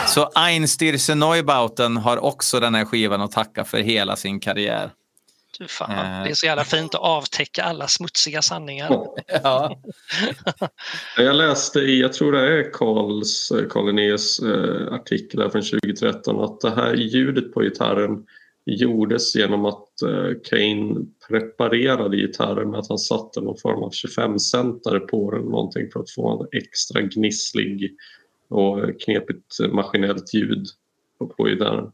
Så 0.06 0.30
Einstürze 0.34 1.14
Neubauten 1.14 1.96
har 1.96 2.24
också 2.24 2.61
den 2.61 2.74
här 2.74 2.84
skivan 2.84 3.20
att 3.20 3.32
tacka 3.32 3.64
för 3.64 3.78
hela 3.78 4.16
sin 4.16 4.40
karriär. 4.40 4.90
Du 5.59 5.68
fan, 5.68 5.90
Eh. 5.90 6.24
det 6.24 6.30
är 6.30 6.34
så 6.34 6.46
jävla 6.46 6.64
fint 6.64 6.94
att 6.94 7.00
avtäcka 7.00 7.62
alla 7.62 7.88
smutsiga 7.88 8.42
sanningar. 8.42 9.06
Ja. 9.42 9.80
Jag 11.16 11.36
läste 11.36 11.80
i, 11.80 12.00
jag 12.00 12.12
tror 12.12 12.32
det 12.32 12.59
är 12.59 12.72
Karls, 12.72 13.52
Karl 13.70 13.86
Linnaeus 13.86 14.38
eh, 14.38 14.92
artikel 14.94 15.50
från 15.50 15.62
2013 15.62 16.40
att 16.40 16.61
det 16.61 16.70
här 16.70 16.94
ljudet 16.94 17.54
på 17.54 17.61
gitarren 17.61 18.26
gjordes 18.66 19.36
genom 19.36 19.64
att 19.64 20.02
eh, 20.02 20.30
Kane 20.44 21.06
preparerade 21.28 22.16
gitarren 22.16 22.70
med 22.70 22.80
att 22.80 22.88
han 22.88 22.98
satte 22.98 23.40
någon 23.40 23.59
form 23.59 23.82
av 23.82 23.90
25-centare 23.90 25.00
på 25.00 25.30
den 25.30 25.42
någonting 25.42 25.90
för 25.92 26.00
att 26.00 26.11
få 26.11 26.42
en 26.42 26.61
extra 26.61 27.00
gnisslig 27.00 27.96
och 28.48 29.00
knepigt 29.00 29.59
maskinellt 29.72 30.34
ljud 30.34 30.66
på, 31.18 31.26
på 31.26 31.44
gitarren. 31.44 31.92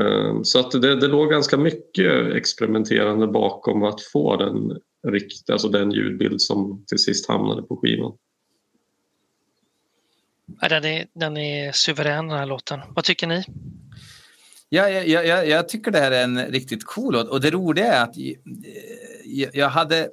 Eh, 0.00 0.42
Så 0.42 0.60
att 0.60 0.70
det, 0.70 1.00
det 1.00 1.08
låg 1.08 1.30
ganska 1.30 1.56
mycket 1.56 2.34
experimenterande 2.34 3.26
bakom 3.26 3.82
att 3.82 4.00
få 4.02 4.36
den 4.36 4.78
rikt, 5.12 5.50
alltså 5.50 5.68
den 5.68 5.90
ljudbild 5.90 6.40
som 6.40 6.84
till 6.86 6.98
sist 6.98 7.28
hamnade 7.28 7.62
på 7.62 7.76
skivan. 7.76 8.16
Ja, 10.60 10.68
Den 10.68 10.84
är, 10.84 11.06
den 11.12 11.36
är 11.36 11.72
suverän 11.72 12.28
den 12.28 12.38
här 12.38 12.46
låten. 12.46 12.80
Vad 12.88 13.04
tycker 13.04 13.26
ni? 13.26 13.44
Ja, 14.68 14.88
jag, 14.88 15.08
jag, 15.26 15.48
jag, 15.48 15.68
tycker 15.68 15.90
det 15.90 15.98
här 15.98 16.12
är 16.12 16.24
en 16.24 16.46
riktigt 16.46 16.84
cool 16.84 17.12
låt. 17.14 17.28
Och 17.28 17.40
det 17.40 17.50
roliga 17.50 17.92
är 17.92 18.02
att 18.02 18.16
eh, 18.16 18.34
jag, 19.24 19.50
jag 19.56 19.68
hade... 19.68 20.10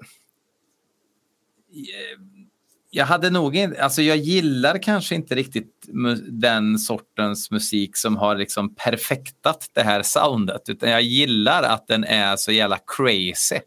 Jag 2.95 3.05
hade 3.05 3.29
nog 3.29 3.55
inte, 3.55 3.83
alltså 3.83 4.01
jag 4.01 4.17
gillar 4.17 4.77
kanske 4.83 5.15
inte 5.15 5.35
riktigt 5.35 5.85
den 6.29 6.79
sortens 6.79 7.51
musik 7.51 7.97
som 7.97 8.17
har 8.17 8.35
liksom 8.35 8.75
perfektat 8.75 9.69
det 9.73 9.81
här 9.83 10.03
soundet. 10.03 10.69
Utan 10.69 10.89
jag 10.89 11.01
gillar 11.01 11.63
att 11.63 11.87
den 11.87 12.03
är 12.03 12.35
så 12.35 12.51
jävla 12.51 12.79
crazy. 12.87 13.59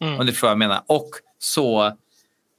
Mm. 0.00 0.20
Om 0.20 0.26
du 0.26 0.32
förstår 0.32 0.48
vad 0.48 0.52
jag 0.52 0.58
menar. 0.58 0.82
Och 0.86 1.10
så 1.38 1.96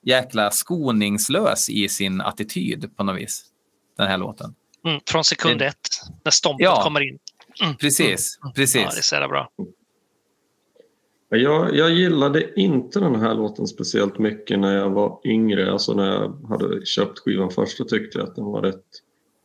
jäkla 0.03 0.51
skoningslös 0.51 1.70
i 1.70 1.89
sin 1.89 2.22
attityd 2.22 2.95
på 2.97 3.03
något 3.03 3.18
vis. 3.22 3.45
Den 3.97 4.07
här 4.07 4.18
låten. 4.18 4.55
Mm, 4.86 4.99
från 5.07 5.24
sekund 5.24 5.61
ett, 5.61 5.76
när 6.24 6.32
stompet 6.32 6.63
Ja. 6.63 6.84
kommer 6.84 7.01
in. 7.07 7.20
Mm. 7.63 7.76
Precis, 7.76 8.39
Ja, 8.41 8.51
precis. 8.55 8.93
det 8.93 8.99
är 8.99 9.01
så 9.01 9.16
jävla 9.16 9.28
bra. 9.28 9.49
Jag, 11.30 11.76
jag 11.76 11.94
gillade 11.94 12.60
inte 12.60 13.00
den 13.00 13.16
här 13.16 13.36
låten 13.36 13.68
speciellt 13.68 14.20
mycket 14.20 14.60
när 14.60 14.76
jag 14.76 14.90
var 14.90 15.20
yngre. 15.24 15.72
Alltså 15.72 15.94
när 15.94 16.12
jag 16.12 16.46
hade 16.50 16.86
köpt 16.86 17.20
skivan 17.20 17.50
först 17.50 17.78
så 17.78 17.84
tyckte 17.84 18.20
jag 18.20 18.28
att 18.28 18.36
den 18.36 18.46
var 18.46 18.62
rätt 18.62 18.86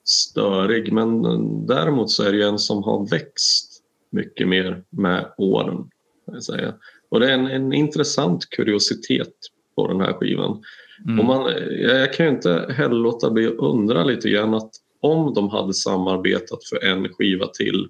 störig. 0.04 0.92
Men 0.92 1.22
däremot 1.66 2.10
så 2.10 2.22
är 2.22 2.32
det 2.32 2.38
ju 2.38 2.44
en 2.44 2.58
som 2.58 2.82
har 2.82 3.10
växt 3.10 3.82
mycket 4.10 4.48
mer 4.48 4.84
med 4.90 5.32
åren. 5.38 5.90
jag 6.26 6.42
säga. 6.42 6.74
Och 7.08 7.20
det 7.20 7.30
är 7.30 7.34
en, 7.34 7.46
en 7.46 7.72
intressant 7.72 8.50
kuriositet 8.50 9.34
på 9.74 9.88
den 9.88 10.00
här 10.00 10.12
skivan. 10.12 10.62
Mm. 11.04 11.20
Och 11.20 11.26
man, 11.26 11.52
jag 11.70 12.00
jag 12.00 12.12
kan 12.12 12.26
ju 12.26 12.32
inte 12.32 12.74
heller 12.76 12.94
låta 12.94 13.30
bli 13.30 13.46
att 13.46 13.58
undra 13.58 14.04
lite 14.04 14.30
grann 14.30 14.54
att 14.54 14.70
om 15.00 15.34
de 15.34 15.48
hade 15.48 15.74
samarbetat 15.74 16.64
för 16.64 16.84
en 16.84 17.08
skiva 17.08 17.46
till 17.46 17.88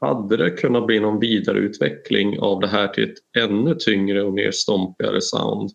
hade 0.00 0.36
det 0.36 0.50
kunnat 0.50 0.86
bli 0.86 1.00
någon 1.00 1.20
vidareutveckling 1.20 2.40
av 2.40 2.60
det 2.60 2.68
här 2.68 2.88
till 2.88 3.04
ett 3.04 3.44
ännu 3.44 3.74
tyngre 3.74 4.22
och 4.22 4.32
mer 4.32 4.50
stompigare 4.50 5.20
sound? 5.20 5.70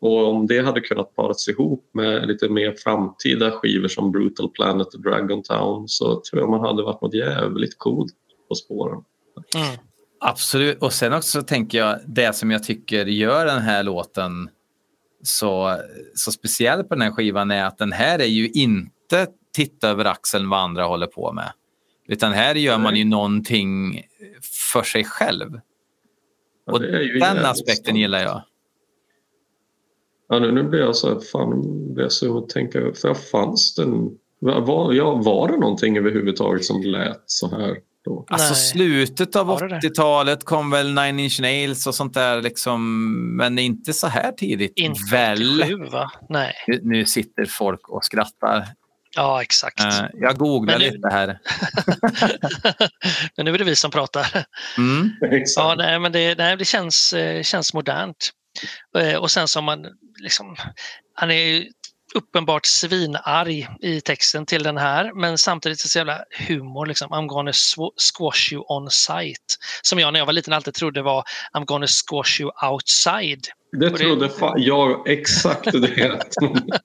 Och 0.00 0.28
om 0.28 0.46
det 0.46 0.58
hade 0.58 0.80
kunnat 0.80 1.16
paras 1.16 1.48
ihop 1.48 1.90
med 1.94 2.28
lite 2.28 2.48
mer 2.48 2.74
framtida 2.78 3.50
skivor 3.50 3.88
som 3.88 4.12
Brutal 4.12 4.50
Planet 4.50 4.94
och 4.94 5.02
Dragon 5.02 5.42
Town 5.42 5.88
så 5.88 6.20
tror 6.20 6.42
jag 6.42 6.50
man 6.50 6.60
hade 6.60 6.82
varit 6.82 7.02
något 7.02 7.14
jävligt 7.14 7.78
coolt 7.78 8.12
på 8.48 8.54
spåren. 8.54 9.04
Mm. 9.54 9.78
Absolut. 10.20 10.82
Och 10.82 10.92
sen 10.92 11.12
också 11.12 11.42
tänker 11.42 11.78
jag, 11.78 11.98
det 12.06 12.36
som 12.36 12.50
jag 12.50 12.64
tycker 12.64 13.06
gör 13.06 13.46
den 13.46 13.62
här 13.62 13.82
låten 13.82 14.48
så, 15.22 15.76
så 16.14 16.32
speciell 16.32 16.84
på 16.84 16.94
den 16.94 17.02
här 17.02 17.10
skivan 17.10 17.50
är 17.50 17.64
att 17.64 17.78
den 17.78 17.92
här 17.92 18.18
är 18.18 18.24
ju 18.24 18.48
inte 18.48 19.26
titta 19.54 19.88
över 19.88 20.04
axeln 20.04 20.48
vad 20.48 20.60
andra 20.60 20.84
håller 20.84 21.06
på 21.06 21.32
med. 21.32 21.52
Utan 22.08 22.32
här 22.32 22.54
gör 22.54 22.78
man 22.78 22.96
ju 22.96 23.04
någonting 23.04 24.02
för 24.72 24.82
sig 24.82 25.04
själv. 25.04 25.60
Ja, 26.66 26.72
Och 26.72 26.80
den 27.20 27.38
aspekten 27.44 27.84
sant. 27.84 27.98
gillar 27.98 28.20
jag. 28.20 28.42
Ja, 30.28 30.38
nu, 30.38 30.52
nu 30.52 30.62
blir 30.62 30.80
jag 30.80 30.96
så 30.96 31.08
här, 31.14 31.20
fan, 31.20 31.60
blir 31.94 32.04
jag 32.04 32.12
så 32.12 32.38
att 32.38 32.48
tänka, 32.48 32.80
för 32.94 33.14
fanns 33.14 33.74
den, 33.74 34.10
var, 34.40 34.92
ja, 34.92 35.14
var 35.14 35.48
det 35.48 35.56
någonting 35.56 35.98
överhuvudtaget 35.98 36.64
som 36.64 36.82
lät 36.82 37.22
så 37.26 37.50
här 37.50 37.76
då? 38.04 38.24
Alltså 38.28 38.52
Nej. 38.52 38.62
slutet 38.62 39.36
av 39.36 39.46
Var 39.46 39.68
det 39.68 39.80
det? 39.80 39.88
80-talet 39.88 40.44
kom 40.44 40.70
väl 40.70 40.94
Nine 40.94 41.20
Inch 41.20 41.40
Nails 41.40 41.86
och 41.86 41.94
sånt 41.94 42.14
där 42.14 42.42
liksom, 42.42 43.12
men 43.36 43.58
inte 43.58 43.92
så 43.92 44.06
här 44.06 44.32
tidigt. 44.32 44.72
Inte 44.76 45.00
väl? 45.10 45.60
87 45.62 45.84
va? 45.92 46.10
Nej. 46.28 46.52
Nu, 46.66 46.80
nu 46.82 47.04
sitter 47.04 47.46
folk 47.46 47.88
och 47.88 48.04
skrattar. 48.04 48.66
Ja, 49.18 49.42
exakt. 49.42 49.80
Eh, 49.80 50.04
jag 50.14 50.36
googlar 50.38 50.78
nu- 50.78 50.90
lite 50.90 51.08
här. 51.10 51.26
Men 53.36 53.44
nu 53.46 53.54
är 53.54 53.58
det 53.58 53.64
vi 53.64 53.76
som 53.76 53.90
pratar. 53.90 54.44
Mm. 54.78 55.10
Exakt. 55.32 55.64
Ja, 55.64 55.74
nej, 55.78 55.98
men 55.98 56.12
det, 56.12 56.38
nej, 56.38 56.56
det 56.56 56.64
känns, 56.64 57.12
eh, 57.12 57.42
känns 57.42 57.74
modernt. 57.74 58.30
Eh, 58.98 59.14
Och 59.14 59.30
sen 59.30 59.48
som 59.48 59.64
man 59.64 59.86
liksom, 60.22 60.56
han 61.14 61.30
är 61.30 61.34
ju 61.34 61.66
uppenbart 62.14 62.66
svinarg 62.66 63.68
i 63.80 64.00
texten 64.00 64.46
till 64.46 64.62
den 64.62 64.76
här, 64.76 65.12
men 65.14 65.38
samtidigt 65.38 65.80
så 65.80 65.98
jävla 65.98 66.24
humor. 66.48 66.86
Liksom. 66.86 67.08
I'm 67.10 67.26
gonna 67.26 67.52
squash 67.96 68.52
you 68.52 68.64
on 68.68 68.90
sight. 68.90 69.56
Som 69.82 69.98
jag 69.98 70.12
när 70.12 70.20
jag 70.20 70.26
var 70.26 70.32
liten 70.32 70.52
alltid 70.52 70.74
trodde 70.74 71.02
var 71.02 71.24
I'm 71.52 71.64
gonna 71.64 71.86
squash 71.86 72.40
you 72.40 72.50
outside. 72.70 73.40
Det 73.78 73.88
det- 73.90 73.98
trodde 73.98 74.28
fan 74.28 74.62
jag 74.62 75.08
exakt 75.08 75.72
det. 75.72 76.18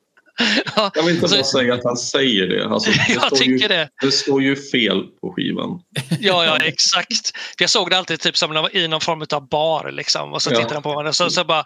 Ja, 0.76 0.92
Jag 0.96 1.04
vill 1.04 1.16
inte 1.16 1.28
bara 1.28 1.44
säga 1.44 1.74
att 1.74 1.84
han 1.84 1.98
säger 1.98 2.48
det. 2.48 2.66
Alltså, 2.66 2.92
det, 3.08 3.14
Jag 3.14 3.36
tycker 3.36 3.52
ju, 3.62 3.68
det. 3.68 3.90
det 4.02 4.12
står 4.12 4.42
ju 4.42 4.56
fel 4.56 5.04
på 5.22 5.34
skivan. 5.36 5.80
Ja, 6.20 6.46
ja, 6.46 6.58
exakt. 6.58 7.32
Jag 7.60 7.70
såg 7.70 7.90
det 7.90 7.98
alltid 7.98 8.20
typ 8.20 8.38
som 8.38 8.68
i 8.72 8.88
någon 8.88 9.02
form 9.02 9.26
av 9.34 9.50
bar 9.50 9.92
liksom, 9.92 10.34
och 10.34 10.42
så 10.42 10.50
Ja. 10.52 10.56
tittade 10.58 10.74
han 10.74 10.84
på 10.84 10.90
och 10.90 11.16
så, 11.16 11.30
så 11.30 11.44
bara 11.44 11.64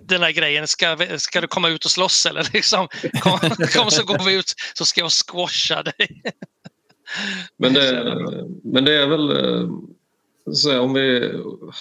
den 0.00 0.20
där 0.20 0.30
grejen, 0.30 0.68
ska, 0.68 0.96
ska 1.16 1.40
du 1.40 1.46
komma 1.46 1.68
ut 1.68 1.84
och 1.84 1.90
slåss 1.90 2.26
eller? 2.26 2.48
Liksom, 2.52 2.88
kom, 3.20 3.38
kom 3.74 3.90
så 3.90 4.04
går 4.04 4.24
vi 4.24 4.34
ut 4.34 4.52
så 4.74 4.84
ska 4.84 5.00
jag 5.00 5.10
squasha 5.12 5.82
dig. 5.82 6.22
Men 7.58 7.72
Det 7.74 8.04
men 8.64 8.84
det 8.84 8.92
är 9.02 9.06
väl... 9.06 9.30
Så 10.52 10.80
om 10.80 10.94
vi, 10.94 11.32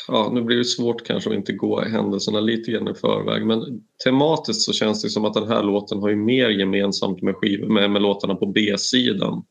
ja, 0.08 0.32
nu 0.34 0.42
blir 0.42 0.58
det 0.58 0.66
svårt 0.66 1.04
kanske 1.04 1.30
att 1.30 1.36
inte 1.36 1.54
gå 1.54 1.82
händelserna 1.82 2.40
lite 2.40 2.72
grann 2.72 2.88
i 2.88 2.94
förväg 2.94 3.46
men 3.46 3.84
tematiskt 4.04 4.62
så 4.62 4.74
känns 4.74 5.02
det 5.02 5.10
som 5.10 5.26
att 5.26 5.34
den 5.34 5.48
här 5.48 5.64
låten 5.64 6.00
har 6.00 6.10
ju 6.10 6.16
mer 6.16 6.50
gemensamt 6.50 7.22
med, 7.22 7.36
skiv, 7.36 7.70
med, 7.70 7.92
med 7.92 8.02
låtarna 8.02 8.36
på 8.36 8.46
B-sidan. 8.46 9.44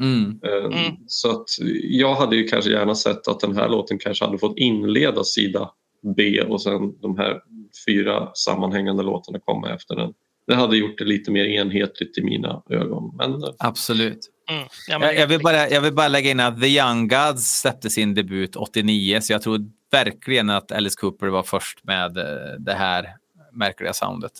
Mm. 0.00 0.40
Eh, 0.44 0.64
Mm. 0.64 0.96
Så 1.06 1.30
att 1.30 1.48
jag 1.82 2.14
hade 2.14 2.36
ju 2.36 2.44
kanske 2.44 2.70
gärna 2.70 2.94
sett 2.94 3.28
att 3.28 3.40
den 3.40 3.56
här 3.56 3.68
låten 3.68 3.98
kanske 3.98 4.24
hade 4.24 4.38
fått 4.38 4.58
inleda 4.58 5.24
sida 5.24 5.70
B 6.16 6.42
och 6.42 6.62
sen 6.62 7.00
de 7.00 7.18
här 7.18 7.40
fyra 7.86 8.30
sammanhängande 8.34 9.02
låtarna 9.02 9.38
komma 9.38 9.74
efter 9.74 9.96
den. 9.96 10.12
Det 10.46 10.54
hade 10.54 10.76
gjort 10.76 10.98
det 10.98 11.04
lite 11.04 11.30
mer 11.30 11.44
enhetligt 11.44 12.18
i 12.18 12.22
mina 12.22 12.62
ögon. 12.70 13.14
Men 13.16 13.32
eh, 13.32 13.48
Absolut. 13.58 14.18
Mm. 14.48 14.68
Ja, 14.88 14.98
men 14.98 15.08
Jag, 15.08 15.18
jag, 15.18 15.26
vill 15.26 15.40
bara, 15.40 15.68
jag 15.68 15.80
vill 15.80 15.94
bara 15.94 16.08
lägga 16.08 16.30
in 16.30 16.40
att 16.40 16.60
The 16.60 16.66
Young 16.66 17.08
Gods 17.08 17.60
släppte 17.60 17.90
sin 17.90 18.14
debut 18.14 18.56
89, 18.56 19.20
så 19.20 19.32
jag 19.32 19.42
tror 19.42 19.60
verkligen 19.90 20.50
att 20.50 20.72
Alice 20.72 20.96
Cooper 21.00 21.26
var 21.26 21.42
först 21.42 21.84
med 21.84 22.16
eh, 22.16 22.24
det 22.58 22.74
här 22.74 23.16
märkliga 23.52 23.92
soundet. 23.92 24.32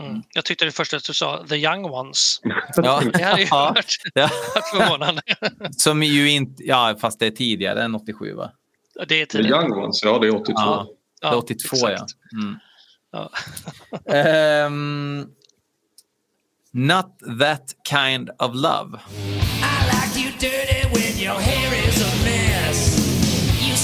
Mm. 0.00 0.22
Jag 0.34 0.44
tyckte 0.44 0.64
det 0.64 0.72
första 0.72 0.96
att 0.96 1.04
du 1.04 1.12
sa 1.12 1.44
the 1.48 1.56
young 1.56 1.84
ones. 1.84 2.40
Ja, 2.42 3.02
Det 3.12 3.24
hade 3.24 3.40
ju 3.40 3.46
ja, 3.50 3.72
varit, 3.74 3.96
ja. 4.14 4.22
varit 4.54 4.64
förvånande. 4.64 5.22
som 5.76 6.02
ju 6.02 6.30
inte, 6.30 6.62
ja, 6.66 6.96
fast 7.00 7.18
det 7.18 7.26
är 7.26 7.30
tidigare 7.30 7.82
än 7.82 7.94
87 7.94 8.34
va? 8.34 8.50
Det 9.08 9.20
är 9.22 9.26
The 9.26 9.26
tidigt. 9.26 9.50
Young 9.50 9.72
Ones, 9.72 10.02
ja 10.02 10.18
det 10.18 10.26
är 10.26 10.34
82. 10.34 10.52
Ja. 10.56 10.86
Det 11.20 11.26
är 11.26 11.36
82 11.36 11.76
ja. 11.80 12.06
Mm. 12.32 12.58
Ja. 13.12 13.30
Not 16.74 17.18
that 17.20 17.74
kind 17.84 18.30
of 18.40 18.54
love. 18.54 18.96
I 19.60 19.76
like 19.92 20.16
you 20.16 20.32
dirty 20.40 20.88
when 20.88 21.18
your 21.18 21.38
hair 21.38 21.68
is 21.86 22.00
a 22.00 22.24
mess. 22.24 23.12
You 23.60 23.76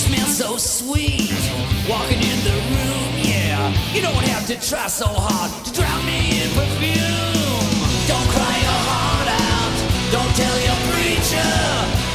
sweet. 0.59 1.37
Walking 1.85 2.17
in 2.17 2.39
the 2.49 2.57
room, 2.73 3.13
yeah. 3.21 3.61
You 3.93 4.01
don't 4.01 4.25
have 4.33 4.47
to 4.47 4.57
try 4.57 4.89
so 4.89 5.05
hard 5.05 5.53
to 5.67 5.71
drown 5.77 6.01
me 6.09 6.41
in 6.41 6.49
perfume. 6.57 7.69
Don't 8.09 8.29
cry 8.33 8.57
your 8.57 8.81
heart 8.89 9.29
out. 9.37 9.77
Don't 10.09 10.33
tell 10.33 10.59
your 10.65 10.81
preacher. 10.89 11.53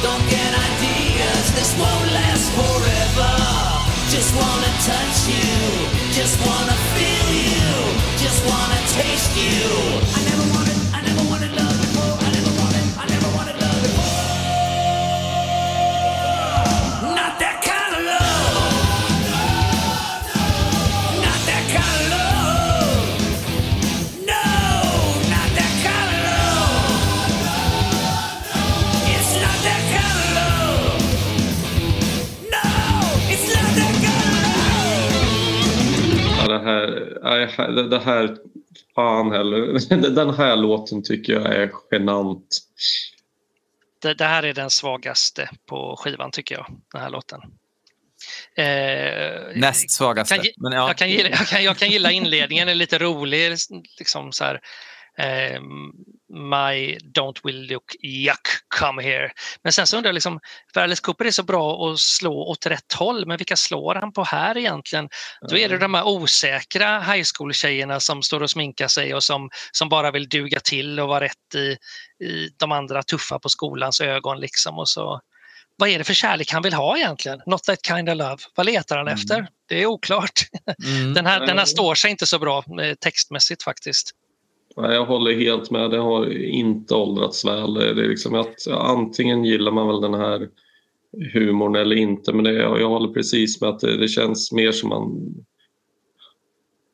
Don't 0.02 0.26
get 0.26 0.50
ideas. 0.58 1.44
This 1.54 1.70
won't 1.78 2.08
last 2.18 2.50
forever. 2.58 3.30
Just 4.10 4.34
wanna 4.34 4.72
touch 4.90 5.18
you. 5.30 5.54
Just 6.10 6.34
wanna 6.42 6.76
feel 6.98 7.28
you. 7.46 7.70
Just 8.18 8.42
wanna 8.42 8.80
taste 8.98 9.34
you. 9.38 9.62
I 10.14 10.20
never 10.30 10.46
wanted, 10.50 10.63
nej, 37.36 37.88
det- 37.88 37.98
här, 38.00 38.36
fan 38.94 39.30
heller. 39.32 39.56
Den 40.10 40.34
här 40.34 40.56
låten 40.56 41.02
tycker 41.02 41.32
jag 41.32 41.54
är 41.54 41.70
genant. 41.90 42.58
Det, 44.02 44.14
det 44.14 44.24
här 44.24 44.42
är 44.42 44.54
den 44.54 44.70
svagaste 44.70 45.50
på 45.66 45.96
skivan 45.98 46.30
tycker 46.30 46.54
jag, 46.54 46.66
den 46.92 47.02
här 47.02 47.10
låten. 47.10 47.40
Eh, 48.56 49.60
Näst 49.60 49.90
svagaste. 49.90 50.34
kan, 50.34 50.44
Men 50.56 50.72
ja. 50.72 50.88
jag, 50.88 50.96
kan 50.96 51.10
gilla, 51.10 51.28
jag, 51.28 51.46
kan, 51.46 51.64
jag 51.64 51.76
kan 51.76 51.90
gilla 51.90 52.10
inledningen, 52.10 52.66
den 52.66 52.76
är 52.76 52.78
lite 52.78 52.98
rolig. 52.98 53.56
Liksom 53.98 54.32
så 54.32 54.44
här, 54.44 54.54
eh, 54.54 54.60
My 56.34 56.98
don't 56.98 57.40
will 57.44 57.66
look 57.66 57.94
yuck, 58.02 58.48
come 58.78 59.02
here. 59.02 59.30
Men 59.62 59.72
sen 59.72 59.86
så 59.86 59.96
undrar 59.96 60.08
jag, 60.08 60.14
liksom, 60.14 60.40
för 60.74 60.80
Alice 60.80 61.02
Cooper 61.02 61.24
är 61.24 61.30
så 61.30 61.42
bra 61.42 61.90
att 61.90 61.98
slå 61.98 62.32
åt 62.32 62.66
rätt 62.66 62.92
håll, 62.92 63.26
men 63.26 63.36
vilka 63.36 63.56
slår 63.56 63.94
han 63.94 64.12
på 64.12 64.24
här 64.24 64.56
egentligen? 64.56 65.08
Då 65.48 65.56
är 65.56 65.68
det 65.68 65.78
de 65.78 65.94
här 65.94 66.06
osäkra 66.06 67.00
high 67.00 67.24
school-tjejerna 67.34 68.00
som 68.00 68.22
står 68.22 68.42
och 68.42 68.50
sminkar 68.50 68.88
sig 68.88 69.14
och 69.14 69.24
som, 69.24 69.50
som 69.72 69.88
bara 69.88 70.10
vill 70.10 70.28
duga 70.28 70.60
till 70.60 71.00
och 71.00 71.08
vara 71.08 71.24
rätt 71.24 71.54
i, 71.54 71.76
i 72.24 72.48
de 72.56 72.72
andra 72.72 73.02
tuffa 73.02 73.38
på 73.38 73.48
skolans 73.48 74.00
ögon. 74.00 74.40
Liksom, 74.40 74.78
och 74.78 74.88
så. 74.88 75.20
Vad 75.76 75.88
är 75.88 75.98
det 75.98 76.04
för 76.04 76.14
kärlek 76.14 76.52
han 76.52 76.62
vill 76.62 76.74
ha 76.74 76.96
egentligen? 76.96 77.40
Not 77.46 77.64
that 77.64 77.86
kind 77.86 78.08
of 78.08 78.16
love. 78.16 78.36
Vad 78.54 78.66
letar 78.66 78.96
han 78.96 79.08
efter? 79.08 79.46
Det 79.68 79.82
är 79.82 79.86
oklart. 79.86 80.40
Mm. 80.84 81.14
Den, 81.14 81.26
här, 81.26 81.46
den 81.46 81.58
här 81.58 81.64
står 81.64 81.94
sig 81.94 82.10
inte 82.10 82.26
så 82.26 82.38
bra 82.38 82.64
eh, 82.82 82.94
textmässigt 82.94 83.62
faktiskt. 83.62 84.12
Nej, 84.76 84.94
Jag 84.94 85.06
håller 85.06 85.34
helt 85.34 85.70
med. 85.70 85.90
Det 85.90 85.98
har 85.98 86.32
inte 86.32 86.94
åldrats 86.94 87.44
väl. 87.44 87.74
Det 87.74 87.90
är 87.90 87.94
liksom 87.94 88.34
att 88.34 88.68
antingen 88.68 89.44
gillar 89.44 89.72
man 89.72 89.88
väl 89.88 90.00
den 90.00 90.14
här 90.14 90.48
humorn 91.32 91.76
eller 91.76 91.96
inte. 91.96 92.32
Men 92.32 92.44
det, 92.44 92.52
jag, 92.52 92.88
håller 92.88 93.12
precis 93.12 93.60
med 93.60 93.70
att 93.70 93.80
det, 93.80 93.96
det 93.96 94.08
känns 94.08 94.52
mer 94.52 94.72
som 94.72 94.88
man... 94.88 95.34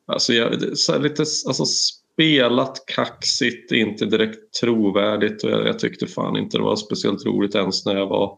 Alltså, 0.05 0.33
jag, 0.33 0.59
det, 0.59 0.77
så 0.77 0.99
lite 0.99 1.21
alltså, 1.21 1.65
spelat 1.65 2.83
kaxigt, 2.85 3.71
inte 3.71 4.05
direkt 4.05 4.53
trovärdigt. 4.61 5.43
Och 5.43 5.51
jag, 5.51 5.67
jag 5.67 5.79
tyckte 5.79 6.07
fan 6.07 6.37
inte 6.37 6.57
det 6.57 6.63
var 6.63 6.75
speciellt 6.75 7.25
roligt 7.25 7.55
ens 7.55 7.85
när 7.85 7.95
jag 7.95 8.07
var 8.07 8.37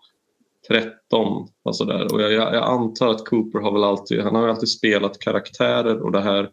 13. 0.68 1.48
Alltså 1.66 1.86
där. 1.86 2.14
Och 2.14 2.22
jag, 2.22 2.32
jag, 2.32 2.64
antar 2.64 3.08
att 3.08 3.26
Cooper 3.26 3.60
har 3.60 3.72
väl 3.72 3.84
alltid, 3.84 4.22
han 4.22 4.36
har 4.36 4.48
alltid 4.48 4.70
spelat 4.70 5.20
karaktärer 5.20 6.02
och 6.02 6.12
det 6.12 6.22
här 6.22 6.50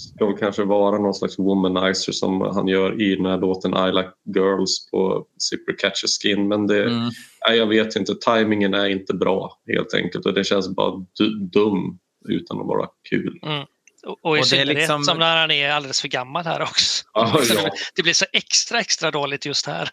ska 0.00 0.26
väl 0.26 0.36
kanske 0.36 0.64
vara 0.64 0.98
någon 0.98 1.14
slags 1.14 1.38
womanizer 1.38 2.12
som 2.12 2.40
han 2.40 2.68
gör 2.68 3.02
i 3.02 3.16
den 3.16 3.26
här 3.26 3.38
låten 3.38 3.74
I 3.88 3.92
like 3.92 4.10
girls 4.34 4.90
på 4.90 5.26
Zipper 5.50 5.78
Catch 5.78 6.04
a 6.04 6.06
Skin. 6.22 6.48
Men 6.48 6.66
det, 6.66 6.82
Mm. 6.84 7.10
nej, 7.48 7.58
jag 7.58 7.66
vet 7.66 7.96
inte, 7.96 8.14
tajmingen 8.14 8.74
är 8.74 8.86
inte 8.88 9.14
bra 9.14 9.58
helt 9.66 9.94
enkelt 9.94 10.26
och 10.26 10.34
det 10.34 10.44
känns 10.44 10.68
bara 10.68 11.06
du, 11.18 11.38
dum 11.38 11.98
utan 12.28 12.60
att 12.60 12.66
vara 12.66 12.88
kul. 13.10 13.38
Mm. 13.42 13.64
Och, 14.06 14.18
och 14.22 14.24
i 14.24 14.30
Och 14.30 14.34
det 14.34 14.40
är 14.40 14.44
synnerhet 14.44 14.76
liksom- 14.76 15.02
som 15.04 15.18
när 15.18 15.36
han 15.40 15.50
är 15.50 15.70
alldeles 15.70 16.00
för 16.00 16.08
gammal 16.08 16.44
här 16.44 16.62
också. 16.62 17.04
Så 17.44 17.54
ja. 17.54 17.62
det, 17.62 17.70
det 17.96 18.02
blir 18.02 18.12
så 18.12 18.24
extra, 18.32 18.80
extra 18.80 19.10
dåligt 19.10 19.46
just 19.46 19.66
här. 19.66 19.88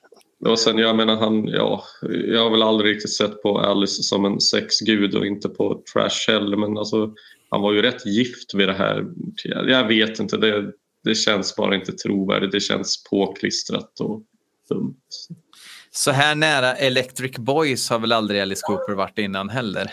Och 0.46 0.60
sen, 0.60 0.78
jag 0.78 0.96
menar, 0.96 1.16
han, 1.16 1.48
ja, 1.48 1.84
jag 2.28 2.44
har 2.44 2.50
väl 2.50 2.64
aldrig 2.64 2.96
riktigt 2.96 3.14
sett 3.14 3.42
på 3.44 3.60
Alice 3.60 4.04
som 4.04 4.26
en 4.26 4.42
sexgud 4.42 5.16
och 5.16 5.26
inte 5.26 5.50
på 5.50 5.82
Trash 5.94 6.28
heller 6.34 6.58
men 6.58 6.78
alltså, 6.78 7.14
han 7.50 7.62
var 7.62 7.74
ju 7.74 7.82
rätt 7.82 8.06
gift 8.06 8.54
vid 8.54 8.68
det 8.68 8.74
här. 8.74 9.06
Jag, 9.44 9.88
vet 9.88 10.20
inte, 10.20 10.38
det, 10.38 10.72
det 11.04 11.16
känns 11.16 11.56
bara 11.56 11.76
inte 11.76 11.92
trovärdigt. 11.92 12.52
Det 12.52 12.60
känns 12.60 13.04
påklistrat 13.04 14.00
och 14.00 14.22
dumt. 14.70 14.96
Så 15.92 16.12
här 16.12 16.36
nära 16.36 16.76
Electric 16.76 17.38
Boys 17.38 17.90
har 17.90 18.00
väl 18.00 18.12
aldrig 18.12 18.42
Alice 18.42 18.62
Cooper 18.66 18.94
varit 18.94 19.18
innan 19.18 19.50
heller. 19.50 19.92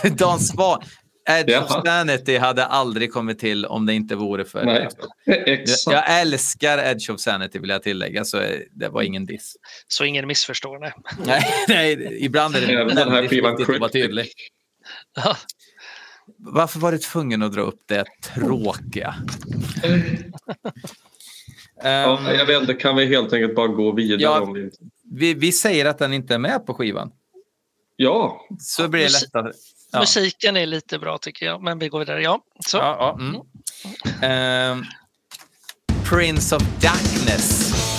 Dan 0.09 0.39
Svan. 0.39 0.81
Edge 1.30 1.58
of. 1.62 1.72
Sanity 1.86 2.38
hade 2.38 2.66
aldrig 2.66 3.14
kommit 3.14 3.40
till 3.40 3.66
om 3.66 3.86
det 3.86 3.94
inte 3.94 4.16
vore 4.16 4.45
för... 4.45 4.66
Nej, 4.66 4.88
Jag, 5.26 5.48
exakt. 5.48 5.94
jag 5.94 6.20
älskar 6.22 6.78
Edge 6.78 7.10
of 7.10 7.20
Sanity 7.20 7.60
vill 7.60 7.70
jag 7.70 7.84
tillägga, 7.84 8.26
så 8.26 8.41
det 8.72 8.90
var 8.90 9.02
ingen 9.02 9.26
diss. 9.26 9.56
Så 9.88 10.06
ingen 10.06 10.28
missförstår. 10.28 10.80
Nej. 10.80 10.94
Nej, 11.26 11.44
nej 11.68 12.18
ibland 12.26 12.56
är 12.56 12.62
det 12.62 12.74
Även 12.74 12.95
den 12.95 13.12
här 13.12 13.28
skivan 13.28 13.62
att 13.62 13.80
vara 13.80 13.90
tydlig. 13.91 14.28
Varför 16.38 16.80
var 16.80 16.91
du 16.91 16.98
tvungen 16.98 17.41
att 17.44 17.54
dra 17.54 17.62
upp 17.62 17.82
det 17.88 18.06
tråkiga? 18.36 19.16
Ja, 21.84 22.20
Ehm, 22.30 22.36
jag 22.36 22.45
vet 22.45 22.62
inte, 22.62 22.74
kan 22.74 22.95
vi 22.95 23.06
helt 23.06 23.34
enkelt 23.34 23.56
bara 23.56 23.68
gå 23.68 23.91
vidare? 23.91 24.22
Ja. 24.22 24.41
Om 24.41 24.54
vi... 24.54 24.70
vi, 25.12 25.34
vi 25.34 25.52
säger 25.52 25.86
att 25.86 25.98
den 25.99 26.14
inte 26.14 26.34
är 26.34 26.38
med 26.40 26.66
på 26.66 26.74
skivan. 26.74 27.12
ja, 27.95 28.48
Så 28.60 28.88
blir 28.88 29.02
det 29.04 29.10
lättare. 29.12 29.52
Ja. 29.98 30.02
Musiken 30.02 30.57
är 30.57 30.65
lite 30.65 30.99
bra 30.99 31.18
tycker 31.18 31.45
jag, 31.45 31.64
men 31.64 31.80
vi 31.80 31.90
går 31.90 31.99
vidare. 31.99 32.22
Ja, 32.22 32.40
så. 32.65 32.78
Ja, 32.78 32.98
ja, 32.99 33.18
mm. 33.19 33.41
Ehm, 34.22 34.86
Prince 36.10 36.56
of 36.56 36.64
Darkness. 36.82 37.97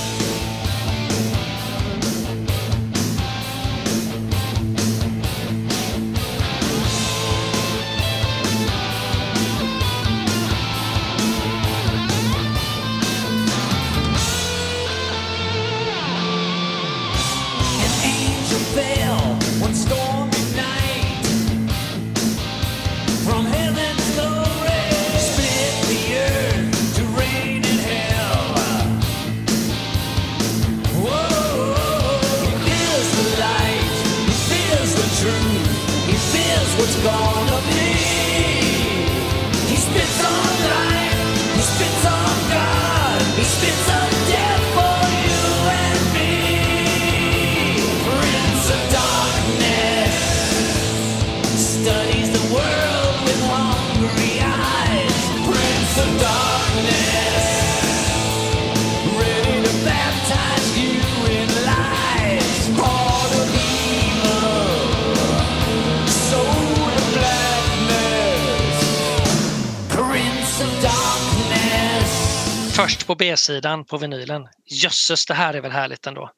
Först 72.78 73.06
på 73.06 73.14
B-sidan 73.14 73.84
på 73.84 73.98
vinylen. 73.98 74.48
Jösses, 74.64 75.26
det 75.26 75.34
här 75.34 75.54
är 75.54 75.60
väl 75.60 75.70
härligt 75.70 76.06
ändå. 76.06 76.30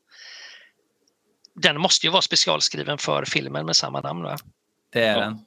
Den 1.55 1.81
måste 1.81 2.07
ju 2.07 2.11
vara 2.11 2.23
specialskriven 2.23 2.99
för 2.99 3.25
filmen 3.25 3.67
med 3.67 3.77
samma 3.77 4.01
namn 4.01 4.23
va? 4.23 4.37
Det 4.93 5.05
är 5.05 5.21
den. 5.21 5.39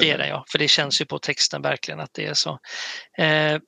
Det 0.00 0.10
är 0.10 0.18
det 0.18 0.28
ja, 0.28 0.44
för 0.48 0.58
det 0.58 0.68
känns 0.68 1.00
ju 1.00 1.04
på 1.04 1.18
texten 1.18 1.62
verkligen 1.62 2.00
att 2.00 2.14
det 2.14 2.26
är 2.26 2.34
så. 2.34 2.58
Eh, 3.18 3.58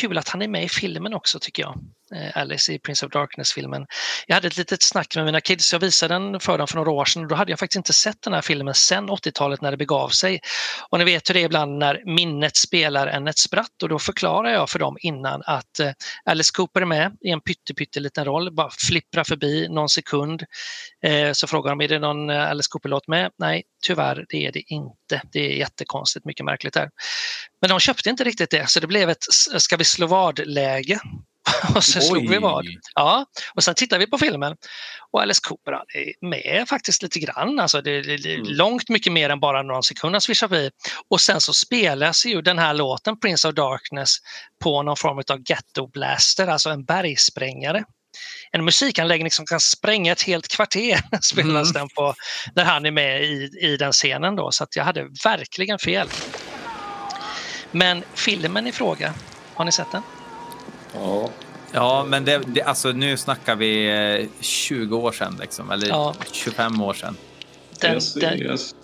kul 0.00 0.18
att 0.18 0.28
han 0.28 0.42
är 0.42 0.48
med 0.48 0.64
i 0.64 0.68
filmen 0.68 1.14
också 1.14 1.38
tycker 1.38 1.62
jag. 1.62 1.78
Eh, 2.14 2.30
Alice 2.34 2.72
i 2.72 2.78
Prince 2.78 3.06
of 3.06 3.12
Darkness-filmen. 3.12 3.86
Jag 4.26 4.34
hade 4.34 4.46
ett 4.46 4.56
litet 4.56 4.82
snack 4.82 5.16
med 5.16 5.24
mina 5.24 5.40
kids, 5.40 5.72
jag 5.72 5.80
visade 5.80 6.14
den 6.14 6.40
för 6.40 6.58
dem 6.58 6.66
för 6.66 6.76
några 6.76 6.90
år 6.90 7.04
sedan 7.04 7.22
och 7.22 7.28
då 7.28 7.34
hade 7.34 7.52
jag 7.52 7.58
faktiskt 7.58 7.76
inte 7.76 7.92
sett 7.92 8.22
den 8.22 8.32
här 8.32 8.42
filmen 8.42 8.74
sedan 8.74 9.10
80-talet 9.10 9.60
när 9.60 9.70
det 9.70 9.76
begav 9.76 10.08
sig. 10.08 10.40
Och 10.90 10.98
ni 10.98 11.04
vet 11.04 11.28
hur 11.28 11.34
det 11.34 11.40
är 11.40 11.44
ibland 11.44 11.78
när 11.78 12.02
minnet 12.06 12.56
spelar 12.56 13.06
en 13.06 13.28
ett 13.28 13.38
spratt 13.38 13.82
och 13.82 13.88
då 13.88 13.98
förklarar 13.98 14.50
jag 14.50 14.70
för 14.70 14.78
dem 14.78 14.96
innan 15.00 15.42
att 15.46 15.80
eh, 15.80 15.90
Alice 16.24 16.50
Cooper 16.54 16.80
är 16.80 16.86
med 16.86 17.16
i 17.20 17.30
en 17.30 17.40
pytteliten 17.40 18.24
roll, 18.24 18.54
bara 18.54 18.70
flipprar 18.88 19.24
förbi 19.24 19.68
någon 19.68 19.88
sekund. 19.88 20.42
Eh, 21.02 21.32
så 21.32 21.46
frågar 21.46 21.70
de, 21.70 21.80
är 21.80 21.88
det 21.88 21.98
någon 21.98 22.30
Alice 22.30 22.68
Cooper-låt 22.70 23.08
med? 23.08 23.30
Nej, 23.38 23.62
tyvärr 23.86 24.26
det 24.28 24.46
är 24.46 24.52
det 24.52 24.62
inte. 24.66 25.22
Det 25.32 25.40
är 25.40 25.56
jättekonstigt, 25.56 26.24
mycket 26.24 26.44
märkligt 26.44 26.74
där. 26.74 26.90
Men 27.60 27.70
de 27.70 27.80
köpte 27.80 28.10
inte 28.10 28.24
riktigt 28.24 28.50
det, 28.50 28.70
så 28.70 28.80
det 28.80 28.86
blev 28.86 29.10
ett 29.10 29.24
ska 29.58 29.76
vi 29.76 29.84
slå 29.84 30.06
vad-läge 30.06 31.00
och 31.74 31.84
så 31.84 32.00
slog 32.00 32.28
vi 32.28 32.38
vad. 32.38 32.66
Ja, 32.94 33.26
och 33.54 33.64
sen 33.64 33.74
tittade 33.74 33.98
vi 33.98 34.10
på 34.10 34.18
filmen 34.18 34.56
och 35.14 35.22
Alice 35.22 35.40
Cooper 35.42 35.72
är 35.72 36.26
med 36.26 36.68
faktiskt 36.68 37.02
lite 37.02 37.18
grann. 37.18 37.60
Alltså 37.60 37.80
det 37.80 37.90
är 37.90 38.26
mm. 38.26 38.46
långt 38.46 38.88
mycket 38.88 39.12
mer 39.12 39.30
än 39.30 39.40
bara 39.40 39.62
någon 39.62 39.82
sekund 39.82 40.14
han 40.14 40.20
swishar 40.20 40.48
förbi. 40.48 40.70
Och 41.10 41.20
sen 41.20 41.40
så 41.40 41.52
spelas 41.52 42.26
ju 42.26 42.42
den 42.42 42.58
här 42.58 42.74
låten 42.74 43.20
Prince 43.20 43.48
of 43.48 43.54
Darkness 43.54 44.16
på 44.62 44.82
någon 44.82 44.96
form 44.96 45.18
av 45.18 45.42
ghetto 45.42 45.86
blaster, 45.86 46.46
alltså 46.46 46.70
en 46.70 46.84
bergsprängare. 46.84 47.84
En 48.52 48.64
musikanläggning 48.64 49.30
som 49.30 49.46
kan 49.46 49.60
spränga 49.60 50.12
ett 50.12 50.22
helt 50.22 50.48
kvarter 50.48 51.00
spelas 51.20 51.70
mm. 51.70 51.72
den 51.72 51.88
på 51.88 52.14
när 52.54 52.64
han 52.64 52.86
är 52.86 52.90
med 52.90 53.24
i, 53.24 53.50
i 53.60 53.76
den 53.76 53.92
scenen 53.92 54.36
då. 54.36 54.50
Så 54.50 54.66
jag 54.74 54.84
hade 54.84 55.02
verkligen 55.24 55.78
fel. 55.78 56.08
Men 57.70 58.04
filmen 58.14 58.66
i 58.66 58.72
fråga, 58.72 59.14
har 59.54 59.64
ni 59.64 59.72
sett 59.72 59.92
den? 59.92 60.02
Ja. 60.94 61.30
Ja, 61.72 62.06
men 62.08 62.24
det, 62.24 62.42
det, 62.46 62.62
alltså, 62.62 62.92
nu 62.92 63.16
snackar 63.16 63.56
vi 63.56 64.28
20 64.40 64.96
eh, 64.96 65.04
år 65.04 65.12
sedan, 65.12 65.36
liksom, 65.40 65.70
eller 65.70 65.88
ja. 65.88 66.14
25 66.32 66.82
år 66.82 66.94
sedan. 66.94 67.16
Den, 67.80 67.94
yes, 67.94 68.14
den, 68.14 68.38
yes. 68.38 68.74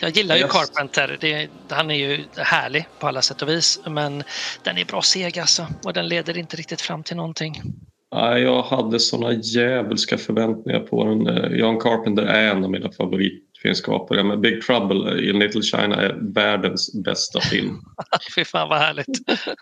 Jag 0.00 0.10
gillar 0.10 0.36
ju 0.36 0.42
yes. 0.42 0.52
Carpenter. 0.52 1.18
Det, 1.20 1.48
han 1.68 1.90
är 1.90 1.94
ju 1.94 2.24
härlig 2.36 2.86
på 2.98 3.08
alla 3.08 3.22
sätt 3.22 3.42
och 3.42 3.48
vis. 3.48 3.80
Men 3.86 4.22
den 4.62 4.78
är 4.78 4.84
bra 4.84 5.02
seg 5.02 5.38
alltså. 5.38 5.66
Och 5.84 5.92
den 5.92 6.08
leder 6.08 6.38
inte 6.38 6.56
riktigt 6.56 6.80
fram 6.80 7.02
till 7.02 7.16
någonting. 7.16 7.62
jag 8.10 8.62
hade 8.62 9.00
såna 9.00 9.32
djävulska 9.32 10.18
förväntningar 10.18 10.80
på 10.80 11.04
den. 11.04 11.26
Eh, 11.26 11.52
John 11.52 11.80
Carpenter 11.80 12.22
är 12.22 12.50
en 12.50 12.64
av 12.64 12.70
mina 12.70 12.92
favorit 12.92 13.51
filmskapare. 13.62 14.22
Men 14.22 14.40
Big 14.40 14.62
Trouble 14.62 15.28
in 15.28 15.38
Little 15.38 15.62
China 15.62 15.96
är 15.96 16.16
världens 16.20 17.02
bästa 17.04 17.40
film. 17.40 17.80
Fy 18.34 18.44
fan 18.44 18.68
vad 18.68 18.78
härligt. 18.78 19.06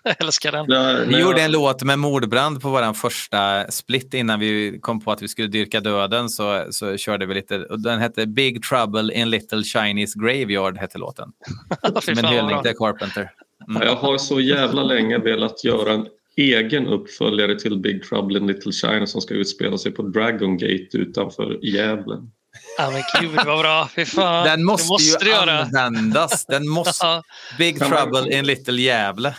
Jag 0.02 0.14
älskar 0.20 0.52
den. 0.52 0.66
Ja, 0.68 1.04
vi 1.06 1.20
gjorde 1.20 1.42
en 1.42 1.52
låt 1.52 1.82
med 1.82 1.98
mordbrand 1.98 2.62
på 2.62 2.70
vår 2.70 2.92
första 2.92 3.70
split 3.70 4.14
innan 4.14 4.40
vi 4.40 4.78
kom 4.80 5.00
på 5.00 5.12
att 5.12 5.22
vi 5.22 5.28
skulle 5.28 5.48
dyrka 5.48 5.80
döden. 5.80 6.28
Så, 6.28 6.66
så 6.70 6.96
körde 6.96 7.26
vi 7.26 7.34
lite. 7.34 7.58
Den 7.58 7.98
hette 7.98 8.26
Big 8.26 8.62
Trouble 8.62 9.14
in 9.14 9.30
Little 9.30 9.62
Chinese 9.62 10.18
Graveyard. 10.18 10.78
hette 10.78 10.98
låten. 10.98 11.32
Som 12.02 12.18
en 12.18 12.24
hyllning 12.24 12.62
till 12.62 12.76
Carpenter. 12.76 13.30
Mm. 13.68 13.82
Jag 13.82 13.96
har 13.96 14.18
så 14.18 14.40
jävla 14.40 14.82
länge 14.82 15.18
velat 15.18 15.64
göra 15.64 15.92
en 15.92 16.06
egen 16.36 16.86
uppföljare 16.86 17.58
till 17.58 17.78
Big 17.78 18.04
Trouble 18.04 18.38
in 18.38 18.46
Little 18.46 18.72
China 18.72 19.06
som 19.06 19.20
ska 19.20 19.34
utspela 19.34 19.78
sig 19.78 19.92
på 19.92 20.02
Dragon 20.02 20.58
Gate 20.58 20.88
utanför 20.92 21.58
Gävle. 21.62 22.16
Ja 22.78 22.90
men 22.90 23.02
gud 23.20 23.30
vad 23.46 23.58
bra, 23.58 23.88
fy 23.96 24.04
fan. 24.04 24.46
Den 24.46 24.64
måste, 24.64 24.92
måste 24.92 25.24
ju 25.24 25.32
användas. 25.32 26.46
Den 26.46 26.68
måste... 26.78 27.22
Big 27.58 27.78
Trouble 27.78 28.38
in 28.38 28.46
Little 28.46 28.82
Gävle. 28.82 29.34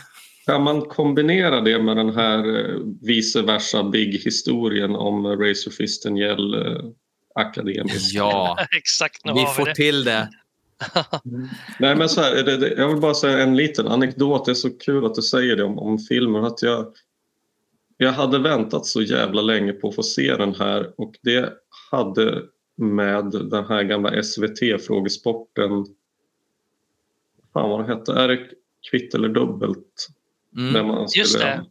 Kan 0.46 0.64
man 0.64 0.82
kombinera 0.82 1.62
det 1.62 1.80
med 1.80 1.98
den 1.98 2.16
här 2.16 2.60
eh, 2.60 2.76
vice 3.02 3.42
versa 3.42 3.84
Big-historien 3.84 4.96
om 4.96 5.28
Razor 5.28 5.72
Fisten 5.72 6.18
Gäll 6.18 6.54
eh, 6.54 6.84
akademisk? 7.36 8.16
Ja, 8.16 8.58
exakt. 8.78 9.22
vi 9.24 9.46
får 9.46 9.66
det. 9.66 9.76
till 9.76 10.04
det. 10.04 10.30
Nej 11.80 11.96
men 11.96 12.10
så 12.10 12.22
här, 12.22 12.44
det, 12.44 12.74
jag 12.78 12.88
vill 12.88 13.02
bara 13.02 13.14
säga 13.14 13.40
en 13.40 13.56
liten 13.56 13.88
anekdot. 13.88 14.46
Det 14.46 14.52
är 14.52 14.56
så 14.56 14.70
kul 14.70 15.06
att 15.06 15.16
du 15.16 15.22
säger 15.22 15.56
det 15.56 15.64
om, 15.64 15.80
om 15.80 16.00
filmen. 16.00 16.44
Att 16.44 16.62
jag, 16.62 16.86
jag 17.98 18.12
hade 18.12 18.40
väntat 18.40 18.86
så 18.86 19.02
jävla 19.02 19.42
länge 19.42 19.74
på 19.74 19.90
att 19.90 19.96
få 19.96 20.04
se 20.04 20.36
den 20.36 20.56
här 20.56 20.94
och 20.98 21.16
det 21.22 21.54
hade 21.92 22.42
med 22.82 23.32
den 23.32 23.66
här 23.66 23.84
gamla 23.84 24.24
SVT-frågesporten. 24.24 25.86
Fan 27.54 27.70
vad 27.70 27.80
det 27.80 27.96
hette, 27.96 28.14
är 28.14 28.28
det 28.28 28.48
kvitt 28.92 29.14
eller 29.14 29.30
dubbelt? 29.30 30.08
Mm. 30.58 30.88
man 30.88 31.10
skulle, 31.10 31.22
Just 31.22 31.40
det. 31.40 31.66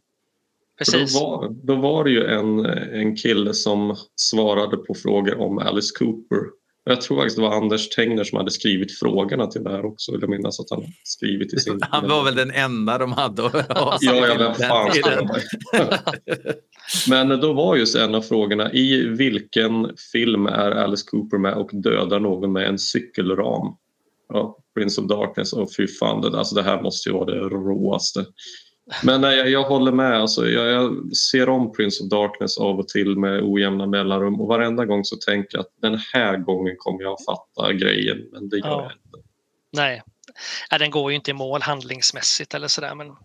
Precis. 0.77 1.13
Då 1.13 1.19
var, 1.19 1.49
då 1.49 1.75
var 1.75 2.03
det 2.03 2.11
ju 2.11 2.25
en, 2.25 2.65
en 2.65 3.15
kille 3.15 3.53
som 3.53 3.95
svarade 4.15 4.77
på 4.77 4.93
frågor 4.93 5.39
om 5.39 5.57
Alice 5.57 5.93
Cooper. 5.99 6.60
Jag 6.83 7.01
tror 7.01 7.17
faktiskt 7.17 7.37
det 7.37 7.41
var 7.41 7.57
Anders 7.57 7.89
Tengner 7.89 8.23
som 8.23 8.37
hade 8.37 8.51
skrivit 8.51 8.99
frågorna 8.99 9.47
till 9.47 9.63
det 9.63 9.69
här 9.69 9.85
också. 9.85 10.11
Jag 10.11 10.29
minnas 10.29 10.59
att 10.59 10.69
han 10.69 10.83
skrivit 11.03 11.53
i 11.53 11.59
sin... 11.59 11.79
Han 11.81 12.09
var 12.09 12.23
väl 12.23 12.35
den 12.35 12.51
enda 12.51 12.97
de 12.97 13.11
hade 13.11 13.45
att 13.45 13.53
Ja, 13.69 13.97
ja 14.01 14.35
vem 14.37 14.53
fan 14.53 14.91
Men 17.09 17.39
då 17.39 17.53
var 17.53 17.75
just 17.75 17.95
en 17.95 18.15
av 18.15 18.21
frågorna 18.21 18.73
i 18.73 19.07
vilken 19.07 19.95
film 20.11 20.45
är 20.45 20.71
Alice 20.71 21.05
Cooper 21.11 21.37
med 21.37 21.53
och 21.53 21.69
dödar 21.73 22.19
någon 22.19 22.51
med 22.51 22.67
en 22.67 22.79
cykelram? 22.79 23.75
Ja, 24.33 24.57
Prince 24.75 25.01
of 25.01 25.07
Darkness 25.07 25.53
och 25.53 25.75
fy 25.77 25.87
fan, 25.87 26.21
det, 26.21 26.39
alltså 26.39 26.55
det 26.55 26.63
här 26.63 26.81
måste 26.81 27.09
ju 27.09 27.13
vara 27.13 27.25
det 27.25 27.39
råaste. 27.39 28.25
Men 29.03 29.21
nej, 29.21 29.37
jag, 29.37 29.49
jag 29.49 29.63
håller 29.63 29.91
med. 29.91 30.21
Alltså, 30.21 30.47
jag, 30.47 30.67
jag, 30.67 31.15
ser 31.15 31.49
om 31.49 31.71
Prince 31.71 32.03
of 32.03 32.09
Darkness 32.09 32.57
av 32.57 32.79
och 32.79 32.87
till 32.87 33.17
med 33.17 33.43
ojämna 33.43 33.85
mellanrum 33.85 34.41
och 34.41 34.47
varenda 34.47 34.85
gång 34.85 35.05
så 35.05 35.15
tänker 35.15 35.57
jag 35.57 35.61
att 35.61 35.81
den 35.81 35.99
här 36.13 36.37
gången 36.37 36.75
kommer 36.77 37.01
jag 37.01 37.17
fatta 37.25 37.73
grejen, 37.73 38.29
men 38.31 38.49
det 38.49 38.57
gör 38.57 38.67
ja. 38.67 38.83
jag 38.83 38.91
inte. 38.91 39.27
Nej, 39.71 40.01
ja, 40.69 40.77
den 40.77 40.91
går 40.91 41.11
ju 41.11 41.15
inte 41.15 41.31
i 41.31 41.33
mål 41.33 41.61
handlingsmässigt 41.61 42.53
eller 42.53 42.67
sådär 42.67 42.95
men 42.95 43.15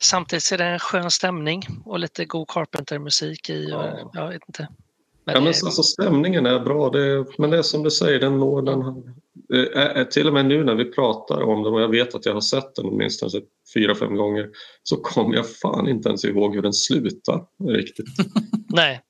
samtidigt 0.00 0.52
är 0.52 0.58
det 0.58 0.64
en 0.64 0.78
skön 0.78 1.10
stämning 1.10 1.62
och 1.84 1.98
lite 1.98 2.24
god 2.24 2.48
Carpenter-musik 2.48 3.50
i. 3.50 3.66
Och, 3.66 3.84
ja. 3.84 4.10
Jag 4.12 4.28
vet 4.28 4.42
inte. 4.48 4.68
Men 5.24 5.34
ja, 5.34 5.40
men 5.40 5.48
alltså, 5.48 5.82
stämningen 5.82 6.46
är 6.46 6.60
bra, 6.60 6.90
det, 6.90 7.26
men 7.38 7.50
det 7.50 7.58
är 7.58 7.62
som 7.62 7.82
du 7.82 7.90
säger, 7.90 8.20
den 8.20 8.38
når 8.38 8.62
den 8.62 9.04
Eh, 9.74 10.04
till 10.04 10.26
och 10.26 10.34
med 10.34 10.46
nu 10.46 10.64
när 10.64 10.74
vi 10.74 10.84
pratar 10.84 11.42
om 11.42 11.62
den 11.62 11.74
och 11.74 11.80
jag 11.80 11.88
vet 11.88 12.14
att 12.14 12.26
jag 12.26 12.34
har 12.34 12.40
sett 12.40 12.74
den 12.74 12.86
åtminstone 12.86 13.44
fyra, 13.74 13.94
fem 13.94 14.16
gånger 14.16 14.50
så 14.82 14.96
kommer 14.96 15.36
jag 15.36 15.56
fan 15.56 15.88
inte 15.88 16.08
ens 16.08 16.24
ihåg 16.24 16.54
hur 16.54 16.62
den 16.62 16.72
slutar 16.72 17.44
riktigt. 17.68 18.06
Nej, 18.68 19.00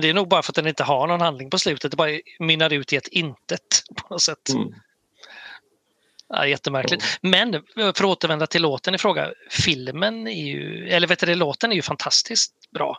det 0.00 0.10
är 0.10 0.14
nog 0.14 0.28
bara 0.28 0.42
för 0.42 0.52
att 0.52 0.56
den 0.56 0.66
inte 0.66 0.84
har 0.84 1.06
någon 1.06 1.20
handling 1.20 1.50
på 1.50 1.58
slutet. 1.58 1.90
Det 1.90 1.96
bara 1.96 2.10
mynnar 2.38 2.72
ut 2.72 2.92
i 2.92 2.96
ett 2.96 3.08
intet 3.08 3.82
på 3.96 4.14
något 4.14 4.22
sätt. 4.22 4.48
Mm. 4.54 4.68
Ja, 6.28 6.46
jättemärkligt. 6.46 7.04
Men 7.20 7.52
för 7.74 7.88
att 7.88 8.00
återvända 8.00 8.46
till 8.46 8.62
låten 8.62 8.94
i 8.94 8.98
fråga. 8.98 9.32
Filmen 9.50 10.26
är 10.26 10.46
ju, 10.46 10.88
eller 10.88 11.06
vet 11.06 11.18
du, 11.18 11.34
låten 11.34 11.72
är 11.72 11.76
ju 11.76 11.82
fantastiskt 11.82 12.70
bra. 12.70 12.98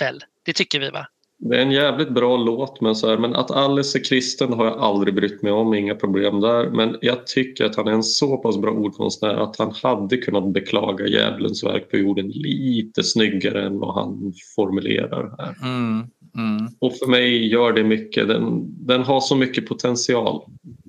Väl, 0.00 0.24
det 0.42 0.52
tycker 0.52 0.80
vi 0.80 0.90
va? 0.90 1.06
Det 1.44 1.56
är 1.56 1.62
en 1.62 1.72
jävligt 1.72 2.10
bra 2.10 2.36
låt 2.36 2.80
men, 2.80 2.94
så 2.94 3.08
här, 3.08 3.18
men 3.18 3.34
att 3.34 3.50
Alice 3.50 3.98
är 3.98 4.04
kristen 4.04 4.52
har 4.52 4.64
jag 4.64 4.78
aldrig 4.78 5.14
brytt 5.14 5.42
mig 5.42 5.52
om, 5.52 5.74
inga 5.74 5.94
problem 5.94 6.40
där. 6.40 6.70
Men 6.70 6.96
jag 7.00 7.26
tycker 7.26 7.64
att 7.64 7.76
han 7.76 7.88
är 7.88 7.92
en 7.92 8.02
så 8.02 8.36
pass 8.36 8.58
bra 8.58 8.70
ordkonstnär 8.70 9.34
att 9.34 9.58
han 9.58 9.74
hade 9.82 10.16
kunnat 10.16 10.52
beklaga 10.52 11.06
djävulens 11.06 11.64
verk 11.64 11.90
på 11.90 11.96
jorden 11.96 12.28
lite 12.28 13.02
snyggare 13.02 13.66
än 13.66 13.78
vad 13.78 13.94
han 13.94 14.32
formulerar 14.56 15.34
här. 15.38 15.54
Mm, 15.62 16.06
mm. 16.36 16.68
Och 16.78 16.96
för 16.96 17.06
mig 17.06 17.46
gör 17.46 17.72
det 17.72 17.84
mycket. 17.84 18.28
Den, 18.28 18.64
den 18.86 19.02
har 19.02 19.20
så 19.20 19.36
mycket 19.36 19.68
potential 19.68 20.42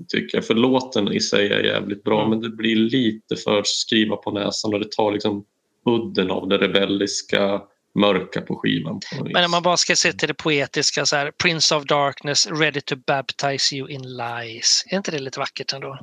tycker 0.08 0.38
jag. 0.38 0.46
För 0.46 0.56
låten 0.56 1.14
i 1.14 1.20
sig 1.20 1.48
är 1.48 1.64
jävligt 1.64 2.04
bra 2.04 2.20
mm. 2.20 2.30
men 2.30 2.42
det 2.42 2.56
blir 2.56 2.76
lite 2.76 3.36
för 3.36 3.62
skriva 3.66 4.16
på 4.16 4.32
näsan 4.32 4.74
och 4.74 4.80
det 4.80 4.92
tar 4.92 5.12
liksom 5.12 5.44
udden 5.86 6.32
av 6.32 6.48
det 6.48 6.58
rebelliska 6.58 7.62
mörka 7.96 8.42
på 8.42 8.56
skivan. 8.56 9.00
På 9.00 9.24
Men 9.24 9.46
om 9.46 9.52
man 9.52 9.64
bara 9.64 9.78
ska 9.78 9.96
se 9.96 10.14
till 10.14 10.28
det 10.28 10.34
poetiska 10.34 11.06
så 11.06 11.16
här, 11.16 11.32
Prince 11.32 11.76
of 11.76 11.84
Darkness, 11.84 12.48
ready 12.48 12.82
to 12.82 12.96
baptize 12.96 13.76
you 13.76 13.90
in 13.90 14.02
lies. 14.02 14.84
Är 14.90 14.98
inte 14.98 15.12
det 15.12 15.20
lite 15.20 15.40
vackert 15.40 15.74
ändå? 15.74 16.00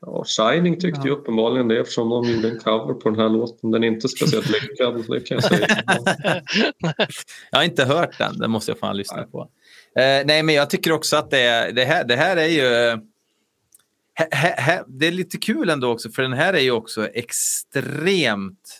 Ja, 0.00 0.24
Shining 0.24 0.80
tyckte 0.80 1.00
ja. 1.00 1.06
ju 1.06 1.10
uppenbarligen 1.10 1.68
det 1.68 1.80
eftersom 1.80 2.08
de 2.08 2.24
gjorde 2.24 2.48
en 2.48 2.58
cover 2.58 2.94
på 2.94 3.10
den 3.10 3.18
här 3.18 3.28
låten. 3.28 3.70
Den 3.70 3.84
är 3.84 3.88
inte 3.88 4.08
speciellt 4.08 4.50
lyckad, 4.50 5.04
det 5.08 5.20
kan 5.20 5.34
jag 5.34 5.44
säga. 5.44 5.66
jag 7.50 7.58
har 7.58 7.64
inte 7.64 7.84
hört 7.84 8.18
den, 8.18 8.38
den 8.38 8.50
måste 8.50 8.70
jag 8.70 8.78
fan 8.78 8.96
lyssna 8.96 9.16
nej. 9.16 9.26
på. 9.30 9.40
Eh, 9.96 10.26
nej, 10.26 10.42
men 10.42 10.54
jag 10.54 10.70
tycker 10.70 10.92
också 10.92 11.16
att 11.16 11.30
det, 11.30 11.72
det, 11.72 11.84
här, 11.84 12.04
det 12.04 12.16
här 12.16 12.36
är 12.36 12.46
ju... 12.46 13.00
He, 14.14 14.54
he, 14.56 14.82
det 14.86 15.06
är 15.06 15.12
lite 15.12 15.38
kul 15.38 15.70
ändå 15.70 15.92
också, 15.92 16.10
för 16.10 16.22
den 16.22 16.32
här 16.32 16.54
är 16.54 16.60
ju 16.60 16.70
också 16.70 17.08
extremt 17.08 18.79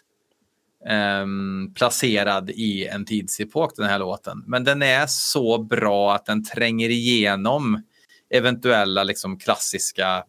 um, 0.89 1.74
placerad 1.74 2.51
i 2.51 2.86
en 2.86 3.05
tidsepok, 3.05 3.77
den 3.77 3.86
här 3.86 3.98
låten. 3.98 4.44
Men 4.47 4.65
den 4.65 4.82
är 4.82 5.07
så 5.07 5.59
bra 5.62 6.15
att 6.15 6.27
den 6.27 6.44
tränger 6.44 6.89
igenom 6.89 7.82
eventuella 8.31 9.05
liksom, 9.05 9.39
klassiska 9.39 10.24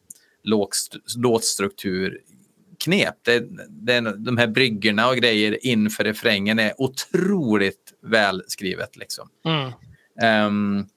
låtstrukturknep. 1.18 3.15
Det, 3.22 3.45
det, 3.69 3.99
de 3.99 4.38
här 4.38 4.48
bryggorna 4.48 5.10
och 5.10 5.15
grejer 5.15 5.65
inför 5.65 6.03
refrängen 6.03 6.60
är 6.60 6.82
otroligt 6.82 7.94
välskrivet. 8.03 8.98
Liksom. 8.98 9.30
Mm. 9.45 9.72
Um, 10.48 10.88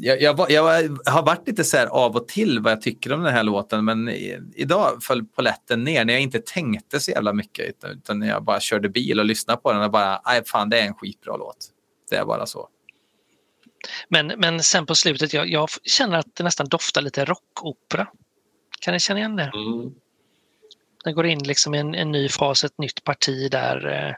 jag, 0.00 0.22
jag, 0.22 0.50
jag, 0.50 0.62
har 1.06 1.22
varit 1.22 1.48
lite 1.48 1.64
så 1.64 1.76
här 1.76 1.86
av 1.86 2.16
och 2.16 2.28
till 2.28 2.60
vad 2.60 2.72
jag 2.72 2.80
tycker 2.80 3.12
om 3.12 3.22
den 3.22 3.32
här 3.32 3.42
låten 3.42 3.84
men 3.84 4.08
idag 4.54 5.02
föll 5.02 5.24
poletten 5.24 5.84
ner 5.84 6.04
när 6.04 6.12
jag 6.12 6.22
inte 6.22 6.38
tänkte 6.38 7.00
så 7.00 7.10
jävla 7.10 7.32
mycket 7.32 7.68
utan, 7.68 7.90
utan 7.90 8.18
när 8.18 8.28
jag 8.28 8.44
bara 8.44 8.60
körde 8.60 8.88
bil 8.88 9.18
och 9.18 9.24
lyssnade 9.24 9.60
på 9.60 9.72
den 9.72 9.82
och 9.82 9.90
bara, 9.90 10.22
nej 10.26 10.44
fan 10.44 10.70
det 10.70 10.80
är 10.80 10.86
en 10.86 10.94
skitbra 10.94 11.36
låt. 11.36 11.68
Det 12.10 12.16
är 12.16 12.24
bara 12.24 12.46
så. 12.46 12.68
Men, 14.08 14.26
men 14.26 14.62
sen 14.62 14.86
på 14.86 14.94
slutet, 14.94 15.32
jag, 15.32 15.48
jag 15.48 15.68
känner 15.84 16.18
att 16.18 16.34
det 16.34 16.44
nästan 16.44 16.68
doftar 16.68 17.00
lite 17.00 17.24
rockopera. 17.24 18.06
Kan 18.80 18.94
ni 18.94 19.00
känna 19.00 19.18
igen 19.18 19.36
det? 19.36 19.52
Mm. 19.54 19.94
Den 21.04 21.14
går 21.14 21.26
in 21.26 21.38
liksom 21.38 21.74
i 21.74 21.78
en, 21.78 21.94
en 21.94 22.12
ny 22.12 22.28
fas, 22.28 22.64
ett 22.64 22.78
nytt 22.78 23.04
parti 23.04 23.50
där. 23.50 24.16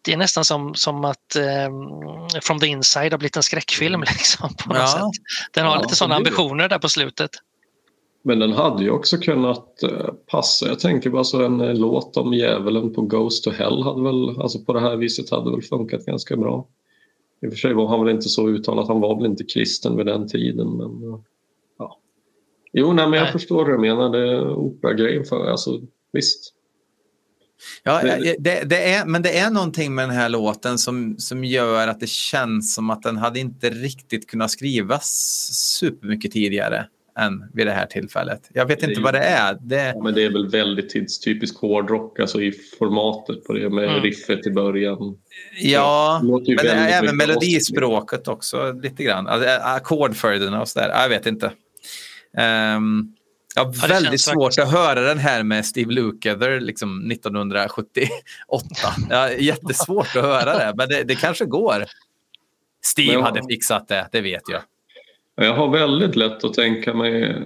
Eh, 0.00 0.02
Det 0.04 0.12
är 0.12 0.16
nästan 0.16 0.44
som, 0.44 0.74
som 0.74 1.04
att 1.04 1.36
um, 1.68 2.40
From 2.42 2.58
the 2.60 2.66
Inside 2.66 3.12
har 3.12 3.18
blivit 3.18 3.36
en 3.36 3.42
skräckfilm. 3.42 4.00
Liksom, 4.18 4.48
på 4.64 4.68
något 4.68 4.78
Ja. 4.78 4.86
sätt. 4.86 5.22
Den 5.54 5.66
har 5.66 5.74
Ja, 5.76 5.82
lite 5.82 5.94
sådana 5.94 6.14
ambitioner 6.16 6.68
där 6.68 6.78
på 6.78 6.88
slutet. 6.88 7.30
Men 8.22 8.38
den 8.38 8.52
hade 8.52 8.84
ju 8.84 8.90
också 8.90 9.16
kunnat 9.16 9.82
eh, 9.82 10.06
passa. 10.30 10.66
Jag 10.68 10.78
tänker 10.80 11.10
bara 11.10 11.24
så 11.24 11.44
en 11.44 11.60
eh, 11.60 11.74
låt 11.74 12.16
om 12.16 12.34
djävulen 12.34 12.94
på 12.94 13.02
Ghost 13.02 13.44
to 13.44 13.50
Hell 13.50 13.82
hade 13.82 14.02
väl, 14.02 14.40
alltså 14.40 14.58
på 14.64 14.72
det 14.72 14.80
här 14.80 14.96
viset 14.96 15.30
hade 15.30 15.50
väl 15.50 15.62
funkat 15.62 16.04
ganska 16.06 16.36
bra. 16.36 16.66
I 17.42 17.46
och 17.46 17.50
för 17.52 17.58
sig 17.58 17.74
var 17.74 17.86
han 17.88 18.04
väl 18.04 18.14
inte 18.14 18.28
så 18.28 18.48
uttalad, 18.48 18.86
han 18.86 19.00
var 19.00 19.16
väl 19.16 19.26
inte 19.26 19.44
kristen 19.44 19.96
vid 19.96 20.06
den 20.06 20.28
tiden. 20.28 20.68
Men, 20.76 21.12
eh, 21.12 21.20
ja. 21.78 21.98
Jo, 22.72 22.92
nej, 22.92 23.04
men 23.08 23.12
jag 23.18 23.22
Nej. 23.24 23.32
förstår 23.32 23.56
vad 23.56 23.66
du 23.74 23.78
menar. 23.78 24.10
Det 24.10 24.18
är 24.32 24.50
operagrejen 24.54 25.24
för, 25.24 25.50
alltså 25.50 25.80
visst. 26.12 26.54
Ja, 27.82 28.02
Det- 28.02 28.36
det, 28.38 28.62
det 28.68 28.92
är, 28.94 29.04
men 29.04 29.22
det 29.22 29.38
är 29.38 29.50
någonting 29.50 29.94
med 29.94 30.08
den 30.08 30.16
här 30.16 30.28
låten 30.28 30.78
som, 30.78 31.18
som 31.18 31.44
gör 31.44 31.88
att 31.88 32.00
det 32.00 32.08
känns 32.08 32.74
som 32.74 32.90
att 32.90 33.02
den 33.02 33.16
hade 33.16 33.40
inte 33.40 33.70
riktigt 33.70 34.30
kunnat 34.30 34.50
skrivas 34.50 35.06
supermycket 35.52 36.32
tidigare 36.32 36.86
än 37.18 37.44
vid 37.54 37.66
det 37.66 37.72
här 37.72 37.86
tillfället. 37.86 38.40
Jag 38.52 38.66
vet 38.66 38.82
inte 38.82 38.94
ju- 38.94 39.02
vad 39.02 39.14
det 39.14 39.20
är. 39.20 39.58
Det, 39.60 39.92
Ja, 39.96 40.02
men 40.02 40.14
det 40.14 40.22
är 40.24 40.30
väl 40.30 40.48
väldigt 40.50 40.88
tidstypisk 40.90 41.56
hårdrock, 41.56 42.20
alltså 42.20 42.42
i 42.42 42.52
formatet 42.78 43.44
på 43.44 43.52
det 43.52 43.70
med 43.70 43.84
Mm. 43.84 44.02
riffet 44.02 44.46
i 44.46 44.50
början. 44.50 44.98
ja, 45.60 46.20
Det 46.22 46.28
men 46.54 46.64
det 46.64 46.70
är 46.70 47.02
även 47.02 47.16
melodispråket 47.16 48.28
också 48.28 48.72
lite 48.82 49.02
grann. 49.04 49.26
Alltså, 49.28 49.48
Ackordföljderna 49.62 50.60
och 50.60 50.68
sådär. 50.68 50.88
Jag 50.88 51.08
vet 51.08 51.26
inte. 51.26 51.52
Um, 52.76 53.14
jag 53.54 53.66
Ja, 53.66 53.70
det 53.82 53.88
väldigt 53.88 54.20
svårt 54.20 54.54
faktiskt- 54.54 54.58
att 54.66 54.72
höra 54.72 55.00
den 55.00 55.18
här 55.18 55.42
med 55.42 55.66
Steve 55.66 55.92
Lukather 55.92 56.60
liksom 56.60 57.10
1978. 57.10 58.10
Ja, 59.10 59.30
jättesvårt 59.32 60.16
att 60.16 60.22
höra 60.22 60.58
det, 60.58 60.74
men 60.76 60.88
det, 60.88 61.02
det 61.04 61.14
kanske 61.14 61.44
går. 61.44 61.84
Steve 62.84 63.12
Men- 63.14 63.22
hade 63.22 63.40
fixat 63.50 63.88
det, 63.88 64.08
det 64.12 64.20
vet 64.20 64.42
jag. 64.48 64.62
Jag 65.34 65.54
har 65.54 65.68
väldigt 65.68 66.16
lätt 66.16 66.44
att 66.44 66.54
tänka 66.54 66.94
mig... 66.94 67.42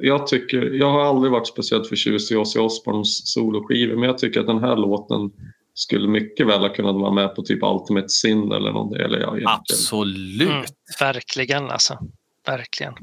Jag, 0.00 0.26
tycker, 0.26 0.62
jag 0.62 0.90
har 0.90 1.04
aldrig 1.04 1.32
varit 1.32 1.46
speciellt 1.46 1.88
förtjust 1.88 2.32
i 2.32 2.36
Ozzy 2.36 2.58
Osbournes 2.58 3.32
soloskivor 3.32 3.94
men 3.96 4.02
jag 4.08 4.18
tycker 4.18 4.40
att 4.40 4.46
den 4.46 4.58
här 4.58 4.76
låten 4.76 5.30
skulle 5.74 6.08
mycket 6.08 6.46
väl 6.46 6.60
ha 6.60 6.68
kunnat 6.68 6.94
vara 6.94 7.12
med 7.12 7.34
på 7.34 7.42
typ 7.42 7.58
Ultimate 7.62 8.08
Sin 8.08 8.52
eller 8.52 8.72
någon 8.72 8.90
del. 8.92 9.16
Ja. 9.20 9.58
Absolut. 9.60 10.50
Mm, 10.50 10.64
verkligen 11.00 11.70
alltså. 11.70 11.98
Verkligen. 12.46 12.94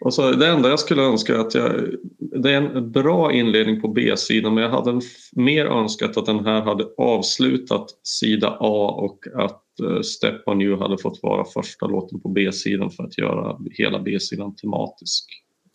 Och 0.00 0.14
så, 0.14 0.30
det 0.30 0.48
enda 0.48 0.68
jag 0.68 0.80
skulle 0.80 1.02
önska 1.02 1.34
är 1.34 1.38
att 1.38 1.54
jag... 1.54 1.72
Det 2.18 2.50
är 2.50 2.56
en 2.56 2.92
bra 2.92 3.32
inledning 3.32 3.80
på 3.80 3.88
B-sidan 3.88 4.54
men 4.54 4.64
jag 4.64 4.70
hade 4.70 5.00
mer 5.32 5.66
önskat 5.66 6.16
att 6.16 6.26
den 6.26 6.44
här 6.44 6.60
hade 6.60 6.84
avslutat 6.96 7.86
sida 8.02 8.56
A 8.60 8.94
och 8.96 9.26
att 9.34 9.62
uh, 9.82 10.00
Step 10.00 10.48
On 10.48 10.62
You 10.62 10.78
hade 10.78 10.98
fått 10.98 11.22
vara 11.22 11.44
första 11.44 11.86
låten 11.86 12.20
på 12.20 12.28
B-sidan 12.28 12.90
för 12.90 13.04
att 13.04 13.18
göra 13.18 13.56
hela 13.70 13.98
B-sidan 13.98 14.56
tematisk. 14.56 15.24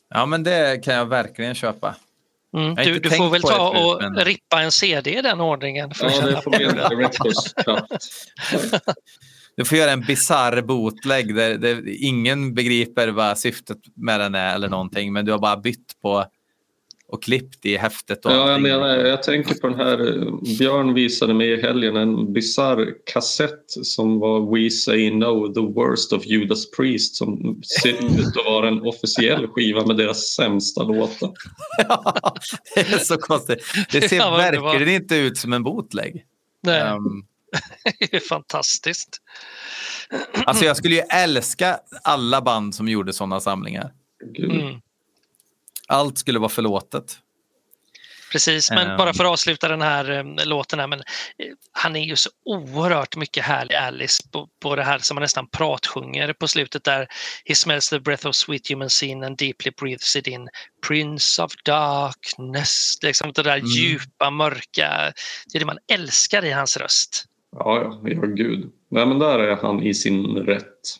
Ja, 0.10 0.26
men 0.26 0.44
det 0.44 0.84
kan 0.84 0.94
jag 0.94 1.06
verkligen 1.06 1.56
köpa. 1.56 1.96
Mm. 2.58 2.76
Du, 2.76 3.00
du 3.00 3.10
får 3.10 3.30
väl 3.30 3.42
det 3.42 3.48
ta 3.48 3.74
förut, 3.74 3.96
och 3.96 4.12
men- 4.12 4.26
rippa 4.26 4.62
en 4.62 4.72
CD 4.72 5.20
i 5.20 5.22
den 5.22 5.42
ordningen. 5.42 5.94
För 5.94 6.06
att 6.06 6.16
Ja, 6.16 6.26
det 6.26 6.42
får 6.42 6.52
bli 6.52 6.66
en 6.66 7.10
cut. 7.10 7.54
Du 9.58 9.66
får 9.66 9.78
göra 9.78 9.92
en 9.92 10.02
bizarr 10.02 10.62
bootleg 10.62 11.36
där, 11.36 11.58
där 11.58 11.84
ingen 12.04 12.54
begriper 12.54 13.08
vad 13.08 13.38
syftet 13.38 13.78
med 13.96 14.20
den 14.20 14.36
är 14.36 14.56
eller 14.56 14.70
någonting, 14.70 15.14
men 15.14 15.26
du 15.26 15.32
har 15.32 15.40
bara 15.40 15.58
bytt 15.58 16.02
på 16.02 16.26
och 17.08 17.24
klippt 17.24 17.66
i 17.66 17.78
häftet. 17.78 18.26
Och 18.26 18.32
Ja, 18.32 18.52
jag 18.52 18.62
menar, 18.62 18.88
jag 18.88 19.24
tänker 19.24 19.56
på 19.56 19.68
den 19.68 19.80
här, 19.80 19.98
Björn 20.58 20.94
visade 20.94 21.34
mig 21.34 21.52
i 21.52 21.62
helgen 21.62 21.96
en 21.96 22.34
bizarr 22.34 22.94
kassett 23.06 23.66
som 23.68 24.20
var 24.20 24.56
We 24.56 24.70
Say 24.70 25.12
No, 25.12 25.54
The 25.54 25.62
Worst 25.62 26.14
of 26.14 26.26
Judas 26.26 26.72
Priest 26.72 27.16
som 27.16 27.62
ser 27.82 27.90
ut 27.90 28.38
att 28.38 28.46
vara 28.46 28.68
en 28.68 28.82
officiell 28.82 29.48
skiva 29.48 29.86
med 29.86 29.98
deras 29.98 30.36
sämsta 30.36 30.84
låtar. 30.84 31.32
Ja, 31.88 32.34
det 32.76 32.82
är 32.82 32.98
så 32.98 33.18
konstigt. 33.18 33.60
Det 33.92 34.10
ser 34.10 34.18
Ja, 34.18 34.38
verkligen 34.38 34.96
inte 34.96 35.16
ut 35.16 35.38
som 35.38 35.54
en 35.54 35.64
bootleg. 35.64 36.26
Nej, 36.64 36.92
Um, 36.92 37.26
det 38.00 38.14
är 38.14 38.20
fantastiskt. 38.20 39.18
alltså 40.46 40.66
jag 40.66 40.78
skulle 40.78 40.96
ju 40.96 41.02
älska 41.02 41.80
alla 42.04 42.42
band 42.42 42.76
som 42.76 42.88
gjorde 42.88 43.14
sådana 43.14 43.40
samlingar. 43.40 43.92
Mm. 44.38 44.82
Allt 45.88 46.18
skulle 46.18 46.40
vara 46.40 46.50
förlåtet. 46.50 47.20
Precis, 48.32 48.72
men 48.72 48.88
Ehm. 48.90 48.98
bara 48.98 49.14
för 49.14 49.24
att 49.26 49.32
avsluta 49.32 49.68
den 49.68 49.82
här 49.82 50.12
eh, 50.12 50.46
låten 50.46 50.80
här, 50.80 50.88
men 50.88 51.00
eh, 51.00 51.06
han 51.72 51.96
är 51.96 52.04
ju 52.06 52.16
så 52.16 52.30
oerhört 52.46 53.16
mycket 53.16 53.44
härlig 53.46 53.76
Alice 53.76 54.24
på, 54.32 54.48
på 54.62 54.76
det 54.76 54.84
här 54.84 55.00
som 55.00 55.18
han 55.18 55.22
nästan 55.22 55.48
pratsjunger 55.50 56.34
på 56.34 56.48
slutet 56.48 56.84
där 56.84 57.08
He 57.46 57.56
smells 57.56 57.90
the 57.90 58.00
breath 58.00 58.28
of 58.28 58.36
sweet 58.36 58.70
human 58.70 58.90
sin 58.90 59.24
and 59.24 59.38
deeply 59.38 59.72
breathes 59.82 60.16
it 60.16 60.28
in 60.28 60.50
Prince 60.88 61.42
of 61.44 61.52
darkness. 61.66 62.98
Liksom 63.02 63.32
det 63.34 63.44
där 63.44 63.58
Mm. 63.58 63.68
djupa, 63.68 64.30
mörka, 64.30 65.14
det 65.46 65.58
är 65.58 65.60
det 65.60 65.66
man 65.66 65.80
älskar 65.92 66.46
i 66.46 66.52
hans 66.52 66.78
röst. 66.78 67.26
Ja, 67.60 68.00
ja, 68.04 68.10
ja, 68.10 68.22
gud. 68.22 68.72
Nej, 68.90 69.06
men 69.06 69.20
där 69.20 69.40
är 69.40 69.56
han 69.56 69.84
i 69.84 69.94
sin 69.94 70.26
rätt. 70.26 70.98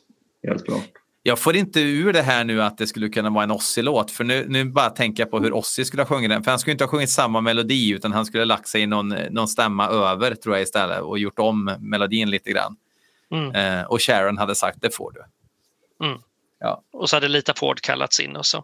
Helt 0.48 0.66
klart. 0.66 0.90
Jag 1.24 1.40
får 1.40 1.56
inte 1.56 1.82
ur 1.82 2.14
det 2.14 2.22
här 2.22 2.44
nu 2.44 2.62
att 2.62 2.78
det 2.78 2.88
skulle 2.88 3.10
kunna 3.10 3.30
vara 3.30 3.44
en 3.44 3.52
Ozzy-låt. 3.52 4.12
För 4.12 4.24
nu, 4.24 4.46
nu 4.50 4.66
bara 4.66 4.90
tänker 4.90 5.24
jag 5.24 5.32
på 5.32 5.40
hur 5.40 5.54
Ozzy 5.54 5.86
skulle 5.86 6.02
ha 6.02 6.08
sjungit 6.08 6.30
den. 6.30 6.44
För 6.44 6.52
han 6.52 6.60
skulle 6.60 6.72
inte 6.72 6.84
ha 6.84 6.90
sjungit 6.90 7.10
samma 7.10 7.42
melodi 7.42 7.92
utan 7.92 8.12
han 8.14 8.26
skulle 8.26 8.42
ha 8.42 8.46
lagt 8.46 8.68
sig 8.68 8.82
i 8.82 8.86
någon, 8.86 9.08
någon 9.10 9.48
stämma 9.48 9.88
över 9.88 10.36
tror 10.36 10.56
jag 10.56 10.64
istället 10.64 11.02
och 11.02 11.20
gjort 11.20 11.40
om 11.40 11.76
melodin 11.80 12.30
lite 12.30 12.52
grann. 12.52 12.76
Mm. 13.32 13.56
Eh, 13.56 13.86
och 13.86 14.02
Sharon 14.02 14.38
hade 14.38 14.56
sagt 14.56 14.82
det 14.82 14.96
får 14.96 15.12
du. 15.12 15.22
Mm. 16.06 16.20
Ja. 16.60 16.82
Och 16.94 17.10
så 17.10 17.16
hade 17.16 17.28
Lita 17.28 17.54
Ford 17.54 17.82
kallats 17.82 18.20
in 18.20 18.36
och 18.36 18.46
så 18.46 18.64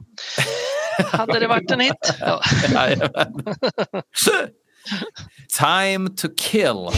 hade 1.11 1.39
det 1.39 1.47
varit 1.47 1.71
en 1.71 1.79
hit. 1.79 2.15
Ja. 2.19 2.41
Time 5.49 6.13
to 6.15 6.29
kill. 6.29 6.91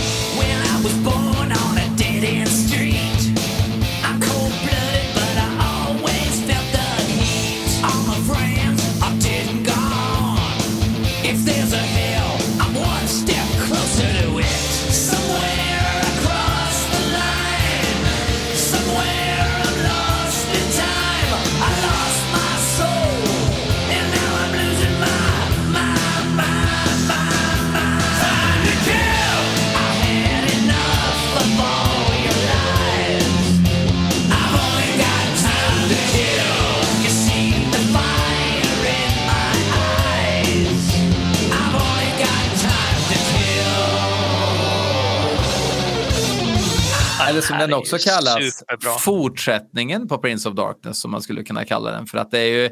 Eller 47.34 47.42
som 47.42 47.58
den 47.58 47.74
också 47.74 47.98
kallas, 47.98 48.56
superbra. 48.56 48.98
fortsättningen 49.00 50.08
på 50.08 50.18
Prince 50.18 50.50
of 50.50 50.56
Darkness 50.56 51.00
som 51.00 51.12
man 51.12 51.22
skulle 51.22 51.44
kunna 51.44 51.66
kalla 51.66 51.92
den. 51.92 52.08
För 52.08 52.18
att 52.18 52.32
det 52.32 52.40
är 52.40 52.62
ju 52.62 52.70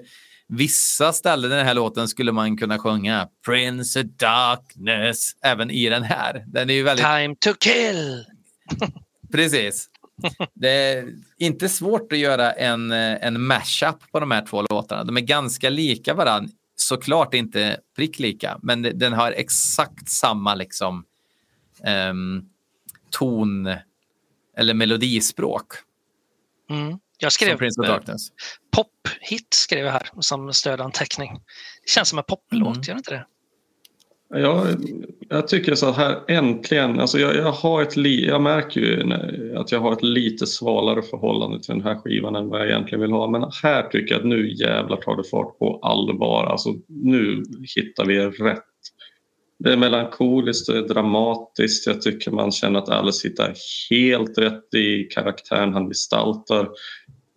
vissa 0.48 1.14
ställen 1.14 1.52
i 1.52 1.56
den 1.56 1.66
här 1.66 1.74
låten 1.74 2.08
skulle 2.08 2.32
man 2.32 2.58
kunna 2.58 2.80
sjunga 2.80 3.28
Prince 3.46 4.00
of 4.00 4.06
Darkness 4.06 5.32
även 5.44 5.72
i 5.72 5.90
den 5.90 6.04
här. 6.04 6.44
Den 6.48 6.70
är 6.70 6.74
ju 6.74 6.84
väldigt, 6.84 7.06
Time 7.06 7.36
to 7.40 7.54
kill! 7.60 8.26
precis. 9.32 9.88
det 10.54 10.70
är 10.70 11.14
inte 11.38 11.70
svårt 11.70 12.12
att 12.12 12.18
göra 12.18 12.52
en, 12.52 12.92
en 12.92 13.42
mashup 13.42 14.12
på 14.12 14.20
de 14.20 14.32
här 14.32 14.46
två 14.46 14.66
låtarna. 14.70 15.04
De 15.04 15.18
är 15.18 15.22
ganska 15.22 15.70
lika 15.70 16.14
varandra. 16.14 16.52
Såklart 16.76 17.34
inte 17.34 17.80
prick 17.96 18.20
lika, 18.20 18.60
men 18.64 18.82
den 18.82 19.14
har 19.14 19.32
exakt 19.32 20.10
samma 20.10 20.56
liksom 20.56 21.06
ehm, 21.84 22.46
ton 23.10 23.70
eller 24.58 24.74
melodispråk 24.74 25.74
Mm. 26.70 27.00
Jag 27.18 27.32
skrev 27.32 27.58
Prince 27.58 27.82
of 27.82 27.88
Darkness. 27.88 28.28
pop-hit 28.76 29.48
skrev 29.54 29.86
jag 29.86 29.92
här 29.92 30.10
som 30.20 30.54
stödanteckning. 30.54 31.32
Det 31.84 31.90
känns 31.92 32.10
som 32.10 32.18
en 32.20 32.24
poplåt, 32.28 32.76
Mm. 32.76 32.82
gör 32.88 32.94
det 32.94 32.98
inte 32.98 33.12
det? 33.12 33.26
Jag, 34.40 34.68
jag 35.30 35.48
tycker 35.48 35.76
så 35.76 35.92
här 35.92 36.20
äntligen, 36.28 37.00
alltså 37.00 37.20
jag, 37.20 37.36
jag, 37.36 37.52
har 37.52 37.82
ett 37.82 37.96
li, 37.96 38.28
jag 38.28 38.42
märker 38.42 38.82
ju 38.82 39.56
att 39.58 39.72
jag 39.72 39.80
har 39.80 39.94
ett 39.94 40.04
lite 40.04 40.48
svalare 40.48 41.02
förhållande 41.02 41.64
till 41.64 41.74
den 41.74 41.84
här 41.84 41.96
skivan 41.96 42.36
än 42.36 42.50
vad 42.50 42.60
jag 42.62 42.68
egentligen 42.68 43.02
vill 43.02 43.12
ha. 43.12 43.28
Men 43.30 43.52
här 43.64 43.84
tycker 43.84 44.14
jag 44.14 44.20
att 44.20 44.28
nu 44.28 44.54
jävlar 44.54 44.98
tar 44.98 45.18
det 45.18 45.24
fart 45.24 45.60
på 45.60 45.80
allvar. 45.82 46.46
Alltså 46.46 46.74
nu 46.88 47.44
hittar 47.76 48.06
vi 48.06 48.20
rätt. 48.20 48.64
Det 49.64 49.74
är 49.74 49.78
melankoliskt, 49.78 50.68
det 50.68 50.78
är 50.78 50.82
dramatiskt. 50.82 51.88
Jag 51.88 52.02
tycker 52.02 52.32
man 52.32 52.52
känner 52.52 52.80
att 52.80 52.90
Alice 52.90 53.28
hittar 53.28 53.54
helt 53.90 54.38
rätt 54.38 54.74
i 54.74 55.04
karaktären 55.04 55.74
han 55.74 55.88
gestaltar. 55.88 56.70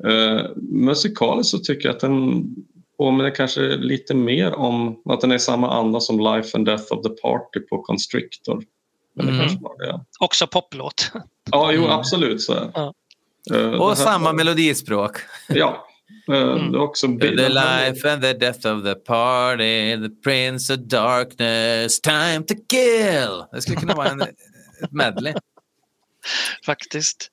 Uh, 0.07 0.41
musikaliskt 0.57 1.51
så 1.51 1.59
tycker 1.59 1.89
jag 1.89 1.95
att 1.95 2.01
den 2.01 2.45
påminner 2.99 3.35
kanske 3.35 3.61
lite 3.77 4.15
mer 4.15 4.55
om 4.55 5.03
att 5.05 5.21
den 5.21 5.33
är 5.33 5.39
samma 5.39 5.71
anda 5.71 6.01
som 6.01 6.21
Life 6.21 6.57
and 6.57 6.67
Death 6.67 6.93
of 6.93 7.03
the 7.03 7.09
Party 7.09 7.61
på 7.71 7.83
Constrictor. 7.83 8.63
Mm. 9.23 9.47
Också 10.21 10.47
poplåt. 10.47 11.11
ja 11.51 11.73
jo 11.73 11.87
absolut 11.87 12.43
så. 12.43 12.71
Ja. 12.75 12.95
Eh, 13.55 13.71
Och 13.71 13.99
samma 13.99 14.25
var- 14.25 14.33
melodispråk. 14.33 15.17
Ja. 15.49 15.87
Mm. 16.29 16.75
Också 16.75 17.07
The 17.07 17.49
life 17.49 18.13
and 18.13 18.23
the 18.23 18.33
death 18.33 18.67
of 18.67 18.85
the 18.85 18.95
party, 18.95 19.97
the 19.97 20.15
prince 20.25 20.75
of 20.75 20.81
darkness, 20.81 22.01
time 22.01 22.43
to 22.49 22.55
kill. 22.71 23.45
Det 23.53 23.63
skulle 23.63 23.77
kunna 23.77 23.95
vara 23.95 24.09
en, 24.09 24.23
ett 24.23 24.93
medley. 24.93 25.35
faktiskt. 26.67 27.31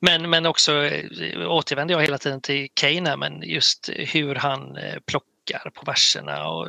Men, 0.00 0.30
men 0.30 0.46
också 0.46 0.84
eh, 0.84 1.50
återvänder 1.50 1.94
jag 1.94 2.02
hela 2.02 2.18
tiden 2.18 2.40
till 2.40 2.68
Kane, 2.74 3.16
men 3.16 3.42
just 3.42 3.90
hur 3.96 4.34
han 4.34 4.76
eh, 4.76 4.98
plockar 5.06 5.70
på 5.74 5.84
verserna. 5.86 6.48
Och 6.48 6.68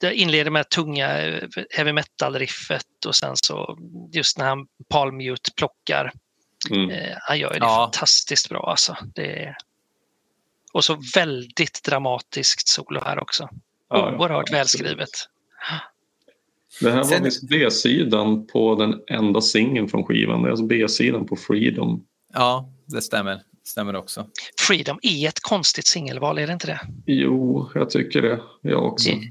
det 0.00 0.14
inleder 0.14 0.50
med 0.50 0.68
tunga 0.68 1.20
eh, 1.20 1.48
heavy 1.70 1.92
metal-riffet 1.92 3.06
och 3.06 3.16
sen 3.16 3.36
så 3.36 3.78
just 4.12 4.38
när 4.38 4.44
han 4.44 4.66
palmute 4.88 5.50
plockar. 5.56 6.12
Mm. 6.70 7.16
Han 7.20 7.38
gör 7.38 7.50
det 7.50 7.56
Ja. 7.56 7.76
fantastiskt 7.76 8.48
bra 8.48 8.70
alltså. 8.70 8.96
Det 9.14 9.42
är... 9.42 9.56
Och 10.72 10.84
så 10.84 10.96
väldigt 11.14 11.82
dramatiskt 11.84 12.68
solo 12.68 13.00
här 13.04 13.22
också. 13.22 13.48
Ja, 13.90 14.10
ja, 14.12 14.18
Oerhört 14.18 14.40
absolut. 14.42 14.58
välskrivet. 14.60 15.08
Det 16.80 16.90
här 16.90 16.96
var 16.96 17.04
Sen- 17.04 17.24
visst 17.24 17.48
B-sidan 17.48 18.46
på 18.46 18.74
den 18.74 19.00
enda 19.06 19.40
singeln 19.40 19.88
från 19.88 20.04
skivan. 20.04 20.42
Det 20.42 20.48
är 20.48 20.50
alltså 20.50 20.66
B-sidan 20.66 21.26
på 21.26 21.36
Freedom. 21.36 22.04
Ja, 22.32 22.68
det 22.86 23.02
stämmer. 23.02 23.40
stämmer 23.64 23.96
också. 23.96 24.26
Freedom 24.60 24.98
är 25.02 25.28
ett 25.28 25.40
konstigt 25.40 25.86
singelval, 25.86 26.38
är 26.38 26.46
det 26.46 26.52
inte 26.52 26.66
det? 26.66 26.80
Jo, 27.06 27.70
jag 27.74 27.90
tycker 27.90 28.22
det. 28.22 28.40
Jag 28.60 28.84
också. 28.84 29.10
Mm. 29.10 29.24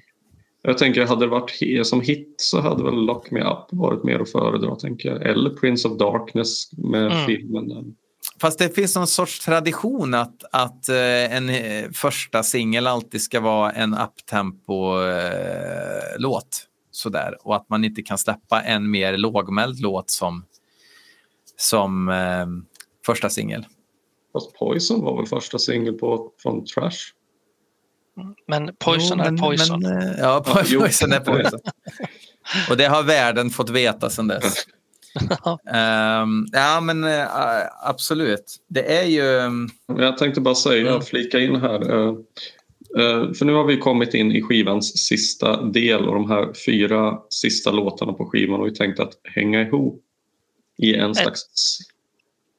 Jag 0.61 0.77
tänker, 0.77 1.05
hade 1.05 1.26
det 1.26 1.30
varit 1.30 1.88
som 1.88 2.01
hit 2.01 2.35
så 2.38 2.61
hade 2.61 2.84
väl 2.84 2.93
Lock 3.05 3.31
Me 3.31 3.39
Up 3.41 3.65
varit 3.72 4.03
mer 4.03 4.19
att 4.19 4.31
föredra, 4.31 4.76
tänker 4.76 5.09
jag. 5.09 5.22
Eller 5.30 5.49
Prince 5.49 5.88
of 5.88 5.97
Darkness 5.97 6.72
med 6.77 7.05
Mm. 7.11 7.26
filmen. 7.26 7.95
Fast 8.41 8.59
det 8.59 8.76
finns 8.76 8.95
någon 8.95 9.07
sorts 9.07 9.39
tradition 9.39 10.13
att, 10.13 10.43
att 10.51 10.89
eh, 10.89 11.35
en 11.35 11.49
eh, 11.49 11.91
första 11.91 12.43
singel 12.43 12.88
alltid 12.88 13.22
ska 13.22 13.39
vara 13.39 13.72
en 13.72 13.93
uptempo-låt. 13.93 16.68
Sådär. 16.91 17.47
Och 17.47 17.55
att 17.55 17.69
man 17.69 17.84
inte 17.84 18.01
kan 18.01 18.18
släppa 18.18 18.61
en 18.61 18.91
mer 18.91 19.18
lågmäld 19.18 19.80
låt 19.80 20.09
som, 20.09 20.45
som 21.57 22.09
eh, 22.09 22.45
första 23.05 23.30
singel. 23.30 23.65
Fast 24.34 24.53
Poison 24.53 25.03
var 25.03 25.18
väl 25.18 25.26
första 25.26 25.59
singel 25.59 25.93
på 25.93 26.31
från 26.43 26.65
Trash? 26.65 26.97
Men 28.47 28.76
Poison 28.80 29.18
Jo, 29.18 29.23
är 29.26 29.31
men- 29.31 29.41
Poison. 29.41 29.81
Men, 29.81 30.01
eh, 30.01 30.13
ja, 30.19 30.43
jo. 30.65 30.80
Poison 30.80 31.13
är 31.13 31.19
Poison. 31.19 31.59
Och 32.69 32.77
det 32.77 32.85
har 32.85 33.03
världen 33.03 33.49
fått 33.49 33.69
veta 33.69 34.09
sedan 34.09 34.27
dess. 34.27 34.55
Ehm, 35.73 36.45
ja, 36.51 36.81
men 36.81 37.03
eh, 37.03 37.27
absolut. 37.83 38.55
Det 38.67 38.97
är 38.97 39.05
ju... 39.05 39.38
mm, 39.39 39.69
Jag 39.97 40.17
tänkte 40.17 40.41
bara 40.41 40.55
säga, 40.55 41.01
flika 41.01 41.39
in 41.39 41.55
här. 41.55 41.91
eh, 41.91 42.07
eh, 42.99 43.33
För 43.33 43.45
nu 43.45 43.53
har 43.53 43.65
vi 43.65 43.77
kommit 43.77 44.13
in 44.13 44.31
i 44.31 44.41
skivans 44.41 44.97
sista 45.07 45.61
del 45.61 46.07
och 46.07 46.13
de 46.15 46.29
här 46.29 46.53
fyra 46.65 47.17
sista 47.29 47.71
låtarna 47.71 48.13
på 48.13 48.25
skivan 48.25 48.59
har 48.59 48.65
vi 48.67 48.75
tänkt 48.75 48.99
att 48.99 49.13
hänga 49.23 49.61
ihop 49.61 50.01
i 50.77 50.95
en 50.95 51.15
slags... 51.15 51.43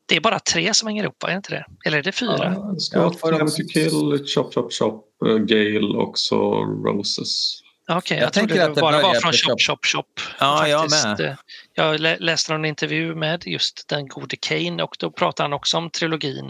Det 0.07 0.17
är 0.17 0.21
bara 0.21 0.39
tre 0.39 0.75
som 0.75 0.87
hänger 0.89 1.03
ihop, 1.05 1.23
är 1.23 1.29
det 1.29 1.37
inte 1.37 1.51
det? 1.55 1.65
Eller 1.87 1.99
är 1.99 2.03
det 2.03 2.13
fyra? 2.13 2.55
Ja, 2.57 2.75
ska 2.79 2.99
Ja, 2.99 3.11
Time 3.11 3.51
to 3.51 3.63
Kill, 3.73 4.27
Chop 4.27 4.55
Chop 4.55 4.73
Chop, 4.73 5.05
uh, 5.27 5.39
Gale 5.39 5.97
och 5.97 6.19
så 6.19 6.65
Roses. 6.65 7.61
Okej, 7.99 8.17
Jag 8.19 8.25
jag, 8.27 8.33
tänker 8.33 8.63
att 8.63 8.75
det 8.75 8.81
bara 8.81 9.03
var 9.03 9.15
från 9.15 9.33
Chop. 9.33 9.61
Chop 9.61 9.87
Chop. 9.87 10.21
Ja, 10.41 10.69
jag 10.69 10.91
med. 10.91 11.21
Eh, 11.21 11.35
Jag 11.75 12.01
lä- 12.01 12.17
läste 12.21 12.53
någon 12.53 12.65
intervju 12.65 13.15
med 13.15 13.43
just 13.47 13.89
den 13.89 14.09
gode 14.09 14.37
Kane 14.37 14.83
och 14.83 14.97
då 14.99 15.11
pratade 15.11 15.45
han 15.45 15.53
också 15.53 15.77
om 15.79 15.91
trilogin 15.91 16.47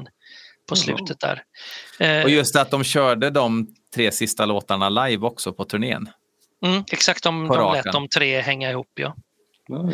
på 0.69 0.75
Jaha. 0.75 0.77
slutet 0.77 1.21
där. 1.21 1.43
Eh, 1.99 2.23
Och 2.23 2.31
just 2.31 2.57
att 2.57 2.71
de 2.71 2.85
körde 2.85 3.31
de 3.31 3.67
tre 3.95 4.13
sista 4.13 4.47
låtarna 4.47 4.89
live 4.89 5.27
också 5.27 5.53
på 5.53 5.65
turnén. 5.65 6.09
mm, 6.65 6.85
exakt, 6.93 7.23
de, 7.25 7.49
på 7.49 7.57
de 7.57 7.73
lät 7.75 7.93
de 7.93 8.09
tre 8.09 8.41
hänga 8.41 8.71
ihop. 8.71 8.91
Ja. 8.95 9.17
Ja. 9.69 9.93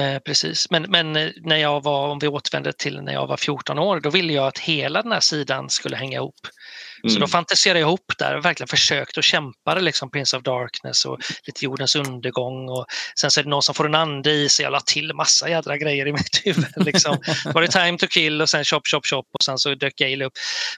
Eh, 0.00 0.18
precis, 0.18 0.70
men, 0.70 0.82
men 0.82 1.16
eh, 1.16 1.28
när 1.40 1.56
jag 1.56 1.82
var, 1.82 2.08
om 2.08 2.18
vi 2.18 2.28
återvänder 2.28 2.72
till 2.72 3.00
när 3.02 3.12
jag 3.12 3.26
var 3.26 3.36
14 3.36 3.78
år, 3.78 4.00
då 4.00 4.10
ville 4.10 4.32
jag 4.32 4.46
att 4.46 4.58
hela 4.58 5.02
den 5.02 5.12
här 5.12 5.20
sidan 5.20 5.70
skulle 5.70 5.96
hänga 5.96 6.16
ihop. 6.18 6.34
Så 7.02 7.08
Mm. 7.08 7.20
då 7.20 7.26
fantiserade 7.26 7.80
jag 7.80 7.88
ihop 7.88 8.12
där 8.18 8.36
och 8.36 8.44
verkligen 8.44 8.68
försökt 8.68 9.16
och 9.16 9.22
kämpade 9.22 9.80
liksom 9.80 10.10
Prince 10.10 10.36
of 10.36 10.42
Darkness 10.42 11.04
och 11.04 11.18
lite 11.46 11.64
jordens 11.64 11.96
undergång 11.96 12.68
och 12.68 12.86
sen 13.20 13.30
så 13.30 13.40
är 13.40 13.44
det 13.44 13.50
någon 13.50 13.62
som 13.62 13.74
får 13.74 13.86
en 13.86 13.94
ande 13.94 14.32
i 14.32 14.48
sig. 14.48 14.62
Jag 14.62 14.72
la 14.72 14.80
till 14.80 15.14
massa 15.14 15.48
jädra 15.48 15.76
grejer 15.76 16.08
i 16.08 16.12
mitt 16.12 16.40
huvud. 16.44 16.66
Liksom. 16.76 17.16
Var 17.54 17.62
det 17.62 17.68
Time 17.68 17.98
to 17.98 18.06
kill 18.06 18.42
och 18.42 18.48
sen 18.48 18.64
Chop 18.64 18.86
Chop 18.86 19.06
Chop 19.06 19.26
och 19.32 19.42
sen 19.44 19.58
så 19.58 19.74
dök 19.74 19.96
Gale 19.96 20.24
upp. 20.24 20.32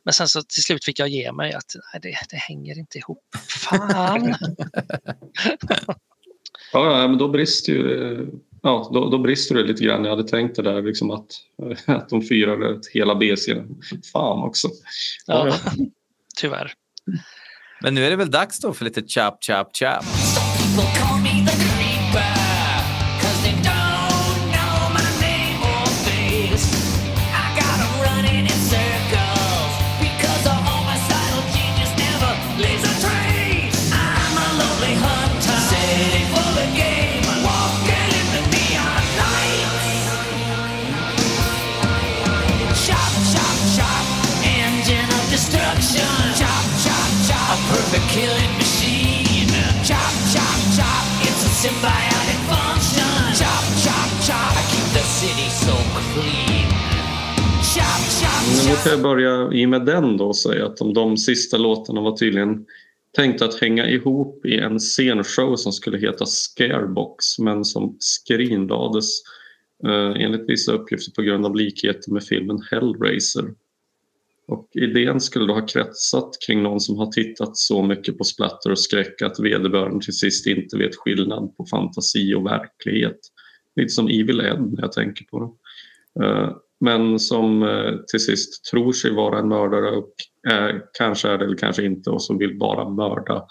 Men 0.05 0.15
sen 0.15 0.29
så 0.29 0.43
till 0.43 0.63
slut 0.63 0.85
fick 0.85 0.99
jag 0.99 1.09
ge 1.09 1.33
mig 1.33 1.53
att 1.53 1.73
nej, 1.93 2.01
det, 2.03 2.19
det 2.31 2.37
hänger 2.37 2.79
inte 2.79 2.99
ihop. 2.99 3.25
Fan! 3.49 4.35
Ja, 6.73 7.09
men 7.09 7.19
då 7.19 7.29
brister 7.29 7.73
ju 7.73 8.27
ja, 8.63 8.91
då, 8.95 9.11
då 9.11 9.19
brister 9.19 9.55
det 9.55 9.63
lite 9.63 9.85
grann. 9.85 10.05
Jag 10.05 10.17
hade 10.17 10.29
tänkt 10.29 10.57
det 10.57 10.63
där 10.63 10.83
liksom 10.83 11.11
att, 11.11 11.27
att 11.87 12.09
de 12.09 12.23
firade 12.23 12.81
hela 12.93 13.15
B-serien. 13.15 13.69
Fan 14.13 14.43
också. 14.45 14.69
Ja, 15.27 15.49
Ja, 15.49 15.73
tyvärr. 16.37 16.73
Men 17.81 17.95
nu 17.95 18.07
är 18.07 18.11
det 18.11 18.17
väl 18.17 18.31
dags 18.31 18.61
då 18.61 18.75
för 18.75 18.85
lite 18.85 19.03
chap, 19.03 19.45
chap, 19.45 19.77
chap. 19.77 20.05
Killing 48.15 48.55
machine. 48.63 49.51
Chop, 49.89 50.15
chop, 50.33 50.59
chop, 50.77 51.05
it's 51.27 51.43
a 51.49 51.53
symbiotic 51.63 52.41
function. 52.53 53.11
Chop, 53.41 53.65
chop, 53.85 54.09
chop, 54.27 54.53
I 54.61 54.63
keep 54.71 54.89
the 54.99 55.05
city 55.19 55.49
so 55.65 55.75
clean. 56.13 56.69
Chop, 57.75 58.03
chop, 58.19 58.43
Men 58.57 58.65
då 58.71 58.77
kan 58.83 58.93
jag 58.93 59.03
börja 59.03 59.53
i 59.53 59.67
med 59.67 59.87
den 59.87 60.17
då 60.17 60.27
och 60.27 60.37
säga 60.37 60.67
att 60.67 60.77
de, 60.77 60.95
de 60.95 61.17
sista 61.17 61.57
låtarna 61.57 62.01
var 62.01 62.17
tydligen 62.17 62.67
tänkt 63.17 63.43
att 63.43 63.61
hänga 63.61 63.89
ihop 63.89 64.47
i 64.47 64.59
en 64.59 64.79
scenshow 64.79 65.57
som 65.57 65.73
skulle 65.73 65.99
heta 65.99 66.27
Scarebox 66.27 67.39
men 67.39 67.65
som 67.65 67.97
skrinlades 67.99 69.07
eh, 69.87 70.25
enligt 70.25 70.49
vissa 70.49 70.73
uppgifter 70.73 71.13
på 71.13 71.23
grund 71.23 71.47
av 71.47 71.57
likheter 71.57 72.13
med 72.13 72.25
filmen 72.25 72.63
Hellraiser. 72.71 73.45
Och 74.47 74.69
idén 74.73 75.21
skulle 75.21 75.47
då 75.47 75.55
ha 75.55 75.67
kretsat 75.67 76.31
kring 76.47 76.63
någon 76.63 76.81
som 76.81 76.99
har 76.99 77.07
tittat 77.07 77.57
så 77.57 77.83
mycket 77.83 78.19
på 78.19 78.25
splatter 78.25 78.71
och 78.71 78.79
skräck 78.79 79.23
att 79.23 79.41
vederbörande 79.41 80.05
till 80.05 80.19
sist 80.19 80.47
inte 80.47 80.77
vet 80.79 80.97
skillnad 80.97 81.57
på 81.57 81.67
fantasi 81.71 82.35
och 82.35 82.47
verklighet. 82.47 83.19
Lite 83.77 83.89
som 83.89 84.09
Evil 84.09 84.41
Ed 84.41 84.61
när 84.61 84.83
jag 84.83 84.93
tänker 84.93 85.25
på 85.25 85.41
det. 85.41 86.25
Eh, 86.25 86.51
men 86.81 87.19
som 87.19 87.63
eh, 87.63 87.93
till 88.11 88.21
sist 88.21 88.65
tror 88.65 88.93
sig 88.93 89.15
vara 89.15 89.39
en 89.39 89.49
mördare 89.49 89.91
och 89.91 90.15
är, 90.49 90.83
kanske 90.99 91.29
är 91.29 91.39
det 91.39 91.45
eller 91.45 91.57
kanske 91.57 91.85
inte 91.85 92.11
och 92.11 92.23
som 92.23 92.39
vill 92.39 92.59
bara 92.59 92.89
mörda 92.89 93.47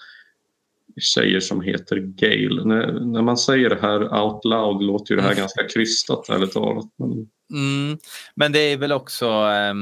tjejer 1.01 1.39
som 1.39 1.61
heter 1.61 1.97
Gail. 1.97 2.65
När, 2.65 3.21
man 3.21 3.37
säger 3.37 3.69
det 3.69 3.81
här 3.81 4.23
out 4.23 4.45
loud 4.45 4.81
låter 4.81 5.13
ju 5.13 5.15
det 5.15 5.21
här 5.21 5.31
Mm. 5.31 5.41
ganska 5.41 5.63
krystat 5.63 6.29
ärligt 6.29 6.53
talat. 6.53 6.85
Men, 6.97 7.29
Mm. 7.53 7.97
Men 8.35 8.51
det 8.51 8.59
är 8.59 8.77
väl 8.77 8.91
också 8.91 9.25
eh, 9.25 9.73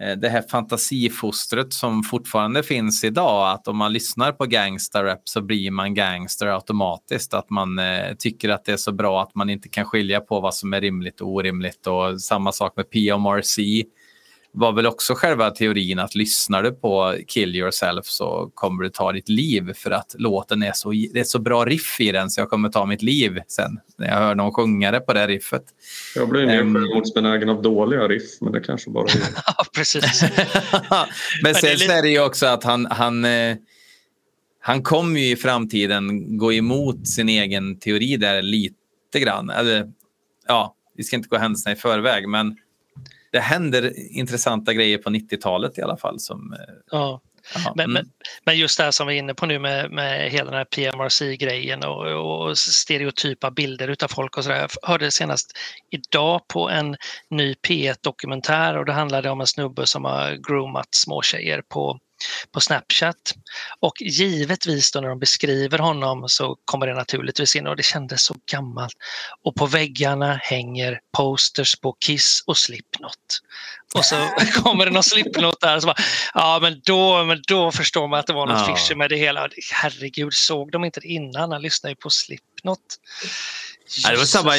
Eh, 0.00 0.16
det 0.16 0.28
här 0.28 0.42
fantasifostret 0.42 1.72
som 1.72 2.02
fortfarande 2.02 2.62
finns 2.62 3.04
idag. 3.04 3.50
Att 3.50 3.68
om 3.68 3.76
man 3.76 3.92
lyssnar 3.92 4.32
på 4.32 4.44
gangsterrap 4.44 5.20
så 5.24 5.42
blir 5.42 5.70
man 5.70 5.94
gangster 5.94 6.46
automatiskt. 6.46 7.34
Att 7.34 7.50
man 7.50 7.78
eh, 7.78 8.14
tycker 8.18 8.48
att 8.48 8.64
det 8.64 8.72
är 8.72 8.76
så 8.76 8.92
bra 8.92 9.22
att 9.22 9.34
man 9.34 9.50
inte 9.50 9.68
kan 9.68 9.84
skilja 9.84 10.20
på 10.20 10.40
vad 10.40 10.54
som 10.54 10.72
är 10.72 10.80
rimligt 10.80 11.20
och 11.20 11.28
orimligt. 11.28 11.86
Och 11.86 12.20
samma 12.20 12.52
sak 12.52 12.72
med 12.76 12.90
PMRC 12.90 13.84
var 14.58 14.72
väl 14.72 14.86
också 14.86 15.14
själva 15.14 15.50
teorin 15.50 15.98
att 15.98 16.14
lyssnar 16.14 16.62
du 16.62 16.72
på 16.72 17.14
Kill 17.28 17.56
Yourself 17.56 18.06
så 18.06 18.50
kommer 18.54 18.82
du 18.84 18.88
ta 18.90 19.12
ditt 19.12 19.28
liv 19.28 19.72
för 19.76 19.90
att 19.90 20.14
låten 20.18 20.62
är 20.62 20.72
så, 20.74 20.90
det 20.90 21.20
är 21.20 21.24
så 21.24 21.38
bra 21.38 21.64
riff 21.64 22.00
i 22.00 22.12
den 22.12 22.30
så 22.30 22.40
jag 22.40 22.50
kommer 22.50 22.68
ta 22.68 22.86
mitt 22.86 23.02
liv 23.02 23.40
sen 23.48 23.80
när 23.98 24.06
jag 24.08 24.14
hör 24.16 24.34
någon 24.34 24.52
sjunga 24.52 24.90
det 24.90 25.00
på 25.00 25.12
det 25.12 25.26
riffet. 25.26 25.62
jag 26.14 26.28
blir 26.28 26.46
mer 26.46 26.60
Ehm. 26.60 26.74
självmordsbenägen 26.74 27.48
av 27.48 27.62
dåliga 27.62 28.00
riff 28.08 28.40
men 28.40 28.52
det 28.52 28.60
kanske 28.60 28.90
bara 28.90 29.04
är 29.04 29.20
Ja, 29.56 29.64
precis. 29.74 30.22
Men 31.42 31.42
det 31.42 31.50
är 31.50 31.54
sen 31.54 31.70
lite- 31.78 31.92
är 31.92 32.02
det 32.02 32.08
ju 32.10 32.20
också 32.20 32.46
att 32.46 32.64
han, 32.64 32.86
han, 32.86 33.24
eh, 33.24 33.56
han 34.60 34.82
kommer 34.82 35.20
ju 35.20 35.30
i 35.30 35.36
framtiden 35.36 36.38
gå 36.38 36.52
emot 36.52 37.08
sin 37.08 37.28
egen 37.28 37.78
teori 37.78 38.16
där 38.16 38.42
lite 38.42 38.74
grann. 39.20 39.50
Eller, 39.50 39.86
ja, 40.48 40.74
vi 40.96 41.04
ska 41.04 41.16
inte 41.16 41.28
gå 41.28 41.36
händelserna 41.38 41.72
i 41.72 41.76
förväg, 41.76 42.28
men 42.28 42.56
det 43.32 43.40
händer 43.40 43.92
intressanta 44.16 44.72
grejer 44.72 44.98
på 44.98 45.10
90-talet 45.10 45.78
i 45.78 45.82
alla 45.82 45.96
fall. 45.96 46.20
Som, 46.20 46.52
eh, 46.52 46.74
Ja. 46.90 47.20
ja, 47.54 47.72
Men, 47.76 47.84
mm. 47.84 47.92
men, 47.92 48.10
men 48.44 48.58
just 48.58 48.78
det 48.78 48.84
här 48.84 48.90
som 48.90 49.06
vi 49.06 49.14
är 49.14 49.18
inne 49.18 49.34
på 49.34 49.46
nu 49.46 49.58
med, 49.58 49.90
med 49.90 50.30
hela 50.30 50.50
den 50.50 50.58
här 50.58 50.64
PMRC-grejen 50.64 51.84
och, 51.84 52.06
och 52.06 52.58
stereotypa 52.58 53.50
bilder 53.50 53.88
utav 53.88 54.08
folk 54.08 54.36
och 54.36 54.44
sådär. 54.44 54.60
Jag 54.60 54.88
hörde 54.88 55.10
senast 55.10 55.52
idag 55.90 56.48
på 56.48 56.70
en 56.70 56.96
ny 57.30 57.54
P1-dokumentär 57.68 58.76
och 58.76 58.84
det 58.84 58.92
handlade 58.92 59.30
om 59.30 59.40
en 59.40 59.46
snubbe 59.46 59.86
som 59.86 60.04
har 60.04 60.48
groomat 60.48 60.88
småtjejer 60.90 61.62
på, 61.68 61.98
på 62.52 62.60
Snapchat. 62.60 63.34
Och 63.80 63.94
givetvis 64.00 64.92
då 64.92 65.00
när 65.00 65.08
de 65.08 65.18
beskriver 65.18 65.78
honom 65.78 66.28
så 66.28 66.56
kommer 66.64 66.86
det 66.86 66.94
naturligtvis 66.94 67.56
in 67.56 67.66
och 67.66 67.76
det 67.76 67.82
kändes 67.82 68.24
så 68.24 68.34
gammalt. 68.50 68.94
Och 69.44 69.54
på 69.54 69.66
väggarna 69.66 70.34
hänger 70.42 71.00
posters 71.16 71.76
på 71.80 71.92
Kiss 71.92 72.42
och 72.46 72.56
Slipknot. 72.56 73.40
Och 73.94 74.04
så 74.04 74.16
kommer 74.62 74.84
det 74.84 74.90
någon 74.90 75.02
Slipknot 75.02 75.60
där 75.60 75.80
så 75.80 75.86
bara, 75.86 75.96
ja 76.34 76.58
men 76.62 76.80
då, 76.84 77.24
men 77.24 77.42
då 77.48 77.72
förstår 77.72 78.08
man 78.08 78.20
att 78.20 78.26
det 78.26 78.32
var 78.32 78.46
något 78.46 78.68
Ja. 78.68 78.76
fishy 78.76 78.94
med 78.94 79.10
det 79.10 79.16
hela. 79.16 79.48
Herregud, 79.72 80.34
såg 80.34 80.72
de 80.72 80.84
inte 80.84 81.00
det 81.00 81.08
innan? 81.08 81.52
Han 81.52 81.62
lyssnade 81.62 81.90
ju 81.90 81.96
på 81.96 82.10
Slipknot. 82.10 82.80
Ja, 84.02 84.10
det, 84.10 84.16
var 84.16 84.24
samma, 84.24 84.52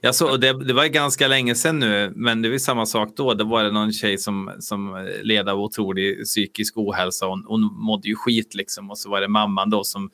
jag, 0.00 0.14
såg, 0.14 0.40
det, 0.40 0.64
det 0.64 0.72
var 0.72 0.86
ganska 0.86 1.28
länge 1.28 1.54
sedan 1.54 1.78
nu, 1.78 2.12
men 2.16 2.42
det 2.42 2.50
var 2.50 2.58
samma 2.58 2.86
sak 2.86 3.08
då. 3.16 3.34
Det 3.34 3.44
var 3.44 3.64
det 3.64 3.72
någon 3.72 3.92
tjej 3.92 4.18
som, 4.18 4.52
som 4.60 5.08
led 5.22 5.48
av 5.48 5.60
otrolig 5.60 6.24
psykisk 6.24 6.76
ohälsa. 6.76 7.26
Hon, 7.26 7.44
hon 7.46 7.62
mådde 7.62 8.08
ju 8.08 8.16
skit 8.16 8.54
liksom. 8.54 8.90
Och 8.90 8.98
så 8.98 9.10
var 9.10 9.20
det 9.20 9.28
mamman 9.28 9.70
då 9.70 9.84
som, 9.84 10.10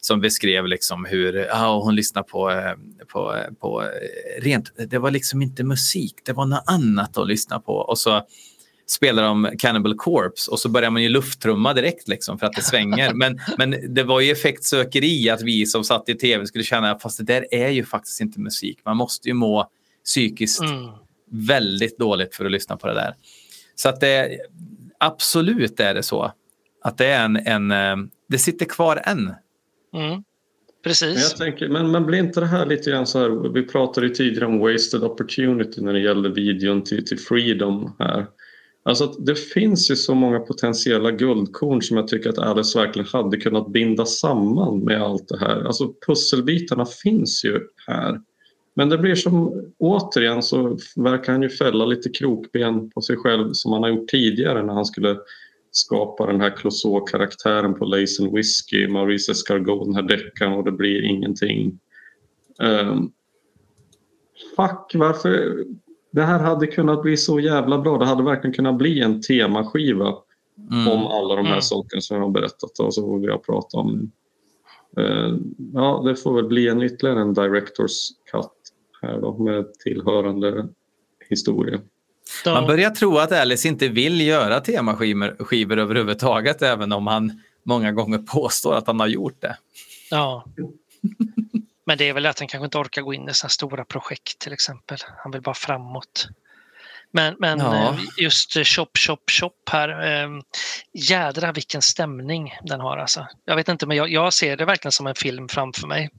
som 0.00 0.20
beskrev 0.20 0.66
liksom 0.66 1.04
hur 1.04 1.34
ja, 1.34 1.80
hon 1.82 1.94
lyssnade 1.94 2.28
på, 2.28 2.50
eh, 2.50 2.72
på, 3.12 3.44
på 3.60 3.82
eh, 3.82 4.42
rent... 4.42 4.72
Det 4.90 4.98
var 4.98 5.10
liksom 5.10 5.42
inte 5.42 5.64
musik, 5.64 6.14
det 6.24 6.32
var 6.32 6.46
något 6.46 6.64
annat 6.66 7.18
att 7.18 7.28
lyssna 7.28 7.60
på. 7.60 7.72
Och 7.72 7.98
så 7.98 8.22
spelar 8.90 9.22
de 9.22 9.50
Cannibal 9.58 9.94
Corpse 9.94 10.50
och 10.50 10.58
så 10.58 10.68
börjar 10.68 10.90
man 10.90 11.02
ju 11.02 11.08
lufttrumma 11.08 11.74
direkt 11.74 12.08
liksom 12.08 12.38
för 12.38 12.46
att 12.46 12.52
det 12.52 12.62
svänger. 12.62 13.14
Men, 13.14 13.40
men 13.58 13.94
det 13.94 14.02
var 14.02 14.20
ju 14.20 14.30
effektsökeri 14.30 15.30
att 15.30 15.42
vi 15.42 15.66
som 15.66 15.84
satt 15.84 16.08
i 16.08 16.14
tv 16.14 16.46
skulle 16.46 16.64
känna 16.64 16.98
fast 16.98 17.18
det 17.18 17.24
där 17.24 17.46
är 17.50 17.68
ju 17.68 17.84
faktiskt 17.84 18.20
inte 18.20 18.40
musik. 18.40 18.78
Man 18.84 18.96
måste 18.96 19.28
ju 19.28 19.34
må 19.34 19.70
psykiskt 20.04 20.60
Mm. 20.60 20.90
väldigt 21.30 21.98
dåligt 21.98 22.34
för 22.34 22.44
att 22.44 22.50
lyssna 22.50 22.76
på 22.76 22.86
det 22.86 22.94
där. 22.94 23.14
Så 23.74 23.88
att 23.88 24.00
det 24.00 24.38
absolut 24.98 25.80
är 25.80 25.94
det 25.94 26.02
så 26.02 26.32
att 26.82 26.98
det 26.98 27.06
är 27.06 27.24
en, 27.24 27.36
en 27.36 27.70
eh, 27.70 27.96
det 28.28 28.38
sitter 28.38 28.66
kvar 28.66 29.02
än. 29.04 29.18
Mm. 29.18 29.34
Men, 29.94 30.24
Precis. 30.84 31.30
jag 31.30 31.36
tänker, 31.38 31.68
men, 31.68 31.90
men 31.90 32.06
blir 32.06 32.18
inte 32.18 32.40
det 32.40 32.46
här 32.46 32.66
lite 32.66 32.90
grann 32.90 33.06
så 33.06 33.18
här, 33.18 33.52
vi 33.52 33.62
pratade 33.62 34.06
ju 34.06 34.14
tidigare 34.14 34.46
om 34.46 34.58
wasted 34.58 35.02
opportunity 35.02 35.80
när 35.80 35.92
det 35.92 36.00
gällde 36.00 36.28
videon 36.28 36.84
till, 36.84 37.06
till 37.06 37.18
Freedom 37.18 37.96
här. 37.98 38.26
Alltså 38.88 39.04
att 39.04 39.26
det 39.26 39.34
finns 39.34 39.90
ju 39.90 39.96
så 39.96 40.14
många 40.14 40.40
potentiella 40.40 41.10
guldkorn 41.10 41.82
som 41.82 41.96
jag 41.96 42.08
tycker 42.08 42.30
att 42.30 42.38
Alice 42.38 42.78
verkligen 42.78 43.08
hade 43.12 43.36
kunnat 43.36 43.72
binda 43.72 44.06
samman 44.06 44.78
med 44.78 45.02
allt 45.02 45.28
det 45.28 45.38
här. 45.38 45.64
Alltså 45.64 45.94
pusselbitarna 46.06 46.86
finns 46.86 47.44
ju 47.44 47.60
här. 47.86 48.20
Men 48.74 48.88
det 48.88 48.98
blir 48.98 49.14
som, 49.14 49.64
återigen 49.78 50.42
så 50.42 50.78
verkar 50.96 51.32
han 51.32 51.42
ju 51.42 51.48
fälla 51.48 51.84
lite 51.84 52.10
krokben 52.10 52.90
på 52.90 53.00
sig 53.00 53.16
själv 53.16 53.52
som 53.52 53.72
han 53.72 53.82
har 53.82 53.90
gjort 53.90 54.08
tidigare 54.08 54.62
när 54.62 54.74
han 54.74 54.84
skulle 54.84 55.18
skapa 55.70 56.26
den 56.26 56.40
här 56.40 56.56
Clouseau-karaktären 56.56 57.74
på 57.74 57.84
Lace 57.84 58.22
and 58.22 58.32
Whiskey, 58.32 58.88
Maurice 58.88 59.32
Escargot, 59.32 59.84
den 59.84 59.94
här 59.94 60.02
deckaren 60.02 60.52
och 60.52 60.64
det 60.64 60.72
blir 60.72 61.04
ingenting. 61.04 61.78
Um, 62.58 63.12
fuck, 64.56 64.92
varför? 64.94 65.64
Det 66.10 66.22
här 66.22 66.38
hade 66.38 66.66
kunnat 66.66 67.02
bli 67.02 67.16
så 67.16 67.40
jävla 67.40 67.78
bra. 67.78 67.98
Det 67.98 68.04
hade 68.06 68.22
verkligen 68.22 68.54
kunnat 68.54 68.74
bli 68.74 69.00
en 69.00 69.22
temaskiva 69.22 70.14
Mm. 70.70 70.88
om 70.88 71.06
alla 71.06 71.34
de 71.36 71.44
här 71.44 71.52
Mm. 71.52 71.62
sakerna 71.62 72.00
som 72.00 72.16
jag 72.16 72.24
har 72.24 72.30
berättat 72.30 72.78
och 72.78 72.94
så 72.94 73.16
vi 73.18 73.26
har 73.30 73.38
pratat 73.38 73.74
om 73.74 73.92
nu. 73.92 74.08
Eh, 75.02 75.34
ja, 75.74 76.02
det 76.06 76.16
får 76.16 76.34
väl 76.34 76.44
bli 76.44 76.68
en 76.68 76.82
ytterligare 76.82 77.20
en 77.20 77.34
Directors 77.34 77.92
Cut 78.32 78.50
här 79.02 79.20
då 79.20 79.38
med 79.38 79.74
tillhörande 79.74 80.68
historia. 81.28 81.80
Man 82.46 82.66
börjar 82.66 82.90
tro 82.90 83.16
att 83.18 83.32
Alice 83.32 83.68
inte 83.68 83.88
vill 83.88 84.20
göra 84.20 84.60
temaskivor 84.60 85.44
skivor 85.44 85.78
överhuvudtaget 85.78 86.62
även 86.62 86.92
om 86.92 87.06
han 87.06 87.32
många 87.62 87.92
gånger 87.92 88.18
påstår 88.18 88.74
att 88.74 88.86
han 88.86 89.00
har 89.00 89.06
gjort 89.08 89.40
det. 89.40 89.56
ja. 90.10 90.44
Men 91.88 91.98
det 91.98 92.08
är 92.08 92.12
väl 92.12 92.26
att 92.26 92.38
han 92.38 92.48
kanske 92.48 92.64
inte 92.64 92.78
orkar 92.78 93.02
gå 93.02 93.14
in 93.14 93.28
i 93.28 93.34
sådana 93.34 93.50
stora 93.50 93.84
projekt 93.84 94.38
till 94.38 94.52
exempel. 94.52 94.98
Han 95.16 95.32
vill 95.32 95.40
bara 95.42 95.54
framåt. 95.54 96.28
Men, 97.10 97.36
men 97.38 97.58
Ja. 97.58 97.88
eh, 97.88 98.00
just 98.18 98.66
Shop 98.66 98.88
Shop 98.98 99.18
Shop 99.30 99.52
här. 99.70 99.88
Eh, 100.22 100.28
jädra 100.92 101.52
vilken 101.52 101.82
stämning 101.82 102.54
den 102.62 102.80
har 102.80 102.96
alltså. 102.96 103.26
Jag 103.44 103.56
vet 103.56 103.68
inte 103.68 103.86
men 103.86 103.96
jag, 103.96 104.08
jag 104.10 104.32
ser 104.32 104.56
det 104.56 104.64
verkligen 104.64 104.92
som 104.92 105.06
en 105.06 105.14
film 105.14 105.48
framför 105.48 105.86
mig. 105.86 106.10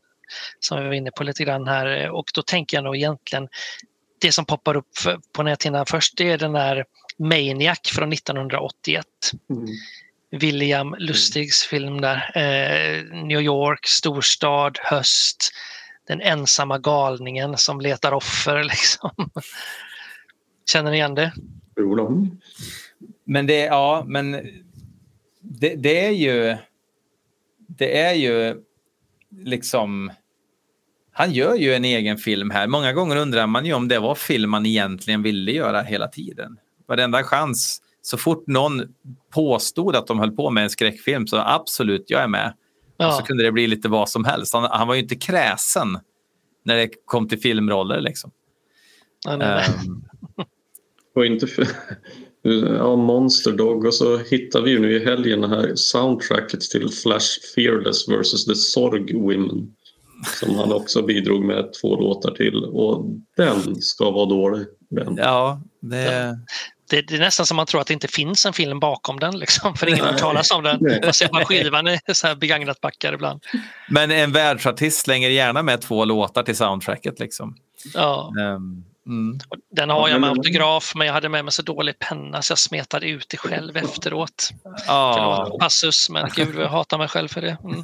Som 0.60 0.80
vi 0.82 0.88
var 0.88 0.94
inne 0.94 1.12
på 1.12 1.24
lite 1.24 1.44
grann 1.44 1.68
här 1.68 2.10
och 2.10 2.26
då 2.34 2.41
tänker 2.41 2.78
jag 2.78 2.84
nog 2.84 2.96
egentligen 2.96 3.48
det 4.22 4.32
som 4.32 4.46
poppar 4.46 4.76
upp 4.76 4.91
på 5.34 5.44
näthinnan 5.44 5.86
först 5.86 6.18
det 6.18 6.32
är 6.32 6.38
den 6.38 6.52
där 6.54 6.86
Maniac 7.20 7.80
från 7.86 8.14
1981. 8.14 9.06
William 10.31 10.95
Lustigs 10.99 11.64
film 11.64 12.01
där. 12.01 12.31
Eh, 12.35 13.03
New 13.23 13.41
York, 13.41 13.88
storstad, 13.88 14.77
höst. 14.81 15.51
Den 16.07 16.22
ensamma 16.22 16.77
galningen 16.77 17.57
som 17.57 17.81
letar 17.81 18.11
offer 18.11 18.64
liksom. 18.69 19.11
Känner 20.72 20.91
ni 20.91 20.97
igen 20.97 21.15
det? 21.15 21.34
Jo 21.77 21.95
då. 21.95 22.27
Men 23.23 23.47
det, 23.47 23.60
ja, 23.60 24.03
men 24.07 24.31
det, 25.41 25.76
det 25.76 26.06
är 26.06 26.11
ju... 26.11 26.57
Det 27.68 27.97
är 28.01 28.14
ju 28.14 28.64
liksom... 29.31 30.11
Han 31.11 31.31
gör 31.31 31.56
ju 31.56 31.73
en 31.73 31.85
egen 31.85 32.18
film 32.18 32.49
här. 32.51 32.68
Många 32.68 32.93
gånger 32.93 33.15
undrar 33.15 33.47
man 33.47 33.65
ju 33.65 33.73
om 33.73 33.88
det 33.88 33.99
var 33.99 34.15
film 34.15 34.49
man 34.49 34.65
egentligen 34.65 35.23
ville 35.23 35.51
göra 35.51 35.81
hela 35.81 36.07
tiden. 36.07 36.60
Varenda 36.88 37.23
chans. 37.23 37.81
Så 38.01 38.17
fort 38.17 38.47
någon 38.47 38.81
påstod 39.34 39.95
att 39.95 40.07
de 40.07 40.19
höll 40.19 40.31
på 40.31 40.49
med 40.49 40.63
en 40.63 40.69
skräckfilm 40.69 41.27
så 41.27 41.38
absolut, 41.38 42.05
jag 42.07 42.21
är 42.21 42.27
med. 42.27 42.53
Och 42.97 43.13
så 43.13 43.21
Ja, 43.21 43.26
kunde 43.26 43.43
det 43.43 43.51
bli 43.51 43.67
lite 43.67 43.88
vad 43.88 44.09
som 44.09 44.26
helst. 44.26 44.53
Han, 44.53 44.63
han 44.63 44.88
var 44.88 44.95
ju 44.95 45.01
inte 45.01 45.15
kräsen 45.15 45.99
när 46.65 46.76
det 46.76 46.89
kom 47.05 47.27
till 47.27 47.39
filmroller. 47.39 48.01
Liksom. 48.01 48.31
nej, 49.26 49.38
nej, 49.38 49.47
nej. 49.47 49.65
Ehm, 49.88 50.03
Och 51.15 51.26
inte 51.26 51.47
för, 51.47 51.67
ja, 52.77 52.95
Monster 52.95 53.51
Dog 53.51 53.85
och 53.85 53.93
så 53.93 54.17
hittar 54.17 54.61
vi 54.61 54.71
ju 54.71 54.80
nu 54.80 54.95
i 54.95 55.05
helgen 55.05 55.41
det 55.41 55.47
här 55.47 55.71
soundtracket 55.76 56.61
till 56.61 56.89
Flash 56.89 57.27
Fearless 57.55 58.09
vs. 58.09 58.45
The 58.45 58.55
Sorg 58.55 59.13
Women. 59.13 59.76
Som 60.39 60.55
han 60.55 60.71
också 60.71 61.01
bidrog 61.01 61.45
med 61.45 61.73
två 61.81 62.01
låtar 62.01 62.31
till 62.31 62.63
och 62.63 63.05
den 63.38 63.81
ska 63.81 64.11
vara 64.11 64.26
dålig. 64.26 64.67
Den. 64.89 65.15
ja, 65.17 65.61
det... 65.80 66.39
det, 66.90 67.02
det 67.02 67.16
är 67.16 67.20
nästan 67.20 67.45
som 67.45 67.57
man 67.57 67.66
tror 67.66 67.82
att 67.82 67.88
det 67.88 67.94
inte 67.94 68.07
finns 68.07 68.45
en 68.45 68.53
film 68.53 68.80
bakom 68.80 69.20
den, 69.20 69.40
liksom, 69.40 69.76
för 69.76 69.88
ingen 69.88 70.06
har 70.06 70.14
talas 70.14 70.52
om 70.52 70.64
den. 70.64 71.02
Man 71.03 71.14
ser 71.14 71.28
bara 71.28 71.45
skivan 71.45 71.88
i 71.88 71.99
så 72.14 72.28
här 72.28 72.36
begagnat 72.36 72.82
backar 72.82 73.14
ibland. 73.14 73.41
Men 73.90 74.11
en 74.11 74.32
världsartist 74.32 74.99
slänger 75.02 75.30
gärna 75.30 75.64
med 75.64 75.82
två 75.82 76.06
låtar 76.06 76.44
till 76.44 76.56
soundtracket. 76.56 77.20
Liksom. 77.20 77.56
Ja, 77.94 78.34
Ehm, 78.40 78.84
Mm. 79.10 79.40
Den 79.72 79.90
har 79.90 80.10
jag 80.10 80.22
med 80.22 80.30
autograf, 80.30 80.94
men 80.95 81.07
jag 81.07 81.14
hade 81.14 81.30
med 81.30 81.45
mig 81.45 81.52
så 81.52 81.61
dålig 81.61 81.99
penna 81.99 82.41
så 82.41 82.52
jag 82.52 82.57
smetade 82.57 83.10
ut 83.10 83.26
det 83.30 83.38
själv 83.38 83.77
efteråt. 83.77 84.49
Ja. 84.88 85.44
Förlåt, 85.45 85.60
passus, 85.60 86.10
men 86.10 86.30
gud 86.36 86.56
jag 86.56 86.69
hatar 86.69 86.98
mig 86.98 87.07
själv 87.07 87.27
för 87.27 87.41
det. 87.41 87.57
Mm. 87.64 87.84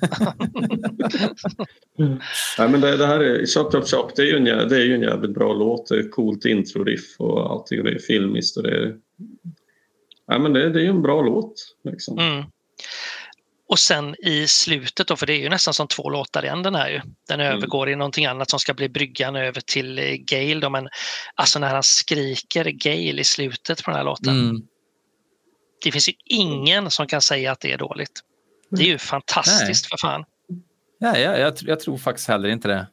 Nej, 2.57 2.69
men 2.69 2.81
det, 2.81 2.97
det 2.97 3.05
här 3.05 3.19
är 3.19 3.45
Chop 3.45 3.71
Chop 3.71 3.87
Chop, 3.87 4.15
det 4.15 4.21
är 4.21 4.25
ju 4.25 4.37
en, 4.37 4.69
det 4.69 4.75
är 4.75 4.85
ju 4.85 4.95
en 4.95 5.01
jävligt 5.01 5.33
bra 5.33 5.53
låt. 5.53 5.89
Det 5.89 5.95
är 5.95 6.09
coolt 6.09 6.45
intro-riff 6.45 7.15
och 7.19 7.51
allting. 7.51 7.83
Det 7.83 7.91
är 7.91 7.99
filmiskt 7.99 8.57
och 8.57 8.63
det 8.63 8.77
är... 8.77 8.95
Nej, 10.27 10.39
men 10.39 10.53
det, 10.53 10.69
det 10.69 10.79
är 10.79 10.83
ju 10.83 10.89
en 10.89 11.01
bra 11.01 11.21
låt. 11.21 11.53
Liksom. 11.83 12.19
Mm. 12.19 12.43
Och 13.67 13.79
sen 13.79 14.15
i 14.19 14.47
slutet 14.47 15.07
då, 15.07 15.15
för 15.15 15.25
det 15.25 15.33
är 15.33 15.39
ju 15.39 15.49
nästan 15.49 15.73
som 15.73 15.87
två 15.87 16.09
låtar 16.09 16.45
i 16.45 16.47
en 16.47 16.63
den 16.63 16.75
här 16.75 16.89
ju. 16.89 17.01
Den 17.27 17.39
övergår 17.39 17.89
i 17.89 17.95
någonting 17.95 18.25
annat 18.25 18.49
som 18.49 18.59
ska 18.59 18.73
bli 18.73 18.89
bryggan 18.89 19.35
över 19.35 19.61
till 19.61 19.99
eh, 19.99 20.05
Gale 20.05 20.59
då, 20.59 20.69
men 20.69 20.87
alltså 21.35 21.59
när 21.59 21.73
han 21.73 21.83
skriker 21.83 22.65
Gale 22.65 23.21
i 23.21 23.23
slutet 23.23 23.83
på 23.83 23.91
den 23.91 23.97
här 23.97 24.03
låten. 24.03 24.39
Mm. 24.39 24.61
Det 25.83 25.91
finns 25.91 26.09
ju 26.09 26.13
ingen 26.25 26.91
som 26.91 27.07
kan 27.07 27.21
säga 27.21 27.51
att 27.51 27.59
det 27.59 27.71
är 27.71 27.77
dåligt. 27.77 28.21
Det 28.69 28.83
är 28.83 28.87
ju 28.87 28.97
fantastiskt 28.97 29.85
för 29.85 29.97
fan. 29.97 30.25
Ja, 30.99 31.17
ja, 31.17 31.37
jag, 31.37 31.53
jag 31.61 31.79
tror 31.79 31.97
faktiskt 31.97 32.27
heller 32.27 32.49
inte 32.49 32.67
det. 32.67 32.87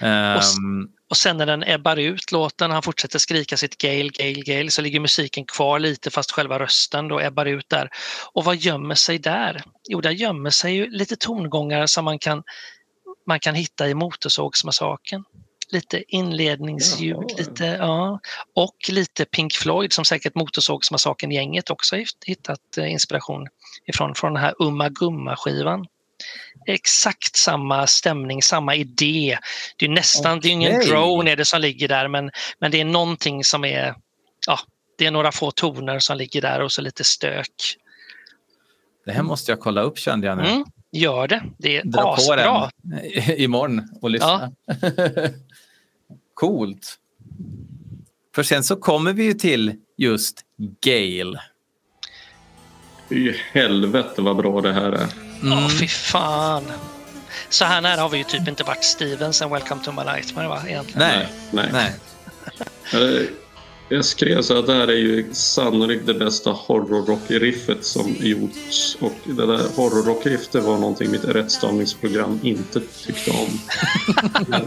Ehm, 0.00 0.88
Och 1.10 1.16
sen 1.16 1.36
när 1.36 1.46
den 1.46 1.62
ebbar 1.66 1.96
ut 1.96 2.32
låten, 2.32 2.70
han 2.70 2.82
fortsätter 2.82 3.18
skrika 3.18 3.56
sitt 3.56 3.78
Gale, 3.78 4.08
Gale, 4.08 4.40
Gale, 4.40 4.70
så 4.70 4.82
ligger 4.82 5.00
musiken 5.00 5.44
kvar 5.44 5.78
lite 5.78 6.10
fast 6.10 6.32
själva 6.32 6.58
rösten 6.58 7.08
då 7.08 7.20
ebbar 7.20 7.46
ut 7.46 7.68
där. 7.68 7.90
Och 8.32 8.44
vad 8.44 8.56
gömmer 8.56 8.94
sig 8.94 9.18
där? 9.18 9.62
Jo, 9.88 10.00
där 10.00 10.10
gömmer 10.10 10.50
sig 10.50 10.74
ju 10.74 10.90
lite 10.90 11.16
tongångar 11.16 11.86
som 11.86 12.04
man 12.04 12.18
kan, 12.18 12.42
man 13.26 13.40
kan 13.40 13.54
hitta 13.54 13.88
i 13.88 13.94
Motorsågsmassakern. 13.94 15.24
Lite 15.68 16.04
inledningsljud, 16.08 17.16
Jaha. 17.16 17.38
lite, 17.38 17.64
ja, 17.64 18.20
och 18.54 18.76
lite 18.88 19.24
Pink 19.24 19.54
Floyd 19.54 19.92
som 19.92 20.04
säkert 20.04 20.34
Motorsågsmassakern-gänget 20.34 21.70
också 21.70 21.96
hittat 22.26 22.78
eh, 22.78 22.92
inspiration 22.92 23.46
ifrån, 23.86 24.14
från 24.14 24.34
den 24.34 24.42
här 24.42 24.54
Umma 24.58 24.88
Gumma-skivan. 24.88 25.86
Exakt 26.66 27.36
samma 27.36 27.86
stämning, 27.86 28.42
samma 28.42 28.74
idé. 28.74 29.38
Det 29.76 29.86
är 29.86 29.90
nästan, 29.90 30.40
det 30.40 30.48
är 30.48 30.52
ingen 30.52 30.80
drone 30.80 31.30
är 31.32 31.36
det 31.36 31.44
som 31.44 31.60
ligger 31.60 31.88
där 31.88 32.08
men, 32.08 32.30
men 32.58 32.70
det 32.70 32.80
är 32.80 32.84
någonting 32.84 33.44
som 33.44 33.64
är, 33.64 33.94
ja, 34.46 34.58
det 34.98 35.06
är 35.06 35.10
några 35.10 35.32
få 35.32 35.50
toner 35.50 35.98
som 35.98 36.16
ligger 36.16 36.42
där 36.42 36.60
och 36.60 36.72
så 36.72 36.82
lite 36.82 37.04
stök. 37.04 37.76
det 39.06 39.12
här 39.12 39.22
måste 39.22 39.52
jag 39.52 39.60
kolla 39.60 39.82
upp 39.82 39.98
kände 39.98 40.26
jag 40.26 40.38
nu. 40.38 40.44
Mm, 40.44 40.64
gör 40.92 41.28
det, 41.28 41.42
det 41.58 41.76
är 41.76 41.84
Dra 41.84 42.02
på 42.02 42.08
asbra. 42.08 42.70
den 42.82 43.00
imorgon 43.40 43.88
och 44.02 44.10
lyssna. 44.10 44.52
Coolt. 46.34 46.98
För 48.34 48.42
sen 48.42 48.64
så 48.64 48.76
kommer 48.76 49.12
vi 49.12 49.24
ju 49.24 49.34
till 49.34 49.74
just 49.96 50.40
Gale. 50.80 51.40
Fy 53.08 53.34
helvete 53.52 54.22
vad 54.22 54.36
bra 54.36 54.60
det 54.60 54.72
här 54.72 54.92
är. 54.92 55.06
Ja, 55.42 55.58
Mm. 55.58 55.68
fy 55.70 55.88
fan. 55.88 56.62
Så 57.48 57.64
här 57.64 57.80
nära 57.80 58.00
har 58.00 58.08
vi 58.08 58.18
ju 58.18 58.24
typ 58.24 58.48
inte 58.48 58.64
varit 58.64 58.84
Steven 58.84 59.32
sen 59.32 59.50
Welcome 59.50 59.84
to 59.84 59.92
my 59.92 60.04
nightmare 60.12 60.48
va, 60.48 60.62
egentligen. 60.68 61.08
Nej, 61.08 61.28
Nej. 61.50 61.68
nej. 61.72 61.92
Eh, 63.18 63.22
Jag 63.88 64.04
skrev 64.04 64.42
så 64.42 64.58
att 64.58 64.66
det 64.66 64.74
här 64.74 64.88
är 64.88 64.96
ju 64.96 65.34
sannolikt 65.34 66.06
det 66.06 66.14
bästa 66.14 66.50
horrorrock-riffet 66.50 67.84
som 67.84 68.14
gjorts. 68.20 68.96
Och 69.00 69.12
det 69.24 69.46
där 69.46 69.58
horrorrock-riffet 69.76 70.62
var 70.62 70.78
någonting 70.78 71.10
mitt 71.10 71.24
rättstavningsprogram 71.24 72.40
inte 72.42 72.80
tyckte 73.06 73.30
om. 73.30 73.60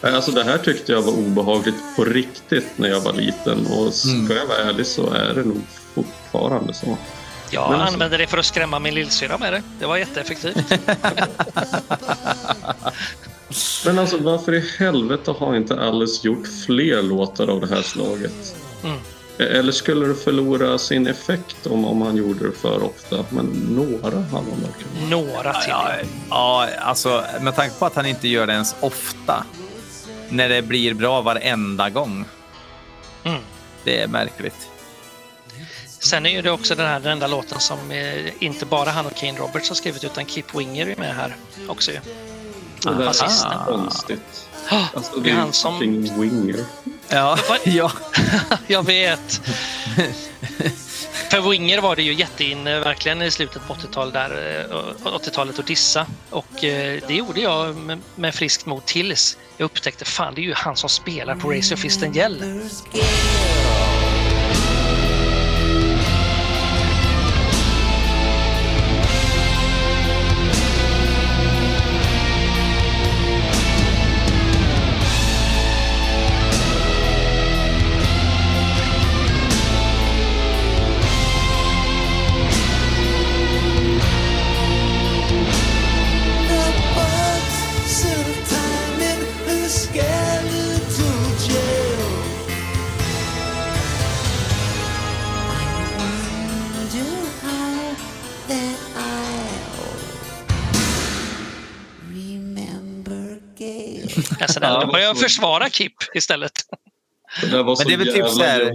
Alltså 0.00 0.30
det 0.30 0.44
här 0.44 0.58
tyckte 0.58 0.92
jag 0.92 1.02
var 1.02 1.12
obehagligt 1.12 1.74
på 1.96 2.04
riktigt 2.04 2.66
när 2.76 2.88
jag 2.88 3.00
var 3.00 3.12
liten 3.12 3.66
och 3.66 3.94
ska 3.94 4.34
jag 4.34 4.46
vara 4.46 4.58
ärlig 4.58 4.86
så 4.86 5.10
är 5.10 5.34
det 5.34 5.42
nog 5.44 5.62
fortfarande 6.04 6.74
så. 6.74 6.96
Jag 7.50 7.70
Men 7.70 7.80
alltså- 7.80 7.94
använde 7.94 8.16
det 8.16 8.26
för 8.26 8.38
att 8.38 8.46
skrämma 8.46 8.78
min 8.78 8.94
lillsyrra 8.94 9.38
med 9.38 9.52
det. 9.52 9.62
Det 9.80 9.86
var 9.86 9.96
jätteeffektivt. 9.96 10.56
Men 13.86 13.98
alltså 13.98 14.18
varför 14.18 14.54
i 14.54 14.70
helvete 14.78 15.34
har 15.38 15.56
inte 15.56 15.80
Alice 15.80 16.26
gjort 16.26 16.46
fler 16.66 17.02
låtar 17.02 17.48
av 17.50 17.60
det 17.60 17.66
här 17.74 17.82
slaget? 17.82 18.56
Mm. 18.84 18.98
Eller 19.38 19.72
skulle 19.72 20.06
det 20.06 20.14
förlora 20.14 20.78
sin 20.78 21.06
effekt 21.06 21.66
om, 21.66 21.84
om 21.84 22.02
han 22.02 22.16
gjorde 22.16 22.46
det 22.46 22.52
för 22.52 22.82
ofta? 22.82 23.24
Men 23.30 23.46
några 23.70 24.16
hade 24.16 24.26
han 24.30 24.44
verkligen. 24.44 25.10
Några 25.10 25.52
till. 25.52 25.70
Ja, 25.70 25.90
ja, 26.30 26.68
alltså 26.80 27.24
med 27.40 27.56
tanke 27.56 27.78
på 27.78 27.86
att 27.86 27.94
han 27.94 28.06
inte 28.06 28.28
gör 28.28 28.46
det 28.46 28.52
ens 28.52 28.74
ofta. 28.80 29.44
När 30.28 30.48
det 30.48 30.62
blir 30.62 30.94
bra 30.94 31.20
varenda 31.20 31.90
gång. 31.90 32.24
Mm. 33.24 33.40
Det 33.84 34.00
är 34.00 34.08
märkligt. 34.08 34.65
Sen 36.06 36.26
är 36.26 36.30
ju 36.30 36.42
det 36.42 36.50
också 36.50 36.74
den 36.74 36.86
här 36.86 37.00
den 37.00 37.12
enda 37.12 37.26
låten 37.26 37.60
som 37.60 37.90
eh, 37.90 38.42
inte 38.42 38.66
bara 38.66 38.90
han 38.90 39.06
och 39.06 39.16
Kane 39.16 39.38
Roberts 39.38 39.68
har 39.68 39.74
skrivit 39.74 40.04
utan 40.04 40.26
Kip 40.26 40.54
Winger 40.54 40.86
är 40.86 40.96
med 40.96 41.14
här 41.14 41.36
också 41.68 41.90
ju. 41.90 41.98
Det 42.82 42.90
basisten. 43.04 43.52
är 43.52 43.64
konstigt. 43.64 44.48
Ah, 44.68 44.84
Alltså, 44.94 45.16
det 45.20 45.30
är 45.30 45.34
han 45.34 45.52
som... 45.52 45.78
winger. 46.20 46.64
Ja, 47.08 47.38
ja. 47.64 47.92
Jag 48.66 48.86
vet. 48.86 49.40
För 51.30 51.50
Winger 51.50 51.80
var 51.80 51.96
det 51.96 52.02
ju 52.02 52.14
jätteinne 52.14 52.80
verkligen 52.80 53.22
i 53.22 53.30
slutet 53.30 53.66
på 53.66 53.74
80-talet 53.74 54.14
där, 54.14 54.66
eh, 55.04 55.10
80-talet 55.10 55.58
att 55.58 55.66
dissa. 55.66 56.06
Och 56.30 56.64
eh, 56.64 57.00
det 57.08 57.14
gjorde 57.14 57.40
jag 57.40 57.76
med, 58.16 58.34
friskt 58.34 58.66
mod 58.66 58.84
tills 58.84 59.38
jag 59.56 59.64
upptäckte 59.64 60.04
fan 60.04 60.34
det 60.34 60.40
är 60.40 60.42
ju 60.42 60.54
han 60.54 60.76
som 60.76 60.88
spelar 60.88 61.34
på 61.34 61.52
Razor 61.52 61.76
Fist 61.76 62.02
and 62.02 62.16
Då 104.74 104.86
börjar 104.86 105.06
jag 105.06 105.18
försvara 105.18 105.68
Kip 105.68 105.92
istället. 106.14 106.52
Det 107.40 107.46
där 107.46 107.62
var 107.62 107.76
så 107.76 107.82
Men 107.82 107.88
det 107.88 107.94
är 107.94 107.98
väl 107.98 108.14
typ 108.14 108.28
så 108.28 108.42
här, 108.42 108.72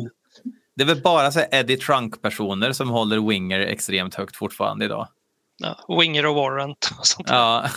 det 0.75 0.83
är 0.83 0.87
väl 0.87 1.01
bara 1.01 1.31
så 1.31 1.39
här 1.39 1.47
Eddie 1.51 1.77
Trunk-personer 1.77 2.71
som 2.71 2.89
håller 2.89 3.27
Winger 3.27 3.59
extremt 3.59 4.15
högt 4.15 4.35
fortfarande 4.35 4.85
idag. 4.85 5.07
Ja, 5.57 5.97
Winger 5.99 6.25
och 6.25 6.35
Warrant 6.35 6.91
och 6.99 7.07
sånt. 7.07 7.27
Ja, 7.29 7.69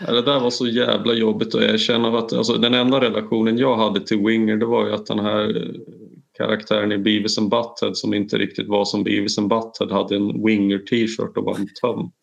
Ja, 0.00 0.12
det 0.12 0.22
där 0.22 0.40
var 0.40 0.50
så 0.50 0.66
jävla 0.66 1.12
jobbigt 1.14 1.54
att 1.54 1.62
erkänna. 1.62 2.18
Att, 2.18 2.32
alltså, 2.32 2.52
den 2.52 2.74
enda 2.74 3.00
relationen 3.00 3.58
jag 3.58 3.76
hade 3.76 4.00
till 4.00 4.18
Winger 4.18 4.56
det 4.56 4.66
var 4.66 4.86
ju 4.86 4.94
att 4.94 5.06
den 5.06 5.18
här 5.18 5.56
eh, 5.56 5.80
karaktären 6.36 6.92
i 6.92 6.98
Beavis 6.98 7.38
and 7.38 7.50
Butthead 7.50 7.94
som 7.94 8.14
inte 8.14 8.38
riktigt 8.38 8.68
var 8.68 8.84
som 8.84 9.04
Beavis 9.04 9.38
and 9.38 9.48
Butthead 9.48 9.92
hade 9.92 10.16
en 10.16 10.44
Winger 10.46 10.78
t-shirt 10.78 11.36
och 11.36 11.44
var 11.44 11.54
en 11.54 11.68
tönt. 11.80 12.14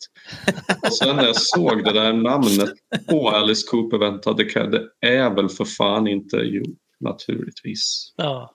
Och 0.82 0.94
sen 0.94 1.16
när 1.16 1.24
jag 1.24 1.36
såg 1.36 1.84
det 1.84 1.92
där 1.92 2.12
namnet 2.12 2.70
på 3.08 3.30
Alice 3.30 3.66
Cooper 3.70 3.98
väntade 3.98 4.44
Cad, 4.44 4.70
det 4.70 5.06
är 5.06 5.30
väl 5.30 5.48
för 5.48 5.64
fan 5.64 6.08
inte 6.08 6.36
jo, 6.36 6.64
naturligtvis. 7.00 8.12
Ja. 8.16 8.54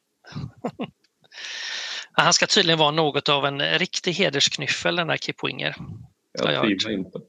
Han 2.12 2.34
ska 2.34 2.48
tydligen 2.48 2.80
vara 2.80 2.92
något 2.92 3.30
av 3.30 3.46
en 3.46 3.62
riktig 3.62 4.14
hedersknyffel 4.14 4.96
den 4.96 5.10
här 5.10 5.18
Kip 5.18 5.44
Winger. 5.44 5.76
Jag 6.32 6.48
Ja, 6.48 6.52
jag 6.52 6.64
tvivlar 6.64 6.92
inte. 6.92 7.20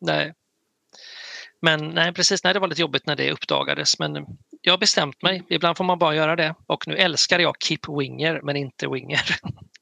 Nej. 0.00 0.32
Men 1.62 1.88
nej, 1.88 2.12
precis, 2.12 2.44
nej, 2.44 2.54
det 2.54 2.60
var 2.60 2.68
lite 2.68 2.80
jobbigt 2.80 3.06
när 3.06 3.16
det 3.16 3.32
uppdagades. 3.32 3.98
Men 3.98 4.26
jag 4.60 4.72
har 4.72 4.78
bestämt 4.78 5.22
mig. 5.22 5.42
Ibland 5.48 5.76
får 5.76 5.84
man 5.84 5.98
bara 5.98 6.14
göra 6.14 6.36
det. 6.36 6.54
Och 6.66 6.88
nu 6.88 6.96
älskar 6.96 7.38
jag 7.38 7.54
Kip 7.62 7.80
Winger, 7.88 8.40
men 8.42 8.56
inte 8.56 8.88
Winger. 8.88 9.22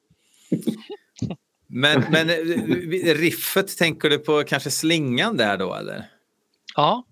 men, 1.73 2.03
men 2.11 2.29
eh, 2.29 3.15
riffet, 3.15 3.77
tänker 3.77 4.09
du 4.09 4.17
på 4.17 4.43
kanske 4.43 4.71
slingan 4.71 5.37
där 5.37 5.57
då 5.57 5.73
eller? 5.75 6.05
Ja, 6.75 7.03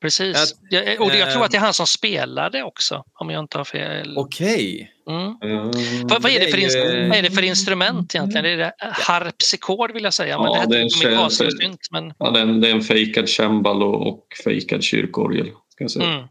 precis. 0.00 0.36
Att, 0.36 0.58
jag, 0.70 1.00
och 1.00 1.10
det, 1.10 1.18
jag 1.18 1.30
tror 1.30 1.40
eh, 1.40 1.44
att 1.44 1.50
det 1.50 1.56
är 1.56 1.60
han 1.60 1.74
som 1.74 1.86
spelade 1.86 2.62
också, 2.62 3.04
om 3.14 3.30
jag 3.30 3.40
inte 3.44 3.58
har 3.58 3.64
fel. 3.64 4.18
Okej. 4.18 4.92
Mm. 5.08 5.36
Mm. 5.42 5.70
Vad, 6.08 6.22
vad, 6.22 6.32
är 6.32 6.40
det 6.40 6.46
för 6.50 6.56
det 6.56 6.64
är 6.64 6.68
ins- 6.68 6.94
ju- 7.02 7.08
vad 7.08 7.18
är 7.18 7.22
det 7.22 7.30
för 7.30 7.42
instrument 7.44 8.14
egentligen? 8.14 8.46
Är 8.46 8.56
det 8.56 8.72
harpsikord 8.78 9.92
vill 9.92 10.04
jag 10.04 10.14
säga, 10.14 10.38
men 10.38 10.46
Ja, 10.52 10.66
det 10.66 10.74
det 10.76 11.04
är 11.04 11.10
en 11.10 11.16
gasensynt. 11.16 11.88
Men, 11.90 12.12
Ja, 12.18 12.30
det, 12.30 12.38
är 12.38 12.42
en, 12.42 12.60
det 12.60 12.68
är 12.68 12.74
en 12.74 12.82
fejkad 12.82 13.28
cembalo 13.28 13.86
och 13.86 14.26
fejkad 14.44 14.82
kyrkorgel. 14.82 15.50
Ska 15.68 15.84
jag 15.84 15.90
säga. 15.90 16.04
mm. 16.06 16.24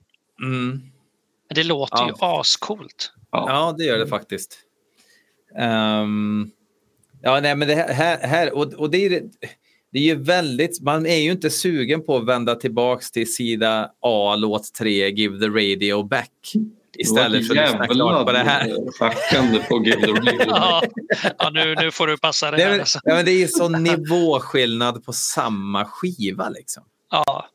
Mm. 0.44 0.70
Men 1.50 1.56
det 1.56 1.64
låter 1.64 2.06
ju 2.08 2.14
ascoolt. 2.20 3.12
Ja, 3.32 3.76
det 3.78 3.84
gör 3.84 3.98
det 3.98 4.08
faktiskt. 4.08 4.60
Ehm, 5.60 6.52
ja, 7.22 7.40
nej, 7.40 7.56
men 7.56 7.68
det 7.68 7.76
här, 7.76 8.28
här 8.28 8.54
och, 8.54 8.74
och 8.74 8.92
det 8.92 9.06
är 9.06 9.24
det 9.92 10.00
är 10.00 10.04
ju 10.04 10.24
väldigt, 10.24 10.82
man 10.82 11.06
är 11.06 11.16
ju 11.16 11.32
inte 11.32 11.50
sugen 11.50 12.06
på 12.06 12.18
att 12.18 12.26
vända 12.26 12.56
tillbaks 12.56 13.12
till 13.12 13.34
sida 13.34 13.92
A, 14.02 14.36
låt 14.36 14.74
3, 14.74 15.10
Give 15.10 15.40
the 15.40 15.48
radio 15.48 16.04
back. 16.04 16.32
Istället 16.98 17.48
för 17.48 17.56
att 17.56 17.72
lyssna 17.72 17.88
klart 17.88 18.26
på 18.26 18.32
det 18.32 18.40
här. 18.40 18.92
Schackande 18.92 19.60
på 19.60 19.86
Give 19.86 20.02
the 20.02 20.12
Radio. 20.12 20.44
Ja, 20.48 20.84
ja 21.38 21.50
nu, 21.50 21.76
nu 21.76 21.92
får 21.92 22.08
du 22.08 22.18
passa 22.18 22.52
dig 22.52 22.66
Det 22.66 22.80
Alltså. 22.80 23.00
ja, 23.04 23.16
men 23.16 23.26
det 23.26 23.32
är 23.32 23.40
ju 23.40 23.48
sån 23.48 23.84
nivåskillnad 23.84 25.06
på 25.06 25.14
samma 25.14 25.86
skiva 25.86 26.50
liksom. 26.50 26.84
Ja, 27.12 27.50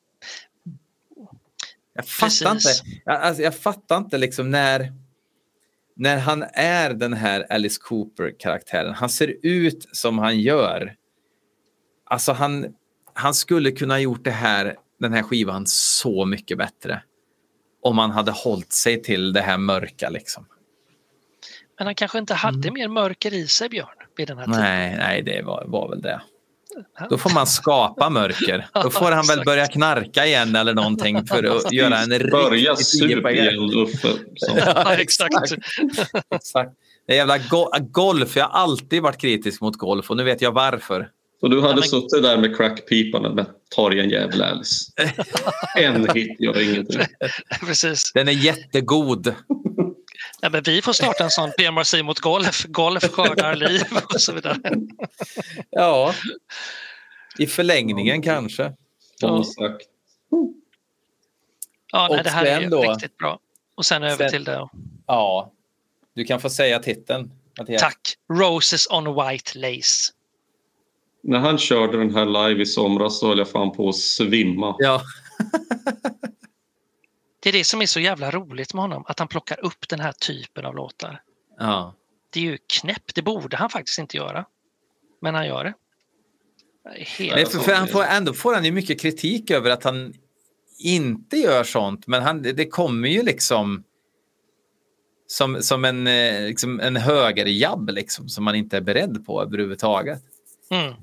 Jag 1.94 2.06
fattar 2.06 2.54
Precis. 2.54 2.82
inte, 2.82 3.00
jag, 3.04 3.20
alltså, 3.20 3.42
jag 3.42 3.56
fattar 3.56 3.96
inte 3.96 4.18
liksom 4.18 4.50
när, 4.50 4.92
när 5.96 6.18
han 6.18 6.44
är 6.52 6.90
den 6.90 7.12
här 7.12 7.46
Alice 7.50 7.80
Cooper-karaktären. 7.82 8.94
Han 8.94 9.08
ser 9.08 9.34
ut 9.42 9.88
som 9.92 10.18
han 10.18 10.40
gör. 10.40 10.94
Alltså 12.04 12.32
han, 12.32 12.74
han 13.14 13.34
skulle 13.34 13.70
kunna 13.70 13.94
ha 13.94 13.98
gjort 13.98 14.24
det 14.24 14.30
här, 14.30 14.76
den 15.00 15.12
här 15.12 15.22
skivan 15.22 15.66
så 15.66 16.24
mycket 16.24 16.58
bättre. 16.58 17.02
Om 17.82 17.98
han 17.98 18.10
hade 18.10 18.32
hållit 18.32 18.72
sig 18.72 19.02
till 19.02 19.32
det 19.32 19.40
här 19.40 19.58
mörka 19.58 20.10
liksom. 20.10 20.46
men 21.78 21.86
han 21.86 21.94
kanske 21.94 22.18
inte 22.18 22.34
hade 22.34 22.70
mer 22.70 22.88
mörker 22.88 23.34
i 23.34 23.46
sig, 23.46 23.68
Björn, 23.68 23.88
vid 24.16 24.28
den 24.28 24.38
här 24.38 24.44
tiden. 24.44 24.60
Mm. 24.60 24.70
Nej, 24.70 24.96
nej 24.98 25.22
det 25.22 25.42
var, 25.42 25.64
var 25.66 25.88
väl 25.88 26.00
det. 26.00 26.20
Då 27.10 27.18
får 27.18 27.30
man 27.30 27.46
skapa 27.46 28.10
mörker. 28.10 28.66
Då 28.82 28.90
får 28.90 29.10
han 29.12 29.26
väl 29.26 29.44
börja 29.44 29.66
knarka 29.66 30.26
igen 30.26 30.56
eller 30.56 30.74
någonting 30.74 31.26
för 31.26 31.44
att 31.56 31.72
göra 31.72 31.98
en 31.98 32.08
Börja 32.08 32.70
riktigt 32.72 32.86
sup 32.86 33.08
tiopoängare. 33.08 33.50
igen, 33.50 33.70
Uffe. 33.78 34.08
Ja, 34.56 34.94
exakt. 34.94 35.52
Exakt. 36.34 36.70
Det 37.06 37.12
är 37.12 37.16
jävla 37.16 37.38
go 37.38 37.68
golf. 37.80 38.36
Jag 38.36 38.44
har 38.44 38.60
alltid 38.60 39.02
varit 39.02 39.20
kritisk 39.20 39.60
mot 39.60 39.76
golf 39.76 40.10
och 40.10 40.16
nu 40.16 40.24
vet 40.24 40.42
jag 40.42 40.52
varför. 40.52 41.08
Så 41.40 41.48
du 41.48 41.60
hade 41.60 41.74
men- 41.74 41.82
suttit 41.82 42.22
där 42.22 42.38
med 42.38 42.56
crackpipan 42.56 43.26
och 43.38 43.46
ta 43.76 43.88
dig 43.90 44.00
en 44.00 44.10
jävla 44.10 44.46
Alice. 44.50 44.92
En 45.76 46.08
hit 46.14 46.36
gör 46.40 46.62
ingenting. 46.70 47.00
Precis. 47.60 48.12
Den 48.14 48.28
är 48.28 48.32
jättegod. 48.32 49.34
Ja, 50.44 50.48
men 50.50 50.62
vi 50.62 50.82
får 50.82 50.92
starta 50.92 51.24
en 51.24 51.30
sån 51.30 51.52
PMRC 51.58 52.02
mot 52.02 52.20
golf. 52.20 52.64
Golf 52.68 53.02
skördar 53.12 53.54
liv 53.56 53.82
och 54.14 54.20
så 54.20 54.32
vidare. 54.32 54.58
Ja. 55.70 56.14
I 57.38 57.46
förlängningen 57.46 58.22
kanske. 58.22 58.72
Som 59.20 59.44
sagt. 59.44 59.82
Ja, 61.92 62.08
nej, 62.10 62.20
det 62.24 62.30
här 62.30 62.44
är 62.46 62.70
då- 62.70 62.82
riktigt 62.82 63.16
bra. 63.16 63.38
Och 63.74 63.86
sen 63.86 64.02
över 64.02 64.16
Sen- 64.16 64.30
till 64.30 64.44
det. 64.44 64.68
Ja. 65.06 65.52
Du 66.14 66.24
kan 66.24 66.40
få 66.40 66.50
säga 66.50 66.78
titeln. 66.78 67.32
Mattias. 67.58 67.82
Tack. 67.82 68.00
Roses 68.32 68.86
on 68.90 69.04
white 69.04 69.58
lace. 69.58 70.12
När 71.22 71.38
han 71.38 71.58
körde 71.58 71.98
den 71.98 72.14
här 72.14 72.48
live 72.48 72.62
i 72.62 72.66
somras 72.66 73.20
så 73.20 73.28
höll 73.28 73.38
jag 73.38 73.48
fan 73.48 73.72
på 73.72 73.88
att 73.88 73.96
svimma. 73.96 74.76
Ja. 74.78 75.02
Det 77.42 77.48
är 77.48 77.52
det 77.52 77.64
som 77.64 77.82
är 77.82 77.86
så 77.86 78.00
jävla 78.00 78.30
roligt 78.30 78.74
med 78.74 78.82
honom, 78.82 79.04
att 79.06 79.18
han 79.18 79.28
plockar 79.28 79.64
upp 79.64 79.88
den 79.88 80.00
här 80.00 80.12
typen 80.12 80.66
av 80.66 80.74
låtar. 80.74 81.22
ja. 81.58 81.94
Det 82.30 82.40
är 82.40 82.44
ju 82.44 82.58
knäppt, 82.66 83.14
det 83.14 83.22
borde 83.22 83.56
han 83.56 83.70
faktiskt 83.70 83.98
inte 83.98 84.16
göra. 84.16 84.44
Men 85.20 85.34
han 85.34 85.46
gör 85.46 85.64
det. 85.64 85.74
Nej, 86.84 87.46
för, 87.46 87.58
för 87.58 87.74
han 87.74 87.88
får, 87.88 88.04
ändå 88.04 88.32
får 88.32 88.54
han 88.54 88.64
ju 88.64 88.72
mycket 88.72 89.00
kritik 89.00 89.50
över 89.50 89.70
att 89.70 89.84
han 89.84 90.14
inte 90.78 91.36
gör 91.36 91.64
sånt. 91.64 92.06
Men 92.06 92.22
han, 92.22 92.42
det 92.42 92.52
det 92.52 92.66
kommer 92.66 93.08
ju 93.08 93.22
liksom 93.22 93.84
som, 95.26 95.62
som 95.62 95.84
en, 95.84 96.06
eh, 96.06 96.42
liksom 96.42 96.80
en 96.80 96.96
högerjabb 96.96 97.90
liksom, 97.90 98.28
som 98.28 98.44
man 98.44 98.54
inte 98.54 98.76
är 98.76 98.80
beredd 98.80 99.26
på 99.26 99.42
överhuvudtaget. 99.42 100.22
Mm. 100.70 100.94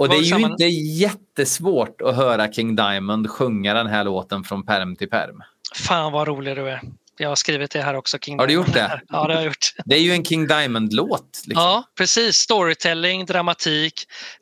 Och 0.00 0.08
det 0.08 0.16
är 0.16 0.22
ju 0.22 0.38
inte 0.38 0.64
jättesvårt 0.64 2.00
att 2.00 2.16
höra 2.16 2.52
King 2.52 2.76
Diamond 2.76 3.30
sjunga 3.30 3.74
den 3.74 3.86
här 3.86 4.04
låten 4.04 4.44
från 4.44 4.66
perm 4.66 4.96
till 4.96 5.10
perm. 5.10 5.42
Fan 5.74 6.12
vad 6.12 6.28
rolig 6.28 6.56
du 6.56 6.68
är. 6.68 6.80
Jag 7.18 7.28
har 7.28 7.36
skrivit 7.36 7.70
det 7.70 7.82
här 7.82 7.94
också. 7.94 8.18
King 8.18 8.38
Har 8.38 8.46
du 8.46 8.52
gjort 8.52 8.72
det? 8.72 9.00
Ja, 9.08 9.26
det 9.26 9.34
har 9.34 9.40
jag 9.40 9.44
gjort. 9.44 9.74
Det 9.84 9.94
är 9.94 10.00
ju 10.00 10.12
en 10.12 10.24
King 10.24 10.46
Diamond-låt. 10.46 11.42
Liksom. 11.46 11.62
Ja, 11.64 11.84
precis. 11.96 12.36
Storytelling, 12.36 13.26
dramatik. 13.26 13.94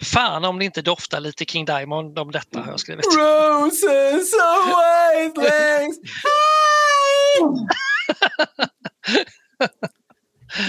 Fan 0.03 0.45
om 0.45 0.59
det 0.59 0.65
inte 0.65 0.83
doftar 0.83 1.21
lite 1.21 1.45
King 1.45 1.65
Diamond 1.65 2.19
om 2.19 2.31
detta 2.31 2.61
har 2.61 2.71
jag 2.71 2.81
skrivit. 2.81 3.05
Roses 3.05 4.33
of 4.33 4.69
white 4.69 5.41
lace. 5.41 6.01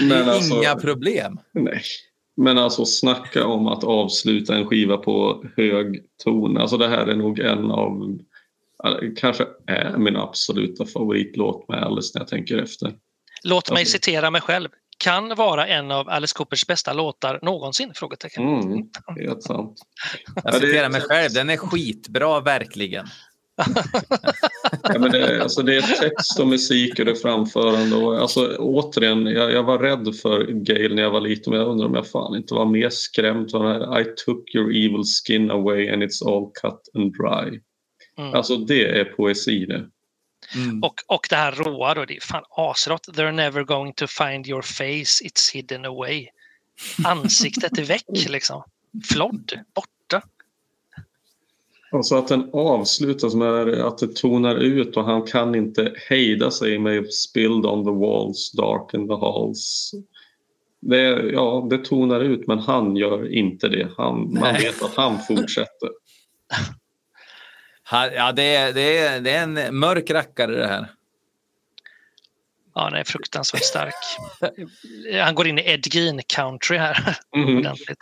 Men 0.00 0.28
alltså, 0.28 0.54
Inga 0.54 0.74
problem. 0.76 1.38
nej. 1.54 1.82
Men 2.40 2.58
alltså 2.58 2.84
snacka 2.84 3.46
om 3.46 3.66
att 3.66 3.84
avsluta 3.84 4.54
en 4.56 4.66
skiva 4.66 4.96
på 4.96 5.44
hög 5.56 6.04
ton. 6.24 6.56
Alltså 6.56 6.76
det 6.76 6.88
här 6.88 7.06
är 7.06 7.16
nog 7.16 7.38
en 7.38 7.70
av, 7.70 8.18
kanske 9.16 9.46
är 9.66 9.96
min 9.98 10.16
absoluta 10.16 10.86
favoritlåt 10.86 11.68
med 11.68 11.82
Alice 11.82 12.10
när 12.14 12.20
jag 12.20 12.28
tänker 12.28 12.58
efter. 12.58 12.94
Låt 13.44 13.70
mig 13.70 13.74
Okej. 13.74 13.86
citera 13.86 14.30
mig 14.30 14.40
själv. 14.40 14.68
Kan 14.98 15.34
vara 15.34 15.66
en 15.66 15.90
av 15.90 16.08
Alice 16.08 16.34
Coopers 16.36 16.66
bästa 16.66 16.92
låtar 16.92 17.38
någonsin? 17.42 17.92
Frågetecken. 17.94 18.48
Mm, 18.48 18.88
helt 19.20 19.42
sant. 19.42 19.78
Jag 20.44 20.54
citerar 20.54 20.88
mig 20.88 21.00
själv. 21.00 21.32
Den 21.34 21.50
är 21.50 21.56
skitbra, 21.56 22.40
verkligen. 22.40 23.06
Ja, 24.82 24.98
men 24.98 25.10
det, 25.10 25.42
alltså 25.42 25.62
det 25.62 25.76
är 25.76 25.82
text 25.82 26.40
och 26.40 26.46
musik 26.46 26.98
och 26.98 27.04
det 27.04 27.10
är 27.10 27.14
framförande. 27.14 27.96
Och, 27.96 28.18
alltså, 28.18 28.56
återigen, 28.58 29.26
jag, 29.26 29.52
jag 29.52 29.62
var 29.62 29.78
rädd 29.78 30.16
för 30.22 30.46
Gail 30.46 30.94
när 30.94 31.02
jag 31.02 31.10
var 31.10 31.20
liten 31.20 31.50
men 31.52 31.60
jag 31.60 31.68
undrar 31.68 31.86
om 31.86 31.94
jag 31.94 32.08
fan 32.08 32.36
inte 32.36 32.54
var 32.54 32.66
mer 32.66 32.90
skrämd. 32.90 33.54
av 33.54 33.62
den 33.62 33.72
här, 33.72 34.00
I 34.00 34.04
took 34.04 34.54
your 34.54 34.70
evil 34.70 35.02
skin 35.04 35.50
away 35.50 35.88
and 35.88 36.02
it's 36.02 36.28
all 36.28 36.50
cut 36.62 36.80
and 36.94 37.12
dry. 37.12 37.60
Mm. 38.18 38.34
Alltså 38.34 38.56
det 38.56 39.00
är 39.00 39.04
poesi 39.04 39.66
det. 39.66 39.86
Mm. 40.54 40.82
Och, 40.82 40.94
och 41.06 41.26
det 41.30 41.36
här 41.36 41.52
råa 41.52 41.94
då, 41.94 42.04
det 42.04 42.16
är 42.16 42.20
fan 42.20 42.44
asrått. 42.50 43.08
They're 43.08 43.32
never 43.32 43.64
going 43.64 43.92
to 43.92 44.06
find 44.06 44.46
your 44.48 44.62
face, 44.62 45.24
it's 45.24 45.54
hidden 45.54 45.84
away. 45.84 46.26
Ansiktet 47.04 47.78
är 47.78 47.84
väck 47.84 48.28
liksom. 48.28 48.62
Flodd, 49.04 49.52
borta. 49.74 49.99
Alltså 51.92 52.16
att 52.16 52.28
den 52.28 52.50
avslutas 52.52 53.34
med 53.34 53.68
att 53.68 53.98
det 53.98 54.16
tonar 54.16 54.56
ut 54.56 54.96
och 54.96 55.04
han 55.04 55.22
kan 55.22 55.54
inte 55.54 55.92
hejda 56.08 56.50
sig 56.50 56.78
med 56.78 57.12
spilled 57.12 57.66
on 57.66 57.84
the 57.84 57.90
walls, 57.90 58.52
dark 58.52 58.94
in 58.94 59.08
the 59.08 59.14
halls. 59.14 59.90
Det, 60.80 61.30
ja, 61.32 61.66
det 61.70 61.78
tonar 61.78 62.20
ut 62.20 62.46
men 62.46 62.58
han 62.58 62.96
gör 62.96 63.32
inte 63.34 63.68
det. 63.68 63.88
Han, 63.96 64.34
man 64.40 64.54
vet 64.54 64.82
att 64.82 64.94
han 64.94 65.18
fortsätter. 65.18 65.90
Ja, 67.90 68.32
det 68.32 68.56
är, 68.56 68.72
det, 68.72 68.98
är, 68.98 69.20
det 69.20 69.30
är 69.30 69.42
en 69.42 69.78
mörk 69.78 70.10
rackare 70.10 70.56
det 70.56 70.66
här. 70.66 70.90
Ja, 72.74 72.84
den 72.90 73.00
är 73.00 73.04
fruktansvärt 73.04 73.64
stark. 73.64 73.94
Han 75.22 75.34
går 75.34 75.46
in 75.46 75.58
i 75.58 75.62
Ed 75.62 75.94
Gein 75.94 76.20
country 76.26 76.76
här. 76.78 77.18
Mhm. 77.36 77.58
Ordentligt. 77.58 77.98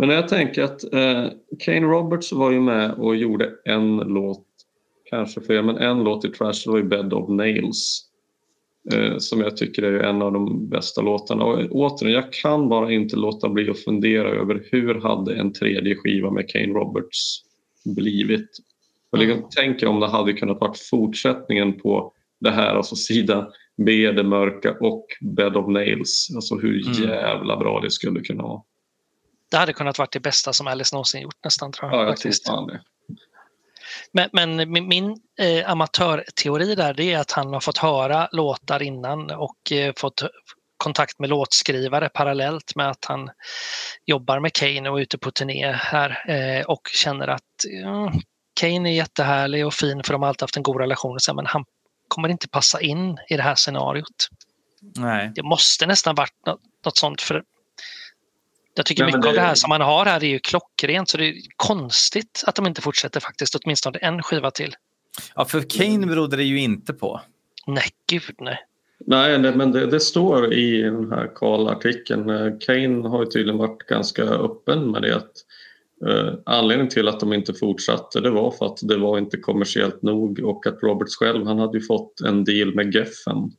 Men 0.00 0.08
jag 0.16 0.28
tänker 0.28 0.62
att 0.62 0.92
eh, 0.94 1.24
Kane 1.58 1.80
Roberts 1.86 2.32
var 2.32 2.50
ju 2.50 2.60
med 2.60 2.90
och 2.92 3.16
gjorde 3.16 3.50
en 3.64 3.96
låt, 3.96 4.46
kanske 5.10 5.40
fler, 5.40 5.62
men 5.62 5.76
en 5.76 6.04
låt 6.04 6.24
i 6.24 6.28
Trash, 6.28 6.52
det 6.64 6.70
var 6.70 6.78
ju 6.78 6.84
Bed 6.84 7.12
of 7.12 7.28
Nails. 7.28 8.06
Eh, 8.92 9.16
som 9.18 9.40
jag 9.40 9.56
tycker 9.56 9.82
är 9.82 10.00
en 10.00 10.22
av 10.22 10.32
de 10.32 10.68
bästa 10.68 11.02
låtarna. 11.02 11.44
Och 11.44 11.58
återigen, 11.70 12.14
jag 12.14 12.32
kan 12.32 12.68
bara 12.68 12.92
inte 12.92 13.16
låta 13.16 13.48
bli 13.48 13.70
att 13.70 13.78
fundera 13.78 14.28
över 14.28 14.62
hur 14.70 14.94
hade 14.94 15.34
en 15.36 15.52
tredje 15.52 15.96
skiva 15.96 16.30
med 16.30 16.48
Kane 16.48 16.66
Roberts 16.74 17.42
blivit? 17.84 18.48
Och 19.12 19.18
liksom, 19.18 19.48
Tänk 19.56 19.82
om 19.82 20.00
det 20.00 20.08
hade 20.08 20.32
kunnat 20.32 20.60
varit 20.60 20.78
fortsättningen 20.78 21.72
på 21.72 22.12
det 22.40 22.50
här, 22.50 22.74
alltså 22.74 22.96
sida 22.96 23.48
B, 23.86 24.12
det 24.12 24.22
mörka 24.22 24.76
och 24.80 25.06
Bed 25.20 25.56
of 25.56 25.68
Nails. 25.68 26.28
Alltså 26.34 26.56
hur 26.56 26.86
Mm. 26.86 27.08
jävla 27.10 27.56
bra 27.56 27.80
det 27.80 27.90
skulle 27.90 28.20
kunna 28.20 28.42
vara. 28.42 28.62
Det 29.50 29.56
hade 29.56 29.72
kunnat 29.72 29.98
vara 29.98 30.08
det 30.12 30.20
bästa 30.20 30.52
som 30.52 30.66
Alice 30.66 30.94
någonsin 30.94 31.22
gjort 31.22 31.44
nästan 31.44 31.72
tror 31.72 31.90
jag. 31.90 32.00
Ja, 32.00 32.04
jag 32.04 32.12
faktiskt. 32.12 32.46
tror 32.46 32.70
det. 32.70 32.80
Men, 34.12 34.28
men 34.32 34.72
min, 34.72 34.88
min 34.88 35.16
eh, 35.38 35.70
amatörteori 35.70 36.74
där 36.74 36.94
det 36.94 37.12
är 37.12 37.18
att 37.18 37.32
han 37.32 37.52
har 37.52 37.60
fått 37.60 37.78
höra 37.78 38.28
låtar 38.32 38.82
innan 38.82 39.30
och 39.30 39.72
eh, 39.72 39.92
fått 39.96 40.22
kontakt 40.76 41.18
med 41.18 41.30
låtskrivare 41.30 42.08
parallellt 42.08 42.76
med 42.76 42.90
att 42.90 43.04
han 43.04 43.30
jobbar 44.06 44.40
med 44.40 44.52
Kane 44.52 44.90
och 44.90 44.98
är 44.98 45.02
ute 45.02 45.18
på 45.18 45.30
turné 45.30 45.72
här 45.72 46.24
eh, 46.28 46.64
och 46.64 46.88
känner 46.92 47.28
att 47.28 47.42
ja, 47.82 48.12
Kane 48.60 48.90
är 48.90 48.94
jättehärlig 48.94 49.66
och 49.66 49.74
fin 49.74 50.02
för 50.02 50.12
de 50.12 50.22
har 50.22 50.28
alltid 50.28 50.42
haft 50.42 50.56
en 50.56 50.62
god 50.62 50.80
relation 50.80 51.14
och 51.14 51.22
så, 51.22 51.34
men 51.34 51.46
han 51.46 51.64
kommer 52.08 52.28
inte 52.28 52.48
passa 52.48 52.80
in 52.80 53.18
i 53.28 53.36
det 53.36 53.42
här 53.42 53.54
scenariot. 53.54 54.28
Nej. 54.96 55.32
Det 55.34 55.42
måste 55.42 55.86
nästan 55.86 56.14
varit 56.14 56.46
något, 56.46 56.60
något 56.84 56.96
sånt 56.96 57.22
för 57.22 57.42
jag 58.80 58.86
tycker 58.86 59.02
Nej, 59.04 59.12
mycket 59.12 59.26
av 59.28 59.34
det- 59.34 59.40
det 59.40 59.46
här 59.46 59.54
som 59.54 59.68
man 59.68 59.80
har 59.80 60.04
här 60.06 60.24
är 60.24 60.28
ju 60.28 60.38
klockrent 60.38 61.08
så 61.08 61.16
det 61.16 61.24
är 61.28 61.34
konstigt 61.56 62.44
att 62.46 62.54
de 62.54 62.66
inte 62.66 62.82
fortsätter 62.82 63.20
faktiskt 63.20 63.54
åtminstone 63.54 63.98
en 63.98 64.22
skiva 64.22 64.50
till. 64.50 64.74
Ja, 65.34 65.44
för 65.44 65.62
Kane 65.78 66.06
berodde 66.06 66.36
det 66.36 66.44
ju 66.44 66.60
inte 66.60 66.92
på. 66.92 67.20
Nej, 67.66 67.84
gud 68.10 68.22
nej. 68.38 68.58
Nej, 69.06 69.38
det, 69.38 69.52
men 69.56 69.72
det, 69.72 69.86
det, 69.86 70.00
står 70.00 70.52
i 70.52 70.82
den 70.82 71.10
här 71.12 71.30
Karl-artikeln. 71.34 72.30
eh, 72.30 72.52
Kane 72.60 73.08
har 73.08 73.20
ju 73.24 73.30
tydligen 73.30 73.58
varit 73.58 73.82
ganska 73.86 74.22
öppen 74.22 74.90
med 74.90 75.02
det. 75.02 75.16
Att, 75.16 75.32
eh, 76.08 76.34
anledningen 76.46 76.90
till 76.90 77.08
att 77.08 77.20
de 77.20 77.32
inte 77.32 77.54
fortsatte 77.54 78.20
det 78.20 78.30
var 78.30 78.50
för 78.50 78.66
att 78.66 78.78
det 78.82 78.96
var 78.96 79.18
inte 79.18 79.36
kommersiellt 79.36 80.02
nog 80.02 80.40
och 80.40 80.66
att 80.66 80.82
Roberts 80.82 81.16
själv 81.16 81.46
han 81.46 81.58
hade 81.58 81.78
ju 81.78 81.84
fått 81.84 82.20
en 82.20 82.44
deal 82.44 82.74
med 82.74 82.94
Geffen. 82.94 83.50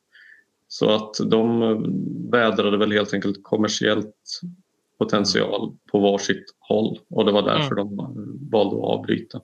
Så 0.68 0.90
att 0.90 1.16
de 1.26 1.62
eh, 1.62 1.78
vädrade 2.32 2.78
väl 2.78 2.92
helt 2.92 3.14
enkelt 3.14 3.40
kommersiellt 3.44 4.16
potential 5.02 5.78
på 5.92 6.00
varsitt 6.00 6.46
håll 6.60 7.00
och 7.10 7.26
det 7.26 7.32
var 7.32 7.42
därför 7.42 7.76
de 7.76 8.00
eh, 8.00 8.06
valde 8.52 8.76
att 8.76 8.84
avbryta. 8.84 9.42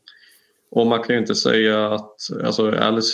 Och 0.71 0.87
man 0.87 1.03
kan 1.03 1.15
ju 1.15 1.19
inte 1.19 1.35
säga 1.35 1.93
att 1.93 2.15
alltså 2.43 2.71
Alice 2.71 3.13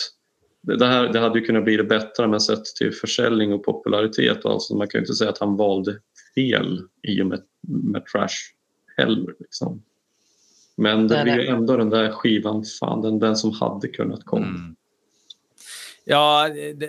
det, 0.63 0.85
här 0.85 1.13
det 1.13 1.19
hade 1.19 1.39
ju 1.39 1.45
kunnat 1.45 1.63
bli 1.63 1.77
det 1.77 1.83
bättre 1.83 2.27
men 2.27 2.39
sett 2.39 2.65
till 2.65 2.91
försäljning 2.91 3.53
och 3.53 3.65
popularitet. 3.65 4.45
Alltså 4.45 4.75
man 4.75 4.87
kan 4.87 4.99
ju 4.99 5.03
inte 5.03 5.13
säga 5.13 5.29
att 5.29 5.37
han 5.37 5.55
valde 5.55 5.99
fel 6.35 6.81
i 7.07 7.21
och 7.21 7.27
med, 7.27 7.41
med 7.67 8.05
Trash 8.05 8.27
heller. 8.97 9.35
Liksom. 9.39 9.83
Men 10.77 11.07
det 11.07 11.23
blir 11.23 11.39
ju 11.39 11.47
ändå 11.47 11.77
den 11.77 11.89
där 11.89 12.11
skivan, 12.11 12.63
fan, 12.79 13.01
den, 13.01 13.19
den 13.19 13.35
som 13.35 13.51
hade 13.51 13.87
kunnat 13.87 14.25
komma. 14.25 14.45
Mm. 14.45 14.75
Ja, 16.05 16.49
det, 16.53 16.73
det, 16.73 16.87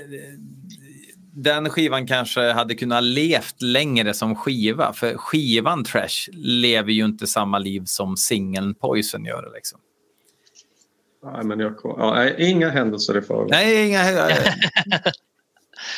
den 1.35 1.71
skivan 1.71 2.07
kanske 2.07 2.53
hade 2.53 2.75
kunnat 2.75 3.05
levt 3.05 3.63
längre 3.63 4.15
som 4.15 4.37
skiva. 4.37 4.93
För 4.93 5.17
skivan 5.17 5.85
Trash 5.85 6.31
lever 6.33 6.93
ju 6.93 7.05
inte 7.05 7.27
samma 7.27 7.59
liv 7.59 7.83
som 7.85 8.17
singeln 8.17 8.75
Poison 8.75 9.25
gör. 9.25 9.53
Liksom. 9.55 9.81
Nej, 11.25 11.45
men 11.45 11.61
jag, 11.61 11.75
ja, 11.83 12.15
nej, 12.15 12.35
inga 12.39 12.71
händelser 12.71 13.19
i 13.19 13.23
förväg. 13.23 13.51
Nej, 13.51 13.89
inga... 13.89 14.03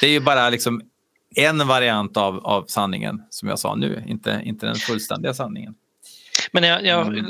det 0.01 0.07
är 0.07 0.11
ju 0.11 0.21
bara 0.21 0.51
liksom 0.51 0.83
en 1.37 1.67
variant 1.67 2.17
av, 2.17 2.47
av 2.47 2.65
sanningen, 2.69 3.23
som 3.31 3.49
jag 3.49 3.59
sa 3.59 3.75
nu. 3.75 4.05
Inte, 4.07 4.41
inte 4.45 4.67
den 4.67 4.75
fullständiga 4.75 5.35
sanningen. 5.35 5.75
Men 6.53 6.63
när 6.63 6.69
jag, 6.69 6.85
jag 6.85 7.07
Mm. 7.07 7.27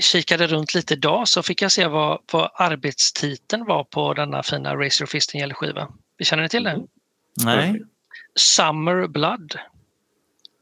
kikade 0.00 0.46
runt 0.46 0.74
lite 0.74 0.94
idag 0.94 1.28
så 1.28 1.42
fick 1.42 1.62
jag 1.62 1.72
se 1.72 1.86
vad, 1.86 2.20
vad 2.32 2.50
arbetstiteln 2.54 3.64
var 3.64 3.84
på 3.84 4.14
denna 4.14 4.42
fina 4.42 4.74
Razor 4.74 5.06
Fist 5.06 5.32
skiva. 5.54 5.88
Vi 6.18 6.24
känner 6.24 6.42
ni 6.42 6.48
till 6.48 6.64
det? 6.64 6.82
Nej. 7.44 7.82
Summer 8.36 9.06
Blood. 9.06 9.54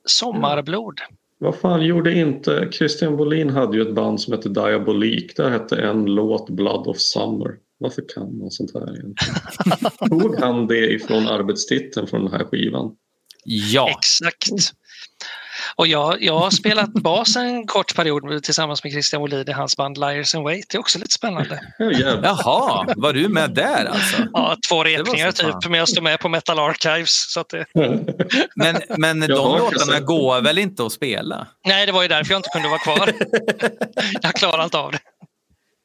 Sommarblod. 0.05 1.01
Vad 1.39 1.57
fan 1.57 1.85
gjorde 1.87 2.15
inte... 2.15 2.69
Christian 2.73 3.17
Bolin 3.17 3.51
hade 3.51 3.77
ju 3.77 3.83
ett 3.83 3.95
band 3.95 4.21
som 4.21 4.33
hette 4.33 4.49
Diabolik. 4.49 5.37
Där 5.37 5.51
hette 5.51 5.77
en 5.77 6.05
låt 6.05 6.51
Blood 6.51 6.87
of 6.87 6.99
Summer. 6.99 7.57
Varför 7.79 8.05
kan 8.15 8.39
man 8.39 8.51
sånt 8.51 8.75
här 8.75 8.83
egentligen? 8.83 9.35
Tog 10.21 10.41
han 10.41 10.67
det 10.67 10.93
ifrån 10.93 11.29
arbetstiteln 11.29 12.07
från 12.07 12.25
den 12.25 12.33
här 12.33 12.45
skivan? 12.45 12.97
Ja. 13.45 13.89
Exakt. 13.91 14.73
Och 15.77 15.87
jag, 15.87 16.23
jag 16.23 16.39
har 16.39 16.51
spelat 16.51 16.93
bas 16.93 17.37
en 17.37 17.67
kort 17.67 17.97
period 17.97 18.43
tillsammans 18.43 18.85
med 18.85 18.93
Christian 18.93 19.23
Wolin 19.23 19.49
i 19.49 19.53
hans 19.53 19.77
band 19.77 19.99
Liars 19.99 20.35
and 20.35 20.45
Wait. 20.45 20.65
Det 20.71 20.77
är 20.77 20.81
också 20.81 20.99
lite 20.99 21.13
spännande. 21.13 21.61
Jaha, 22.23 22.95
var 22.97 23.13
du 23.13 23.29
med 23.29 23.51
där 23.55 23.85
alltså? 23.85 24.17
Ja, 24.33 24.57
två 24.69 24.85
repningar 24.85 25.33
typ, 25.33 25.71
men 25.71 25.79
jag 25.79 25.89
står 25.89 26.03
med 26.03 26.21
på 26.21 26.29
Metal 26.29 26.59
Archives. 26.59 27.33
Så 27.33 27.41
att 27.41 27.49
det... 27.49 27.67
Men, 28.55 28.83
men 28.99 29.21
de 29.21 29.29
låtarna 29.29 30.01
går 30.01 30.41
väl 30.41 30.59
inte 30.59 30.87
att 30.87 30.93
spela? 30.93 31.47
Nej, 31.67 31.87
det 31.87 31.93
var 31.93 32.03
ju 32.03 32.09
därför 32.09 32.33
jag 32.33 32.39
inte 32.39 32.49
kunde 32.49 32.69
vara 32.69 32.79
kvar. 32.79 33.13
jag 34.23 34.35
klarar 34.35 34.65
inte 34.65 34.79
av 34.79 34.93
det. 34.93 34.99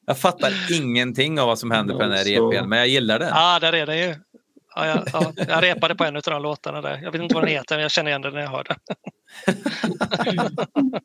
Jag 0.06 0.18
fattar 0.18 0.52
ingenting 0.72 1.40
av 1.40 1.46
vad 1.46 1.58
som 1.58 1.70
händer 1.70 1.94
på 1.94 2.00
den 2.00 2.12
här 2.12 2.28
EPn, 2.28 2.68
men 2.68 2.78
jag 2.78 2.88
gillar 2.88 3.18
den. 3.18 3.28
Ja, 3.28 3.58
där 3.60 3.72
är 3.72 3.86
det 3.86 3.96
ju. 3.96 4.14
Ja, 4.78 4.86
jag, 4.86 5.08
ja, 5.12 5.32
jag 5.48 5.62
repade 5.62 5.94
på 5.94 6.04
en 6.04 6.16
av 6.16 6.22
de 6.22 6.42
låtarna 6.42 6.80
där. 6.80 7.00
Jag 7.02 7.12
vet 7.12 7.22
inte 7.22 7.34
vad 7.34 7.44
den 7.44 7.50
heter, 7.50 7.76
men 7.76 7.82
jag 7.82 7.90
känner 7.90 8.10
igen 8.10 8.22
den 8.22 8.32
när 8.34 8.40
jag 8.40 8.48
hör 8.50 8.64
den. 8.64 8.76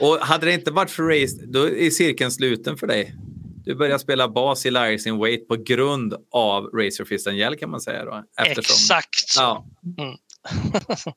Och 0.00 0.18
hade 0.18 0.46
det 0.46 0.52
inte 0.52 0.70
varit 0.70 0.90
för 0.90 1.02
Race, 1.02 1.36
då 1.46 1.68
är 1.68 1.90
cirkeln 1.90 2.30
sluten 2.30 2.76
för 2.76 2.86
dig. 2.86 3.14
Du 3.64 3.74
börjar 3.74 3.98
spela 3.98 4.28
bas 4.28 4.66
i 4.66 4.70
Liars 4.70 5.06
in 5.06 5.18
Wait 5.18 5.48
på 5.48 5.56
grund 5.56 6.14
av 6.30 6.64
Razor 6.64 7.04
Fist 7.04 7.26
Angel 7.26 7.56
kan 7.56 7.70
man 7.70 7.80
säga 7.80 8.04
då. 8.04 8.24
Eftersom, 8.42 8.74
Exakt 8.74 9.28
så. 9.28 9.40
Ja. 9.40 9.66
Mm. 9.98 10.14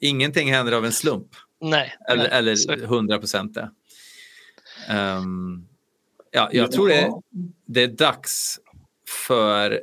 Ingenting 0.00 0.52
händer 0.52 0.72
av 0.72 0.84
en 0.84 0.92
slump. 0.92 1.28
Nej. 1.60 1.94
Eller, 2.08 2.22
nej. 2.22 2.38
eller 2.38 2.56
Så- 2.56 2.72
100 2.72 3.18
procent 3.18 3.54
det. 3.54 3.70
Ehm, 4.88 5.66
ja, 6.30 6.48
jag 6.52 6.72
tror 6.72 6.88
det, 6.88 7.10
det 7.66 7.82
är 7.82 7.88
dags 7.88 8.58
för 9.26 9.80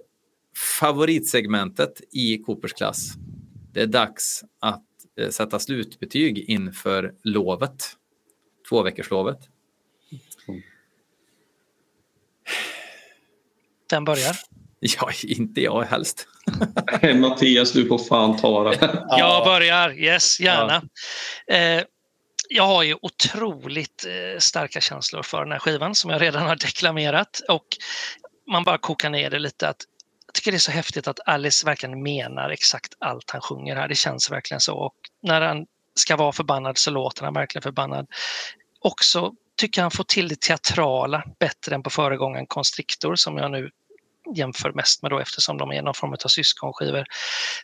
favoritsegmentet 0.79 2.01
i 2.11 2.37
Coopers 2.37 2.73
klass. 2.73 3.13
Det 3.73 3.81
är 3.81 3.87
dags 3.87 4.43
att 4.59 4.85
eh, 5.19 5.29
sätta 5.29 5.59
slutbetyg 5.59 6.49
inför 6.49 7.13
lovet. 7.23 7.97
Två 8.69 8.81
veckors 8.83 9.09
lovet. 9.09 9.39
Den 13.89 14.05
börjar. 14.05 14.35
Ja, 14.83 15.11
inte 15.23 15.61
jag 15.61 15.81
helst. 15.83 16.27
Mattias, 17.15 17.71
du 17.71 17.87
får 17.87 17.97
fan 17.97 18.37
ta 18.37 18.63
det. 18.63 19.05
Jag 19.17 19.45
börjar, 19.45 19.93
yes, 19.93 20.39
gärna. 20.39 20.81
Eh, 21.47 21.83
jag 22.49 22.63
har 22.63 22.83
ju 22.83 22.95
otroligt 23.01 24.05
eh, 24.05 24.39
starka 24.39 24.81
känslor 24.81 25.23
för 25.23 25.39
den 25.39 25.51
här 25.51 25.59
skivan 25.59 25.95
som 25.95 26.11
jag 26.11 26.21
redan 26.21 26.45
har 26.47 26.55
deklamerat. 26.55 27.41
Och 27.49 27.65
man 28.51 28.63
bara 28.63 28.77
kokar 28.77 29.09
ner 29.09 29.29
det 29.29 29.39
lite. 29.39 29.69
att 29.69 29.85
jag 30.31 30.35
tycker 30.35 30.51
det 30.51 30.57
är 30.57 30.59
så 30.59 30.71
häftigt 30.71 31.07
att 31.07 31.19
Alice 31.25 31.65
verkligen 31.65 32.03
menar 32.03 32.49
exakt 32.49 32.93
allt 32.99 33.31
han 33.31 33.41
sjunger 33.41 33.75
här. 33.75 33.87
Det 33.87 33.95
känns 33.95 34.31
verkligen 34.31 34.61
så. 34.61 34.77
Och 34.77 34.95
när 35.21 35.41
han 35.41 35.65
ska 35.95 36.15
vara 36.15 36.31
förbannad 36.31 36.77
så 36.77 36.91
låter 36.91 37.23
han 37.23 37.33
verkligen 37.33 37.61
förbannad. 37.61 38.07
Också 38.79 39.33
tycker 39.57 39.81
han 39.81 39.91
får 39.91 40.03
till 40.03 40.27
det 40.27 40.41
teatrala 40.41 41.23
bättre 41.39 41.75
än 41.75 41.83
på 41.83 41.89
föregångaren 41.89 42.45
Constrictor 42.47 43.15
som 43.15 43.37
jag 43.37 43.51
nu 43.51 43.69
jämför 44.35 44.71
mest 44.71 45.01
med 45.01 45.11
då 45.11 45.19
eftersom 45.19 45.57
de 45.57 45.71
är 45.71 45.81
någon 45.81 45.93
form 45.93 46.13
av 46.13 46.27
syskonskivor. 46.27 47.05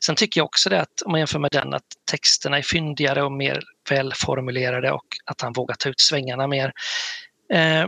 Sen 0.06 0.16
tycker 0.16 0.40
jag 0.40 0.46
också 0.46 0.70
det 0.70 0.82
att 0.82 1.02
om 1.06 1.12
man 1.12 1.20
jämför 1.20 1.40
med 1.40 1.52
den 1.52 1.74
att 1.74 1.88
texterna 2.12 2.58
är 2.58 2.62
fyndigare 2.62 3.24
och 3.24 3.32
mer 3.32 3.64
välformulerade 3.90 4.92
och 4.92 5.08
att 5.26 5.42
han 5.42 5.54
vågar 5.54 5.76
ta 5.76 5.90
ut 5.90 6.00
svängarna 6.00 6.48
mer. 6.48 6.74
Eh, 7.54 7.86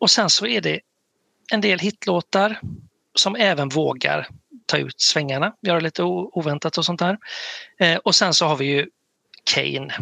och 0.00 0.10
sen 0.10 0.30
så 0.30 0.46
är 0.46 0.60
det 0.60 0.80
en 1.52 1.60
del 1.60 1.78
hitlåtar 1.78 2.60
som 3.18 3.36
även 3.36 3.68
vågar 3.68 4.28
ta 4.66 4.76
ut 4.78 5.00
svängarna, 5.00 5.52
göra 5.62 5.80
lite 5.80 6.02
oväntat 6.02 6.78
och 6.78 6.84
sånt 6.84 7.00
där. 7.00 7.18
Eh, 7.80 7.96
och 7.96 8.14
sen 8.14 8.34
så 8.34 8.46
har 8.46 8.56
vi 8.56 8.64
ju 8.66 8.86
Kane. 9.54 9.94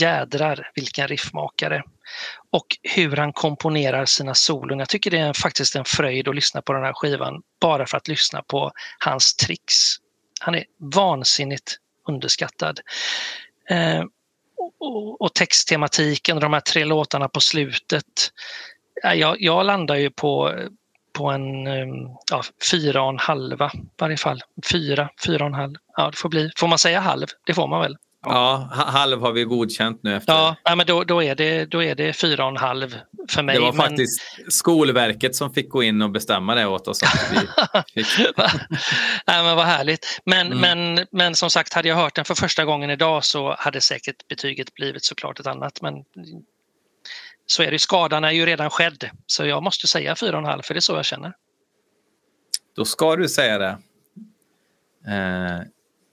Jädrar 0.00 0.70
vilken 0.74 1.08
riffmakare. 1.08 1.82
Och 2.50 2.66
hur 2.82 3.16
han 3.16 3.32
komponerar 3.32 4.04
sina 4.04 4.34
solon. 4.34 4.78
Jag 4.78 4.88
tycker 4.88 5.10
det 5.10 5.18
är 5.18 5.32
faktiskt 5.32 5.76
en 5.76 5.84
fröjd 5.84 6.28
att 6.28 6.34
lyssna 6.34 6.62
på 6.62 6.72
den 6.72 6.82
här 6.84 6.92
skivan 6.92 7.42
bara 7.60 7.86
för 7.86 7.96
att 7.96 8.08
lyssna 8.08 8.42
på 8.42 8.72
hans 8.98 9.36
tricks. 9.36 9.74
Han 10.40 10.54
är 10.54 10.64
vansinnigt 10.94 11.76
underskattad. 12.08 12.80
Eh, 13.70 14.04
och- 14.80 15.20
och, 15.20 15.34
texttematiken 15.34 16.36
och 16.36 16.40
de 16.40 16.52
här 16.52 16.60
tre 16.60 16.84
låtarna 16.84 17.28
på 17.28 17.40
slutet. 17.40 18.04
Jag, 19.02 19.36
jag 19.40 19.66
landar 19.66 19.96
ju 19.96 20.10
på, 20.10 20.54
på 21.20 21.30
en 21.30 21.66
eh, 21.66 21.86
ja, 22.30 22.42
fyra 22.70 23.02
och 23.02 23.08
en 23.08 23.18
halva 23.18 23.70
i 23.74 23.78
varje 23.98 24.16
fall. 24.16 24.40
Fyra, 24.72 25.08
fyra 25.26 25.44
och 25.44 25.48
en 25.48 25.54
halv. 25.54 25.74
Ja, 25.96 26.10
det 26.10 26.16
får 26.16 26.28
bli. 26.28 26.50
Får 26.56 26.68
man 26.68 26.78
säga 26.78 27.00
halv? 27.00 27.26
Det 27.46 27.54
får 27.54 27.68
man 27.68 27.80
väl? 27.80 27.96
Ja, 28.24 28.68
ha- 28.74 28.90
halv 28.90 29.20
har 29.20 29.32
vi 29.32 29.44
godkänt 29.44 30.00
nu 30.02 30.16
efter. 30.16 30.32
Ja, 30.64 30.74
men 30.76 30.86
då, 30.86 31.04
då, 31.04 31.22
är 31.22 31.34
det, 31.34 31.64
då 31.64 31.82
är 31.82 31.94
det 31.94 32.12
fyra 32.12 32.44
och 32.44 32.50
en 32.50 32.56
halv 32.56 32.96
för 33.30 33.42
mig. 33.42 33.54
det 33.54 33.60
var 33.60 33.72
men... 33.72 33.86
faktiskt 33.86 34.20
Skolverket 34.48 35.34
som 35.36 35.54
fick 35.54 35.68
gå 35.70 35.82
in 35.82 36.02
och 36.02 36.10
bestämma 36.10 36.54
det 36.54 36.66
åt 36.66 36.88
oss. 36.88 37.00
Vi 37.94 38.04
fick... 38.04 38.26
Nej, 39.26 39.42
men 39.42 39.56
vad 39.56 39.66
härligt. 39.66 40.20
Men, 40.24 40.46
Mm. 40.52 40.58
men, 40.94 41.06
men 41.12 41.34
som 41.34 41.50
sagt, 41.50 41.72
hade 41.72 41.88
jag 41.88 41.96
hört 41.96 42.14
den 42.14 42.24
för 42.24 42.34
första 42.34 42.64
gången 42.64 42.90
idag 42.90 43.24
så 43.24 43.54
hade 43.58 43.80
säkert 43.80 44.28
betyget 44.28 44.74
blivit 44.74 45.04
såklart 45.04 45.40
ett 45.40 45.46
annat. 45.46 45.82
Men 45.82 45.94
så 47.50 47.62
är 47.62 47.70
det. 47.70 47.78
Skadan 47.78 48.24
är 48.24 48.30
ju 48.30 48.46
redan 48.46 48.70
skedd. 48.70 49.10
Så 49.26 49.46
jag 49.46 49.62
måste 49.62 49.86
säga 49.86 50.16
fyra 50.16 50.32
och 50.32 50.38
en 50.38 50.44
halv, 50.44 50.62
för 50.62 50.74
det 50.74 50.78
är 50.78 50.80
så 50.80 50.92
jag 50.92 51.04
känner. 51.04 51.32
Då 52.76 52.84
ska 52.84 53.16
du 53.16 53.28
säga 53.28 53.58
det. 53.58 53.78
Uh, 55.08 55.62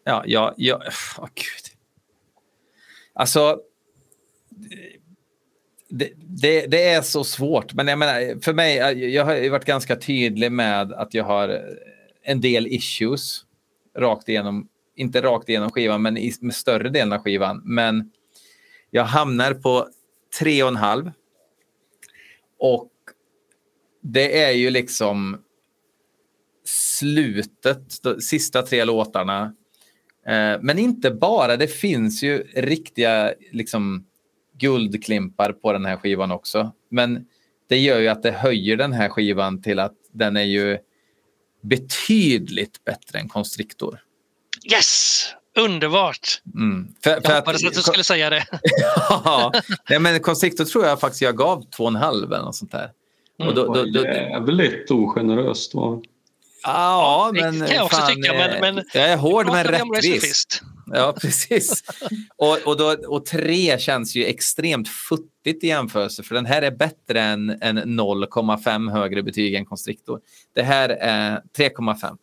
ja, 0.03 0.23
ja, 0.25 0.53
ja. 0.57 0.81
Åh, 1.17 1.27
gud. 1.35 1.77
Alltså, 3.13 3.59
det, 5.89 6.11
det, 6.17 6.67
det 6.67 6.89
är 6.89 7.01
så 7.01 7.23
svårt. 7.23 7.73
Men 7.73 7.87
jag 7.87 7.99
menar, 7.99 8.41
för 8.41 8.53
mig, 8.53 8.75
jag 9.13 9.25
har 9.25 9.49
varit 9.49 9.65
ganska 9.65 9.95
tydlig 9.95 10.51
med 10.51 10.93
att 10.93 11.13
jag 11.13 11.23
har 11.23 11.61
en 12.23 12.41
del 12.41 12.67
issues 12.67 13.45
rakt 13.97 14.29
igenom, 14.29 14.67
inte 14.95 15.21
rakt 15.21 15.49
igenom 15.49 15.71
skivan, 15.71 16.01
men 16.01 16.17
i, 16.17 16.33
med 16.41 16.55
större 16.55 16.89
delen 16.89 17.13
av 17.13 17.19
skivan. 17.19 17.61
Men 17.65 18.11
jag 18.91 19.03
hamnar 19.03 19.53
på 19.53 19.87
tre 20.39 20.63
och 20.63 20.69
en 20.69 20.75
halv. 20.75 21.11
Och 22.59 22.91
det 24.01 24.43
är 24.43 24.51
ju 24.51 24.69
liksom 24.69 25.43
slutet, 26.65 28.03
de 28.03 28.21
sista 28.21 28.61
tre 28.61 28.85
låtarna. 28.85 29.53
Eh, 30.27 30.57
men 30.61 30.79
inte 30.79 31.11
bara, 31.11 31.57
det 31.57 31.67
finns 31.67 32.23
ju 32.23 32.43
riktiga 32.55 33.33
liksom, 33.51 34.05
guldklimpar 34.59 35.53
på 35.53 35.73
den 35.73 35.85
här 35.85 35.97
skivan 35.97 36.31
också. 36.31 36.71
Men 36.89 37.25
det 37.69 37.77
gör 37.77 37.99
ju 37.99 38.07
att 38.07 38.23
det 38.23 38.31
höjer 38.31 38.77
den 38.77 38.93
här 38.93 39.09
skivan 39.09 39.61
till 39.61 39.79
att 39.79 39.95
den 40.11 40.37
är 40.37 40.43
ju 40.43 40.77
betydligt 41.61 42.83
bättre 42.85 43.19
än 43.19 43.29
Constrictor. 43.29 43.99
Yes! 44.73 45.25
Underbart! 45.57 46.41
Mm. 46.55 46.87
För, 47.03 47.09
jag 47.09 47.35
hoppades 47.35 47.63
att, 47.63 47.69
att 47.69 47.75
du 47.75 47.81
skulle 47.81 48.03
säga 48.03 48.29
det. 48.29 48.45
ja, 49.09 49.53
nej, 49.89 49.99
men 49.99 50.19
Constrictor 50.19 50.65
tror 50.65 50.85
jag 50.85 50.99
faktiskt 50.99 51.21
jag 51.21 51.37
gav 51.37 51.63
två 51.69 51.83
och 51.83 51.89
en 51.89 51.95
halv 51.95 52.33
eller 52.33 52.45
något 52.45 52.55
sånt 52.55 52.71
där. 52.71 52.91
Och 53.39 53.55
då, 53.55 53.73
då, 53.73 53.83
då, 53.83 54.03
Jävligt 54.03 54.91
ogeneröst. 54.91 55.75
Va? 55.75 56.01
Ja, 56.63 57.31
men... 57.33 57.59
Det 57.59 57.67
kan 57.67 57.75
jag 57.75 57.85
också 57.85 57.97
fan, 57.97 58.15
tycka, 58.15 58.33
men, 58.33 58.75
men... 58.75 58.85
Jag 58.93 59.09
är 59.09 59.17
hård 59.17 59.45
men 59.45 59.63
rättvis. 59.65 60.61
Ja, 60.93 61.15
precis. 61.21 61.83
och, 62.35 62.57
och, 62.65 62.77
då, 62.77 62.95
och 63.07 63.25
tre 63.25 63.79
känns 63.79 64.15
ju 64.15 64.25
extremt 64.25 64.89
futtigt 64.89 65.63
i 65.63 65.67
jämförelse, 65.67 66.23
för 66.23 66.35
den 66.35 66.45
här 66.45 66.61
är 66.61 66.71
bättre 66.71 67.21
än, 67.21 67.49
än 67.61 67.99
0,5 67.99 68.91
högre 68.91 69.23
betyg 69.23 69.53
än 69.53 69.65
Constrictor. 69.65 70.19
Det 70.55 70.63
här 70.63 70.89
är 70.89 71.41
3,5. 71.57 72.17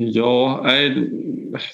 Ja, 0.00 0.66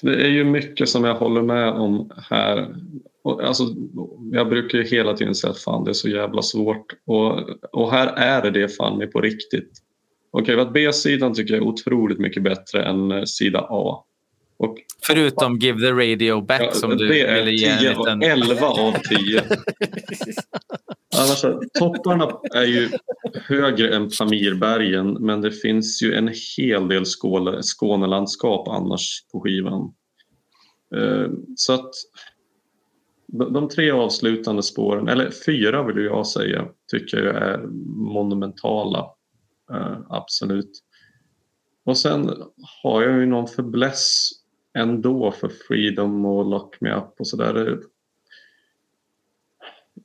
det 0.01 0.25
är 0.25 0.29
ju 0.29 0.43
mycket 0.43 0.89
som 0.89 1.03
jag 1.03 1.15
håller 1.15 1.41
med 1.41 1.69
om 1.69 2.11
här. 2.29 2.75
Alltså, 3.23 3.63
jag 4.31 4.49
brukar 4.49 4.77
ju 4.77 4.83
hela 4.83 5.13
tiden 5.13 5.35
säga 5.35 5.51
att 5.51 5.59
fan 5.59 5.83
det 5.83 5.91
är 5.91 5.93
så 5.93 6.09
jävla 6.09 6.41
svårt 6.41 6.85
och, 7.05 7.49
och 7.71 7.91
här 7.91 8.07
är 8.17 8.51
det 8.51 8.67
fan 8.67 8.97
med 8.97 9.11
på 9.11 9.21
riktigt. 9.21 9.71
Okej, 10.31 10.55
okay, 10.55 10.71
B-sidan 10.73 11.33
tycker 11.33 11.53
jag 11.53 11.63
är 11.63 11.67
otroligt 11.67 12.19
mycket 12.19 12.43
bättre 12.43 12.83
än 12.83 13.11
eh, 13.11 13.23
sida 13.23 13.67
A. 13.69 14.03
Och, 14.57 14.77
Förutom 15.01 15.59
Give 15.59 15.79
the 15.79 15.91
Radio 15.91 16.41
Back 16.41 16.61
ja, 16.61 16.71
som 16.71 16.97
du 16.97 17.07
ville 17.07 17.51
ge 17.51 17.67
en 17.67 17.97
liten... 17.97 18.23
11 18.23 18.67
av 18.67 18.91
10. 19.09 19.43
alltså, 21.17 21.61
topparna 21.79 22.39
är 22.53 22.65
ju 22.65 22.89
högre 23.33 23.95
än 23.95 24.09
Pamirbergen 24.19 25.13
men 25.13 25.41
det 25.41 25.51
finns 25.51 26.01
ju 26.01 26.13
en 26.13 26.29
hel 26.57 26.87
del 26.87 27.05
Skåne, 27.05 27.63
Skånelandskap 27.63 28.67
annars 28.67 29.25
på 29.31 29.41
skivan. 29.41 29.93
Uh, 30.95 31.29
så 31.55 31.73
att 31.73 31.89
de, 33.27 33.69
tre 33.69 33.91
avslutande 33.91 34.63
spåren, 34.63 35.07
eller 35.07 35.31
fyra 35.45 35.83
vill 35.83 36.05
jag 36.05 36.27
säga, 36.27 36.67
tycker 36.91 37.17
jag 37.17 37.35
är 37.35 37.57
monumentala. 38.13 39.05
Uh, 39.71 39.97
absolut. 40.09 40.71
Och 41.85 41.97
sen 41.97 42.31
har 42.83 43.01
jag 43.01 43.19
ju 43.19 43.25
någon 43.25 43.47
förbläss 43.47 44.31
ändå 44.75 45.31
för 45.31 45.49
Freedom 45.67 46.25
och 46.25 46.45
Lock 46.45 46.81
Me 46.81 46.95
Up 46.95 47.19
och 47.19 47.27
sådär. 47.27 47.79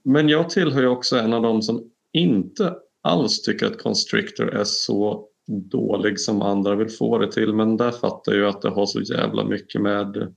Men 0.03 0.29
jag 0.29 0.51
tillhör 0.51 0.81
ju 0.81 0.89
också 0.89 1.17
en 1.17 1.33
av 1.33 1.43
dem 1.43 1.63
som 1.63 1.91
inte 2.13 2.77
alls 3.03 3.43
tycker 3.43 3.67
att 3.67 3.83
Constrictor 3.83 4.55
är 4.55 4.65
så 4.65 5.27
dålig 5.47 6.21
som 6.21 6.43
andra 6.43 6.75
vill 6.75 6.89
få 6.89 7.19
det 7.19 7.33
till 7.33 7.53
men 7.53 7.77
där 7.77 7.91
fattar 7.91 8.33
jag 8.33 8.39
ju 8.41 8.47
att 8.47 8.63
det 8.63 8.71
har 8.71 8.87
så 8.87 9.01
jävla 9.01 9.45
mycket 9.45 9.81
med, 9.81 10.35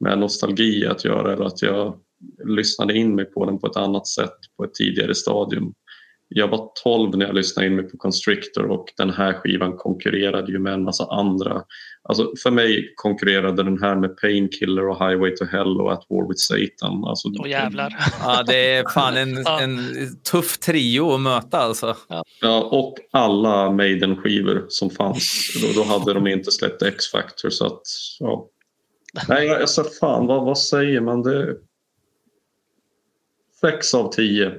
med 0.00 0.18
nostalgi 0.18 0.86
att 0.86 1.04
göra 1.04 1.32
eller 1.32 1.44
att 1.44 1.62
jag 1.62 2.00
lyssnade 2.44 2.94
in 2.94 3.14
mig 3.14 3.24
på 3.24 3.44
den 3.44 3.58
på 3.58 3.66
ett 3.66 3.76
annat 3.76 4.06
sätt 4.06 4.36
på 4.56 4.64
ett 4.64 4.74
tidigare 4.74 5.14
stadium 5.14 5.74
jag 6.36 6.48
var 6.48 6.70
12 6.82 7.18
när 7.18 7.26
jag 7.26 7.34
lyssnade 7.34 7.66
in 7.66 7.76
mig 7.76 7.90
på 7.90 7.96
Constrictor 7.96 8.64
och 8.70 8.92
den 8.96 9.10
här 9.10 9.32
skivan 9.32 9.76
konkurrerade 9.76 10.52
ju 10.52 10.58
med 10.58 10.72
en 10.72 10.82
massa 10.82 11.04
andra. 11.04 11.62
Alltså 12.02 12.32
för 12.42 12.50
mig 12.50 12.92
konkurrerade 12.96 13.62
den 13.62 13.82
här 13.82 13.96
med 13.96 14.16
Painkiller 14.16 14.88
och 14.88 14.98
Highway 14.98 15.36
to 15.36 15.44
Hell 15.44 15.80
och 15.80 15.92
At 15.92 16.06
War 16.08 16.28
with 16.28 16.38
Satan. 16.38 17.04
Alltså, 17.04 17.28
Åh 17.38 17.50
jävlar. 17.50 17.96
Ja, 18.20 18.42
det 18.46 18.76
är 18.76 18.84
fan 18.94 19.16
en, 19.16 19.36
en 19.46 19.78
tuff 20.30 20.58
trio 20.58 21.14
att 21.14 21.20
möta 21.20 21.58
alltså. 21.58 21.96
Ja, 22.40 22.62
och 22.62 22.94
alla 23.10 23.70
Maiden-skivor 23.70 24.64
som 24.68 24.90
fanns. 24.90 25.50
Då, 25.62 25.82
då 25.82 25.88
hade 25.88 26.14
de 26.14 26.26
inte 26.26 26.50
släppt 26.50 26.82
X-Factor 26.82 27.50
så 27.50 27.66
att 27.66 27.82
ja. 28.18 28.48
Nej, 29.28 29.50
alltså 29.50 29.84
fan 30.00 30.26
vad, 30.26 30.44
vad 30.44 30.58
säger 30.58 31.00
man? 31.00 31.22
Det... 31.22 31.56
Sex 33.60 33.94
av 33.94 34.12
tio 34.12 34.52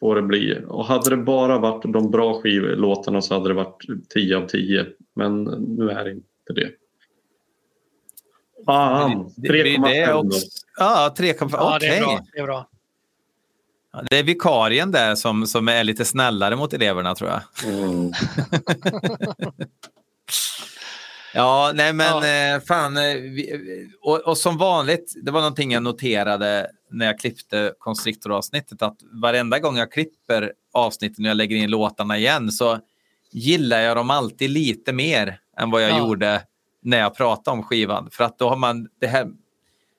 får 0.00 0.14
det 0.16 0.22
bli. 0.22 0.64
Och 0.68 0.84
hade 0.84 1.10
det 1.10 1.16
bara 1.16 1.58
varit 1.58 1.82
de 1.92 2.10
bra 2.10 2.40
skivlåtarna 2.40 3.22
så 3.22 3.34
hade 3.34 3.48
det 3.48 3.54
varit 3.54 3.84
10 4.14 4.36
av 4.36 4.46
10. 4.46 4.86
Men 5.14 5.44
nu 5.78 5.90
är 5.90 6.04
det 6.04 6.10
inte 6.10 6.52
det. 6.54 6.70
Fan, 8.66 9.30
3,5 9.36 10.32
Ja, 10.76 11.14
3,5. 11.18 11.48
Ja, 11.52 11.76
Okej. 11.76 11.88
det 11.88 11.96
är 11.96 12.00
bra. 12.00 12.20
Det 12.32 12.38
är 12.38 12.44
bra. 12.44 12.68
Ja, 13.92 14.02
det 14.10 14.18
är 14.18 14.22
vikarien 14.22 14.92
där 14.92 15.14
som, 15.14 15.46
som 15.46 15.68
är 15.68 15.84
lite 15.84 16.04
snällare 16.04 16.56
mot 16.56 16.72
eleverna 16.72 17.14
tror 17.14 17.30
jag. 17.30 17.40
Mm. 17.72 18.12
ja, 21.34 21.72
nej 21.74 21.92
men 21.92 22.06
ja. 22.06 22.54
Eh, 22.56 22.60
fan. 22.60 22.96
eh, 22.96 23.02
vi- 23.14 23.88
Och, 24.02 24.18
och 24.18 24.38
som 24.38 24.58
vanligt, 24.58 25.12
det 25.22 25.30
var 25.30 25.40
någonting 25.40 25.72
jag 25.72 25.82
noterade 25.82 26.70
när 26.90 27.06
jag 27.06 27.18
klippte 27.18 27.72
Constrictor-avsnittet 27.78 28.82
att 28.82 28.96
varenda 29.12 29.58
gång 29.58 29.76
jag 29.76 29.92
klipper 29.92 30.52
avsnitten 30.72 31.24
och 31.24 31.28
jag 31.30 31.36
lägger 31.36 31.56
in 31.56 31.70
låtarna 31.70 32.18
igen 32.18 32.52
så 32.52 32.78
gillar 33.32 33.80
jag 33.80 33.96
dem 33.96 34.10
alltid 34.10 34.50
lite 34.50 34.92
mer 34.92 35.40
än 35.58 35.70
vad 35.70 35.82
jag 35.82 35.90
Ja. 35.90 35.98
gjorde 35.98 36.42
när 36.82 36.98
jag 36.98 37.14
pratade 37.16 37.56
om 37.56 37.62
skivan. 37.62 38.08
För 38.12 38.24
att 38.24 38.38
då 38.38 38.48
har 38.48 38.56
man 38.56 38.88
det 39.00 39.06
här. 39.06 39.26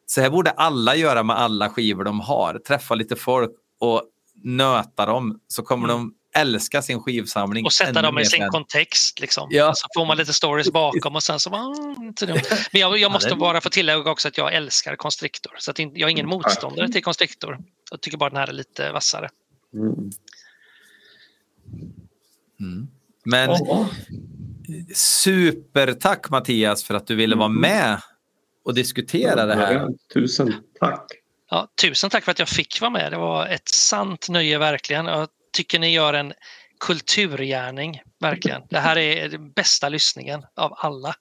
Så 0.06 0.22
här 0.22 0.30
borde 0.30 0.52
alla 0.52 0.96
göra 0.96 1.24
med 1.24 1.40
alla 1.40 1.70
skivor 1.70 2.04
de 2.04 2.20
har. 2.20 2.60
Träffa 2.68 2.96
lite 2.96 3.16
folk 3.16 3.52
och 3.80 4.04
nöta 4.44 5.06
dem 5.06 5.40
så 5.48 5.64
kommer 5.64 5.88
de 5.88 6.14
älska 6.36 6.82
sin 6.82 7.00
skivsamling. 7.02 7.62
Mm. 7.62 7.66
Och 7.66 7.74
sätta 7.74 8.02
dem 8.02 8.20
i 8.20 8.26
sin 8.26 8.48
kontext. 8.50 9.20
Liksom. 9.20 9.48
Ja. 9.52 9.74
Så 9.76 9.88
får 9.96 10.06
man 10.06 10.18
lite 10.18 10.34
stories 10.34 10.72
bakom 10.72 11.16
och 11.16 11.24
sen 11.24 11.40
så 11.40 11.56
"Mm, 11.56 12.04
inte 12.04 12.26
dumt." 12.26 12.42
Men 12.72 12.82
jag, 12.82 12.98
jag 12.98 13.12
måste 13.12 13.36
bara 13.36 13.62
få 13.62 13.70
tillägga 13.70 14.12
också 14.12 14.28
att 14.28 14.38
jag 14.38 14.54
älskar 14.54 14.96
Constrictor. 14.96 15.56
Så 15.60 15.72
att 15.72 15.80
jag 15.80 16.02
är 16.02 16.08
ingen 16.08 16.28
motståndare 16.28 16.90
till 16.90 17.04
Constrictor. 17.04 17.60
Jag 17.92 18.02
tycker 18.02 18.18
bara 18.18 18.30
den 18.30 18.38
här 18.40 18.48
är 18.48 18.54
lite 18.54 18.92
vassare. 18.92 19.30
Mm. 19.74 19.94
Mm. 22.60 22.88
Men 23.24 23.50
supertack 24.96 26.30
Mattias 26.30 26.84
för 26.84 26.94
att 26.94 27.08
du 27.08 27.16
ville 27.16 27.36
vara 27.36 27.46
Mm. 27.46 27.62
med 27.62 28.02
och 28.66 28.74
diskutera 28.74 29.46
det 29.46 29.56
här. 29.56 29.88
Tusen 30.14 30.54
tack. 30.80 31.06
Ja, 31.50 31.68
tusen 31.82 32.10
tack 32.10 32.24
för 32.24 32.32
att 32.32 32.40
jag 32.40 32.50
fick 32.50 32.82
vara 32.82 32.92
med. 32.92 33.12
Det 33.12 33.18
var 33.18 33.48
ett 33.48 33.70
sant 33.70 34.30
nöje 34.30 34.58
verkligen. 34.58 35.06
Jag 35.06 35.28
tycker 35.52 35.80
ni 35.80 35.94
gör 35.94 36.14
en 36.14 36.34
kulturgärning, 36.80 38.02
verkligen. 38.20 38.62
Det 38.70 38.80
här 38.80 38.98
är 38.98 39.30
den 39.30 39.52
bästa 39.52 39.90
lyssningen 39.90 40.46
av 40.56 40.74
alla. 40.78 41.16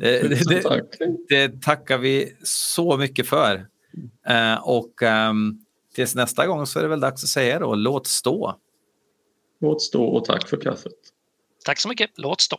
Det, 0.00 0.28
Tusen 0.28 0.54
det, 0.54 0.62
tack. 0.62 0.84
det 1.28 1.62
tackar 1.62 1.98
vi 1.98 2.36
så 2.42 2.96
mycket 2.96 3.28
för. 3.28 3.66
Eh, 4.28 4.54
och 4.54 5.02
ehm, 5.02 5.58
tills 5.94 6.14
nästa 6.14 6.46
gång 6.46 6.66
så 6.66 6.78
är 6.78 6.82
det 6.82 6.88
väl 6.88 7.00
dags 7.00 7.24
att 7.24 7.28
säga 7.28 7.58
då, 7.58 7.74
låt 7.74 8.06
stå. 8.06 8.56
Låt 9.60 9.82
stå 9.82 10.04
och 10.04 10.24
tack 10.24 10.48
för 10.48 10.56
kaffet. 10.56 10.92
Tack 11.64 11.80
så 11.80 11.88
mycket. 11.88 12.10
Låt 12.16 12.40
stå. 12.40 12.58